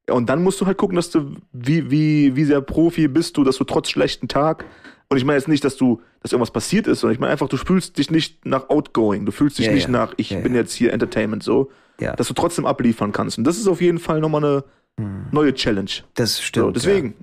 Ja, 0.09 0.15
und 0.15 0.29
dann 0.29 0.41
musst 0.41 0.59
du 0.61 0.65
halt 0.65 0.77
gucken, 0.77 0.95
dass 0.95 1.09
du, 1.09 1.35
wie, 1.51 1.91
wie, 1.91 2.35
wie 2.35 2.45
sehr 2.45 2.61
Profi 2.61 3.07
bist 3.09 3.35
du, 3.37 3.43
dass 3.43 3.57
du 3.57 3.63
trotz 3.65 3.89
schlechten 3.89 4.27
Tag, 4.27 4.65
und 5.09 5.15
ich 5.15 5.23
meine 5.23 5.37
jetzt 5.37 5.47
nicht, 5.47 5.63
dass 5.63 5.77
du, 5.77 6.01
dass 6.21 6.33
irgendwas 6.33 6.51
passiert 6.51 6.85
ist, 6.85 6.99
sondern 6.99 7.13
ich 7.13 7.19
meine 7.21 7.31
einfach, 7.31 7.47
du 7.47 7.55
fühlst 7.55 7.97
dich 7.97 8.11
nicht 8.11 8.45
nach 8.45 8.69
Outgoing, 8.69 9.25
du 9.25 9.31
fühlst 9.31 9.57
dich 9.57 9.67
Ja, 9.67 9.71
nicht 9.71 9.85
ja. 9.85 9.89
nach, 9.89 10.13
ich 10.17 10.31
Ja, 10.31 10.39
bin 10.41 10.53
ja. 10.53 10.59
jetzt 10.59 10.73
hier 10.73 10.91
Entertainment 10.91 11.43
so, 11.43 11.71
Ja. 12.01 12.13
dass 12.13 12.27
du 12.27 12.33
trotzdem 12.33 12.65
abliefern 12.65 13.13
kannst. 13.13 13.37
Und 13.37 13.45
das 13.45 13.57
ist 13.57 13.67
auf 13.69 13.79
jeden 13.79 13.99
Fall 13.99 14.19
nochmal 14.19 14.43
eine 14.43 14.63
neue 15.31 15.53
Challenge. 15.53 15.89
Das 16.15 16.41
stimmt. 16.41 16.65
So, 16.65 16.71
deswegen. 16.71 17.13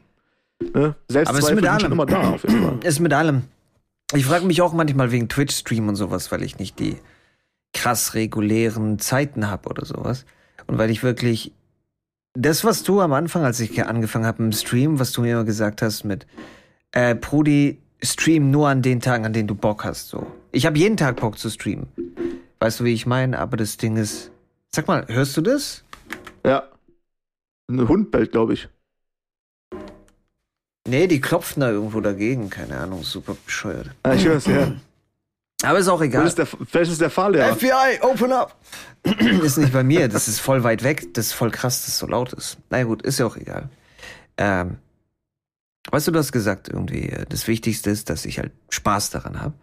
Ne? 0.61 0.71
Aber 0.75 0.89
es 0.89 0.95
ist 1.09 1.13
Selbstzweifel 1.13 1.55
mit 1.57 1.65
sind 1.65 1.81
schon 1.81 1.83
allem. 1.85 1.93
immer 1.93 2.07
da, 2.07 2.31
auf 2.31 2.43
jeden 2.43 2.63
Fall. 2.63 2.79
Ja. 2.83 2.89
Ist 2.89 3.01
mit 3.01 3.13
allem. 3.13 3.43
Ich 4.15 4.27
frage 4.27 4.45
mich 4.47 4.63
auch 4.63 4.73
manchmal 4.73 5.11
wegen 5.11 5.29
Twitch-Stream 5.29 5.89
und 5.89 5.97
sowas, 5.97 6.31
weil 6.31 6.43
ich 6.43 6.59
nicht 6.59 6.79
die 6.79 6.97
krass 7.73 8.15
regulären 8.15 8.99
Zeiten 8.99 9.51
habe 9.51 9.69
oder 9.69 9.85
sowas. 9.85 10.25
Und 10.67 10.79
weil 10.79 10.91
ich 10.91 11.03
wirklich 11.03 11.53
das, 12.35 12.65
was 12.65 12.83
du 12.83 13.01
am 13.01 13.13
Anfang, 13.13 13.45
als 13.45 13.61
ich 13.61 13.85
angefangen 13.85 14.27
habe 14.27 14.43
im 14.43 14.53
Stream, 14.53 14.99
was 14.99 15.13
du 15.13 15.23
mir 15.23 15.33
immer 15.33 15.45
gesagt 15.45 15.83
hast 15.83 16.05
mit 16.05 16.27
äh, 16.93 17.15
Prudi, 17.15 17.79
stream 18.03 18.51
nur 18.51 18.69
an 18.69 18.83
den 18.83 19.01
Tagen, 19.01 19.25
an 19.25 19.33
denen 19.33 19.49
du 19.49 19.55
Bock 19.55 19.85
hast. 19.85 20.09
So. 20.09 20.27
Ich 20.53 20.67
habe 20.67 20.79
jeden 20.79 20.97
Tag 20.97 21.17
Bock 21.21 21.39
zu 21.39 21.51
streamen. 21.51 21.87
Weißt 22.61 22.81
du, 22.81 22.85
wie 22.85 22.93
ich 22.93 23.07
meine? 23.07 23.39
Aber 23.39 23.57
das 23.57 23.77
Ding 23.77 23.97
ist. 23.97 24.31
Sag 24.75 24.87
mal, 24.89 25.07
hörst 25.09 25.37
du 25.37 25.41
das? 25.41 25.85
Ja. 26.45 26.65
Ein 27.71 27.89
Hund 27.89 28.11
bellt, 28.11 28.33
glaube 28.33 28.55
ich. 28.55 28.69
Nee, 30.87 31.07
die 31.07 31.21
klopfen 31.21 31.61
da 31.61 31.71
irgendwo 31.71 32.01
dagegen, 32.01 32.51
keine 32.51 32.79
Ahnung, 32.79 33.03
super 33.03 33.37
bescheuert. 33.47 33.91
Ah, 34.03 34.13
ich 34.13 34.27
höre 34.27 34.37
es, 34.37 34.47
ja. 34.47 34.73
Aber 35.63 35.79
ist 35.79 35.89
auch 35.89 36.03
egal. 36.03 36.27
Ist 36.27 36.37
der, 36.37 36.47
vielleicht 36.47 36.93
ist 36.93 37.01
der 37.01 37.11
Fahrlehrer. 37.11 37.55
FBI, 37.57 38.01
open 38.03 38.33
up! 38.33 38.57
ist 39.43 39.57
nicht 39.57 39.73
bei 39.73 39.83
mir, 39.83 40.09
das 40.09 40.29
ist 40.29 40.41
voll 40.41 40.63
weit 40.63 40.83
weg, 40.83 41.15
das 41.15 41.27
ist 41.27 41.33
voll 41.33 41.51
krass, 41.51 41.81
dass 41.81 41.89
es 41.89 41.99
so 41.99 42.07
laut 42.07 42.33
ist. 42.35 42.59
Na 42.71 42.83
gut, 42.83 43.03
ist 43.03 43.19
ja 43.19 43.27
auch 43.27 43.37
egal. 43.37 43.71
Ähm, 44.37 44.79
weißt 45.91 46.09
du, 46.09 46.13
du 46.13 46.19
hast 46.19 46.33
gesagt, 46.33 46.69
irgendwie, 46.69 47.09
äh, 47.09 47.25
das 47.29 47.49
Wichtigste 47.49 47.91
ist, 47.91 48.11
dass 48.11 48.27
ich 48.27 48.39
halt 48.39 48.53
Spaß 48.69 49.11
daran 49.11 49.41
habe. 49.41 49.55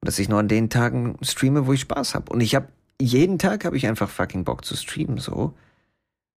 Und 0.00 0.06
dass 0.06 0.18
ich 0.18 0.30
nur 0.30 0.38
an 0.38 0.48
den 0.48 0.70
Tagen 0.70 1.18
streame, 1.20 1.66
wo 1.66 1.74
ich 1.74 1.80
Spaß 1.80 2.14
habe. 2.14 2.32
Und 2.32 2.40
ich 2.40 2.54
habe, 2.54 2.68
jeden 3.00 3.38
Tag 3.38 3.66
habe 3.66 3.76
ich 3.76 3.86
einfach 3.86 4.08
fucking 4.08 4.44
Bock 4.44 4.64
zu 4.64 4.76
streamen, 4.76 5.18
so. 5.18 5.54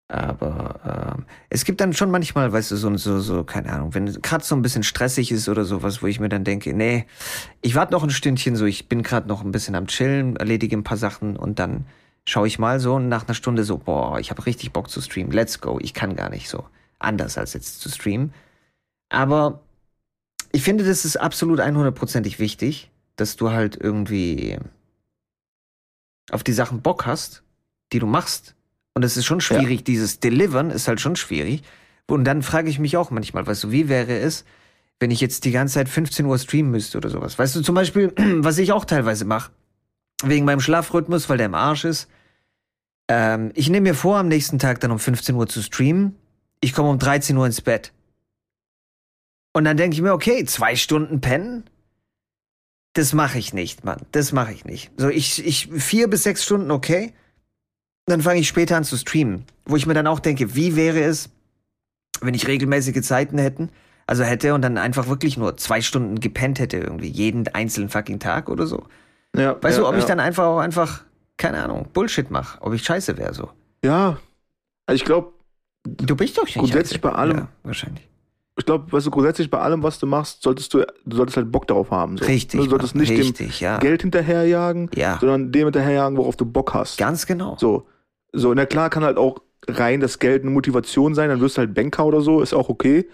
Aber 0.10 1.16
ähm, 1.18 1.26
es 1.50 1.66
gibt 1.66 1.82
dann 1.82 1.94
schon 1.94 2.12
manchmal, 2.12 2.52
weißt 2.52 2.72
du, 2.72 2.76
so, 2.76 2.96
so, 2.98 3.20
so 3.20 3.44
keine 3.44 3.72
Ahnung, 3.72 3.94
wenn 3.96 4.06
gerade 4.22 4.44
so 4.44 4.56
ein 4.56 4.62
bisschen 4.62 4.84
stressig 4.84 5.32
ist 5.32 5.50
oder 5.50 5.66
sowas, 5.66 6.04
wo 6.04 6.08
ich 6.08 6.20
mir 6.20 6.30
dann 6.30 6.44
denke, 6.44 6.74
nee, 6.74 7.06
ich 7.62 7.76
warte 7.76 7.94
noch 7.94 8.04
ein 8.04 8.10
Stündchen 8.10 8.56
so, 8.56 8.66
ich 8.66 8.90
bin 8.90 9.02
gerade 9.02 9.28
noch 9.28 9.44
ein 9.44 9.52
bisschen 9.52 9.76
am 9.76 9.88
Chillen, 9.88 10.36
erledige 10.36 10.78
ein 10.78 10.84
paar 10.84 10.98
Sachen 10.98 11.38
und 11.38 11.58
dann 11.58 11.86
schaue 12.28 12.48
ich 12.48 12.60
mal 12.60 12.80
so 12.80 12.96
und 12.96 13.10
nach 13.10 13.28
einer 13.28 13.34
Stunde 13.34 13.64
so, 13.64 13.78
boah, 13.78 14.20
ich 14.20 14.30
habe 14.30 14.46
richtig 14.46 14.72
Bock 14.72 14.90
zu 14.90 15.02
streamen, 15.02 15.32
let's 15.32 15.62
go, 15.62 15.80
ich 15.82 15.94
kann 15.94 16.16
gar 16.16 16.30
nicht 16.30 16.50
so 16.50 16.66
anders 17.00 17.38
als 17.38 17.54
jetzt 17.54 17.80
zu 17.82 17.90
streamen. 17.90 18.34
Aber 19.10 19.62
ich 20.52 20.64
finde, 20.64 20.84
das 20.84 21.06
ist 21.06 21.18
absolut 21.18 21.60
100%ig 21.60 22.40
wichtig, 22.40 22.92
dass 23.16 23.36
du 23.36 23.52
halt 23.52 23.78
irgendwie 23.80 24.58
auf 26.32 26.44
die 26.44 26.54
Sachen 26.54 26.82
Bock 26.82 27.06
hast, 27.06 27.44
die 27.92 28.00
du 28.00 28.08
machst. 28.08 28.56
Und 28.94 29.04
es 29.04 29.18
ist 29.18 29.26
schon 29.26 29.42
schwierig, 29.42 29.80
ja. 29.80 29.84
dieses 29.84 30.20
Delivern 30.20 30.70
ist 30.70 30.88
halt 30.88 31.02
schon 31.02 31.16
schwierig. 31.16 31.64
Und 32.08 32.26
dann 32.26 32.44
frage 32.44 32.70
ich 32.70 32.80
mich 32.80 32.98
auch 32.98 33.12
manchmal, 33.12 33.46
weißt 33.46 33.64
du, 33.64 33.72
wie 33.72 33.90
wäre 33.90 34.18
es, 34.18 34.46
wenn 35.00 35.12
ich 35.12 35.22
jetzt 35.22 35.46
die 35.46 35.52
ganze 35.52 35.76
Zeit 35.76 35.90
15 35.90 36.26
Uhr 36.26 36.38
streamen 36.38 36.72
müsste 36.72 36.98
oder 36.98 37.10
sowas? 37.10 37.40
Weißt 37.40 37.56
du, 37.56 37.62
zum 37.62 37.76
Beispiel, 37.76 38.14
was 38.18 38.58
ich 38.58 38.72
auch 38.72 38.86
teilweise 38.86 39.26
mache, 39.26 39.52
wegen 40.24 40.46
meinem 40.46 40.60
Schlafrhythmus, 40.60 41.30
weil 41.30 41.38
der 41.38 41.48
im 41.48 41.56
Arsch 41.56 41.86
ist. 41.86 42.08
Ähm, 43.08 43.52
ich 43.56 43.70
nehme 43.70 43.90
mir 43.90 43.96
vor, 43.96 44.18
am 44.18 44.28
nächsten 44.28 44.60
Tag 44.60 44.80
dann 44.80 44.92
um 44.92 45.00
15 45.00 45.36
Uhr 45.36 45.48
zu 45.48 45.62
streamen. 45.62 46.16
Ich 46.62 46.74
komme 46.74 46.90
um 46.90 47.00
13 47.00 47.36
Uhr 47.36 47.46
ins 47.46 47.62
Bett. 47.62 47.92
Und 49.54 49.66
dann 49.66 49.78
denke 49.78 49.96
ich 49.96 50.02
mir, 50.02 50.14
okay, 50.14 50.46
zwei 50.46 50.76
Stunden 50.76 51.22
pennen? 51.22 51.66
Das 52.94 53.14
mache 53.14 53.40
ich 53.40 53.54
nicht, 53.54 53.84
Mann. 53.84 54.02
Das 54.12 54.32
mache 54.32 54.54
ich 54.54 54.66
nicht. 54.66 54.92
So, 54.98 55.10
ich, 55.10 55.46
ich, 55.46 55.68
vier 55.68 56.10
bis 56.10 56.24
sechs 56.24 56.44
Stunden, 56.44 56.72
okay. 56.72 57.14
Dann 58.06 58.22
fange 58.22 58.40
ich 58.40 58.48
später 58.48 58.78
an 58.78 58.84
zu 58.84 58.98
streamen. 58.98 59.46
Wo 59.66 59.76
ich 59.76 59.86
mir 59.86 59.94
dann 59.94 60.08
auch 60.08 60.20
denke, 60.20 60.56
wie 60.56 60.76
wäre 60.76 61.02
es, 61.02 61.30
wenn 62.22 62.34
ich 62.34 62.48
regelmäßige 62.48 63.02
Zeiten 63.02 63.38
hätten, 63.38 63.70
also 64.08 64.24
hätte 64.24 64.54
und 64.54 64.62
dann 64.62 64.78
einfach 64.78 65.08
wirklich 65.08 65.38
nur 65.38 65.58
zwei 65.58 65.82
Stunden 65.82 66.20
gepennt 66.20 66.60
hätte, 66.60 66.78
irgendwie 66.78 67.08
jeden 67.08 67.48
einzelnen 67.50 67.90
fucking 67.90 68.20
Tag 68.20 68.50
oder 68.50 68.68
so. 68.68 68.84
Ja, 69.36 69.56
weißt 69.62 69.78
ja, 69.78 69.84
du, 69.84 69.88
ob 69.88 69.94
ja. 69.94 70.00
ich 70.00 70.06
dann 70.06 70.20
einfach 70.20 70.46
auch 70.46 70.60
einfach, 70.60 71.04
keine 71.38 71.64
Ahnung, 71.64 71.88
Bullshit 71.94 72.30
mache, 72.30 72.62
ob 72.62 72.74
ich 72.74 72.84
scheiße 72.84 73.18
wäre 73.18 73.34
so. 73.34 73.50
Ja. 73.84 74.18
Also 74.86 74.96
ich 74.96 75.06
glaube, 75.06 75.32
du 75.84 76.16
bist 76.16 76.38
doch 76.38 76.46
nicht 76.46 76.58
grundsätzlich 76.58 77.02
bei 77.02 77.12
allem. 77.12 77.38
Ja, 77.38 77.48
wahrscheinlich. 77.64 78.08
Ich 78.56 78.66
glaube, 78.66 78.92
weißt 78.92 79.08
du, 79.08 79.12
grundsätzlich 79.12 79.50
bei 79.50 79.60
allem, 79.60 79.82
was 79.82 79.98
du 79.98 80.06
machst, 80.06 80.44
solltest 80.44 80.74
du, 80.74 80.86
du 81.06 81.16
solltest 81.16 81.38
halt 81.38 81.52
Bock 81.52 81.68
darauf 81.68 81.90
haben. 81.90 82.18
So. 82.18 82.26
Richtig. 82.26 82.60
Du 82.60 82.70
solltest 82.70 82.94
nicht 82.96 83.10
richtig, 83.10 83.60
dem 83.60 83.80
Geld 83.80 84.02
hinterherjagen, 84.04 84.92
ja. 84.94 85.18
sondern 85.20 85.52
dem 85.52 85.66
hinterherjagen, 85.66 86.18
worauf 86.18 86.36
du 86.36 86.46
Bock 86.46 86.74
hast. 86.74 86.98
Ganz 87.00 87.26
genau. 87.26 87.58
So. 87.60 87.88
So, 88.34 88.54
na 88.54 88.66
klar 88.66 88.90
kann 88.90 89.04
halt 89.04 89.18
auch 89.18 89.42
rein 89.68 90.00
das 90.00 90.20
Geld 90.20 90.42
eine 90.42 90.52
Motivation 90.52 91.16
sein, 91.16 91.30
dann 91.30 91.40
wirst 91.40 91.58
du 91.58 91.60
halt 91.60 91.74
Banker 91.74 92.06
oder 92.06 92.22
so, 92.22 92.42
ist 92.42 92.54
auch 92.54 92.70
okay. 92.70 93.08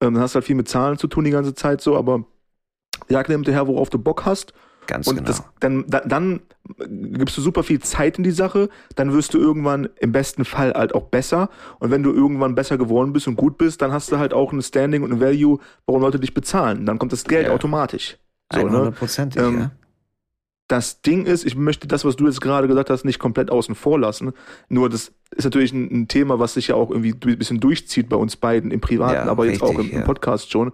Ähm, 0.00 0.14
dann 0.14 0.20
hast 0.20 0.34
du 0.34 0.36
halt 0.36 0.44
viel 0.44 0.56
mit 0.56 0.68
Zahlen 0.68 0.98
zu 0.98 1.06
tun 1.06 1.24
die 1.24 1.30
ganze 1.30 1.54
Zeit 1.54 1.80
so, 1.80 1.96
aber 1.96 2.24
jag 3.08 3.26
dem 3.26 3.36
hinterher, 3.36 3.66
worauf 3.66 3.88
du 3.90 3.98
Bock 3.98 4.24
hast. 4.24 4.52
Ganz 4.86 5.08
und 5.08 5.16
genau. 5.16 5.26
Das, 5.26 5.42
dann, 5.58 5.84
dann, 5.88 6.08
dann 6.08 6.40
gibst 7.12 7.36
du 7.36 7.42
super 7.42 7.62
viel 7.62 7.80
Zeit 7.80 8.18
in 8.18 8.24
die 8.24 8.30
Sache, 8.30 8.68
dann 8.94 9.12
wirst 9.12 9.34
du 9.34 9.38
irgendwann 9.38 9.88
im 9.98 10.12
besten 10.12 10.44
Fall 10.44 10.74
halt 10.74 10.94
auch 10.94 11.04
besser. 11.04 11.48
Und 11.80 11.90
wenn 11.90 12.02
du 12.02 12.12
irgendwann 12.12 12.54
besser 12.54 12.78
geworden 12.78 13.12
bist 13.12 13.26
und 13.26 13.36
gut 13.36 13.58
bist, 13.58 13.82
dann 13.82 13.92
hast 13.92 14.12
du 14.12 14.18
halt 14.18 14.32
auch 14.32 14.52
ein 14.52 14.62
Standing 14.62 15.02
und 15.02 15.12
ein 15.12 15.20
Value, 15.20 15.58
warum 15.86 16.02
Leute 16.02 16.20
dich 16.20 16.34
bezahlen. 16.34 16.86
Dann 16.86 16.98
kommt 16.98 17.12
das 17.12 17.24
Geld 17.24 17.48
ja. 17.48 17.52
automatisch. 17.52 18.18
So, 18.52 18.60
100%, 18.60 19.40
ne? 19.40 19.46
ähm, 19.46 19.58
ja 19.58 19.70
das 20.68 21.00
Ding 21.02 21.26
ist, 21.26 21.44
ich 21.44 21.56
möchte 21.56 21.86
das, 21.86 22.04
was 22.04 22.16
du 22.16 22.26
jetzt 22.26 22.40
gerade 22.40 22.66
gesagt 22.66 22.90
hast, 22.90 23.04
nicht 23.04 23.18
komplett 23.18 23.50
außen 23.50 23.74
vor 23.74 23.98
lassen. 23.98 24.32
Nur 24.68 24.88
das 24.88 25.12
ist 25.30 25.44
natürlich 25.44 25.72
ein, 25.72 26.02
ein 26.02 26.08
Thema, 26.08 26.38
was 26.38 26.54
sich 26.54 26.68
ja 26.68 26.74
auch 26.74 26.90
irgendwie 26.90 27.12
ein 27.12 27.38
bisschen 27.38 27.60
durchzieht 27.60 28.08
bei 28.08 28.16
uns 28.16 28.36
beiden 28.36 28.70
im 28.70 28.80
Privaten, 28.80 29.26
ja, 29.26 29.30
aber 29.30 29.44
richtig, 29.44 29.60
jetzt 29.60 29.70
auch 29.70 29.78
im, 29.78 29.90
im 29.90 30.04
Podcast 30.04 30.50
schon. 30.50 30.72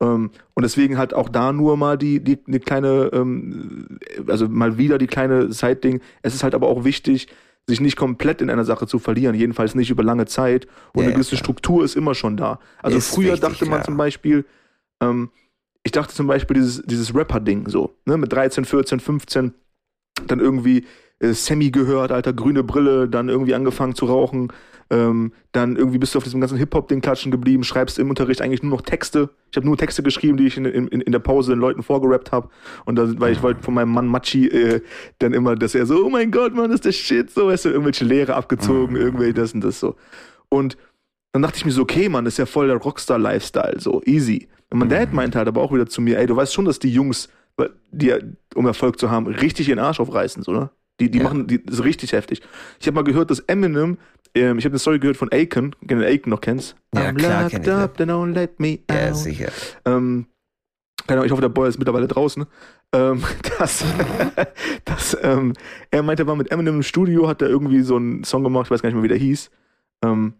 Ähm, 0.00 0.30
und 0.54 0.62
deswegen 0.62 0.98
halt 0.98 1.14
auch 1.14 1.28
da 1.28 1.52
nur 1.52 1.76
mal 1.76 1.98
die, 1.98 2.20
die, 2.20 2.38
die 2.46 2.58
kleine, 2.60 3.10
ähm, 3.12 3.98
also 4.26 4.48
mal 4.48 4.78
wieder 4.78 4.98
die 4.98 5.06
kleine 5.06 5.52
Side-Ding. 5.52 6.00
Es 6.22 6.34
ist 6.34 6.42
halt 6.42 6.54
aber 6.54 6.68
auch 6.68 6.84
wichtig, 6.84 7.28
sich 7.66 7.80
nicht 7.80 7.96
komplett 7.96 8.40
in 8.40 8.48
einer 8.48 8.64
Sache 8.64 8.86
zu 8.86 8.98
verlieren, 8.98 9.34
jedenfalls 9.34 9.74
nicht 9.74 9.90
über 9.90 10.02
lange 10.02 10.26
Zeit. 10.26 10.66
Und 10.92 11.02
ja, 11.02 11.08
eine 11.08 11.14
gewisse. 11.14 11.36
Struktur 11.36 11.84
ist 11.84 11.96
immer 11.96 12.14
schon 12.14 12.36
da. 12.36 12.60
Also 12.82 12.96
ist 12.96 13.12
früher 13.12 13.32
wichtig, 13.32 13.40
dachte 13.40 13.66
man 13.66 13.80
ja. 13.80 13.84
zum 13.84 13.96
Beispiel, 13.96 14.44
ähm, 15.00 15.30
ich 15.86 15.92
dachte 15.92 16.12
zum 16.12 16.26
Beispiel 16.26 16.56
dieses, 16.56 16.82
dieses 16.82 17.14
Rapper-Ding 17.14 17.68
so, 17.68 17.94
ne, 18.06 18.16
mit 18.16 18.32
13, 18.32 18.64
14, 18.64 18.98
15, 18.98 19.54
dann 20.26 20.40
irgendwie 20.40 20.84
äh, 21.20 21.32
Sammy 21.32 21.70
gehört, 21.70 22.10
alter, 22.10 22.32
grüne 22.32 22.64
Brille, 22.64 23.08
dann 23.08 23.28
irgendwie 23.28 23.54
angefangen 23.54 23.94
zu 23.94 24.06
rauchen, 24.06 24.52
ähm, 24.90 25.32
dann 25.52 25.76
irgendwie 25.76 25.98
bist 25.98 26.12
du 26.12 26.18
auf 26.18 26.24
diesem 26.24 26.40
ganzen 26.40 26.58
Hip-Hop-Ding 26.58 27.02
klatschen 27.02 27.30
geblieben, 27.30 27.62
schreibst 27.62 28.00
im 28.00 28.10
Unterricht 28.10 28.42
eigentlich 28.42 28.64
nur 28.64 28.72
noch 28.72 28.82
Texte. 28.82 29.30
Ich 29.52 29.56
habe 29.56 29.64
nur 29.64 29.76
Texte 29.76 30.02
geschrieben, 30.02 30.36
die 30.36 30.48
ich 30.48 30.56
in, 30.56 30.64
in, 30.64 30.88
in 30.88 31.12
der 31.12 31.20
Pause 31.20 31.52
den 31.52 31.60
Leuten 31.60 31.84
vorgerappt 31.84 32.32
habe. 32.32 32.48
Und 32.84 32.96
da, 32.96 33.08
weil 33.20 33.32
ich 33.32 33.44
wollte 33.44 33.62
von 33.62 33.74
meinem 33.74 33.92
Mann 33.92 34.08
Machi 34.08 34.48
äh, 34.48 34.80
dann 35.20 35.34
immer, 35.34 35.54
dass 35.54 35.76
er 35.76 35.86
so, 35.86 36.04
oh 36.04 36.10
mein 36.10 36.32
Gott, 36.32 36.52
Mann, 36.52 36.72
ist 36.72 36.84
das 36.84 36.96
Shit, 36.96 37.30
so, 37.30 37.46
weißt 37.46 37.66
du, 37.66 37.68
irgendwelche 37.68 38.04
Lehre 38.04 38.34
abgezogen, 38.34 38.96
mhm. 38.96 39.00
irgendwelche 39.00 39.34
das 39.34 39.54
und 39.54 39.62
das 39.62 39.78
so. 39.78 39.94
Und 40.48 40.76
dann 41.30 41.42
dachte 41.42 41.58
ich 41.58 41.64
mir 41.64 41.70
so, 41.70 41.82
okay, 41.82 42.08
Mann, 42.08 42.24
das 42.24 42.34
ist 42.34 42.38
ja 42.38 42.46
voll 42.46 42.66
der 42.66 42.78
Rockstar-Lifestyle, 42.78 43.78
so 43.78 44.02
easy. 44.04 44.48
Und 44.70 44.78
mein 44.78 44.88
Dad 44.88 45.12
meinte 45.12 45.38
halt 45.38 45.48
aber 45.48 45.62
auch 45.62 45.72
wieder 45.72 45.86
zu 45.86 46.00
mir, 46.00 46.18
ey, 46.18 46.26
du 46.26 46.36
weißt 46.36 46.52
schon, 46.52 46.64
dass 46.64 46.78
die 46.78 46.90
Jungs, 46.90 47.28
die, 47.90 48.14
um 48.54 48.66
Erfolg 48.66 48.98
zu 48.98 49.10
haben, 49.10 49.26
richtig 49.26 49.68
ihren 49.68 49.78
Arsch 49.78 50.00
aufreißen, 50.00 50.42
so, 50.42 50.52
ne? 50.52 50.70
Die, 50.98 51.10
die 51.10 51.18
ja. 51.18 51.24
machen, 51.24 51.46
die, 51.46 51.62
das 51.62 51.80
ist 51.80 51.84
richtig 51.84 52.12
heftig. 52.12 52.40
Ich 52.80 52.86
habe 52.86 52.94
mal 52.94 53.04
gehört, 53.04 53.30
dass 53.30 53.40
Eminem, 53.40 53.98
ähm, 54.34 54.58
ich 54.58 54.64
habe 54.64 54.72
eine 54.72 54.78
Story 54.78 54.98
gehört 54.98 55.18
von 55.18 55.30
Aiken, 55.30 55.76
wenn 55.82 55.98
du 55.98 56.06
Aiken 56.06 56.30
noch 56.30 56.40
kennst. 56.40 56.74
Ja, 56.94 57.02
I'm 57.02 57.14
klar, 57.16 57.50
kenn 57.50 57.62
ich, 57.62 57.68
up, 57.68 57.98
then 57.98 58.10
don't 58.10 58.32
let 58.32 58.58
me 58.58 58.78
out. 58.88 58.96
Ja, 58.96 59.14
sicher. 59.14 59.52
Ähm, 59.84 60.26
keine 61.06 61.18
Ahnung, 61.18 61.26
ich 61.26 61.32
hoffe, 61.32 61.42
der 61.42 61.50
Boy 61.50 61.68
ist 61.68 61.78
mittlerweile 61.78 62.08
draußen. 62.08 62.46
Ähm, 62.92 63.22
dass, 63.58 63.84
dass 64.84 65.16
ähm, 65.22 65.52
er 65.90 66.02
meinte, 66.02 66.22
er 66.22 66.26
war 66.26 66.36
mit 66.36 66.50
Eminem 66.50 66.76
im 66.76 66.82
Studio, 66.82 67.28
hat 67.28 67.42
er 67.42 67.48
irgendwie 67.48 67.82
so 67.82 67.96
einen 67.96 68.24
Song 68.24 68.42
gemacht, 68.42 68.66
ich 68.66 68.70
weiß 68.70 68.82
gar 68.82 68.88
nicht 68.88 68.94
mehr, 68.94 69.04
wie 69.04 69.08
der 69.08 69.18
hieß. 69.18 69.50
Ähm, 70.02 70.34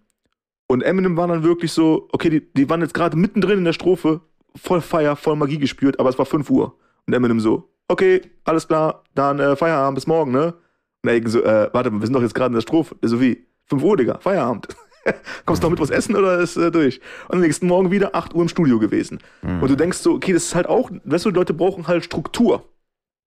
und 0.68 0.82
Eminem 0.82 1.16
war 1.16 1.28
dann 1.28 1.42
wirklich 1.42 1.72
so, 1.72 2.08
okay, 2.12 2.30
die, 2.30 2.52
die 2.52 2.68
waren 2.68 2.80
jetzt 2.80 2.94
gerade 2.94 3.16
mittendrin 3.16 3.58
in 3.58 3.64
der 3.64 3.72
Strophe, 3.72 4.20
voll 4.54 4.80
Feier, 4.80 5.16
voll 5.16 5.36
Magie 5.36 5.58
gespürt, 5.58 6.00
aber 6.00 6.08
es 6.08 6.18
war 6.18 6.26
5 6.26 6.50
Uhr. 6.50 6.74
Und 7.06 7.12
Eminem 7.12 7.40
so, 7.40 7.70
okay, 7.88 8.20
alles 8.44 8.66
klar, 8.66 9.04
dann 9.14 9.38
äh, 9.38 9.54
Feierabend 9.56 9.94
bis 9.94 10.06
morgen, 10.06 10.32
ne? 10.32 10.54
Und 11.02 11.10
Aiken 11.10 11.30
so, 11.30 11.42
äh, 11.42 11.70
warte 11.72 11.90
mal, 11.90 12.00
wir 12.00 12.06
sind 12.06 12.14
doch 12.14 12.22
jetzt 12.22 12.34
gerade 12.34 12.48
in 12.48 12.54
der 12.54 12.62
Strophe. 12.62 12.96
So 13.02 13.20
wie, 13.20 13.46
5 13.66 13.82
Uhr, 13.82 13.96
Digga, 13.96 14.18
Feierabend. 14.18 14.68
Kommst 15.46 15.62
du 15.62 15.66
noch 15.66 15.70
mit 15.70 15.80
was 15.80 15.90
essen 15.90 16.16
oder 16.16 16.38
ist 16.38 16.56
äh, 16.56 16.70
durch? 16.72 17.00
Und 17.28 17.36
am 17.36 17.40
nächsten 17.42 17.68
Morgen 17.68 17.90
wieder 17.92 18.14
8 18.14 18.34
Uhr 18.34 18.42
im 18.42 18.48
Studio 18.48 18.78
gewesen. 18.80 19.20
Mhm. 19.42 19.62
Und 19.62 19.70
du 19.70 19.76
denkst 19.76 19.98
so, 19.98 20.14
okay, 20.14 20.32
das 20.32 20.46
ist 20.46 20.54
halt 20.54 20.66
auch, 20.66 20.90
weißt 21.04 21.26
du, 21.26 21.30
Leute 21.30 21.54
brauchen 21.54 21.86
halt 21.86 22.04
Struktur. 22.04 22.64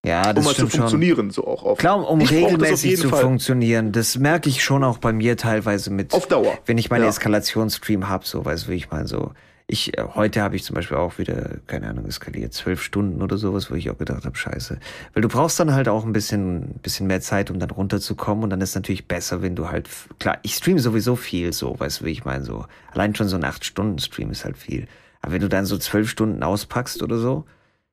Ja, 0.04 0.32
das 0.32 0.38
um 0.38 0.50
mal 0.50 0.56
zu 0.56 0.66
funktionieren, 0.66 1.16
schon. 1.16 1.30
so 1.30 1.46
auch 1.46 1.62
oft. 1.62 1.80
Klar, 1.80 2.08
um 2.08 2.20
ich 2.20 2.30
regelmäßig 2.30 2.98
zu 2.98 3.10
Fall. 3.10 3.20
funktionieren. 3.20 3.92
Das 3.92 4.16
merke 4.16 4.48
ich 4.48 4.64
schon 4.64 4.82
auch 4.82 4.98
bei 4.98 5.12
mir 5.12 5.36
teilweise 5.36 5.90
mit. 5.90 6.14
Auf 6.14 6.26
Dauer. 6.26 6.58
Wenn 6.64 6.78
ich 6.78 6.88
meine 6.88 7.04
ja. 7.04 7.10
Eskalationsstream 7.10 8.08
habe, 8.08 8.26
so, 8.26 8.44
weißt 8.44 8.66
du, 8.66 8.70
wie 8.70 8.76
ich 8.76 8.90
meine, 8.90 9.06
so. 9.06 9.32
Ich, 9.66 9.96
äh, 9.96 10.02
heute 10.14 10.42
habe 10.42 10.56
ich 10.56 10.64
zum 10.64 10.74
Beispiel 10.74 10.96
auch 10.96 11.18
wieder, 11.18 11.58
keine 11.66 11.88
Ahnung, 11.88 12.06
eskaliert, 12.06 12.54
zwölf 12.54 12.82
Stunden 12.82 13.22
oder 13.22 13.36
sowas, 13.36 13.70
wo 13.70 13.74
ich 13.74 13.88
auch 13.90 13.98
gedacht 13.98 14.24
habe, 14.24 14.36
scheiße. 14.36 14.80
Weil 15.12 15.22
du 15.22 15.28
brauchst 15.28 15.60
dann 15.60 15.74
halt 15.74 15.88
auch 15.88 16.04
ein 16.04 16.12
bisschen, 16.12 16.80
bisschen 16.82 17.06
mehr 17.06 17.20
Zeit, 17.20 17.50
um 17.50 17.60
dann 17.60 17.70
runterzukommen 17.70 18.42
und 18.42 18.50
dann 18.50 18.60
ist 18.62 18.74
natürlich 18.74 19.06
besser, 19.06 19.42
wenn 19.42 19.54
du 19.54 19.68
halt, 19.68 19.88
klar, 20.18 20.38
ich 20.42 20.54
streame 20.54 20.80
sowieso 20.80 21.14
viel 21.14 21.52
so, 21.52 21.78
weißt 21.78 22.00
du, 22.00 22.06
wie 22.06 22.10
ich 22.10 22.24
meine, 22.24 22.42
so. 22.42 22.64
Allein 22.92 23.14
schon 23.14 23.28
so 23.28 23.36
ein 23.36 23.44
acht 23.44 23.64
Stunden 23.64 23.98
Stream 23.98 24.30
ist 24.30 24.44
halt 24.44 24.56
viel. 24.56 24.88
Aber 25.22 25.34
wenn 25.34 25.42
du 25.42 25.48
dann 25.48 25.66
so 25.66 25.76
zwölf 25.76 26.08
Stunden 26.08 26.42
auspackst 26.42 27.02
oder 27.02 27.18
so, 27.18 27.44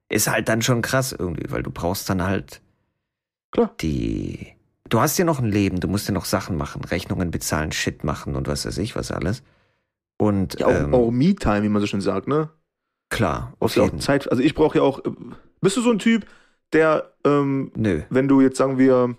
ist 0.10 0.30
halt 0.30 0.50
dann 0.50 0.62
schon 0.62 0.82
krass 0.82 1.12
irgendwie, 1.12 1.50
weil 1.52 1.64
du 1.64 1.72
brauchst 1.72 2.10
dann 2.10 2.24
halt 2.24 2.62
Klar. 3.52 3.74
die. 3.82 4.54
Du 4.90 5.02
hast 5.02 5.18
ja 5.18 5.26
noch 5.26 5.40
ein 5.40 5.52
Leben, 5.52 5.82
du 5.82 5.88
musst 5.90 6.08
ja 6.08 6.14
noch 6.14 6.26
Sachen 6.26 6.56
machen, 6.56 6.84
Rechnungen 6.86 7.30
bezahlen, 7.30 7.74
Shit 7.74 8.06
machen 8.06 8.36
und 8.36 8.48
was 8.48 8.66
weiß 8.66 8.78
ich, 8.78 8.96
was 8.96 9.12
alles. 9.12 9.44
Und 10.18 10.60
ja, 10.60 10.68
auch, 10.68 10.72
ähm, 10.72 10.94
auch 10.94 11.12
Me-Time, 11.12 11.64
wie 11.64 11.70
man 11.70 11.82
so 11.82 11.88
schön 11.88 12.02
sagt, 12.02 12.28
ne? 12.28 12.50
Klar, 13.10 13.54
auf 13.60 13.76
jeden. 13.76 13.98
Auch 13.98 14.04
Zeit. 14.04 14.30
Also 14.32 14.42
ich 14.42 14.56
brauche 14.56 14.78
ja 14.78 14.84
auch. 14.84 15.04
Äh, 15.06 15.12
bist 15.62 15.76
du 15.76 15.82
so 15.82 15.92
ein 15.92 16.00
Typ, 16.00 16.26
der, 16.74 17.14
ähm, 17.26 17.72
Nö. 17.76 18.04
wenn 18.10 18.28
du 18.28 18.42
jetzt 18.42 18.58
sagen 18.58 18.78
wir, 18.78 19.18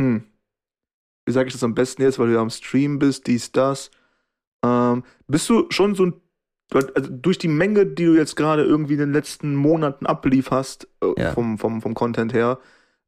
hm, 0.00 0.24
wie 1.26 1.32
sage 1.32 1.48
ich 1.48 1.54
das 1.54 1.64
am 1.64 1.74
besten 1.74 2.02
jetzt, 2.02 2.18
weil 2.18 2.28
du 2.28 2.34
ja 2.34 2.40
am 2.40 2.50
Stream 2.50 2.98
bist, 2.98 3.26
dies, 3.26 3.52
das. 3.52 3.90
Ähm, 4.64 5.04
bist 5.26 5.48
du 5.48 5.66
schon 5.70 5.94
so 5.94 6.06
ein 6.06 6.14
also 6.74 7.10
durch 7.10 7.38
die 7.38 7.48
Menge, 7.48 7.86
die 7.86 8.04
du 8.04 8.14
jetzt 8.14 8.36
gerade 8.36 8.64
irgendwie 8.64 8.94
in 8.94 9.00
den 9.00 9.12
letzten 9.12 9.54
Monaten 9.54 10.06
ablieferst, 10.06 10.88
äh, 11.02 11.22
ja. 11.22 11.32
vom, 11.32 11.58
vom, 11.58 11.80
vom 11.80 11.94
Content 11.94 12.32
her, 12.32 12.58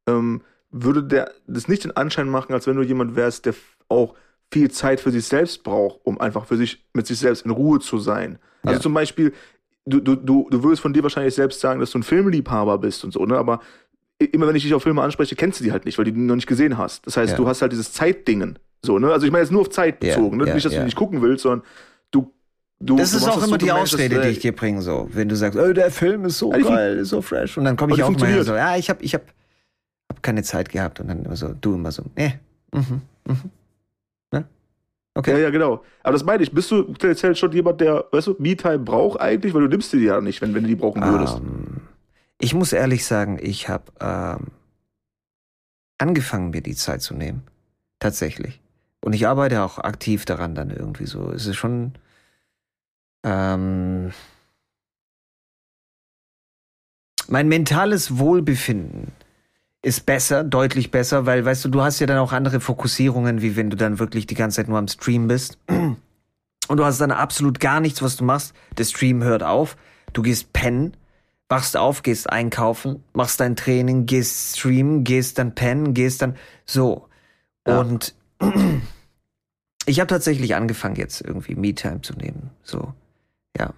ähm, 0.07 0.41
würde 0.71 1.03
der 1.03 1.31
das 1.47 1.67
nicht 1.67 1.83
den 1.83 1.95
Anschein 1.95 2.29
machen, 2.29 2.53
als 2.53 2.67
wenn 2.67 2.75
du 2.75 2.83
jemand 2.83 3.15
wärst, 3.15 3.45
der 3.45 3.53
auch 3.89 4.15
viel 4.51 4.71
Zeit 4.71 4.99
für 4.99 5.11
sich 5.11 5.25
selbst 5.25 5.63
braucht, 5.63 5.99
um 6.03 6.19
einfach 6.19 6.45
für 6.45 6.57
sich 6.57 6.85
mit 6.93 7.07
sich 7.07 7.19
selbst 7.19 7.45
in 7.45 7.51
Ruhe 7.51 7.79
zu 7.79 7.97
sein. 7.97 8.39
Also 8.63 8.77
ja. 8.77 8.81
zum 8.81 8.93
Beispiel, 8.93 9.33
du, 9.85 9.99
du, 9.99 10.15
du, 10.15 10.47
du 10.49 10.63
würdest 10.63 10.81
von 10.81 10.93
dir 10.93 11.03
wahrscheinlich 11.03 11.35
selbst 11.35 11.59
sagen, 11.59 11.79
dass 11.79 11.91
du 11.91 11.99
ein 11.99 12.03
Filmliebhaber 12.03 12.77
bist 12.77 13.03
und 13.03 13.11
so, 13.11 13.25
ne? 13.25 13.37
Aber 13.37 13.59
immer 14.19 14.47
wenn 14.47 14.55
ich 14.55 14.63
dich 14.63 14.73
auf 14.73 14.83
Filme 14.83 15.01
anspreche, 15.01 15.35
kennst 15.35 15.59
du 15.59 15.63
die 15.63 15.71
halt 15.71 15.85
nicht, 15.85 15.97
weil 15.97 16.05
du 16.05 16.13
die 16.13 16.19
noch 16.19 16.35
nicht 16.35 16.47
gesehen 16.47 16.77
hast. 16.77 17.05
Das 17.05 17.17
heißt, 17.17 17.31
ja. 17.31 17.37
du 17.37 17.47
hast 17.47 17.61
halt 17.61 17.71
dieses 17.71 17.93
Zeitdingen. 17.93 18.57
So, 18.81 18.99
ne? 18.99 19.11
Also 19.11 19.25
ich 19.25 19.31
meine 19.31 19.43
jetzt 19.43 19.51
nur 19.51 19.61
auf 19.61 19.69
Zeit 19.69 19.99
bezogen, 19.99 20.37
ne? 20.37 20.53
Nicht, 20.53 20.65
dass 20.65 20.73
du 20.73 20.83
nicht 20.83 20.95
gucken 20.95 21.21
willst, 21.21 21.43
sondern 21.43 21.63
du 22.79 22.95
das 22.95 23.13
ist 23.13 23.27
auch 23.27 23.43
immer 23.43 23.57
die 23.57 23.71
Ausrede, 23.71 24.21
die 24.21 24.29
ich 24.29 24.39
dir 24.39 24.55
bringe, 24.55 24.81
so. 24.81 25.09
Wenn 25.11 25.29
du 25.29 25.35
sagst, 25.35 25.57
oh, 25.57 25.73
der 25.73 25.91
Film 25.91 26.25
ist 26.25 26.37
so 26.37 26.51
ja, 26.51 26.59
geil, 26.59 26.97
ist 26.97 27.09
so 27.09 27.21
fresh. 27.21 27.57
Und 27.57 27.65
dann 27.65 27.75
komme 27.75 27.93
ich 27.95 28.03
auch 28.03 28.11
mal 28.11 28.43
so, 28.43 28.55
ja, 28.55 28.75
ich 28.75 28.89
habe 28.89 29.03
ich 29.03 29.13
hab, 29.13 29.23
hab 30.09 30.21
keine 30.23 30.43
Zeit 30.43 30.69
gehabt. 30.69 30.99
Und 30.99 31.07
dann 31.07 31.25
immer 31.25 31.35
so, 31.35 31.53
du 31.53 31.75
immer 31.75 31.91
so, 31.91 32.03
nee, 32.15 32.39
mhm, 32.73 33.01
mhm. 33.27 33.51
Ne? 34.31 34.45
Okay. 35.15 35.31
Ja, 35.31 35.37
ja, 35.37 35.49
genau. 35.49 35.83
Aber 36.03 36.13
das 36.13 36.23
meine 36.23 36.43
ich, 36.43 36.51
bist 36.51 36.69
du 36.71 36.83
tendenziell 36.93 37.35
schon 37.35 37.51
jemand, 37.51 37.81
der, 37.81 38.05
weißt 38.11 38.27
du, 38.27 38.35
Me-Time 38.39 38.79
braucht 38.79 39.19
eigentlich, 39.19 39.53
weil 39.53 39.61
du 39.61 39.67
nimmst 39.67 39.93
die 39.93 39.97
ja 39.97 40.21
nicht, 40.21 40.41
wenn, 40.41 40.53
wenn 40.53 40.63
du 40.63 40.69
die 40.69 40.75
brauchen 40.75 41.03
würdest. 41.03 41.35
Um, 41.35 41.45
ähm, 41.45 41.81
ich 42.39 42.53
muss 42.53 42.71
ehrlich 42.71 43.05
sagen, 43.05 43.39
ich 43.41 43.67
habe 43.67 43.85
ähm, 43.99 44.47
angefangen, 45.97 46.51
mir 46.51 46.61
die 46.61 46.75
Zeit 46.75 47.01
zu 47.01 47.15
nehmen. 47.15 47.43
Tatsächlich. 47.99 48.61
Und 49.01 49.13
ich 49.13 49.27
arbeite 49.27 49.63
auch 49.63 49.79
aktiv 49.79 50.25
daran 50.25 50.53
dann 50.53 50.69
irgendwie 50.69 51.05
so. 51.05 51.31
Es 51.31 51.47
ist 51.47 51.55
schon 51.55 51.93
ähm, 53.23 54.11
mein 57.27 57.47
mentales 57.47 58.17
Wohlbefinden 58.17 59.11
ist 59.81 60.05
besser, 60.05 60.43
deutlich 60.43 60.91
besser, 60.91 61.25
weil, 61.25 61.45
weißt 61.45 61.65
du, 61.65 61.69
du 61.69 61.81
hast 61.81 61.99
ja 61.99 62.07
dann 62.07 62.17
auch 62.17 62.33
andere 62.33 62.59
Fokussierungen, 62.59 63.41
wie 63.41 63.55
wenn 63.55 63.69
du 63.69 63.77
dann 63.77 63.99
wirklich 63.99 64.27
die 64.27 64.35
ganze 64.35 64.57
Zeit 64.57 64.67
nur 64.67 64.79
am 64.79 64.87
Stream 64.87 65.27
bist. 65.27 65.57
Und 65.67 66.77
du 66.77 66.83
hast 66.83 66.99
dann 66.99 67.11
absolut 67.11 67.59
gar 67.59 67.79
nichts, 67.79 68.01
was 68.01 68.17
du 68.17 68.25
machst. 68.25 68.53
Der 68.77 68.83
Stream 68.83 69.23
hört 69.23 69.43
auf. 69.43 69.77
Du 70.11 70.21
gehst 70.21 70.51
pennen, 70.51 70.97
wachst 71.47 71.77
auf, 71.77 72.03
gehst 72.03 72.29
einkaufen, 72.29 73.03
machst 73.13 73.39
dein 73.39 73.55
Training, 73.55 74.05
gehst 74.05 74.57
streamen, 74.57 75.03
gehst 75.03 75.37
dann 75.37 75.55
pennen, 75.55 75.93
gehst 75.93 76.21
dann 76.21 76.35
so. 76.65 77.07
Ja. 77.65 77.79
Und 77.79 78.15
ich 79.85 79.99
habe 79.99 80.07
tatsächlich 80.07 80.55
angefangen, 80.55 80.95
jetzt 80.95 81.21
irgendwie 81.21 81.55
Me-Time 81.55 82.01
zu 82.01 82.13
nehmen. 82.13 82.49
So. 82.63 82.93
Ja. 83.57 83.73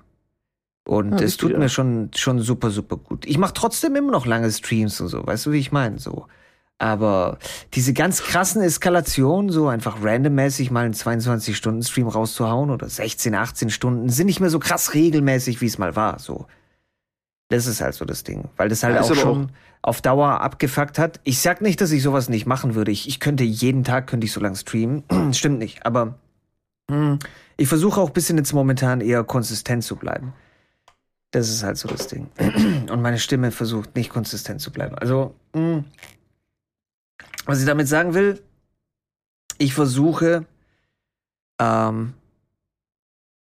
Und 0.87 1.19
ja, 1.19 1.25
es 1.25 1.37
tut 1.37 1.57
mir 1.57 1.69
schon, 1.69 2.09
schon 2.15 2.39
super, 2.39 2.71
super 2.71 2.97
gut. 2.97 3.25
Ich 3.25 3.37
mache 3.37 3.53
trotzdem 3.53 3.95
immer 3.95 4.11
noch 4.11 4.25
lange 4.25 4.51
Streams 4.51 4.99
und 5.01 5.09
so, 5.09 5.25
weißt 5.25 5.45
du, 5.45 5.51
wie 5.51 5.59
ich 5.59 5.71
meine? 5.71 5.99
So. 5.99 6.25
Aber 6.79 7.37
diese 7.73 7.93
ganz 7.93 8.23
krassen 8.23 8.61
Eskalationen, 8.61 9.51
so 9.51 9.67
einfach 9.67 10.01
randommäßig 10.01 10.71
mal 10.71 10.85
einen 10.85 10.93
22-Stunden-Stream 10.93 12.07
rauszuhauen 12.07 12.69
oder 12.69 12.87
16, 12.87 13.35
18 13.35 13.69
Stunden, 13.69 14.09
sind 14.09 14.27
nicht 14.27 14.39
mehr 14.39 14.49
so 14.49 14.59
krass 14.59 14.93
regelmäßig, 14.93 15.61
wie 15.61 15.65
es 15.65 15.77
mal 15.77 15.95
war. 15.95 16.19
So. 16.19 16.47
Das 17.49 17.67
ist 17.67 17.81
halt 17.81 17.95
so 17.95 18.05
das 18.05 18.23
Ding. 18.23 18.45
Weil 18.55 18.69
das 18.69 18.81
halt 18.81 18.95
ja, 18.95 19.01
auch 19.01 19.13
schon 19.13 19.45
auch 19.45 19.49
auf 19.81 20.01
Dauer 20.01 20.41
abgefuckt 20.41 20.99
hat. 20.99 21.19
Ich 21.23 21.39
sag 21.39 21.61
nicht, 21.61 21.81
dass 21.81 21.91
ich 21.91 22.03
sowas 22.03 22.29
nicht 22.29 22.45
machen 22.45 22.75
würde. 22.75 22.91
Ich, 22.91 23.07
ich 23.07 23.19
könnte 23.19 23.43
jeden 23.43 23.83
Tag, 23.83 24.07
könnte 24.07 24.25
ich 24.25 24.31
so 24.31 24.39
lange 24.39 24.55
streamen. 24.55 25.03
Stimmt 25.33 25.59
nicht. 25.59 25.85
Aber 25.85 26.19
mh, 26.89 26.95
hm, 26.95 27.19
ich 27.59 27.67
versuche 27.67 27.99
auch 27.99 28.07
ein 28.07 28.13
bisschen 28.13 28.37
jetzt 28.37 28.53
momentan 28.53 29.01
eher 29.01 29.23
konsistent 29.25 29.83
zu 29.83 29.97
bleiben. 29.97 30.33
Das 31.31 31.49
ist 31.49 31.61
halt 31.61 31.77
so 31.77 31.89
das 31.89 32.07
Ding. 32.07 32.29
Und 32.89 33.01
meine 33.01 33.19
Stimme 33.19 33.51
versucht 33.51 33.95
nicht 33.95 34.09
konsistent 34.09 34.61
zu 34.61 34.71
bleiben. 34.71 34.95
Also, 34.95 35.35
mh, 35.53 35.59
hm, 35.61 35.85
was 37.45 37.59
ich 37.59 37.65
damit 37.65 37.87
sagen 37.87 38.13
will, 38.13 38.41
ich 39.57 39.73
versuche 39.73 40.45
ähm, 41.59 42.13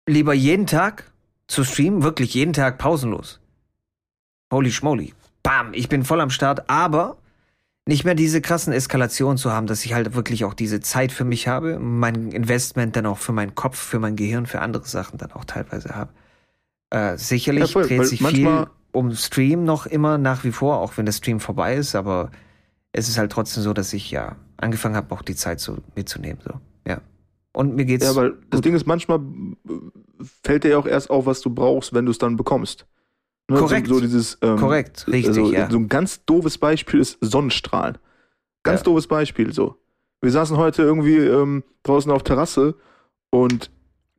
lieber 0.07 0.33
jeden 0.33 0.65
Tag 0.65 1.11
zu 1.47 1.65
streamen, 1.65 2.01
wirklich 2.01 2.33
jeden 2.33 2.53
Tag 2.53 2.77
pausenlos. 2.77 3.41
Holy 4.51 4.71
schmoly. 4.71 5.13
Bam, 5.43 5.73
ich 5.73 5.89
bin 5.89 6.05
voll 6.05 6.21
am 6.21 6.29
Start, 6.29 6.69
aber 6.69 7.17
nicht 7.87 8.03
mehr 8.03 8.15
diese 8.15 8.41
krassen 8.41 8.73
Eskalationen 8.73 9.37
zu 9.37 9.51
haben, 9.51 9.67
dass 9.67 9.85
ich 9.85 9.93
halt 9.93 10.15
wirklich 10.15 10.43
auch 10.43 10.53
diese 10.55 10.79
Zeit 10.79 11.11
für 11.11 11.23
mich 11.23 11.47
habe, 11.47 11.77
mein 11.79 12.31
Investment 12.31 12.95
dann 12.95 13.05
auch 13.05 13.19
für 13.19 13.31
meinen 13.31 13.53
Kopf, 13.53 13.77
für 13.77 13.99
mein 13.99 14.15
Gehirn, 14.15 14.47
für 14.47 14.61
andere 14.61 14.85
Sachen 14.85 15.17
dann 15.19 15.31
auch 15.31 15.45
teilweise 15.45 15.95
habe. 15.95 16.11
Äh, 16.89 17.17
sicherlich 17.17 17.61
ja, 17.61 17.67
voll, 17.67 17.87
dreht 17.87 18.05
sich 18.07 18.23
viel 18.25 18.67
um 18.91 19.13
Stream 19.13 19.65
noch 19.65 19.85
immer 19.85 20.17
nach 20.17 20.43
wie 20.43 20.51
vor, 20.51 20.77
auch 20.79 20.97
wenn 20.97 21.05
der 21.05 21.13
Stream 21.13 21.39
vorbei 21.39 21.75
ist, 21.75 21.95
aber 21.95 22.31
es 22.93 23.09
ist 23.09 23.17
halt 23.17 23.31
trotzdem 23.31 23.61
so, 23.61 23.73
dass 23.73 23.93
ich 23.93 24.09
ja 24.09 24.37
angefangen 24.57 24.95
habe, 24.95 25.13
auch 25.13 25.21
die 25.21 25.35
Zeit 25.35 25.59
so 25.59 25.77
mitzunehmen. 25.95 26.39
So. 26.43 26.53
Ja. 26.87 27.01
Und 27.53 27.75
mir 27.75 27.85
geht's. 27.85 28.05
Ja, 28.05 28.15
weil 28.15 28.33
das 28.49 28.61
Ding 28.61 28.73
ist, 28.73 28.87
manchmal 28.87 29.19
fällt 30.43 30.63
dir 30.63 30.69
ja 30.71 30.77
auch 30.77 30.87
erst 30.87 31.09
auf, 31.09 31.25
was 31.25 31.41
du 31.41 31.49
brauchst, 31.49 31.93
wenn 31.93 32.05
du 32.05 32.11
es 32.11 32.17
dann 32.17 32.37
bekommst. 32.37 32.85
Ne, 33.47 33.57
Korrekt. 33.59 33.87
So, 33.87 33.95
so 33.95 34.01
dieses, 34.01 34.37
ähm, 34.41 34.57
Korrekt, 34.57 35.07
richtig. 35.07 35.27
Also, 35.27 35.51
ja. 35.51 35.69
So 35.69 35.77
ein 35.77 35.87
ganz 35.87 36.25
doofes 36.25 36.57
Beispiel 36.57 36.99
ist 36.99 37.17
Sonnenstrahlen. 37.21 37.97
Ganz 38.63 38.79
ja. 38.81 38.85
doofes 38.85 39.07
Beispiel, 39.07 39.53
so. 39.53 39.75
Wir 40.21 40.31
saßen 40.31 40.57
heute 40.57 40.81
irgendwie 40.81 41.17
ähm, 41.17 41.63
draußen 41.83 42.11
auf 42.11 42.23
Terrasse 42.23 42.75
und 43.29 43.69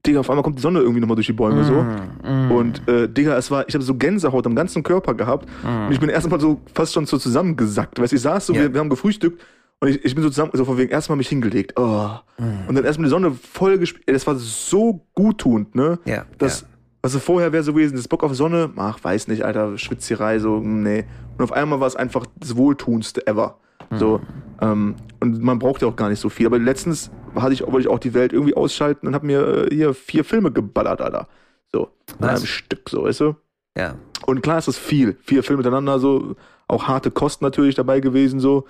Digga, 0.07 0.21
auf 0.21 0.31
einmal 0.31 0.45
kommt 0.45 0.59
die 0.59 0.63
Sonne 0.63 0.81
irgendwie 0.81 1.01
nochmal 1.01 1.17
durch 1.17 1.27
die 1.27 1.33
Bäume 1.33 1.63
mm, 1.63 1.65
so. 1.65 2.29
Mm. 2.29 2.53
Und 2.53 2.89
äh, 2.89 3.09
Digga, 3.09 3.37
es 3.37 3.51
war, 3.51 3.69
ich 3.69 3.75
habe 3.75 3.83
so 3.83 3.97
Gänsehaut 3.97 4.47
am 4.47 4.55
ganzen 4.55 4.85
Körper 4.85 5.15
gehabt. 5.15 5.49
Mm. 5.65 5.87
Und 5.87 5.93
ich 5.93 6.01
bin 6.01 6.09
erstmal 6.09 6.39
so 6.39 6.61
fast 6.73 6.93
schon 6.93 7.07
so 7.07 7.19
zusammengesackt. 7.19 7.99
Weißt 7.99 8.13
du, 8.13 8.17
ich 8.17 8.23
saß 8.23 8.47
so, 8.47 8.53
ja. 8.53 8.63
wir, 8.63 8.75
wir, 8.75 8.81
haben 8.81 8.91
gefrühstückt 8.91 9.43
und 9.81 9.89
ich, 9.89 10.05
ich 10.05 10.15
bin 10.15 10.23
so 10.23 10.31
zusammen, 10.31 10.53
so 10.55 10.65
von 10.65 10.79
wegen 10.79 10.91
erstmal 10.91 11.17
mich 11.17 11.29
hingelegt. 11.29 11.73
Oh. 11.77 12.11
Mm. 12.39 12.69
Und 12.69 12.75
dann 12.77 12.85
erstmal 12.85 13.07
die 13.07 13.11
Sonne 13.11 13.33
voll 13.33 13.79
gespielt. 13.79 14.05
Das 14.07 14.27
war 14.27 14.37
so 14.37 15.05
guttunend, 15.15 15.75
ne? 15.75 15.99
Ja. 16.05 16.25
Das, 16.39 16.67
ja. 17.07 17.17
Also 17.17 17.21
vorher 17.21 17.53
wäre 17.53 17.63
so 17.63 17.73
gewesen, 17.73 17.97
das 17.97 18.09
Bock 18.09 18.25
auf 18.25 18.35
Sonne, 18.35 18.71
ach, 18.77 18.99
weiß 19.03 19.29
nicht, 19.29 19.45
Alter, 19.45 19.79
Schwitzerei, 19.79 20.39
so, 20.39 20.59
nee. 20.59 21.05
Und 21.39 21.45
auf 21.45 21.53
einmal 21.53 21.79
war 21.79 21.87
es 21.87 21.95
einfach 21.95 22.27
das 22.37 22.57
Wohltuendste 22.57 23.27
ever. 23.27 23.59
Mhm. 23.91 23.97
So, 23.99 24.21
ähm, 24.61 24.97
und 25.21 25.43
man 25.43 25.59
braucht 25.59 25.83
ja 25.83 25.89
auch 25.89 25.97
gar 25.97 26.09
nicht 26.09 26.21
so 26.21 26.29
viel. 26.29 26.47
Aber 26.47 26.59
letztens 26.59 27.11
hatte 27.35 27.53
ich, 27.53 27.63
wollte 27.63 27.81
ich 27.81 27.89
auch 27.89 27.99
die 27.99 28.15
Welt 28.15 28.33
irgendwie 28.33 28.55
ausschalten 28.55 29.07
und 29.07 29.15
habe 29.15 29.27
mir 29.27 29.67
äh, 29.71 29.75
hier 29.75 29.95
vier 29.95 30.25
Filme 30.25 30.51
geballert, 30.51 31.01
Alter. 31.01 31.29
So, 31.73 31.91
in 32.19 32.25
einem 32.25 32.45
Stück, 32.47 32.89
so, 32.89 33.05
weißt 33.05 33.21
du? 33.21 33.37
Ja. 33.77 33.95
Und 34.25 34.43
klar 34.43 34.59
ist 34.59 34.69
das 34.69 34.79
viel. 34.79 35.17
Vier 35.23 35.43
Filme 35.43 35.59
miteinander, 35.59 35.99
so, 35.99 36.35
auch 36.67 36.89
harte 36.89 37.11
Kosten 37.11 37.45
natürlich 37.45 37.75
dabei 37.75 38.01
gewesen, 38.01 38.41
so. 38.41 38.67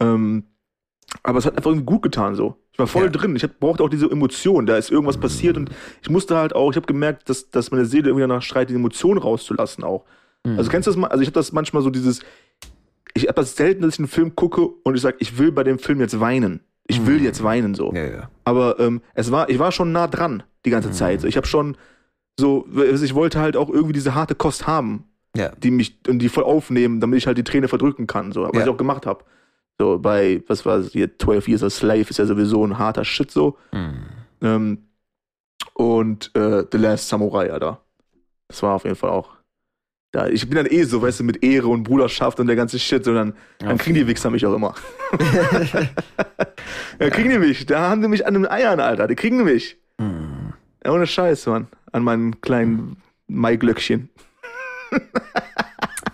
Ähm, 0.00 0.44
aber 1.22 1.38
es 1.38 1.46
hat 1.46 1.56
einfach 1.56 1.70
irgendwie 1.70 1.86
gut 1.86 2.02
getan, 2.02 2.34
so. 2.34 2.56
Ich 2.72 2.78
war 2.78 2.86
voll 2.86 3.04
ja. 3.04 3.10
drin. 3.10 3.34
Ich 3.34 3.46
brauchte 3.58 3.82
auch 3.82 3.88
diese 3.88 4.10
Emotion. 4.10 4.66
Da 4.66 4.76
ist 4.76 4.90
irgendwas 4.90 5.16
passiert 5.16 5.56
und 5.56 5.70
ich 6.02 6.10
musste 6.10 6.36
halt 6.36 6.54
auch, 6.54 6.70
ich 6.70 6.76
habe 6.76 6.86
gemerkt, 6.86 7.28
dass, 7.28 7.50
dass 7.50 7.70
meine 7.70 7.86
Seele 7.86 8.08
irgendwie 8.08 8.22
danach 8.22 8.42
schreit, 8.42 8.70
die 8.70 8.74
Emotion 8.74 9.18
rauszulassen 9.18 9.84
auch. 9.84 10.04
Mhm. 10.44 10.58
Also 10.58 10.70
kennst 10.70 10.86
du 10.86 10.90
das 10.90 10.96
mal? 10.96 11.08
Also 11.08 11.22
ich 11.22 11.28
habe 11.28 11.34
das 11.34 11.52
manchmal 11.52 11.82
so 11.82 11.90
dieses, 11.90 12.20
ich 13.14 13.24
habe 13.24 13.34
das 13.34 13.56
selten, 13.56 13.82
dass 13.82 13.94
ich 13.94 13.98
einen 13.98 14.08
Film 14.08 14.36
gucke 14.36 14.60
und 14.66 14.94
ich 14.94 15.00
sage, 15.00 15.16
ich 15.18 15.38
will 15.38 15.50
bei 15.50 15.64
dem 15.64 15.78
Film 15.78 16.00
jetzt 16.00 16.20
weinen. 16.20 16.60
Ich 16.86 17.06
will 17.06 17.18
mhm. 17.18 17.24
jetzt 17.24 17.42
weinen 17.42 17.74
so. 17.74 17.92
Ja, 17.92 18.04
ja. 18.04 18.30
Aber 18.44 18.78
ähm, 18.78 19.02
es 19.14 19.30
war, 19.30 19.48
ich 19.50 19.58
war 19.58 19.72
schon 19.72 19.92
nah 19.92 20.06
dran 20.06 20.42
die 20.64 20.70
ganze 20.70 20.88
mhm. 20.88 20.94
Zeit. 20.94 21.24
Ich 21.24 21.36
habe 21.36 21.46
schon 21.46 21.76
so, 22.38 22.66
ich 22.72 23.14
wollte 23.14 23.40
halt 23.40 23.56
auch 23.56 23.68
irgendwie 23.68 23.92
diese 23.92 24.14
harte 24.14 24.34
Kost 24.34 24.66
haben, 24.66 25.04
ja. 25.36 25.50
die 25.56 25.70
mich 25.70 25.98
und 26.06 26.20
die 26.20 26.28
voll 26.28 26.44
aufnehmen, 26.44 27.00
damit 27.00 27.18
ich 27.18 27.26
halt 27.26 27.36
die 27.36 27.44
Träne 27.44 27.66
verdrücken 27.66 28.06
kann, 28.06 28.32
so, 28.32 28.42
was 28.42 28.62
ich 28.62 28.68
auch 28.68 28.76
gemacht 28.76 29.06
habe. 29.06 29.24
So 29.78 29.98
bei, 29.98 30.42
was 30.48 30.66
war 30.66 30.78
es 30.78 30.92
hier, 30.92 31.18
12 31.18 31.48
Years 31.48 31.62
a 31.62 31.70
Slave 31.70 32.00
ist 32.00 32.18
ja 32.18 32.26
sowieso 32.26 32.64
ein 32.64 32.78
harter 32.78 33.04
Shit 33.04 33.30
so. 33.30 33.56
Mhm. 33.72 34.06
Ähm, 34.42 34.78
und 35.74 36.34
äh, 36.34 36.64
The 36.70 36.78
Last 36.78 37.08
Samurai, 37.08 37.52
Alter. 37.52 37.80
Das 38.48 38.62
war 38.62 38.74
auf 38.74 38.84
jeden 38.84 38.96
Fall 38.96 39.10
auch. 39.10 39.38
Da, 40.10 40.26
ich 40.26 40.48
bin 40.48 40.56
dann 40.56 40.66
eh 40.66 40.84
so, 40.84 41.02
weißt 41.02 41.20
du, 41.20 41.24
mit 41.24 41.44
Ehre 41.44 41.68
und 41.68 41.82
Bruderschaft 41.82 42.40
und 42.40 42.46
der 42.46 42.56
ganze 42.56 42.78
Shit, 42.78 43.04
so 43.04 43.12
dann, 43.12 43.34
dann 43.58 43.76
kriegen 43.76 43.94
die 43.94 44.06
Wichser 44.06 44.30
mich 44.30 44.44
auch 44.46 44.54
immer. 44.54 44.74
ja, 46.98 47.10
kriegen 47.10 47.30
die 47.30 47.38
mich. 47.38 47.66
Da 47.66 47.90
haben 47.90 48.00
die 48.00 48.08
mich 48.08 48.26
an 48.26 48.34
den 48.34 48.48
Eiern, 48.48 48.80
Alter. 48.80 49.06
Die 49.06 49.14
kriegen 49.14 49.44
mich. 49.44 49.76
Mhm. 49.98 50.54
Ja, 50.84 50.92
ohne 50.92 51.06
Scheiß, 51.06 51.46
Mann. 51.46 51.68
An 51.92 52.02
meinem 52.04 52.40
kleinen 52.40 52.96
Maiglöckchen. 53.26 54.08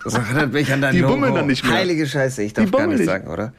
Das 0.05 0.13
erinnert 0.13 0.53
mich 0.53 0.71
an 0.71 0.81
dein 0.81 0.93
Die 0.93 0.99
Logo. 0.99 1.13
bummeln 1.15 1.33
dann 1.33 1.47
nicht 1.47 1.65
mehr. 1.65 1.73
Heilige 1.73 2.05
Scheiße, 2.05 2.43
ich 2.43 2.53
darf 2.53 2.69
gar 2.71 2.85
nicht, 2.85 2.99
nicht 2.99 3.07
sagen, 3.07 3.27
oder? 3.27 3.53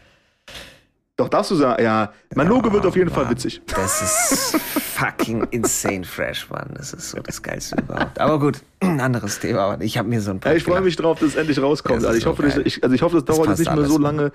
Doch, 1.16 1.28
darfst 1.28 1.50
du 1.50 1.56
sagen, 1.56 1.82
ja. 1.82 2.12
Mein 2.36 2.46
Logo 2.46 2.72
wird 2.72 2.86
auf 2.86 2.94
jeden 2.94 3.10
Mann, 3.10 3.24
Fall 3.24 3.30
witzig. 3.30 3.62
Das 3.66 4.00
ist 4.00 4.60
fucking 4.80 5.48
insane 5.50 6.04
fresh, 6.04 6.48
Mann. 6.48 6.70
Das 6.74 6.92
ist 6.92 7.10
so 7.10 7.20
das 7.20 7.42
Geilste 7.42 7.76
überhaupt. 7.80 8.20
Aber 8.20 8.38
gut, 8.38 8.60
ein 8.80 9.00
anderes 9.00 9.40
Thema. 9.40 9.76
Ich 9.80 9.98
habe 9.98 10.08
mir 10.08 10.20
so 10.20 10.30
ein 10.30 10.38
paar. 10.38 10.52
Ja, 10.52 10.58
ich 10.58 10.62
freue 10.62 10.82
mich 10.82 10.94
drauf, 10.94 11.18
dass 11.18 11.30
es 11.30 11.36
endlich 11.36 11.60
rauskommt. 11.60 12.04
Also 12.04 12.16
ich, 12.16 12.22
so 12.22 12.30
hoffe, 12.30 12.62
ich, 12.64 12.84
also 12.84 12.94
ich 12.94 13.02
hoffe, 13.02 13.16
das 13.16 13.24
dauert 13.24 13.48
jetzt 13.48 13.58
nicht 13.58 13.74
mehr 13.74 13.86
so 13.86 13.98
lange, 13.98 14.30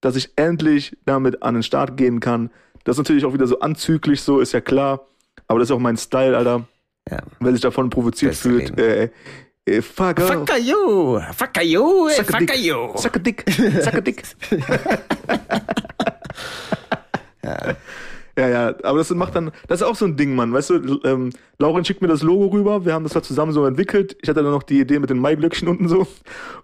dass 0.00 0.16
ich 0.16 0.30
endlich 0.36 0.96
damit 1.04 1.42
an 1.42 1.54
den 1.54 1.62
Start 1.62 1.98
gehen 1.98 2.20
kann. 2.20 2.50
Das 2.84 2.94
ist 2.94 2.98
natürlich 2.98 3.26
auch 3.26 3.34
wieder 3.34 3.46
so 3.46 3.60
anzüglich, 3.60 4.22
so 4.22 4.40
ist 4.40 4.52
ja 4.52 4.62
klar. 4.62 5.00
Aber 5.48 5.58
das 5.58 5.68
ist 5.68 5.72
auch 5.72 5.80
mein 5.80 5.98
Style, 5.98 6.34
Alter. 6.34 6.66
Ja. 7.10 7.18
Wer 7.40 7.52
sich 7.52 7.60
davon 7.60 7.90
provoziert 7.90 8.30
Beste 8.30 8.48
fühlt, 8.48 8.78
äh, 8.78 9.10
äh, 9.66 9.82
fuck 9.82 10.18
off. 10.20 10.28
Fuck 10.28 10.58
you! 10.60 11.20
Fuck 11.32 11.62
you! 11.62 12.08
Suck 12.10 12.28
a 12.28 12.38
Fuck 12.38 12.46
dick. 12.46 12.56
you! 12.58 12.96
Suck 12.96 13.16
a 13.16 13.18
dick. 13.18 13.44
Suck 13.82 13.94
a 13.94 14.00
dick. 14.00 14.22
ja. 17.44 17.76
ja, 18.48 18.74
aber 18.82 18.98
das 18.98 19.10
macht 19.10 19.34
dann, 19.36 19.50
das 19.68 19.80
ist 19.80 19.86
auch 19.86 19.96
so 19.96 20.04
ein 20.06 20.16
Ding, 20.16 20.34
Mann. 20.34 20.52
Weißt 20.52 20.70
du, 20.70 21.00
ähm, 21.04 21.30
Lauren 21.58 21.84
schickt 21.84 22.02
mir 22.02 22.08
das 22.08 22.22
Logo 22.22 22.46
rüber, 22.46 22.84
wir 22.84 22.94
haben 22.94 23.04
das 23.04 23.12
da 23.12 23.22
zusammen 23.22 23.52
so 23.52 23.64
entwickelt. 23.66 24.16
Ich 24.22 24.28
hatte 24.28 24.42
dann 24.42 24.52
noch 24.52 24.62
die 24.62 24.80
Idee 24.80 24.98
mit 24.98 25.10
den 25.10 25.18
Maiglöckchen 25.18 25.68
unten 25.68 25.88
so 25.88 26.06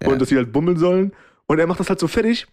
Ja. 0.02 0.08
und 0.08 0.20
dass 0.20 0.28
die 0.28 0.36
halt 0.36 0.52
bummeln 0.52 0.78
sollen. 0.78 1.12
Und 1.46 1.58
er 1.58 1.66
macht 1.66 1.80
das 1.80 1.88
halt 1.88 2.00
so 2.00 2.08
fertig 2.08 2.46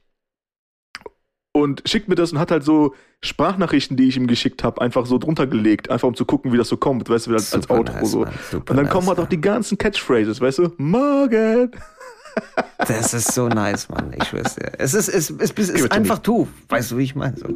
und 1.55 1.83
schickt 1.85 2.09
mir 2.09 2.15
das 2.15 2.33
und 2.33 2.39
hat 2.39 2.51
halt 2.51 2.65
so 2.65 2.93
Sprachnachrichten, 3.21 3.95
die 3.95 4.09
ich 4.09 4.17
ihm 4.17 4.27
geschickt 4.27 4.61
habe, 4.65 4.81
einfach 4.81 5.05
so 5.05 5.17
drunter 5.17 5.47
gelegt, 5.47 5.89
einfach 5.89 6.05
um 6.05 6.13
zu 6.13 6.25
gucken, 6.25 6.51
wie 6.51 6.57
das 6.57 6.67
so 6.67 6.75
kommt, 6.75 7.09
weißt 7.09 7.27
du, 7.27 7.33
als, 7.33 7.53
als 7.53 7.69
Outro 7.69 7.93
nice, 7.93 8.11
so. 8.11 8.19
Und 8.19 8.69
dann 8.69 8.75
nice, 8.75 8.89
kommen 8.89 9.07
halt 9.07 9.19
ja. 9.19 9.23
auch 9.23 9.29
die 9.29 9.39
ganzen 9.39 9.77
Catchphrases, 9.77 10.41
weißt 10.41 10.59
du? 10.59 10.73
Morgen. 10.77 11.71
Das 12.79 13.13
ist 13.13 13.33
so 13.33 13.47
nice, 13.47 13.87
Mann. 13.87 14.13
Ich 14.13 14.25
schwör's 14.25 14.55
dir. 14.55 14.73
Es 14.77 14.93
ist, 14.93 15.07
es, 15.07 15.29
es, 15.29 15.53
es 15.57 15.69
ist 15.69 15.91
einfach 15.93 16.19
du. 16.19 16.49
Weißt 16.67 16.91
du, 16.91 16.97
wie 16.97 17.03
ich 17.03 17.15
meine? 17.15 17.37
So. 17.37 17.47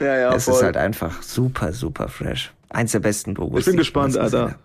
Ja, 0.00 0.18
ja, 0.18 0.34
es 0.34 0.48
ist 0.48 0.60
halt 0.60 0.76
einfach 0.76 1.22
super, 1.22 1.72
super 1.72 2.08
fresh. 2.08 2.52
Eins 2.70 2.90
der 2.90 2.98
besten 2.98 3.36
Logos. 3.36 3.60
Ich 3.60 3.66
bin 3.66 3.76
gespannt, 3.76 4.18
Alter. 4.18 4.58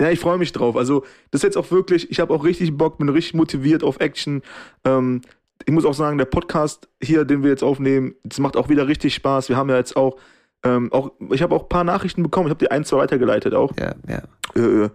Ja, 0.00 0.10
ich 0.10 0.18
freue 0.18 0.38
mich 0.38 0.52
drauf. 0.52 0.76
Also, 0.76 1.04
das 1.30 1.40
ist 1.40 1.42
jetzt 1.42 1.58
auch 1.58 1.70
wirklich, 1.70 2.10
ich 2.10 2.20
habe 2.20 2.32
auch 2.32 2.42
richtig 2.42 2.74
Bock, 2.74 2.96
bin 2.96 3.10
richtig 3.10 3.34
motiviert 3.34 3.84
auf 3.84 4.00
Action. 4.00 4.40
Ähm, 4.84 5.20
ich 5.66 5.72
muss 5.72 5.84
auch 5.84 5.94
sagen, 5.94 6.18
der 6.18 6.24
Podcast 6.26 6.88
hier, 7.02 7.24
den 7.24 7.42
wir 7.42 7.50
jetzt 7.50 7.62
aufnehmen, 7.62 8.14
das 8.24 8.38
macht 8.38 8.56
auch 8.56 8.68
wieder 8.68 8.86
richtig 8.88 9.14
Spaß. 9.14 9.48
Wir 9.48 9.56
haben 9.56 9.68
ja 9.70 9.76
jetzt 9.76 9.96
auch, 9.96 10.16
ähm, 10.64 10.92
auch 10.92 11.12
ich 11.30 11.42
habe 11.42 11.54
auch 11.54 11.62
ein 11.64 11.68
paar 11.68 11.84
Nachrichten 11.84 12.22
bekommen. 12.22 12.46
Ich 12.46 12.50
habe 12.50 12.64
die 12.64 12.70
ein, 12.70 12.84
zwei 12.84 12.98
weitergeleitet 12.98 13.54
auch. 13.54 13.72
Ja, 13.78 13.94
ja. 14.08 14.22
Äh, 14.54 14.84
äh, 14.84 14.90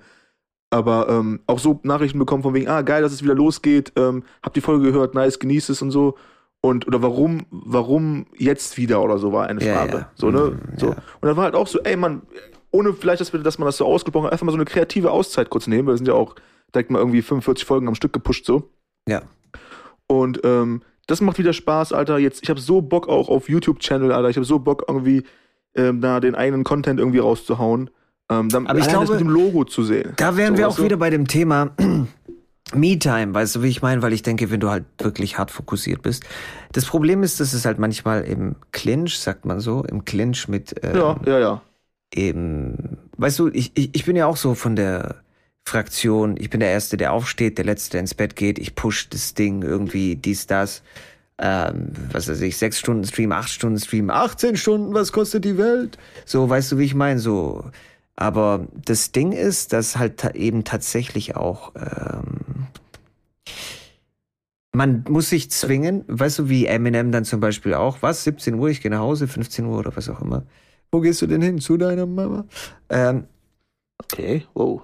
aber 0.70 1.07
ähm, 1.09 1.39
auch 1.47 1.59
so 1.59 1.80
Nachrichten 1.84 2.20
bekommen 2.20 2.43
von 2.43 2.53
wegen, 2.53 2.68
ah, 2.68 2.82
geil, 2.82 3.01
dass 3.01 3.13
es 3.13 3.24
wieder 3.24 3.36
losgeht. 3.36 3.93
Ähm, 3.95 4.24
hab 4.43 4.53
die 4.53 4.61
Folge 4.61 4.91
gehört, 4.91 5.15
nice, 5.15 5.39
genieß 5.39 5.70
es 5.70 5.82
und 5.82 5.91
so. 5.91 6.18
Und, 6.59 6.88
oder 6.88 7.01
warum, 7.01 7.45
warum 7.51 8.26
jetzt 8.38 8.78
wieder 8.78 9.01
oder 9.01 9.18
so 9.18 9.32
war 9.32 9.47
eine 9.47 9.63
Ja, 9.63 9.76
Frage. 9.76 9.97
ja. 9.97 10.11
So, 10.15 10.30
ne? 10.32 10.39
Mhm, 10.51 10.78
so. 10.78 10.88
ja. 10.88 10.95
Und 11.22 11.28
dann 11.28 11.38
war 11.38 11.45
halt 11.45 11.55
auch 11.55 11.68
so, 11.68 11.80
ey, 11.84 11.95
man, 11.95 12.24
ohne 12.72 12.91
vielleicht, 12.93 13.22
dass, 13.22 13.32
wir, 13.32 13.39
dass 13.39 13.59
man 13.59 13.65
das 13.68 13.78
so 13.78 13.86
ausgesprochen 13.86 14.26
hat, 14.26 14.34
einfach 14.34 14.45
mal 14.45 14.51
so 14.51 14.57
eine 14.57 14.65
kreative 14.65 15.11
Auszeit 15.11 15.49
kurz 15.49 15.68
nehmen. 15.68 15.88
weil 15.88 15.93
Wir 15.93 15.97
sind 15.97 16.07
ja 16.07 16.15
auch 16.15 16.36
direkt 16.76 16.91
mal 16.91 16.99
irgendwie 16.99 17.22
45 17.22 17.63
Folgen 17.63 17.88
am 17.88 17.95
Stück 17.95 18.11
gepusht 18.11 18.45
so. 18.45 18.70
Ja. 19.07 19.22
Und 20.08 20.41
ähm, 20.43 20.82
das 21.08 21.22
macht 21.22 21.38
wieder 21.38 21.53
Spaß, 21.53 21.93
Alter. 21.93 22.18
Jetzt, 22.18 22.43
ich 22.43 22.49
habe 22.49 22.60
so 22.60 22.82
Bock 22.82 23.08
auch 23.08 23.30
auf 23.30 23.49
YouTube-Channel, 23.49 24.12
Alter. 24.12 24.30
Ich 24.30 24.36
habe 24.38 24.45
so 24.45 24.60
Bock 24.60 24.86
irgendwie 24.88 25.24
ähm, 25.76 26.01
da 26.01 26.20
den 26.20 26.36
eigenen 26.36 26.64
Content 26.64 26.99
irgendwie 26.99 27.20
rauszuhauen. 27.20 27.89
Ähm, 28.30 28.49
dann, 28.49 28.68
Aber 28.68 28.80
ich 28.80 28.86
allein 28.86 28.99
das 28.99 29.08
glaube, 29.08 29.12
mit 29.14 29.22
dem 29.22 29.30
Logo 29.30 29.64
zu 29.64 29.84
sehen. 29.84 30.14
Da 30.18 30.36
wären 30.36 30.55
So, 30.55 30.58
wir 30.60 30.68
auch 30.68 30.80
wieder 30.80 30.97
bei 30.97 31.10
dem 31.10 31.28
Thema 31.28 31.72
Me-Time, 32.74 33.34
weißt 33.34 33.55
du, 33.55 33.64
wie 33.64 33.70
ich 33.70 33.82
meine? 33.82 34.01
Weil 34.01 34.12
ich 34.12 34.24
denke, 34.24 34.51
wenn 34.51 34.60
du 34.60 34.70
halt 34.70 34.84
wirklich 34.99 35.38
hart 35.38 35.51
fokussiert 35.51 36.01
bist. 36.01 36.26
Das 36.74 36.86
Problem 36.86 37.24
ist, 37.24 37.39
dass 37.39 37.53
es 37.53 37.66
halt 37.66 37.80
manchmal 37.80 38.24
im 38.24 38.55
Clinch, 38.74 39.18
sagt 39.20 39.45
man 39.45 39.62
so, 39.62 39.84
im 39.86 40.03
Clinch 40.03 40.49
mit 40.49 40.76
ähm, 40.84 40.95
Ja, 40.97 41.18
ja, 41.26 41.39
ja. 41.39 41.62
eben, 42.14 42.97
weißt 43.18 43.39
du, 43.39 43.47
ich, 43.47 43.72
ich, 43.76 43.91
ich 43.93 44.03
bin 44.05 44.18
ja 44.18 44.26
auch 44.26 44.36
so 44.36 44.53
von 44.55 44.76
der 44.76 45.16
Fraktion, 45.68 46.36
ich 46.38 46.49
bin 46.49 46.59
der 46.59 46.70
Erste, 46.70 46.97
der 46.97 47.13
aufsteht, 47.13 47.57
der 47.57 47.65
Letzte, 47.65 47.91
der 47.91 47.99
ins 48.01 48.13
Bett 48.13 48.36
geht, 48.36 48.57
ich 48.57 48.76
push 48.76 49.09
das 49.09 49.34
Ding 49.34 49.61
irgendwie, 49.61 50.15
dies, 50.15 50.47
das, 50.47 50.82
ähm, 51.38 51.91
was 52.11 52.28
weiß 52.28 52.41
ich, 52.41 52.57
sechs 52.57 52.80
Stunden 52.80 53.05
Stream, 53.05 53.32
acht 53.32 53.49
Stunden 53.49 53.80
Stream, 53.80 54.09
18 54.09 54.57
Stunden, 54.57 54.93
was 54.93 55.11
kostet 55.11 55.45
die 55.45 55.57
Welt? 55.57 55.97
So, 56.26 56.49
weißt 56.49 56.72
du, 56.72 56.78
wie 56.78 56.86
ich 56.86 56.95
meine, 56.95 57.20
so. 57.20 57.65
Aber 58.15 58.68
das 58.86 59.11
Ding 59.11 59.32
ist, 59.32 59.74
dass 59.74 59.97
halt 59.97 60.18
ta 60.18 60.32
eben 60.32 60.63
tatsächlich 60.63 61.36
auch, 61.36 61.74
ähm, 61.76 62.68
man 64.74 65.03
muss 65.09 65.30
sich 65.30 65.51
zwingen, 65.51 66.03
weißt 66.07 66.39
du, 66.39 66.49
wie 66.49 66.65
Eminem 66.65 67.11
dann 67.11 67.26
zum 67.26 67.39
Beispiel 67.39 67.74
auch, 67.74 68.01
was, 68.01 68.24
17 68.24 68.55
Uhr, 68.55 68.70
ich 68.70 68.82
gehe 68.82 68.91
nach 68.91 68.99
Hause, 68.99 69.28
15 69.28 69.65
Uhr 69.65 69.80
oder 69.80 69.95
was 69.95 70.09
auch 70.09 70.22
immer. 70.22 70.43
Wo 70.91 71.01
gehst 71.01 71.22
du 71.22 71.28
denn 71.28 71.41
hin? 71.41 71.59
Zu 71.59 71.78
deiner 71.78 72.05
Mama? 72.05 72.45
Ähm, 72.89 73.26
Okay, 74.03 74.45
wow. 74.53 74.82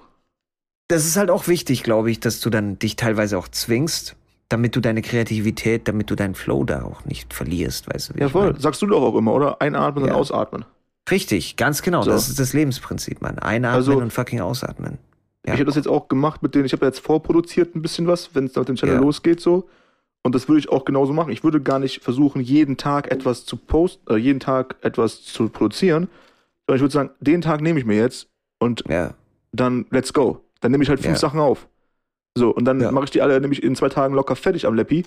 Das 0.88 1.06
ist 1.06 1.16
halt 1.16 1.30
auch 1.30 1.48
wichtig, 1.48 1.82
glaube 1.82 2.10
ich, 2.10 2.20
dass 2.20 2.40
du 2.40 2.50
dann 2.50 2.78
dich 2.78 2.96
teilweise 2.96 3.38
auch 3.38 3.48
zwingst, 3.48 4.16
damit 4.48 4.76
du 4.76 4.80
deine 4.80 5.02
Kreativität, 5.02 5.88
damit 5.88 6.10
du 6.10 6.14
deinen 6.14 6.34
Flow 6.34 6.64
da 6.64 6.82
auch 6.82 7.04
nicht 7.04 7.32
verlierst, 7.32 7.92
weißt 7.92 8.10
du? 8.10 8.14
Wie 8.16 8.20
Ja, 8.20 8.28
voll. 8.28 8.52
mein? 8.52 8.60
Sagst 8.60 8.82
du 8.82 8.86
doch 8.86 9.02
auch 9.02 9.16
immer, 9.16 9.32
oder? 9.32 9.60
Einatmen 9.62 10.04
Ja. 10.06 10.12
und 10.12 10.18
ausatmen. 10.20 10.64
Richtig, 11.10 11.56
ganz 11.56 11.82
genau. 11.82 12.02
So. 12.02 12.10
Das 12.10 12.28
ist 12.28 12.38
das 12.38 12.52
Lebensprinzip, 12.52 13.20
Mann. 13.22 13.38
Einatmen 13.38 13.74
Also- 13.76 13.96
und 13.98 14.12
fucking 14.12 14.40
ausatmen. 14.40 14.98
Ja. 15.46 15.52
Ich 15.54 15.60
habe 15.60 15.66
das 15.66 15.74
jetzt 15.76 15.88
auch 15.88 16.08
gemacht 16.08 16.42
mit 16.42 16.54
denen, 16.54 16.64
ich 16.64 16.72
habe 16.72 16.86
jetzt 16.86 17.00
vorproduziert 17.00 17.74
ein 17.74 17.82
bisschen 17.82 18.06
was, 18.06 18.34
wenn 18.34 18.46
es 18.46 18.54
mit 18.56 18.68
dem 18.68 18.76
Channel 18.76 18.94
Ja. 18.96 19.00
losgeht 19.00 19.40
so. 19.40 19.68
Und 20.22 20.34
das 20.34 20.48
würde 20.48 20.58
ich 20.60 20.70
auch 20.70 20.86
genauso 20.86 21.12
machen. 21.12 21.30
Ich 21.32 21.44
würde 21.44 21.60
gar 21.60 21.78
nicht 21.78 22.02
versuchen, 22.02 22.40
jeden 22.40 22.78
Tag 22.78 23.10
etwas 23.10 23.44
zu 23.44 23.58
posten, 23.58 24.10
äh, 24.10 24.16
jeden 24.16 24.40
Tag 24.40 24.76
etwas 24.80 25.22
zu 25.22 25.50
produzieren, 25.50 26.08
sondern 26.66 26.76
ich 26.76 26.80
würde 26.82 26.92
sagen, 26.94 27.10
den 27.20 27.42
Tag 27.42 27.60
nehme 27.60 27.78
ich 27.78 27.84
mir 27.84 27.96
jetzt 27.96 28.28
und 28.58 28.84
dann 29.52 29.84
let's 29.90 30.12
go. 30.14 30.40
Dann 30.64 30.72
nehme 30.72 30.82
ich 30.82 30.88
halt 30.88 31.00
fünf 31.00 31.16
Ja. 31.16 31.18
Sachen 31.20 31.40
auf. 31.40 31.68
So, 32.36 32.48
und 32.48 32.64
dann 32.64 32.80
Ja. 32.80 32.90
mache 32.90 33.04
ich 33.04 33.10
die 33.10 33.20
alle 33.20 33.38
nämlich 33.38 33.62
in 33.62 33.76
zwei 33.76 33.90
Tagen 33.90 34.14
locker 34.14 34.34
fertig 34.34 34.66
am 34.66 34.72
Leppi. 34.74 35.04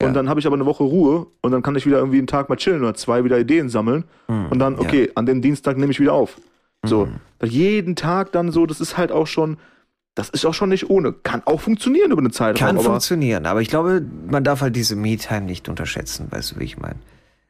Und 0.00 0.08
Ja. 0.08 0.12
dann 0.14 0.30
habe 0.30 0.40
ich 0.40 0.46
aber 0.46 0.56
eine 0.56 0.64
Woche 0.64 0.82
Ruhe 0.82 1.26
und 1.42 1.52
dann 1.52 1.62
kann 1.62 1.76
ich 1.76 1.84
wieder 1.84 1.98
irgendwie 1.98 2.16
einen 2.16 2.26
Tag 2.26 2.48
mal 2.48 2.56
chillen 2.56 2.80
oder 2.80 2.94
zwei, 2.94 3.22
wieder 3.22 3.38
Ideen 3.38 3.68
sammeln. 3.68 4.04
Mhm. 4.28 4.46
Und 4.48 4.58
dann, 4.60 4.78
okay, 4.78 5.10
an 5.14 5.26
dem 5.26 5.42
Dienstag 5.42 5.76
nehme 5.76 5.92
ich 5.92 6.00
wieder 6.00 6.14
auf. 6.14 6.40
So. 6.86 7.04
Mhm. 7.06 7.20
Jeden 7.46 7.96
Tag 7.96 8.32
dann 8.32 8.50
so, 8.50 8.64
das 8.64 8.80
ist 8.80 8.96
halt 8.96 9.12
auch 9.12 9.26
schon, 9.26 9.58
das 10.14 10.30
ist 10.30 10.46
auch 10.46 10.54
schon 10.54 10.70
nicht 10.70 10.88
ohne. 10.88 11.12
Kann 11.12 11.42
auch 11.44 11.60
funktionieren 11.60 12.10
über 12.10 12.20
eine 12.20 12.30
Zeit. 12.30 12.56
Kann 12.56 12.76
aber 12.76 12.84
funktionieren, 12.84 13.44
aber 13.44 13.60
ich 13.60 13.68
glaube, 13.68 14.02
man 14.30 14.42
darf 14.42 14.62
halt 14.62 14.74
diese 14.74 14.96
Me-Time 14.96 15.42
nicht 15.42 15.68
unterschätzen, 15.68 16.28
weißt 16.30 16.52
du, 16.52 16.60
wie 16.60 16.64
ich 16.64 16.78
meine? 16.78 16.96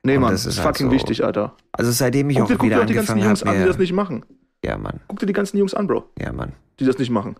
nee, 0.02 0.16
und 0.16 0.22
Mann, 0.22 0.32
das 0.32 0.44
ist 0.44 0.58
halt 0.58 0.66
fucking 0.76 0.88
so- 0.88 0.92
wichtig, 0.92 1.24
Alter. 1.24 1.54
Also 1.72 1.92
seitdem 1.92 2.28
ich 2.30 2.36
Guck 2.36 2.48
dir, 2.48 2.54
auch 2.54 2.58
guck 2.58 2.66
dir 2.66 2.70
wieder 2.74 2.82
auch 2.82 2.86
die 2.86 2.94
ganzen 2.94 3.18
Jungs 3.18 3.42
an, 3.44 3.58
die 3.58 3.64
das 3.64 3.78
nicht 3.78 3.92
machen. 3.92 4.24
ja, 4.64 4.76
Mann, 4.76 5.00
Guck 5.08 5.18
dir 5.20 5.26
die 5.26 5.32
ganzen 5.32 5.56
Jungs 5.56 5.72
an, 5.72 5.86
Bro, 5.86 6.04
ja, 6.20 6.30
Mann. 6.32 6.52
die 6.80 6.84
das 6.84 6.98
nicht 6.98 7.10
machen. 7.10 7.36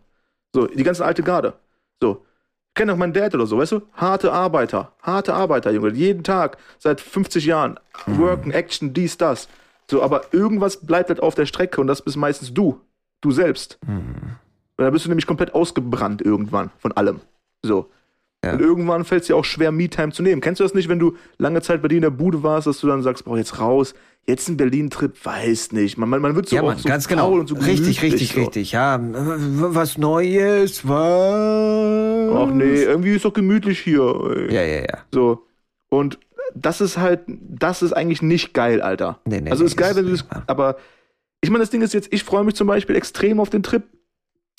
So, 0.54 0.68
die 0.68 0.84
ganze 0.84 1.04
alte 1.04 1.24
Garde. 1.24 1.54
So. 2.00 2.24
Ich 2.68 2.74
kenne 2.74 2.92
auch 2.92 2.96
meinen 2.96 3.12
Dad 3.12 3.34
oder 3.34 3.46
so, 3.46 3.58
weißt 3.58 3.72
du? 3.72 3.82
Harte 3.92 4.32
Arbeiter. 4.32 4.92
Harte 5.02 5.34
Arbeiter, 5.34 5.72
Junge. 5.72 5.90
Jeden 5.90 6.22
Tag, 6.22 6.58
seit 6.78 7.00
50 7.00 7.44
Jahren. 7.44 7.80
Mhm. 8.06 8.18
Worken, 8.18 8.50
Action, 8.52 8.94
dies, 8.94 9.18
das. 9.18 9.48
So, 9.90 10.00
aber 10.00 10.32
irgendwas 10.32 10.78
bleibt 10.78 11.08
halt 11.08 11.20
auf 11.20 11.34
der 11.34 11.46
Strecke 11.46 11.80
und 11.80 11.88
das 11.88 12.02
bist 12.02 12.16
meistens 12.16 12.54
du. 12.54 12.80
Du 13.20 13.32
selbst. 13.32 13.78
Mhm. 13.86 14.36
Und 14.76 14.84
da 14.84 14.90
bist 14.90 15.04
du 15.04 15.08
nämlich 15.08 15.26
komplett 15.26 15.54
ausgebrannt 15.54 16.22
irgendwann 16.22 16.70
von 16.78 16.92
allem. 16.92 17.20
So. 17.62 17.90
Ja. 18.44 18.52
Und 18.52 18.60
irgendwann 18.60 19.04
fällt 19.04 19.22
es 19.22 19.26
dir 19.28 19.36
auch 19.36 19.44
schwer, 19.44 19.72
Me-Time 19.72 20.12
zu 20.12 20.22
nehmen. 20.22 20.40
Kennst 20.40 20.60
du 20.60 20.64
das 20.64 20.74
nicht, 20.74 20.88
wenn 20.88 20.98
du 20.98 21.16
lange 21.38 21.62
Zeit 21.62 21.82
bei 21.82 21.88
dir 21.88 21.96
in 21.96 22.02
der 22.02 22.10
Bude 22.10 22.42
warst, 22.42 22.66
dass 22.66 22.80
du 22.80 22.86
dann 22.86 23.02
sagst, 23.02 23.24
boah, 23.24 23.38
jetzt 23.38 23.58
raus, 23.60 23.94
jetzt 24.26 24.48
ein 24.48 24.56
Berlin-Trip, 24.56 25.12
weiß 25.24 25.72
nicht. 25.72 25.98
Man, 25.98 26.08
man, 26.08 26.20
man 26.20 26.34
wird 26.34 26.48
so 26.48 26.56
Ja, 26.56 26.62
Mann, 26.62 26.78
so 26.78 26.88
ganz 26.88 27.08
genau. 27.08 27.32
und 27.32 27.48
so 27.48 27.54
richtig, 27.56 28.02
richtig, 28.02 28.32
so. 28.32 28.40
richtig. 28.40 28.72
Ja, 28.72 28.98
was 29.00 29.98
Neues, 29.98 30.86
was? 30.86 32.34
Ach 32.36 32.50
nee, 32.52 32.82
irgendwie 32.82 33.14
ist 33.14 33.24
doch 33.24 33.32
gemütlich 33.32 33.80
hier. 33.80 34.46
Ja, 34.50 34.62
ja, 34.62 34.80
ja. 34.80 34.98
So. 35.12 35.46
Und 35.88 36.18
das 36.54 36.80
ist 36.80 36.98
halt, 36.98 37.20
das 37.26 37.82
ist 37.82 37.92
eigentlich 37.92 38.22
nicht 38.22 38.54
geil, 38.54 38.80
Alter. 38.80 39.20
Nee, 39.26 39.40
nee, 39.40 39.50
also 39.50 39.62
nee, 39.62 39.68
ist 39.68 39.76
geil, 39.76 39.96
wenn 39.96 40.06
du 40.06 40.12
das, 40.12 40.24
aber 40.46 40.76
ich 41.40 41.50
meine, 41.50 41.62
das 41.62 41.70
Ding 41.70 41.82
ist 41.82 41.92
jetzt, 41.92 42.12
ich 42.12 42.24
freue 42.24 42.44
mich 42.44 42.54
zum 42.54 42.66
Beispiel 42.66 42.96
extrem 42.96 43.40
auf 43.40 43.50
den 43.50 43.62
Trip. 43.62 43.82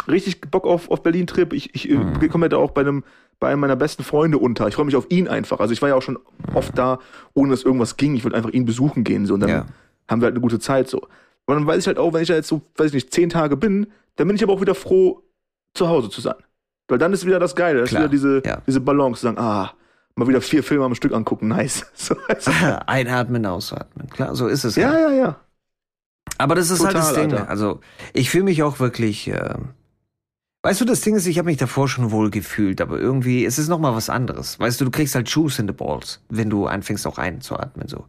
Richtig 0.07 0.41
Bock 0.51 0.65
auf, 0.65 0.89
auf 0.91 1.03
Berlin-Trip. 1.03 1.53
Ich, 1.53 1.73
ich 1.75 1.89
Mhm. 1.89 2.29
komme 2.29 2.45
ja 2.45 2.49
da 2.49 2.57
auch 2.57 2.71
bei 2.71 2.81
einem, 2.81 3.03
bei 3.39 3.49
einem 3.49 3.59
meiner 3.61 3.75
besten 3.75 4.03
Freunde 4.03 4.37
unter. 4.37 4.67
Ich 4.67 4.75
freue 4.75 4.85
mich 4.85 4.95
auf 4.95 5.07
ihn 5.09 5.27
einfach. 5.27 5.59
Also 5.59 5.73
ich 5.73 5.81
war 5.81 5.89
ja 5.89 5.95
auch 5.95 6.01
schon 6.01 6.17
oft 6.53 6.77
da, 6.77 6.99
ohne 7.33 7.51
dass 7.51 7.63
irgendwas 7.63 7.97
ging. 7.97 8.15
Ich 8.15 8.23
wollte 8.23 8.37
einfach 8.37 8.51
ihn 8.51 8.65
besuchen 8.65 9.03
gehen. 9.03 9.25
So. 9.25 9.33
Und 9.33 9.41
dann 9.41 9.49
Ja. 9.49 9.65
haben 10.09 10.21
wir 10.21 10.25
halt 10.25 10.35
eine 10.35 10.41
gute 10.41 10.59
Zeit 10.59 10.87
so. 10.89 11.01
Aber 11.47 11.55
dann 11.57 11.67
weiß 11.67 11.79
ich 11.79 11.87
halt 11.87 11.99
auch, 11.99 12.13
wenn 12.13 12.21
ich 12.21 12.27
da 12.29 12.35
jetzt 12.35 12.47
so, 12.47 12.61
weiß 12.77 12.87
ich 12.87 12.93
nicht, 12.93 13.13
zehn 13.13 13.29
Tage 13.29 13.57
bin, 13.57 13.87
dann 14.15 14.27
bin 14.27 14.35
ich 14.35 14.43
aber 14.43 14.53
auch 14.53 14.61
wieder 14.61 14.75
froh, 14.75 15.21
zu 15.73 15.87
Hause 15.89 16.09
zu 16.09 16.21
sein. 16.21 16.35
Weil 16.87 16.97
dann 16.97 17.13
ist 17.13 17.25
wieder 17.25 17.39
das 17.39 17.55
Geile. 17.55 17.81
Das 17.81 17.89
Klar, 17.89 18.05
ist 18.05 18.11
wieder 18.11 18.11
diese, 18.39 18.47
ja. 18.47 18.61
diese 18.65 18.79
Balance, 18.79 19.19
zu 19.21 19.25
sagen, 19.27 19.37
ah, 19.37 19.73
mal 20.15 20.27
wieder 20.27 20.39
vier 20.41 20.63
Filme 20.63 20.85
am 20.85 20.95
Stück 20.95 21.13
angucken, 21.13 21.47
nice. 21.49 21.85
So, 21.93 22.15
also, 22.27 22.51
Einatmen, 22.87 23.45
ausatmen. 23.45 24.07
Klar, 24.09 24.35
so 24.35 24.47
ist 24.47 24.63
es. 24.63 24.75
ja, 24.75 24.97
ja, 24.97 25.11
ja. 25.11 25.35
Aber 26.37 26.55
das 26.55 26.69
ist 26.69 26.83
halt 26.83 26.95
das 26.95 27.09
Total, 27.09 27.27
Ding. 27.27 27.37
Alter. 27.37 27.49
Also, 27.49 27.79
ich 28.13 28.29
fühle 28.29 28.45
mich 28.45 28.63
auch 28.63 28.79
wirklich. 28.79 29.27
Äh, 29.27 29.55
weißt 30.65 30.81
du, 30.81 30.85
das 30.85 31.01
Ding 31.01 31.15
ist, 31.15 31.27
ich 31.27 31.37
habe 31.37 31.45
mich 31.45 31.57
davor 31.57 31.87
schon 31.87 32.09
wohl 32.09 32.31
gefühlt, 32.31 32.81
aber 32.81 32.99
irgendwie, 32.99 33.45
es 33.45 33.59
ist 33.59 33.67
noch 33.67 33.77
mal 33.77 33.95
was 33.95 34.09
anderes. 34.09 34.59
Weißt 34.59 34.81
du, 34.81 34.85
du 34.85 34.91
kriegst 34.91 35.13
halt 35.13 35.29
Juice 35.29 35.59
in 35.59 35.67
the 35.67 35.73
balls, 35.73 36.21
wenn 36.29 36.49
du 36.49 36.65
anfängst 36.65 37.05
auch 37.05 37.19
einzuatmen 37.19 37.87
so. 37.87 38.05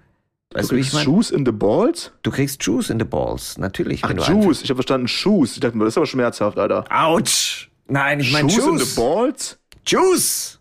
Weißt 0.54 0.70
du, 0.70 0.76
wie 0.76 0.80
ich 0.80 0.92
meine? 0.94 1.04
Shoes 1.04 1.30
in 1.30 1.44
the 1.44 1.52
balls? 1.52 2.12
Du 2.22 2.30
kriegst 2.30 2.64
Juice 2.64 2.88
in 2.88 2.98
the 2.98 3.04
balls, 3.04 3.59
natürlich. 3.59 4.02
Ach, 4.04 4.11
Juice. 4.11 4.62
Ich 4.62 4.70
habe 4.70 4.76
verstanden, 4.76 5.07
Shoes. 5.07 5.52
Ich 5.52 5.61
dachte 5.61 5.76
mir, 5.76 5.84
das 5.84 5.92
ist 5.92 5.98
aber 5.98 6.07
schmerzhaft, 6.07 6.59
Alter. 6.59 6.84
Autsch! 6.88 7.68
Nein, 7.88 8.20
ich 8.20 8.32
meine 8.32 8.48
Shoes 8.48 8.64
in 8.64 8.78
Juice. 8.78 8.94
the 8.94 9.00
balls? 9.00 9.59
Juice! 9.84 10.55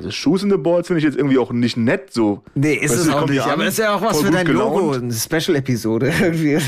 Also 0.00 0.12
Shoes 0.12 0.42
in 0.42 0.50
the 0.50 0.56
Balls 0.56 0.86
finde 0.86 1.00
ich 1.00 1.04
jetzt 1.04 1.18
irgendwie 1.18 1.36
auch 1.36 1.52
nicht 1.52 1.76
nett 1.76 2.10
so. 2.10 2.42
Nee, 2.54 2.72
ist 2.72 2.92
Weißt 2.92 3.00
es 3.02 3.06
du, 3.08 3.12
auch 3.12 3.28
nicht. 3.28 3.42
Aber 3.42 3.66
ist 3.66 3.76
ja 3.76 3.94
auch 3.94 4.00
was 4.00 4.22
für 4.22 4.30
dein 4.30 4.46
Logo. 4.46 4.92
gelaunt. 4.92 5.02
Eine 5.02 5.12
Special-Episode 5.12 6.10
irgendwie. 6.22 6.58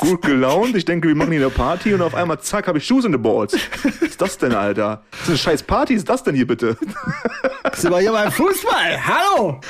Gut 0.00 0.22
gelaunt. 0.22 0.74
Ich 0.74 0.86
denke, 0.86 1.06
wir 1.08 1.14
machen 1.14 1.32
hier 1.32 1.42
eine 1.42 1.50
Party 1.50 1.92
und 1.92 2.00
auf 2.00 2.14
einmal, 2.14 2.40
zack, 2.40 2.66
habe 2.66 2.78
ich 2.78 2.86
Shoes 2.86 3.04
in 3.04 3.12
the 3.12 3.18
Balls. 3.18 3.52
Was 3.82 4.08
ist 4.08 4.22
das 4.22 4.38
denn, 4.38 4.54
Alter? 4.54 5.02
Was 5.10 5.20
für 5.20 5.28
eine 5.28 5.36
scheiß 5.38 5.62
Party 5.64 5.92
ist 5.96 6.08
das 6.08 6.22
denn 6.22 6.34
hier 6.34 6.46
bitte? 6.46 6.78
Sind 7.74 7.90
wir 7.90 7.98
hier 7.98 8.12
beim 8.12 8.32
Fußball? 8.32 9.06
Hallo! 9.06 9.60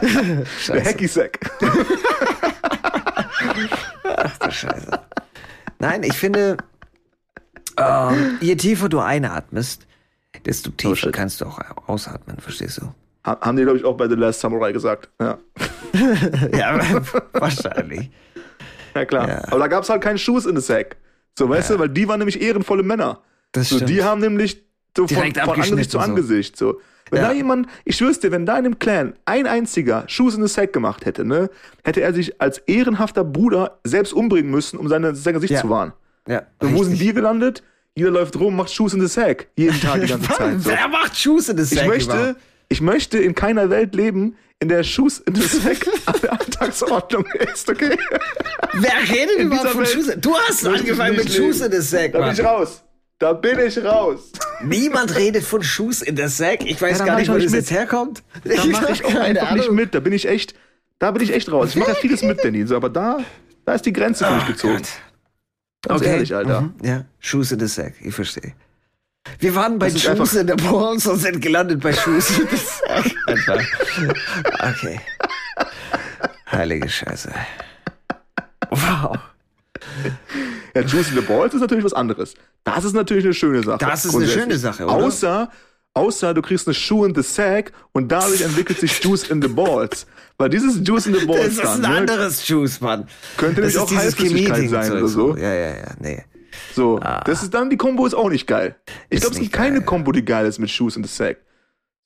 Der 0.66 0.84
Hacky-Sack. 0.84 1.38
Ach 4.02 4.38
du 4.38 4.50
Scheiße. 4.50 4.90
Nein, 5.78 6.02
ich 6.02 6.14
finde, 6.14 6.56
ähm, 7.76 8.38
je 8.40 8.56
tiefer 8.56 8.88
du 8.88 8.98
einatmest, 8.98 9.86
desto 10.46 10.70
tiefer 10.70 10.96
shit. 10.96 11.12
kannst 11.12 11.40
du 11.40 11.46
auch 11.46 11.58
ausatmen, 11.86 12.38
verstehst 12.38 12.78
du? 12.80 12.92
Ha- 13.26 13.40
Haben 13.40 13.56
die, 13.56 13.62
glaube 13.62 13.78
ich, 13.78 13.84
auch 13.84 13.96
bei 13.96 14.08
The 14.08 14.14
Last 14.14 14.40
Samurai 14.40 14.72
gesagt. 14.72 15.08
Ja, 15.20 15.38
Ja, 16.52 16.78
wahrscheinlich. 17.32 18.10
ja 18.94 19.04
klar. 19.04 19.28
Ja. 19.28 19.42
Aber 19.48 19.58
da 19.58 19.66
gab 19.68 19.82
es 19.84 19.88
halt 19.90 20.02
keinen 20.02 20.18
Shoes 20.18 20.46
in 20.46 20.56
the 20.56 20.62
Sack. 20.62 20.96
So, 21.38 21.48
weißt 21.48 21.70
du, 21.70 21.78
weil 21.78 21.88
die 21.88 22.06
waren 22.08 22.18
nämlich 22.18 22.40
ehrenvolle 22.40 22.82
Männer. 22.82 23.20
Das 23.52 23.68
So, 23.68 23.76
stimmt. 23.76 23.90
die 23.90 24.02
haben 24.02 24.20
nämlich 24.20 24.62
so 24.96 25.06
von, 25.08 25.32
von 25.34 25.60
Angesicht 25.60 25.90
zu 25.90 25.98
so. 25.98 26.04
Angesicht. 26.04 26.56
So. 26.56 26.80
Wenn 27.10 27.22
Ja. 27.22 27.28
da 27.28 27.34
jemand, 27.34 27.68
ich 27.84 27.96
schwör's 27.96 28.20
dir, 28.20 28.30
wenn 28.32 28.46
da 28.46 28.56
in 28.58 28.64
dem 28.64 28.78
Clan 28.78 29.14
ein 29.24 29.46
einziger 29.46 30.04
Shoes 30.08 30.34
in 30.36 30.46
the 30.46 30.52
Sack 30.52 30.72
gemacht 30.72 31.04
hätte, 31.04 31.24
ne, 31.24 31.50
hätte 31.84 32.00
er 32.00 32.12
sich 32.14 32.40
als 32.40 32.58
ehrenhafter 32.58 33.24
Bruder 33.24 33.78
selbst 33.84 34.12
umbringen 34.12 34.50
müssen, 34.50 34.78
um 34.78 34.88
seine, 34.88 35.14
sein 35.14 35.34
Gesicht 35.34 35.52
Ja. 35.54 35.60
zu 35.60 35.70
wahren. 35.70 35.92
ja, 36.28 36.42
So, 36.60 36.72
wo 36.72 36.84
sind 36.84 36.98
wir 37.00 37.12
gelandet? 37.12 37.62
Jeder 37.96 38.10
läuft 38.10 38.36
rum, 38.36 38.56
macht 38.56 38.72
Shoes 38.72 38.92
in 38.92 39.00
the 39.00 39.06
Sack. 39.06 39.46
Jeden 39.56 39.80
Tag, 39.80 40.00
die 40.00 40.08
ganze 40.08 40.28
Zeit. 40.36 40.60
So. 40.62 40.70
Wer 40.70 40.88
macht 40.88 41.16
Schuss 41.16 41.48
in 41.48 41.58
Ich 41.58 41.68
Sack 41.70 41.86
möchte, 41.86 42.12
überhaupt? 42.12 42.36
ich 42.68 42.80
möchte 42.80 43.18
in 43.18 43.34
keiner 43.34 43.70
Welt 43.70 43.94
leben, 43.94 44.36
in 44.60 44.68
der 44.68 44.82
Shoes 44.82 45.18
in 45.20 45.34
the 45.36 45.42
Sack 45.46 45.86
an 46.06 46.14
der 46.22 46.32
Alltagsordnung 46.32 47.24
ist, 47.52 47.68
okay? 47.70 47.96
Wer 48.72 48.92
redet 49.08 49.38
überhaupt 49.38 49.64
dieser 49.64 49.74
von 49.74 49.86
Schuss? 49.86 50.10
Du 50.20 50.34
hast 50.36 50.64
möchte 50.64 50.84
ich 50.84 50.90
angefangen 50.90 51.16
nicht 51.16 51.24
mit 51.24 51.38
leben. 51.38 51.62
in 51.64 51.70
das 51.70 51.90
Sack, 51.90 52.12
Da 52.12 52.20
bin 52.24 52.32
ich 52.32 52.44
raus. 52.44 52.80
Da 53.20 53.32
bin 53.32 53.58
ich 53.60 53.78
raus. 53.84 54.32
Niemand 54.64 55.14
redet 55.14 55.44
von 55.44 55.62
Schuss 55.62 56.02
in 56.02 56.16
das 56.16 56.36
Sack. 56.36 56.64
Ich 56.64 56.82
weiß 56.82 56.98
Ja, 56.98 57.04
gar 57.04 57.14
nicht, 57.16 57.24
ich 57.24 57.28
wo 57.30 57.34
das 57.34 57.44
nicht 57.44 57.54
jetzt 57.54 57.70
herkommt. 57.70 58.24
Da 58.42 58.64
mache 58.66 58.92
ich 58.92 59.04
auch 59.04 59.14
einfach 59.14 59.52
nicht 59.52 59.64
Ahnung. 59.66 59.76
mit. 59.76 59.94
Da 59.94 60.00
bin 60.00 60.12
ich 60.12 60.26
echt, 60.26 60.54
da 60.98 61.12
bin 61.12 61.22
ich 61.22 61.32
echt 61.32 61.50
raus. 61.52 61.68
Ich 61.70 61.76
mache 61.76 61.90
ja 61.90 61.94
vieles 61.94 62.22
mit, 62.22 62.44
Danny. 62.44 62.66
So, 62.66 62.74
aber 62.74 62.88
da, 62.88 63.18
da 63.64 63.74
ist 63.74 63.86
die 63.86 63.92
Grenze 63.92 64.24
für 64.24 64.34
mich 64.34 64.46
gezogen. 64.46 64.82
Ganz 65.86 66.00
Okay. 66.00 66.10
ehrlich, 66.10 66.34
Alter. 66.34 66.60
Mhm. 66.62 66.74
Ja, 66.82 67.04
Shoes 67.20 67.52
in 67.52 67.60
the 67.60 67.66
Sack, 67.66 67.94
ich 68.00 68.14
verstehe. 68.14 68.52
Wir 69.38 69.54
waren 69.54 69.78
bei 69.78 69.90
Shoes 69.90 70.34
in 70.34 70.48
the 70.48 70.54
Balls 70.54 71.06
und 71.06 71.18
sind 71.18 71.40
gelandet 71.40 71.80
bei 71.80 71.92
Shoes 71.92 72.38
in 72.38 72.48
the 72.48 72.56
Sack. 72.56 73.10
Okay. 74.60 75.00
Heilige 76.50 76.88
Scheiße. 76.88 77.32
Wow. 78.70 79.18
Ja, 80.74 80.82
Juice 80.82 81.08
in 81.10 81.14
the 81.16 81.20
Balls 81.20 81.54
ist 81.54 81.60
natürlich 81.60 81.84
was 81.84 81.92
anderes. 81.92 82.34
Das 82.64 82.84
ist 82.84 82.94
natürlich 82.94 83.24
eine 83.24 83.34
schöne 83.34 83.62
Sache. 83.62 83.78
Das 83.78 84.04
ist 84.04 84.14
eine 84.14 84.26
schöne 84.26 84.56
Sache, 84.58 84.84
oder? 84.84 84.94
Außer, 84.94 85.50
außer 85.94 86.34
du 86.34 86.42
kriegst 86.42 86.66
eine 86.66 86.74
Shoe 86.74 87.06
in 87.06 87.14
the 87.14 87.22
Sack 87.22 87.72
und 87.92 88.10
dadurch 88.10 88.42
entwickelt 88.42 88.80
sich 88.80 89.02
Juice 89.02 89.30
in 89.30 89.40
the 89.40 89.48
Balls. 89.48 90.06
Weil 90.36 90.50
dieses 90.50 90.86
Juice 90.86 91.06
in 91.06 91.14
the 91.14 91.26
Balls 91.26 91.56
Das 91.56 91.64
ist 91.64 91.70
ein 91.76 91.82
dann, 91.82 91.90
ne, 91.92 91.98
anderes 91.98 92.46
Juice, 92.46 92.80
Mann. 92.80 93.08
könnte 93.36 93.62
Das 93.62 93.74
nämlich 93.74 94.12
auch 94.12 94.16
Chemie-Ding 94.16 94.68
sein 94.68 94.92
oder 94.92 95.08
so. 95.08 95.36
Ja, 95.36 95.54
ja, 95.54 95.76
ja, 95.76 95.94
nee. 96.00 96.24
So, 96.74 97.00
das 97.24 97.42
ist 97.42 97.54
dann, 97.54 97.70
die 97.70 97.76
Kombo 97.76 98.06
ist 98.06 98.14
auch 98.14 98.28
nicht 98.28 98.46
geil. 98.46 98.76
Ich 99.10 99.20
glaube, 99.20 99.34
es 99.34 99.40
gibt 99.40 99.52
keine. 99.52 99.82
Kombo, 99.82 100.12
die 100.12 100.24
geil 100.24 100.46
ist 100.46 100.58
mit 100.58 100.70
Shoes 100.70 100.96
in 100.96 101.04
the 101.04 101.10
Sack. 101.10 101.38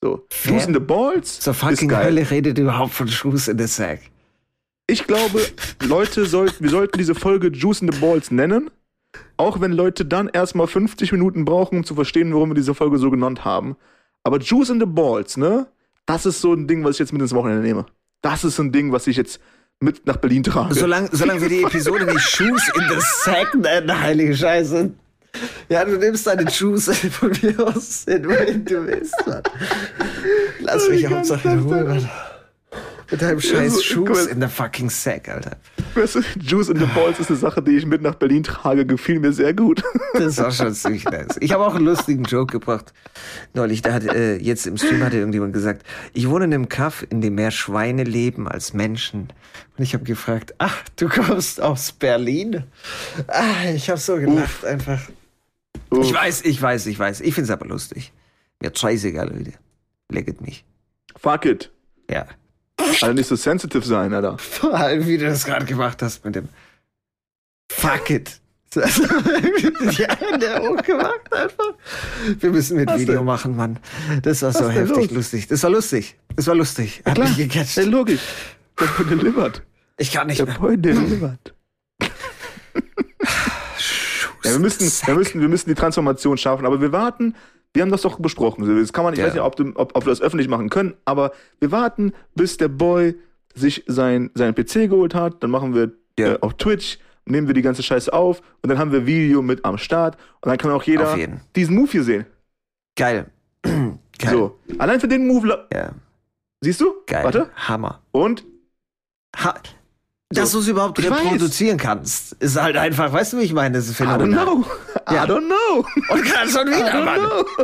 So, 0.01 0.27
Wer 0.45 0.53
Juice 0.53 0.67
in 0.67 0.75
the 0.75 0.81
Balls 0.81 1.41
Zur 1.41 1.53
ist 1.53 1.61
fucking 1.61 1.89
geil. 1.89 2.05
Hölle 2.07 2.31
redet 2.31 2.59
überhaupt 2.59 2.93
von 2.93 3.09
Shoes 3.09 3.49
in 3.49 3.59
the 3.59 3.67
Sack. 3.67 4.01
Ich 4.87 5.07
glaube, 5.07 5.41
Leute 5.83 6.25
sollten, 6.27 6.63
wir 6.63 6.71
sollten 6.71 6.97
diese 6.99 7.15
Folge 7.15 7.49
Juice 7.49 7.83
in 7.83 7.93
the 7.93 7.99
Balls 7.99 8.31
nennen. 8.31 8.71
Auch 9.39 9.61
wenn 9.61 9.73
Leute 9.73 10.05
dann 10.05 10.29
erstmal 10.29 10.67
50 10.67 11.13
Minuten 11.13 11.45
brauchen, 11.45 11.79
um 11.79 11.85
zu 11.85 11.95
verstehen, 11.95 12.35
warum 12.35 12.51
wir 12.51 12.55
diese 12.55 12.75
Folge 12.75 12.99
so 12.99 13.11
genannt 13.11 13.45
haben. 13.45 13.77
Aber 14.25 14.39
Juice 14.41 14.71
in 14.71 14.81
the 14.81 14.87
Balls, 14.87 15.37
ne? 15.37 15.69
Das 16.07 16.27
ist 16.27 16.41
so 16.41 16.53
ein 16.53 16.67
Ding, 16.67 16.85
was 16.85 16.97
ich 16.97 16.99
jetzt 16.99 17.13
mit 17.13 17.23
ins 17.23 17.35
Wochenende 17.35 17.63
nehme. 17.63 17.87
Das 18.21 18.45
ist 18.45 18.57
so 18.57 18.63
ein 18.63 18.73
Ding, 18.73 18.93
was 18.93 19.07
ich 19.07 19.17
jetzt 19.17 19.41
mit 19.81 20.07
nach 20.07 20.17
Berlin 20.17 20.43
trage. 20.43 20.75
Solange, 20.75 21.09
solange 21.13 21.41
wir 21.41 21.49
die 21.49 21.63
Episode 21.63 22.05
nicht 22.05 22.21
Shoes 22.21 22.63
in 22.75 22.83
the 22.89 22.97
Sack 23.23 23.55
nennen, 23.55 24.01
heilige 24.01 24.37
Scheiße. 24.37 24.91
Ja, 25.69 25.85
du 25.85 25.99
nimmst 25.99 26.27
deine 26.27 26.51
Shoes 26.51 26.91
von 27.11 27.31
mir 27.43 27.61
aus, 27.65 28.07
wohin 28.07 28.65
du 28.65 28.87
willst, 28.87 29.15
Mann. 29.27 29.43
Lass 30.61 30.89
mich 30.89 31.07
Hauptsache 31.07 31.49
in 31.49 31.59
Ruhe? 31.61 31.85
Mann. 31.85 32.11
Mit 33.11 33.23
deinem 33.23 33.41
scheiß 33.41 33.97
mal. 33.97 34.27
in 34.27 34.41
the 34.41 34.49
fucking 34.49 34.91
Sack, 34.91 35.29
Alter. 35.29 35.57
Weißt 35.95 36.17
du, 36.17 36.21
Juice 36.41 36.69
in 36.69 36.79
the 36.79 36.87
Balls 36.95 37.19
ist 37.19 37.31
eine 37.31 37.39
Sache, 37.39 37.63
die 37.63 37.77
ich 37.77 37.87
mit 37.87 38.03
nach 38.03 38.17
Berlin 38.17 38.43
trage. 38.43 38.85
Gefiel 38.85 39.19
mir 39.19 39.33
sehr 39.33 39.55
gut. 39.55 39.83
Das 40.13 40.37
war 40.39 40.51
schon 40.51 40.75
ziemlich 40.75 41.05
nice. 41.05 41.37
Ich 41.41 41.53
habe 41.53 41.65
auch 41.65 41.75
einen 41.75 41.85
lustigen 41.85 42.25
Joke 42.25 42.53
gebracht. 42.53 42.93
Neulich, 43.55 43.83
da 43.83 43.93
hat, 43.95 44.05
äh, 44.05 44.37
jetzt 44.37 44.67
im 44.67 44.77
Stream 44.77 45.03
hatte 45.03 45.17
irgendjemand 45.17 45.53
gesagt, 45.53 45.87
ich 46.13 46.29
wohne 46.29 46.45
in 46.47 46.55
einem 46.55 46.69
Kaff, 46.69 47.07
in 47.09 47.21
dem 47.21 47.35
mehr 47.37 47.51
Schweine 47.51 48.05
leben 48.05 48.49
als 48.49 48.75
Menschen. 48.75 49.29
Und 49.77 49.85
ich 49.85 49.95
habe 49.95 50.05
gefragt, 50.05 50.55
ach, 50.59 50.83
du 50.97 51.09
kommst 51.09 51.63
aus 51.63 51.93
Berlin? 51.93 52.65
Ah, 53.29 53.71
ich 53.75 53.89
habe 53.89 54.01
so 54.01 54.17
gelacht 54.17 54.65
einfach. 54.65 55.01
Ich 55.91 56.13
weiß, 56.13 56.45
ich 56.45 56.61
weiß, 56.61 56.87
ich 56.87 56.99
weiß. 56.99 57.21
Ich 57.23 57.35
find's 57.35 57.51
aber 57.51 57.67
lustig. 57.67 58.13
Mir 58.61 58.73
scheißegal, 58.75 59.31
Leute. 59.31 59.53
Lecket 60.11 60.41
mich. 60.41 60.65
Fuck 61.17 61.45
it. 61.47 61.71
Ja. 62.11 62.27
Alter, 63.03 63.15
nicht 63.15 63.27
so 63.29 63.37
sensitive 63.37 63.85
sein, 63.87 64.13
Alter. 64.15 64.37
Vor 64.39 64.75
allem, 64.75 65.07
wie 65.07 65.19
du 65.19 65.27
das 65.27 65.45
gerade 65.45 65.65
gemacht 65.67 66.03
hast 66.03 66.25
mit 66.25 66.35
dem 66.35 66.49
Fuck 67.71 68.11
it. 68.11 68.41
Die 68.75 68.81
Hände 70.05 70.61
hochgemacht 70.61 71.33
einfach. 71.33 71.73
Wir 72.39 72.51
müssen 72.51 72.77
mit 72.77 72.89
Was 72.89 73.01
Video 73.01 73.17
denn? 73.17 73.25
machen, 73.25 73.57
Mann. 73.57 73.79
Das 74.23 74.43
war 74.43 74.53
so 74.53 74.61
Was 74.61 74.67
denn 74.75 74.87
heftig 74.87 75.11
los? 75.11 75.17
lustig. 75.17 75.47
Das 75.49 75.63
war 75.63 75.71
lustig. 75.71 76.17
Das 76.37 76.47
war 76.47 76.55
lustig. 76.55 77.03
Hat 77.07 77.19
mich 77.19 77.37
gecatcht. 77.37 77.77
Ja, 77.77 77.85
logisch. 77.85 78.21
Der 78.79 78.87
Boy 78.87 79.07
delivered. 79.07 79.63
Ich 79.97 80.13
kann 80.13 80.27
nicht 80.27 80.39
Der 80.39 80.47
mehr. 80.47 80.59
Boy 80.59 80.77
delivered. 80.79 81.55
Ja, 84.45 84.53
wir 84.53 84.61
müssen, 84.61 84.81
wir 85.07 85.15
müssen, 85.15 85.41
wir 85.41 85.49
müssen 85.49 85.69
die 85.69 85.75
Transformation 85.75 86.39
schaffen, 86.39 86.65
aber 86.65 86.81
wir 86.81 86.93
warten. 86.93 87.35
Wir 87.75 87.83
haben 87.83 87.91
das 87.91 88.03
doch 88.03 88.19
besprochen. 88.19 88.67
Das 88.81 88.93
kann 88.93 89.05
man, 89.05 89.13
ich 89.15 89.21
Ja. 89.21 89.27
weiß 89.27 89.35
nicht, 89.35 89.43
ob, 89.43 89.57
du, 89.57 89.73
ob, 89.75 89.95
ob 89.97 90.05
wir 90.07 90.11
das 90.11 90.21
öffentlich 90.21 90.49
machen 90.49 90.69
können, 90.71 90.95
aber 91.05 91.33
wir 91.61 91.71
warten, 91.71 92.13
bis 92.35 92.57
der 92.57 92.69
Boy 92.69 93.15
sich 93.55 93.85
sein, 93.87 94.31
sein 94.35 94.55
PC 94.55 94.89
geholt 94.89 95.15
hat. 95.15 95.43
Dann 95.43 95.51
machen 95.51 95.75
wir 95.75 95.93
Ja. 96.19 96.35
äh, 96.35 96.39
auf 96.41 96.55
Twitch, 96.55 96.99
nehmen 97.27 97.47
wir 97.47 97.55
die 97.55 97.63
ganze 97.63 97.83
Scheiße 97.83 98.13
auf 98.13 98.41
und 98.63 98.71
dann 98.71 98.79
haben 98.79 98.91
wir 98.93 99.07
Video 99.07 99.43
mit 99.43 99.65
am 99.65 99.77
Start 99.79 100.17
und 100.41 100.49
dann 100.49 100.59
kann 100.59 100.71
auch 100.71 100.83
jeder 100.83 101.17
diesen 101.55 101.77
Move 101.77 101.91
hier 101.91 102.03
sehen. 102.05 102.27
Geil. 102.97 103.27
Geil. 103.63 104.33
So. 104.33 104.59
Allein 104.79 104.99
für 104.99 105.07
den 105.09 105.27
Move, 105.29 105.67
Ja, 105.73 105.93
siehst 106.61 106.81
du? 106.81 106.95
geil. 107.07 107.23
Warte. 107.25 107.51
Hammer. 107.55 108.03
Und 108.13 108.45
Ha 109.37 109.55
dass 110.31 110.51
du 110.53 110.59
es 110.59 110.69
überhaupt 110.69 110.99
Ich 110.99 111.09
weiß. 111.09 111.21
reproduzieren 111.21 111.79
kannst, 111.79 112.33
ist 112.35 112.61
halt 112.61 112.77
einfach, 112.77 113.13
weißt 113.13 113.33
du, 113.33 113.39
wie 113.39 113.43
ich 113.43 113.53
meine? 113.55 113.79
Das 113.79 113.89
ist 113.89 113.99
I 113.99 114.03
don't 114.05 114.19
phänomenal. 114.19 114.45
know. 114.47 114.67
I 115.11 115.15
Ja. 115.15 115.25
don't 115.25 115.47
know. 115.47 115.87
Und 116.11 116.23
gerade 116.23 116.51
schon 116.51 116.67
wieder, 116.67 117.05
Mann. 117.05 117.21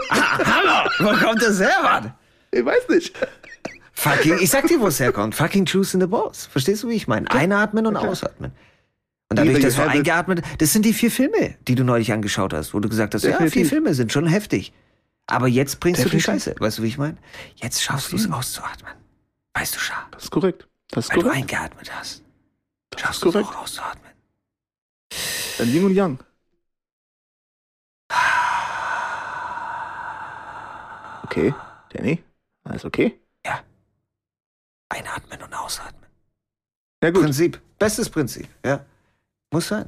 Ah, 0.09 0.39
Hammer. 0.39 0.91
Wo 0.99 1.25
kommt 1.27 1.43
das 1.43 1.61
her, 1.61 1.77
Mann? 1.83 2.15
Ich 2.51 2.65
weiß 2.65 2.89
nicht. 2.89 3.15
Fucking, 3.93 4.39
ich 4.41 4.51
sag 4.51 4.67
dir, 4.67 4.81
wo 4.81 4.87
es 4.87 4.99
herkommt. 4.99 5.35
Fucking 5.35 5.67
Juice 5.67 5.95
in 5.95 6.01
the 6.01 6.07
Balls. 6.07 6.47
Verstehst 6.47 6.83
du, 6.83 6.89
wie 6.89 6.95
ich 6.95 7.07
meine? 7.07 7.31
Einatmen 7.31 7.87
und 7.87 7.97
ausatmen. 7.97 8.53
Und 9.31 9.39
dadurch, 9.39 9.61
dass 9.61 9.77
du 9.77 9.83
eingeatmet, 9.89 10.43
das 10.59 10.73
sind 10.73 10.85
die 10.85 10.93
vier 10.93 11.11
Filme, 11.11 11.55
die 11.69 11.75
du 11.75 11.85
neulich 11.85 12.13
angeschaut 12.13 12.53
hast, 12.53 12.73
wo 12.75 12.81
du 12.81 12.89
gesagt 12.89 13.15
hast, 13.15 13.25
ja, 13.25 13.31
vier 13.37 13.47
Definitiv. 13.47 13.69
Filme 13.71 13.95
sind 13.95 14.13
schon 14.13 14.27
heftig. 14.27 14.73
Aber 15.27 15.49
jetzt 15.49 15.81
bringst 15.81 16.01
du 16.01 16.05
Definitiv. 16.05 16.27
die 16.27 16.33
Scheiße. 16.33 16.55
Weißt 16.59 16.79
du, 16.79 16.83
wie 16.83 16.89
ich 16.89 16.99
meine? 16.99 17.17
Jetzt 17.57 17.83
schaffst 17.83 18.13
du 18.13 18.17
es 18.17 18.31
auszuatmen. 18.31 18.93
Weißt 19.55 19.75
du, 19.75 19.79
Schar? 19.81 20.07
Das 20.13 20.25
ist 20.25 20.31
korrekt. 20.31 20.67
Das 20.91 21.05
ist 21.07 21.11
Weil 21.11 21.17
du 21.19 21.23
korrekt. 21.29 21.43
eingeatmet 21.55 21.91
hast. 21.99 22.23
Das 22.95 23.01
Schaffst 23.03 23.17
ist 23.17 23.25
du 23.25 23.29
es 23.29 23.35
korrekt. 23.35 23.51
auch 23.51 23.63
auszuatmen. 23.63 24.13
Dann 25.59 25.69
Yin 25.69 25.85
und 25.85 25.95
Yang. 25.95 26.19
Okay, 31.25 31.55
Danny, 31.91 32.23
alles 32.65 32.85
okay? 32.85 33.19
Ja. 33.45 33.61
Einatmen 34.89 35.43
und 35.43 35.55
ausatmen. 35.55 36.05
Ja 37.03 37.11
gut, 37.11 37.23
Prinzip. 37.23 37.61
Bestes 37.79 38.09
Prinzip, 38.09 38.49
ja. 38.65 38.85
Muss 39.53 39.69
sein. 39.69 39.85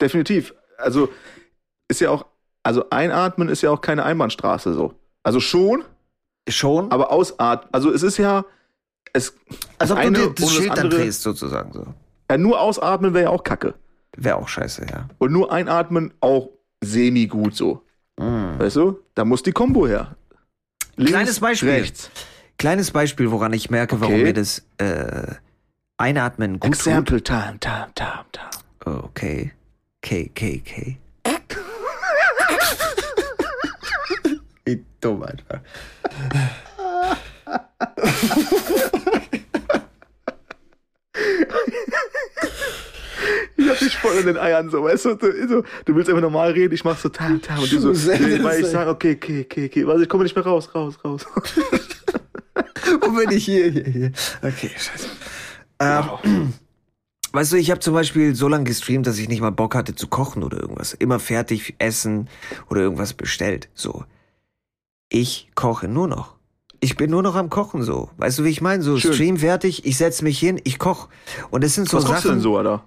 definitiv. 0.00 0.54
Also 0.78 1.08
ist 1.88 2.00
ja 2.00 2.10
auch, 2.10 2.26
also 2.62 2.88
einatmen 2.90 3.48
ist 3.48 3.62
ja 3.62 3.70
auch 3.70 3.80
keine 3.80 4.04
Einbahnstraße 4.04 4.74
so. 4.74 4.94
Also 5.22 5.40
schon, 5.40 5.84
Schon. 6.48 6.90
aber 6.90 7.10
ausatmen. 7.10 7.72
Also 7.72 7.90
es 7.92 8.02
ist 8.02 8.16
ja, 8.18 8.44
es, 9.14 9.32
als 9.78 9.90
ob 9.90 9.96
eine 9.98 10.10
du 10.12 10.20
dir 10.26 10.34
das 10.34 10.44
das 10.44 10.54
Schild 10.54 10.70
dann 10.72 10.78
andere- 10.80 11.00
drehst, 11.00 11.22
sozusagen 11.22 11.72
so. 11.72 11.86
ja, 12.30 12.36
nur 12.36 12.60
ausatmen 12.60 13.14
wäre 13.14 13.24
ja 13.24 13.30
auch 13.30 13.42
Kacke. 13.44 13.74
Wäre 14.16 14.36
auch 14.36 14.48
scheiße, 14.48 14.84
ja. 14.90 15.08
Und 15.18 15.32
nur 15.32 15.50
einatmen 15.50 16.12
auch 16.20 16.50
semi 16.84 17.26
gut 17.26 17.56
so. 17.56 17.82
Mm. 18.18 18.58
Weißt 18.58 18.76
du? 18.76 19.00
Da 19.14 19.24
muss 19.24 19.42
die 19.42 19.52
Kombo 19.52 19.86
her. 19.88 20.16
Links, 20.96 21.10
kleines 21.12 21.40
Beispiel. 21.40 21.70
rechts. 21.70 22.10
Kleines 22.58 22.90
Beispiel, 22.92 23.30
woran 23.32 23.52
ich 23.52 23.70
merke, 23.70 24.00
warum 24.00 24.14
Okay. 24.14 24.22
mir 24.24 24.32
das 24.34 24.62
äh, 24.78 25.26
Einatmen 25.96 26.60
gut 26.60 26.68
Example 26.70 27.20
time, 27.22 27.58
time, 27.58 27.88
time, 27.94 28.24
time. 28.32 28.50
tut. 28.52 28.86
Oh, 28.86 29.04
okay. 29.04 29.52
K, 30.02 30.28
K, 30.34 30.58
K. 30.60 30.98
Wie 34.64 34.84
dumm 35.00 35.22
einfach. 35.24 35.60
Ich 43.64 43.70
hab 43.70 43.78
dich 43.78 43.96
voll 43.96 44.16
in 44.16 44.26
den 44.26 44.36
Eiern, 44.36 44.70
so, 44.70 44.84
weißt 44.84 45.04
du, 45.06 45.14
du, 45.14 45.48
so, 45.48 45.62
du 45.84 45.94
willst 45.94 46.08
einfach 46.08 46.22
normal 46.22 46.52
reden, 46.52 46.74
ich 46.74 46.84
mach 46.84 46.98
so 46.98 47.08
tam, 47.08 47.40
tam, 47.40 47.58
und 47.60 47.72
du 47.72 47.80
so, 47.80 47.88
Schuss, 47.94 48.08
weil 48.08 48.60
ich 48.60 48.66
sag, 48.66 48.88
okay, 48.88 49.16
okay, 49.16 49.46
okay, 49.48 49.66
okay, 49.66 49.86
warte, 49.86 50.02
ich 50.02 50.08
komme 50.08 50.24
nicht 50.24 50.36
mehr 50.36 50.44
raus, 50.44 50.74
raus, 50.74 50.98
raus. 51.04 51.26
Wo 53.00 53.10
bin 53.10 53.30
ich 53.30 53.44
hier, 53.44 53.70
hier, 53.70 53.84
hier? 53.84 54.12
Okay, 54.42 54.70
scheiße. 54.76 55.08
Ähm, 55.80 56.52
Weißt 57.34 57.50
du, 57.50 57.56
ich 57.56 57.72
habe 57.72 57.80
zum 57.80 57.94
Beispiel 57.94 58.36
so 58.36 58.46
lange 58.46 58.62
gestreamt, 58.62 59.08
dass 59.08 59.18
ich 59.18 59.28
nicht 59.28 59.40
mal 59.40 59.50
Bock 59.50 59.74
hatte 59.74 59.96
zu 59.96 60.06
kochen 60.06 60.44
oder 60.44 60.60
irgendwas. 60.60 60.92
Immer 60.92 61.18
fertig 61.18 61.74
essen 61.78 62.28
oder 62.70 62.82
irgendwas 62.82 63.12
bestellt. 63.12 63.68
So. 63.74 64.04
Ich 65.08 65.50
koche 65.56 65.88
nur 65.88 66.06
noch. 66.06 66.36
Ich 66.78 66.96
bin 66.96 67.10
nur 67.10 67.24
noch 67.24 67.34
am 67.34 67.50
Kochen 67.50 67.82
so. 67.82 68.10
Weißt 68.18 68.38
du, 68.38 68.44
wie 68.44 68.50
ich 68.50 68.60
meine? 68.60 68.84
So 68.84 68.98
Schön. 68.98 69.14
Stream 69.14 69.36
fertig, 69.38 69.84
ich 69.84 69.96
setz 69.96 70.22
mich 70.22 70.38
hin, 70.38 70.60
ich 70.62 70.78
koch. 70.78 71.08
Und 71.50 71.64
das 71.64 71.74
sind 71.74 71.88
so 71.88 71.96
Was 71.96 72.04
kochst 72.04 72.24
du 72.24 72.28
Sachen. 72.28 72.36
denn 72.36 72.42
so, 72.42 72.56
Alter? 72.56 72.84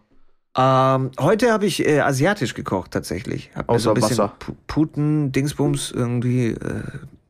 Ähm, 0.58 1.12
heute 1.20 1.52
habe 1.52 1.66
ich 1.68 1.86
äh, 1.86 2.00
asiatisch 2.00 2.54
gekocht 2.54 2.92
tatsächlich. 2.92 3.52
Hab 3.56 3.70
mir 3.72 3.80
so 3.80 3.90
ein 3.92 3.92
Außer 3.92 3.94
bisschen 3.94 4.18
Wasser. 4.18 4.34
Pu- 4.40 4.56
Puten, 4.68 5.32
Dingsbums 5.32 5.92
irgendwie 5.92 6.48
äh, 6.48 6.84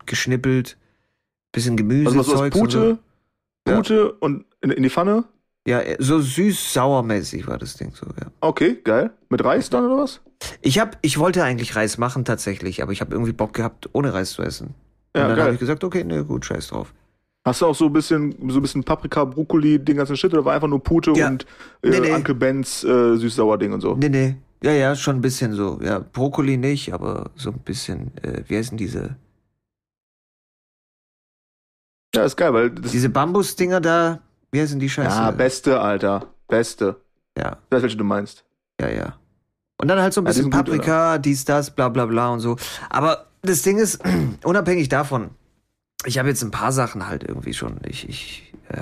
geschnippelt, 0.06 0.78
bisschen 1.52 1.78
Gemüse, 1.78 2.08
Also 2.08 2.20
was, 2.20 2.28
Zeugs 2.28 2.56
und 2.58 2.72
so. 2.72 2.80
Pute, 2.80 3.00
Pute 3.66 4.12
und 4.14 4.46
in, 4.62 4.72
in 4.72 4.84
die 4.84 4.90
Pfanne? 4.90 5.26
Ja, 5.68 5.82
äh, 5.82 5.98
so 6.00 6.20
süß-sauermäßig 6.20 7.48
war 7.48 7.58
das 7.58 7.76
Ding 7.76 7.94
so, 7.94 8.06
ja. 8.20 8.28
Okay, 8.42 8.78
geil. 8.84 9.12
Mit 9.30 9.44
Reis 9.44 9.70
dann 9.70 9.86
oder 9.86 9.98
was? 10.04 10.22
Ich 10.62 10.80
hab, 10.80 10.98
ich 11.02 11.18
wollte 11.18 11.44
eigentlich 11.44 11.76
Reis 11.76 11.98
machen 11.98 12.24
tatsächlich, 12.24 12.82
aber 12.84 12.92
ich 12.92 13.02
habe 13.02 13.14
irgendwie 13.14 13.34
Bock 13.34 13.54
gehabt, 13.54 13.90
ohne 13.94 14.14
Reis 14.14 14.32
zu 14.32 14.44
essen. 14.44 14.76
Ja, 15.16 15.24
und 15.24 15.30
dann 15.30 15.36
geil. 15.38 15.46
habe 15.46 15.54
ich 15.56 15.60
gesagt, 15.60 15.84
okay, 15.84 16.04
ne, 16.04 16.24
gut, 16.24 16.46
scheiß 16.46 16.68
drauf. 16.68 16.94
Hast 17.48 17.62
du 17.62 17.66
auch 17.68 17.76
so 17.76 17.86
ein 17.86 17.94
bisschen, 17.94 18.36
so 18.50 18.60
ein 18.60 18.62
bisschen 18.62 18.84
Paprika, 18.84 19.24
Brokkoli, 19.26 19.80
den 19.80 19.98
ganzen 19.98 20.18
Shit 20.18 20.34
oder 20.34 20.44
war 20.46 20.54
einfach 20.54 20.68
nur 20.68 20.84
Pute 20.84 21.12
Ja. 21.14 21.28
und 21.30 21.46
äh, 21.82 21.90
Nee, 21.90 22.00
nee. 22.02 22.14
Uncle 22.14 22.36
Ben's 22.36 22.84
äh, 22.84 23.16
süß-sauer-Ding 23.18 23.74
und 23.74 23.82
so? 23.82 23.96
Nee, 23.96 24.10
nee. 24.10 24.36
Ja, 24.64 24.72
ja, 24.72 24.96
schon 24.96 25.18
ein 25.18 25.22
bisschen 25.22 25.54
so. 25.54 25.80
Ja, 25.84 26.00
Brokkoli 26.00 26.58
nicht, 26.58 26.94
aber 26.94 27.32
so 27.36 27.52
ein 27.52 27.60
bisschen, 27.60 28.12
äh, 28.24 28.44
wie 28.48 28.58
heißen 28.58 28.78
diese, 28.78 29.16
Ja, 32.16 32.24
ist 32.24 32.36
geil, 32.38 32.54
weil 32.54 32.70
diese 32.72 33.10
Bambusdinger 33.10 33.80
da, 33.82 34.20
wie 34.52 34.62
heißen 34.62 34.80
die 34.80 34.90
Scheiße? 34.90 35.16
Ja, 35.16 35.32
beste, 35.32 35.80
Alter. 35.80 36.28
Beste. 36.48 36.96
ja, 37.38 37.58
Ich 37.66 37.72
weiß, 37.76 37.82
welche 37.84 37.98
du 37.98 38.04
meinst. 38.04 38.44
ja, 38.82 38.90
ja. 38.90 39.14
Und 39.80 39.90
dann 39.90 40.00
halt 40.02 40.12
so 40.12 40.22
ein 40.22 40.26
Ja, 40.26 40.32
die 40.32 40.40
bisschen 40.40 40.52
gut, 40.52 40.66
Paprika, 40.66 41.18
dies, 41.20 41.46
das, 41.46 41.70
bla, 41.70 41.88
bla, 41.90 42.08
bla 42.08 42.30
und 42.30 42.40
so. 42.40 42.56
Aber 42.90 43.28
das 43.44 43.62
Ding 43.62 43.78
ist, 43.78 44.02
unabhängig 44.44 44.90
davon, 44.90 45.30
ich 46.08 46.18
habe 46.20 46.30
jetzt 46.30 46.42
ein 46.44 46.52
paar 46.52 46.72
Sachen 46.72 47.08
halt 47.08 47.24
irgendwie 47.24 47.54
schon. 47.54 47.76
Ich, 47.86 48.08
ich, 48.08 48.54
äh, 48.70 48.78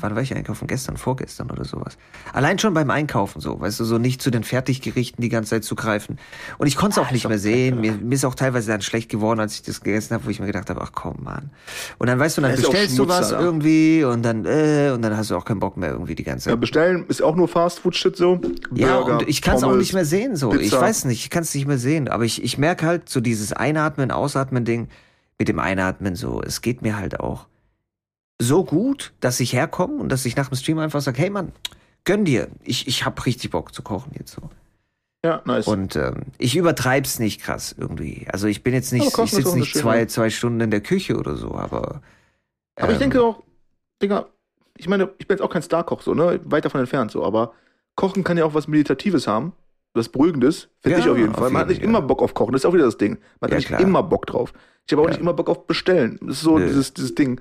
wann 0.00 0.14
war 0.14 0.22
ich 0.22 0.34
einkaufen? 0.34 0.66
Gestern, 0.66 0.96
vorgestern 0.96 1.50
oder 1.50 1.64
sowas. 1.66 1.98
Allein 2.32 2.58
schon 2.58 2.72
beim 2.72 2.90
Einkaufen 2.90 3.40
so, 3.40 3.60
weißt 3.60 3.78
du, 3.80 3.84
so 3.84 3.98
nicht 3.98 4.22
zu 4.22 4.30
den 4.30 4.42
Fertiggerichten 4.42 5.20
die 5.20 5.28
ganze 5.28 5.50
Zeit 5.50 5.64
zu 5.64 5.74
greifen. 5.74 6.18
Und 6.56 6.66
ich 6.66 6.76
konnte 6.76 6.98
es 6.98 7.06
auch 7.06 7.10
nicht 7.12 7.28
mehr 7.28 7.38
sehen. 7.38 7.80
Mir, 7.80 7.92
mir 7.92 8.14
ist 8.14 8.24
auch 8.24 8.34
teilweise 8.34 8.70
dann 8.72 8.80
schlecht 8.80 9.10
geworden, 9.10 9.38
als 9.40 9.54
ich 9.54 9.62
das 9.62 9.82
gegessen 9.82 10.14
habe, 10.14 10.24
wo 10.24 10.30
ich 10.30 10.40
mir 10.40 10.46
gedacht 10.46 10.70
habe, 10.70 10.80
ach 10.82 10.92
komm, 10.94 11.22
Mann. 11.22 11.50
Und 11.98 12.06
dann 12.06 12.18
weißt 12.18 12.38
du, 12.38 12.40
dann 12.40 12.52
Ja, 12.52 12.56
auch 12.56 12.62
bestellst 12.70 12.98
du 12.98 13.06
was 13.06 13.32
irgendwie 13.32 14.02
und 14.04 14.22
dann, 14.22 14.46
äh, 14.46 14.92
und 14.94 15.02
dann 15.02 15.14
hast 15.14 15.30
du 15.30 15.36
auch 15.36 15.44
keinen 15.44 15.60
Bock 15.60 15.76
mehr 15.76 15.90
irgendwie 15.90 16.14
die 16.14 16.24
ganze 16.24 16.48
Ja, 16.48 16.54
Zeit. 16.54 16.60
bestellen 16.60 17.04
ist 17.08 17.22
auch 17.22 17.36
nur 17.36 17.48
Fastfood-Shit 17.48 18.16
so. 18.16 18.40
Ja, 18.74 18.96
Burger, 18.98 19.18
und 19.18 19.28
ich 19.28 19.42
kann 19.42 19.56
es 19.56 19.62
auch 19.62 19.76
nicht 19.76 19.92
mehr 19.92 20.06
sehen 20.06 20.36
so. 20.36 20.52
Ich 20.54 20.60
Pizza. 20.70 20.80
weiß 20.80 21.04
nicht, 21.04 21.20
ich 21.24 21.30
kann 21.30 21.42
es 21.42 21.54
nicht 21.54 21.66
mehr 21.66 21.78
sehen. 21.78 22.08
Aber 22.08 22.24
ich, 22.24 22.42
ich 22.42 22.56
merke 22.56 22.86
halt 22.86 23.08
so 23.10 23.20
dieses 23.20 23.52
Einatmen, 23.52 24.10
Ausatmen-Ding 24.10 24.88
mit 25.42 25.48
dem 25.48 25.58
Einatmen 25.58 26.14
so. 26.14 26.40
Es 26.40 26.62
geht 26.62 26.82
mir 26.82 26.96
halt 26.96 27.18
auch 27.18 27.48
so 28.40 28.62
gut, 28.62 29.12
dass 29.18 29.40
ich 29.40 29.52
herkomme 29.52 29.96
und 29.96 30.08
dass 30.08 30.24
ich 30.24 30.36
nach 30.36 30.48
dem 30.48 30.56
Stream 30.56 30.78
einfach 30.78 31.00
sage, 31.00 31.18
hey 31.18 31.30
Mann, 31.30 31.50
gönn 32.04 32.24
dir. 32.24 32.46
Ich, 32.62 32.86
ich 32.86 33.04
hab 33.04 33.26
richtig 33.26 33.50
Bock 33.50 33.74
zu 33.74 33.82
kochen 33.82 34.12
jetzt 34.16 34.34
so. 34.34 34.50
Ja, 35.24 35.42
nice. 35.44 35.66
Und 35.66 35.96
ähm, 35.96 36.26
ich 36.38 36.54
übertreib's 36.54 37.18
nicht 37.18 37.40
krass 37.40 37.74
irgendwie. 37.76 38.24
Also 38.32 38.46
ich 38.46 38.62
bin 38.62 38.72
jetzt 38.72 38.92
nicht, 38.92 39.04
ich 39.04 39.30
sitze 39.32 39.58
nicht 39.58 39.76
zwei, 39.76 40.06
zwei 40.06 40.30
Stunden 40.30 40.60
in 40.60 40.70
der 40.70 40.80
Küche 40.80 41.16
oder 41.16 41.34
so, 41.34 41.56
aber. 41.56 42.02
aber 42.76 42.90
ich 42.90 42.94
ähm, 42.94 42.98
denke 43.00 43.22
auch, 43.24 43.42
Digga, 44.00 44.26
ich 44.78 44.88
meine, 44.88 45.10
ich 45.18 45.26
bin 45.26 45.36
jetzt 45.36 45.42
auch 45.42 45.50
kein 45.50 45.62
Starkoch, 45.62 46.02
so, 46.02 46.14
ne? 46.14 46.38
Weit 46.44 46.64
davon 46.64 46.80
entfernt, 46.80 47.10
so, 47.10 47.24
aber 47.24 47.52
Kochen 47.96 48.22
kann 48.22 48.38
ja 48.38 48.44
auch 48.44 48.54
was 48.54 48.68
Meditatives 48.68 49.26
haben. 49.26 49.54
Was 49.94 50.08
Beruhigendes, 50.08 50.68
finde 50.80 50.98
Ja, 50.98 51.04
ich 51.04 51.10
auf 51.10 51.18
jeden 51.18 51.30
auf 51.32 51.38
Fall. 51.38 51.50
Man 51.50 51.62
hat 51.62 51.68
jeden, 51.68 51.80
nicht 51.80 51.82
ja. 51.82 51.88
immer 51.88 52.02
Bock 52.02 52.22
auf 52.22 52.34
Kochen, 52.34 52.52
das 52.52 52.62
ist 52.62 52.66
auch 52.66 52.74
wieder 52.74 52.86
das 52.86 52.96
Ding. 52.96 53.18
Man 53.40 53.50
hat 53.50 53.58
nicht 53.58 53.68
klar. 53.68 53.80
immer 53.80 54.02
Bock 54.02 54.26
drauf. 54.26 54.52
Ich 54.86 54.92
habe 54.92 55.02
auch 55.02 55.08
nicht 55.08 55.20
immer 55.20 55.34
Bock 55.34 55.48
auf 55.50 55.66
Bestellen. 55.66 56.18
Das 56.22 56.36
ist 56.36 56.42
so 56.42 56.58
Nö. 56.58 56.66
dieses, 56.66 56.94
dieses 56.94 57.14
Ding. 57.14 57.40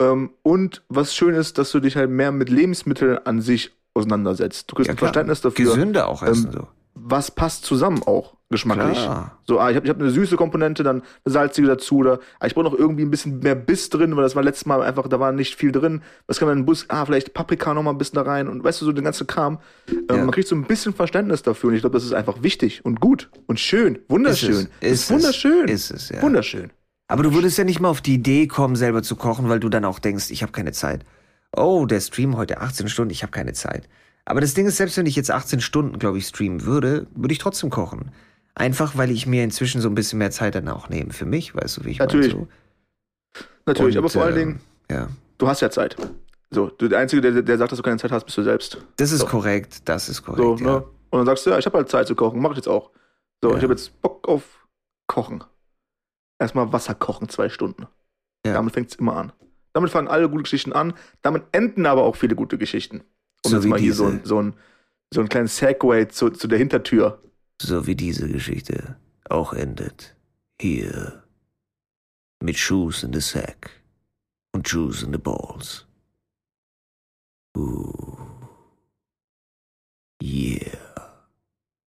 Ähm, 0.00 0.30
und 0.42 0.82
was 0.88 1.14
schön 1.14 1.34
ist, 1.34 1.58
dass 1.58 1.70
du 1.70 1.80
dich 1.80 1.96
halt 1.96 2.10
mehr 2.10 2.32
mit 2.32 2.50
Lebensmitteln 2.50 3.18
an 3.24 3.40
sich 3.40 3.72
auseinandersetzt. 3.94 4.70
Du 4.70 4.74
kriegst 4.74 4.90
ein. 4.90 4.98
Verständnis 4.98 5.40
dafür, 5.40 5.66
Gesünder 5.66 6.08
auch 6.08 6.22
essen 6.22 6.46
ähm, 6.46 6.52
so. 6.52 6.68
was 6.94 7.30
passt 7.30 7.64
zusammen 7.64 8.02
auch 8.02 8.33
geschmacklich. 8.50 8.98
Klar. 8.98 9.38
So, 9.46 9.58
ah, 9.58 9.70
ich 9.70 9.76
habe 9.76 9.86
ich 9.86 9.90
hab 9.90 10.00
eine 10.00 10.10
süße 10.10 10.36
Komponente, 10.36 10.82
dann 10.82 11.02
eine 11.24 11.32
salzige 11.32 11.66
dazu. 11.66 11.98
Oder 11.98 12.20
ah, 12.38 12.46
ich 12.46 12.54
brauche 12.54 12.64
noch 12.64 12.74
irgendwie 12.74 13.04
ein 13.04 13.10
bisschen 13.10 13.40
mehr 13.40 13.54
Biss 13.54 13.90
drin, 13.90 14.14
weil 14.16 14.22
das 14.22 14.36
war 14.36 14.42
letztes 14.42 14.66
Mal 14.66 14.82
einfach, 14.82 15.08
da 15.08 15.18
war 15.20 15.32
nicht 15.32 15.56
viel 15.56 15.72
drin. 15.72 16.02
Was 16.26 16.38
kann 16.38 16.48
man 16.48 16.58
in 16.58 16.62
den 16.62 16.66
Bus? 16.66 16.86
Ah, 16.88 17.04
vielleicht 17.04 17.34
Paprika 17.34 17.74
noch 17.74 17.82
mal 17.82 17.90
ein 17.90 17.98
bisschen 17.98 18.16
da 18.16 18.22
rein 18.22 18.48
und 18.48 18.62
weißt 18.62 18.80
du, 18.80 18.84
so 18.84 18.92
den 18.92 19.04
ganzen 19.04 19.26
Kram. 19.26 19.58
Ähm, 19.88 20.04
Ja. 20.10 20.16
Man 20.16 20.30
kriegt 20.30 20.48
so 20.48 20.54
ein 20.54 20.64
bisschen 20.64 20.94
Verständnis 20.94 21.42
dafür 21.42 21.68
und 21.70 21.74
ich 21.74 21.80
glaube, 21.82 21.94
das 21.94 22.04
ist 22.04 22.14
einfach 22.14 22.42
wichtig 22.42 22.84
und 22.84 23.00
gut 23.00 23.30
und 23.46 23.58
schön. 23.60 23.98
Wunderschön. 24.08 24.50
Ist 24.50 24.70
es. 24.80 24.90
Ist 24.92 25.10
wunderschön. 25.10 25.68
Ist 25.68 25.90
es, 25.90 26.08
ja. 26.10 26.22
Wunderschön. 26.22 26.70
Aber 27.08 27.22
du 27.22 27.34
würdest 27.34 27.58
ja 27.58 27.64
nicht 27.64 27.80
mal 27.80 27.88
auf 27.88 28.00
die 28.00 28.14
Idee 28.14 28.46
kommen, 28.46 28.76
selber 28.76 29.02
zu 29.02 29.16
kochen, 29.16 29.48
weil 29.48 29.60
du 29.60 29.68
dann 29.68 29.84
auch 29.84 29.98
denkst, 29.98 30.30
ich 30.30 30.42
habe 30.42 30.52
keine 30.52 30.72
Zeit. 30.72 31.04
Oh, 31.56 31.86
der 31.86 32.00
Stream 32.00 32.36
heute 32.36 32.60
18 32.60 32.88
Stunden, 32.88 33.12
ich 33.12 33.22
habe 33.22 33.30
keine 33.30 33.52
Zeit. 33.52 33.88
Aber 34.24 34.40
das 34.40 34.54
Ding 34.54 34.66
ist, 34.66 34.78
selbst 34.78 34.96
wenn 34.96 35.06
ich 35.06 35.16
jetzt 35.16 35.30
18 35.30 35.60
Stunden, 35.60 35.98
glaube 35.98 36.18
ich, 36.18 36.26
streamen 36.26 36.64
würde, 36.64 37.06
würde 37.14 37.32
ich 37.32 37.38
trotzdem 37.38 37.68
kochen. 37.70 38.10
Einfach, 38.56 38.96
weil 38.96 39.10
ich 39.10 39.26
mir 39.26 39.42
inzwischen 39.42 39.80
so 39.80 39.88
ein 39.88 39.94
bisschen 39.94 40.18
mehr 40.18 40.30
Zeit 40.30 40.54
dann 40.54 40.68
auch 40.68 40.88
nehme 40.88 41.12
für 41.12 41.24
mich, 41.26 41.54
weißt 41.54 41.78
du, 41.78 41.84
wie 41.84 41.90
ich 41.90 41.98
Natürlich. 41.98 42.34
meine? 42.34 42.48
Natürlich, 43.66 43.96
Und, 43.96 43.98
aber 43.98 44.10
vor 44.10 44.22
allen 44.24 44.36
ähm, 44.36 44.38
Dingen, 44.48 44.60
Ja, 44.90 45.08
du 45.38 45.48
hast 45.48 45.60
ja 45.60 45.70
Zeit. 45.70 45.96
So, 46.50 46.68
du, 46.68 46.86
der 46.88 47.00
Einzige, 47.00 47.20
der, 47.20 47.42
der 47.42 47.58
sagt, 47.58 47.72
dass 47.72 47.78
du 47.78 47.82
keine 47.82 47.98
Zeit 47.98 48.12
hast, 48.12 48.24
bist 48.24 48.38
du 48.38 48.42
selbst. 48.42 48.78
das 48.96 49.10
ist 49.10 49.20
So. 49.20 49.26
korrekt, 49.26 49.88
das 49.88 50.08
ist 50.08 50.18
So, 50.18 50.32
korrekt, 50.34 50.60
ja. 50.60 50.66
ne? 50.66 50.84
Und 51.10 51.18
dann 51.18 51.26
sagst 51.26 51.46
du, 51.46 51.50
ja, 51.50 51.58
ich 51.58 51.66
habe 51.66 51.78
halt 51.78 51.88
Zeit 51.88 52.06
zu 52.06 52.14
kochen, 52.14 52.40
mach 52.40 52.50
ich 52.50 52.56
jetzt 52.58 52.68
auch. 52.68 52.90
So, 53.42 53.50
Ja. 53.50 53.56
ich 53.56 53.62
habe 53.62 53.72
jetzt 53.72 54.00
Bock 54.02 54.28
auf 54.28 54.66
Kochen. 55.06 55.42
Erstmal 56.38 56.72
Wasser 56.72 56.94
kochen, 56.94 57.28
zwei 57.28 57.48
Stunden. 57.48 57.86
Ja. 58.46 58.54
Damit 58.54 58.74
fängt's 58.74 58.94
immer 58.96 59.16
an. 59.16 59.32
Damit 59.72 59.90
fangen 59.90 60.08
alle 60.08 60.28
gute 60.28 60.42
Geschichten 60.44 60.72
an. 60.72 60.94
Damit 61.22 61.44
enden 61.52 61.86
aber 61.86 62.02
auch 62.04 62.16
viele 62.16 62.34
gute 62.36 62.58
Geschichten. 62.58 63.02
Um 63.44 63.50
So 63.50 63.56
jetzt 63.56 63.66
mal 63.66 63.78
hier 63.78 63.94
so 63.94 64.06
diese. 64.10 64.18
ein, 64.18 64.24
so 64.24 64.40
ein, 64.42 64.54
so 65.12 65.20
ein 65.20 65.28
kleines 65.28 65.56
Segway 65.56 66.06
zu, 66.08 66.30
zu 66.30 66.46
der 66.48 66.58
Hintertür. 66.58 67.20
So 67.60 67.86
wie 67.86 67.94
diese 67.94 68.28
Geschichte 68.28 68.96
auch 69.28 69.52
endet. 69.52 70.16
Hier. 70.60 71.22
Mit 72.42 72.58
Shoes 72.58 73.02
in 73.02 73.12
the 73.12 73.20
Sack. 73.20 73.70
Und 74.52 74.68
Shoes 74.68 75.02
in 75.02 75.12
the 75.12 75.18
Balls. 75.18 75.86
Uh. 77.56 78.16
Yeah. 80.22 80.84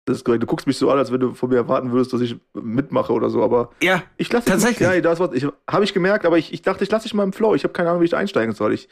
Das 0.05 0.17
ist 0.17 0.23
korrekt. 0.23 0.41
Du 0.41 0.47
guckst 0.47 0.67
mich 0.67 0.77
so 0.77 0.89
an, 0.89 0.97
als 0.97 1.11
wenn 1.11 1.19
du 1.19 1.33
von 1.33 1.49
mir 1.49 1.57
erwarten 1.57 1.91
würdest, 1.91 2.13
dass 2.13 2.21
ich 2.21 2.37
mitmache 2.53 3.11
oder 3.11 3.29
so, 3.29 3.43
aber 3.43 3.71
Ja, 3.81 4.03
ich 4.15 4.31
lasse 4.31 4.47
Tatsächlich? 4.47 4.87
Ja, 4.87 4.99
das 5.01 5.19
was 5.19 5.33
ich 5.33 5.45
habe 5.69 5.83
ich 5.83 5.93
gemerkt, 5.93 6.25
aber 6.25 6.37
ich, 6.37 6.53
ich 6.53 6.61
dachte, 6.61 6.83
ich 6.83 6.89
lasse 6.89 7.03
dich 7.03 7.13
mal 7.13 7.23
im 7.23 7.33
Flow. 7.33 7.55
Ich 7.55 7.63
habe 7.63 7.73
keine 7.73 7.89
Ahnung, 7.89 8.01
wie 8.01 8.05
ich 8.05 8.11
da 8.11 8.17
einsteigen 8.17 8.55
soll. 8.55 8.73
Ich, 8.73 8.87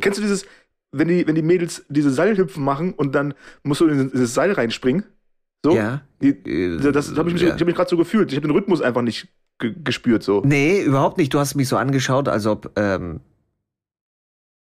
kennst 0.00 0.18
du 0.18 0.22
dieses, 0.22 0.46
wenn 0.92 1.08
die, 1.08 1.26
wenn 1.26 1.34
die 1.34 1.42
Mädels 1.42 1.84
diese 1.88 2.10
Seilhüpfen 2.10 2.62
machen 2.62 2.92
und 2.92 3.12
dann 3.12 3.34
musst 3.64 3.80
du 3.80 3.88
in 3.88 4.10
dieses 4.12 4.34
Seil 4.34 4.52
reinspringen? 4.52 5.04
So? 5.64 5.74
ja. 5.76 6.02
Äh, 6.20 6.76
das 6.92 7.08
das 7.08 7.16
habe 7.18 7.28
ich 7.28 7.34
mich, 7.34 7.42
ja. 7.42 7.50
hab 7.52 7.60
mich 7.64 7.74
gerade 7.74 7.90
so 7.90 7.96
gefühlt. 7.96 8.30
Ich 8.32 8.36
habe 8.36 8.46
den 8.48 8.54
Rhythmus 8.56 8.80
einfach 8.80 9.02
nicht 9.02 9.28
ge 9.58 9.74
gespürt 9.82 10.22
so. 10.22 10.42
Nee, 10.44 10.82
überhaupt 10.82 11.18
nicht. 11.18 11.32
Du 11.34 11.38
hast 11.38 11.54
mich 11.54 11.68
so 11.68 11.76
angeschaut, 11.76 12.28
als 12.28 12.46
ob 12.46 12.70
ähm, 12.76 13.20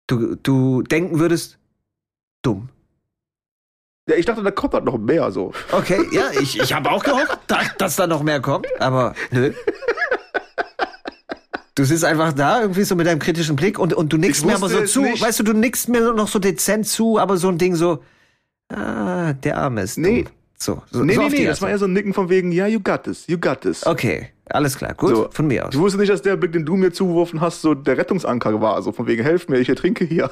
du, 0.09 0.35
du 0.37 0.83
denken 0.83 1.19
würdest, 1.21 1.59
dumm. 2.43 2.69
Ja, 4.09 4.17
ich 4.17 4.25
dachte, 4.25 4.43
da 4.43 4.51
kommt 4.51 4.73
halt 4.75 4.85
noch 4.85 4.97
mehr 4.99 5.31
so. 5.31 5.53
Okay, 5.71 6.01
ja, 6.13 6.31
ich, 6.41 6.59
ich 6.59 6.73
habe 6.73 6.91
auch 6.91 7.05
gehofft, 7.05 7.39
da- 7.47 7.61
dass 7.77 7.97
da 7.97 8.07
noch 8.07 8.23
mehr 8.23 8.41
kommt, 8.41 8.67
aber 8.81 9.15
nö. 9.31 9.53
Du 11.75 11.85
sitzt 11.85 12.05
einfach 12.05 12.33
da, 12.33 12.63
irgendwie 12.63 12.83
so 12.83 12.97
mit 12.97 13.07
deinem 13.07 13.21
kritischen 13.21 13.55
Blick 13.55 13.79
und, 13.79 13.95
und 13.95 14.13
du 14.13 14.17
nickst 14.17 14.45
mir 14.45 14.57
aber 14.57 14.69
so 14.69 14.85
zu. 14.85 15.03
nicht. 15.03 15.23
Weißt 15.23 15.39
du, 15.39 15.45
du 15.45 15.53
nickst 15.53 15.89
mir 15.89 16.13
noch 16.13 16.27
so 16.27 16.39
dezent 16.41 16.89
zu, 16.89 17.19
aber 17.19 17.37
so 17.37 17.49
ein 17.49 17.59
Ding 17.59 17.77
so, 17.77 18.03
ah, 18.73 19.33
der 19.35 19.59
Arme 19.59 19.83
ist 19.83 19.97
Nee. 19.99 20.23
dumm. 20.25 20.33
So, 20.61 20.83
so, 20.91 21.05
Nee, 21.05 21.15
so 21.15 21.23
nee, 21.23 21.29
nee, 21.31 21.45
das 21.47 21.63
war 21.63 21.71
eher 21.71 21.79
so 21.79 21.85
ein 21.85 21.93
Nicken 21.93 22.13
von 22.13 22.29
wegen, 22.29 22.51
ja, 22.51 22.67
you 22.67 22.81
got 22.81 23.05
this, 23.05 23.27
you 23.29 23.39
got 23.39 23.61
this. 23.61 23.87
Okay, 23.87 24.31
Alles 24.51 24.77
klar, 24.77 24.93
gut, 24.95 25.11
So. 25.15 25.29
von 25.31 25.47
mir 25.47 25.67
aus. 25.67 25.75
Ich 25.75 25.79
wusste 25.81 25.99
nicht, 26.01 26.11
dass 26.11 26.23
der 26.23 26.37
Blick, 26.37 26.53
den 26.53 26.65
du 26.67 26.75
mir 26.77 26.91
zugeworfen 26.93 27.41
hast, 27.41 27.63
so 27.63 27.75
der 27.75 27.97
Rettungsanker 27.97 28.61
war. 28.61 28.83
So 28.83 28.91
von 28.93 29.07
wegen, 29.07 29.23
helf 29.23 29.49
mir, 29.49 29.59
ich 29.59 29.69
ertrinke 29.69 30.05
hier. 30.05 30.31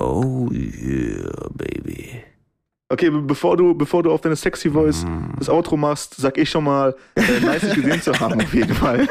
Oh 0.00 0.48
yeah, 0.52 1.30
baby. 1.54 2.22
Okay, 2.90 3.10
be- 3.10 3.22
bevor 3.22 3.56
du, 3.56 3.74
bevor 3.74 4.02
du 4.02 4.10
auf 4.12 4.20
deine 4.20 4.36
sexy 4.36 4.70
Voice 4.70 5.04
Mm. 5.04 5.34
das 5.38 5.48
Outro 5.48 5.76
machst, 5.76 6.14
sag 6.16 6.38
ich 6.38 6.48
schon 6.50 6.64
mal, 6.64 6.94
äh, 7.16 7.40
nice 7.40 7.60
dich 7.62 7.74
gesehen 7.74 8.00
zu 8.02 8.12
haben, 8.18 8.40
auf 8.40 8.54
jeden 8.54 8.74
Fall. 8.74 9.06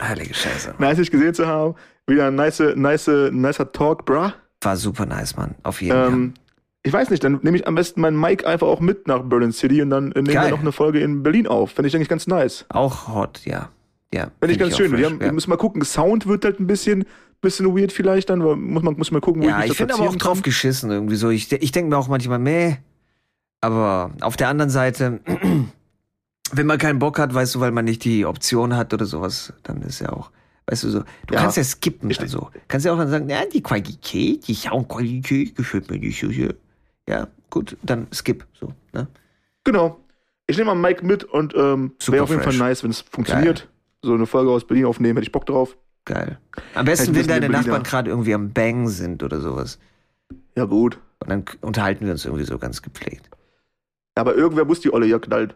Heilige 0.00 0.34
Scheiße. 0.34 0.74
nice 0.78 0.96
dich 0.98 1.10
gesehen 1.10 1.34
zu 1.34 1.46
haben. 1.46 1.74
Wieder 2.06 2.26
ein 2.28 2.34
nice, 2.34 2.60
nice, 2.74 3.08
nicer 3.30 3.70
Talk, 3.72 4.04
bruh. 4.04 4.30
War 4.64 4.76
super 4.76 5.06
nice, 5.06 5.36
Mann. 5.36 5.54
Auf 5.62 5.82
jeden 5.82 5.94
Fall. 5.94 6.08
Ähm, 6.12 6.34
ich 6.82 6.92
weiß 6.92 7.10
nicht, 7.10 7.24
dann 7.24 7.40
nehme 7.42 7.56
ich 7.56 7.66
am 7.66 7.74
besten 7.74 8.00
meinen 8.00 8.18
Mic 8.20 8.44
einfach 8.46 8.66
auch 8.66 8.80
mit 8.80 9.06
nach 9.08 9.22
Berlin 9.22 9.52
City 9.52 9.80
und 9.82 9.90
dann 9.90 10.12
äh, 10.12 10.22
nehmen 10.22 10.42
wir 10.42 10.50
noch 10.50 10.60
eine 10.60 10.72
Folge 10.72 11.00
in 11.00 11.22
Berlin 11.22 11.46
auf. 11.46 11.70
Fände 11.72 11.88
ich 11.88 11.96
eigentlich 11.96 12.08
ganz 12.10 12.26
nice. 12.26 12.66
Auch 12.68 13.08
hot, 13.08 13.40
ja. 13.44 13.70
Ja. 14.12 14.28
Fände 14.40 14.52
ich 14.52 14.58
ganz 14.58 14.74
auch 14.74 14.78
schön. 14.78 14.90
fresh, 14.90 15.00
Wir, 15.00 15.06
haben, 15.06 15.14
ja. 15.14 15.20
wir 15.26 15.32
müssen 15.32 15.50
mal 15.50 15.56
gucken, 15.56 15.82
Sound 15.82 16.26
wird 16.26 16.44
halt 16.44 16.60
ein 16.60 16.66
bisschen, 16.66 17.04
bisschen 17.40 17.74
weird 17.76 17.90
vielleicht 17.90 18.28
dann, 18.30 18.44
weil 18.44 18.56
muss 18.56 18.82
man 18.82 18.96
muss 18.96 19.10
mal 19.10 19.20
gucken, 19.20 19.42
wo 19.42 19.48
Ja, 19.48 19.60
ich 19.60 19.64
ich 19.64 19.68
mich 19.70 19.78
da 19.78 19.84
finde 19.86 19.94
aber 19.94 20.10
auch 20.10 20.16
drauf 20.16 20.34
kann. 20.38 20.42
geschissen 20.42 20.90
irgendwie 20.90 21.16
so. 21.16 21.30
Ich, 21.30 21.50
ich 21.50 21.72
denke 21.72 21.88
mir 21.90 21.96
auch 21.96 22.08
manchmal, 22.08 22.38
meh. 22.38 22.76
Aber 23.62 24.10
auf 24.20 24.36
der 24.36 24.48
anderen 24.48 24.70
Seite, 24.70 25.20
wenn 26.52 26.66
man 26.66 26.78
keinen 26.78 26.98
Bock 26.98 27.18
hat, 27.18 27.32
weißt 27.34 27.54
du, 27.54 27.60
weil 27.60 27.70
man 27.72 27.86
nicht 27.86 28.04
die 28.04 28.26
Option 28.26 28.76
hat 28.76 28.92
oder 28.92 29.06
sowas, 29.06 29.52
dann 29.62 29.80
ist 29.82 30.00
ja 30.00 30.10
auch, 30.12 30.30
weißt 30.66 30.84
du 30.84 30.90
so, 30.90 31.00
du 31.26 31.34
Ja. 31.34 31.40
kannst 31.40 31.56
ja 31.56 31.64
skippen, 31.64 32.10
Ich- 32.10 32.20
also. 32.20 32.50
Kannst 32.68 32.86
ja 32.86 32.92
auch 32.92 32.98
dann 32.98 33.08
sagen, 33.10 33.28
ja, 33.28 33.44
die 33.46 33.62
Qualität, 33.62 34.46
die 34.48 34.54
Soundqualität 34.54 35.54
gefällt 35.56 35.90
mir 35.90 35.98
nicht 35.98 36.20
so 36.20 36.28
hier. 36.28 36.54
Ja, 37.08 37.28
gut, 37.50 37.76
dann 37.82 38.06
skip, 38.12 38.46
so, 38.58 38.72
ne? 38.92 39.06
Genau. 39.64 40.00
Ich 40.46 40.58
nehme 40.58 40.74
mal 40.74 40.88
Mic 40.90 41.02
mit 41.02 41.24
und 41.24 41.54
ähm, 41.54 41.92
wäre 42.06 42.22
auf 42.22 42.30
jeden. 42.30 42.42
Fall 42.42 42.54
nice, 42.56 42.82
wenn 42.82 42.90
es 42.90 43.00
funktioniert. 43.00 43.68
So 44.02 44.12
eine 44.12 44.26
Folge 44.26 44.50
aus 44.50 44.66
Berlin 44.66 44.84
aufnehmen, 44.84 45.16
hätte 45.16 45.26
ich 45.26 45.32
Bock 45.32 45.46
drauf. 45.46 45.76
Geil. 46.04 46.38
Am 46.56 46.62
Halt 46.74 46.86
besten, 46.86 47.10
ein 47.12 47.16
wenn 47.16 47.26
deine. 47.26 47.48
Nachbarn 47.48 47.82
gerade 47.82 48.10
irgendwie 48.10 48.34
am 48.34 48.52
Bang 48.52 48.88
sind 48.88 49.22
oder 49.22 49.40
sowas. 49.40 49.78
Ja, 50.54 50.66
gut. 50.66 50.98
Und 51.20 51.30
dann 51.30 51.44
unterhalten 51.62 52.04
wir 52.04 52.12
uns 52.12 52.26
irgendwie 52.26 52.44
so 52.44 52.58
ganz 52.58 52.82
gepflegt. 52.82 53.30
Aber 54.14 54.34
irgendwer 54.34 54.66
muss 54.66 54.80
die 54.80 54.92
Olle 54.92 55.06
ja 55.06 55.18
knallen. 55.18 55.54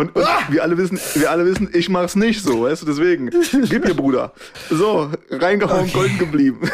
Und, 0.00 0.16
und 0.16 0.26
wir 0.48 0.62
alle 0.62 0.78
wissen, 0.78 0.98
wir 1.14 1.30
alle 1.30 1.44
wissen, 1.44 1.68
ich 1.74 1.90
mach's 1.90 2.16
nicht 2.16 2.42
so, 2.42 2.62
weißt 2.62 2.80
du, 2.82 2.86
deswegen. 2.86 3.28
Gib 3.68 3.84
mir, 3.84 3.94
Bruder. 3.94 4.32
So, 4.70 5.10
reingehauen, 5.30 5.82
Okay. 5.82 5.92
golden 5.92 6.18
geblieben. 6.18 6.70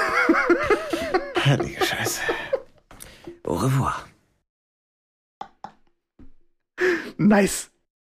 Heilige 1.45 1.85
Scheiße. 1.85 2.21
Au 3.43 3.55
revoir. 3.55 4.05
Nice. 7.19 7.71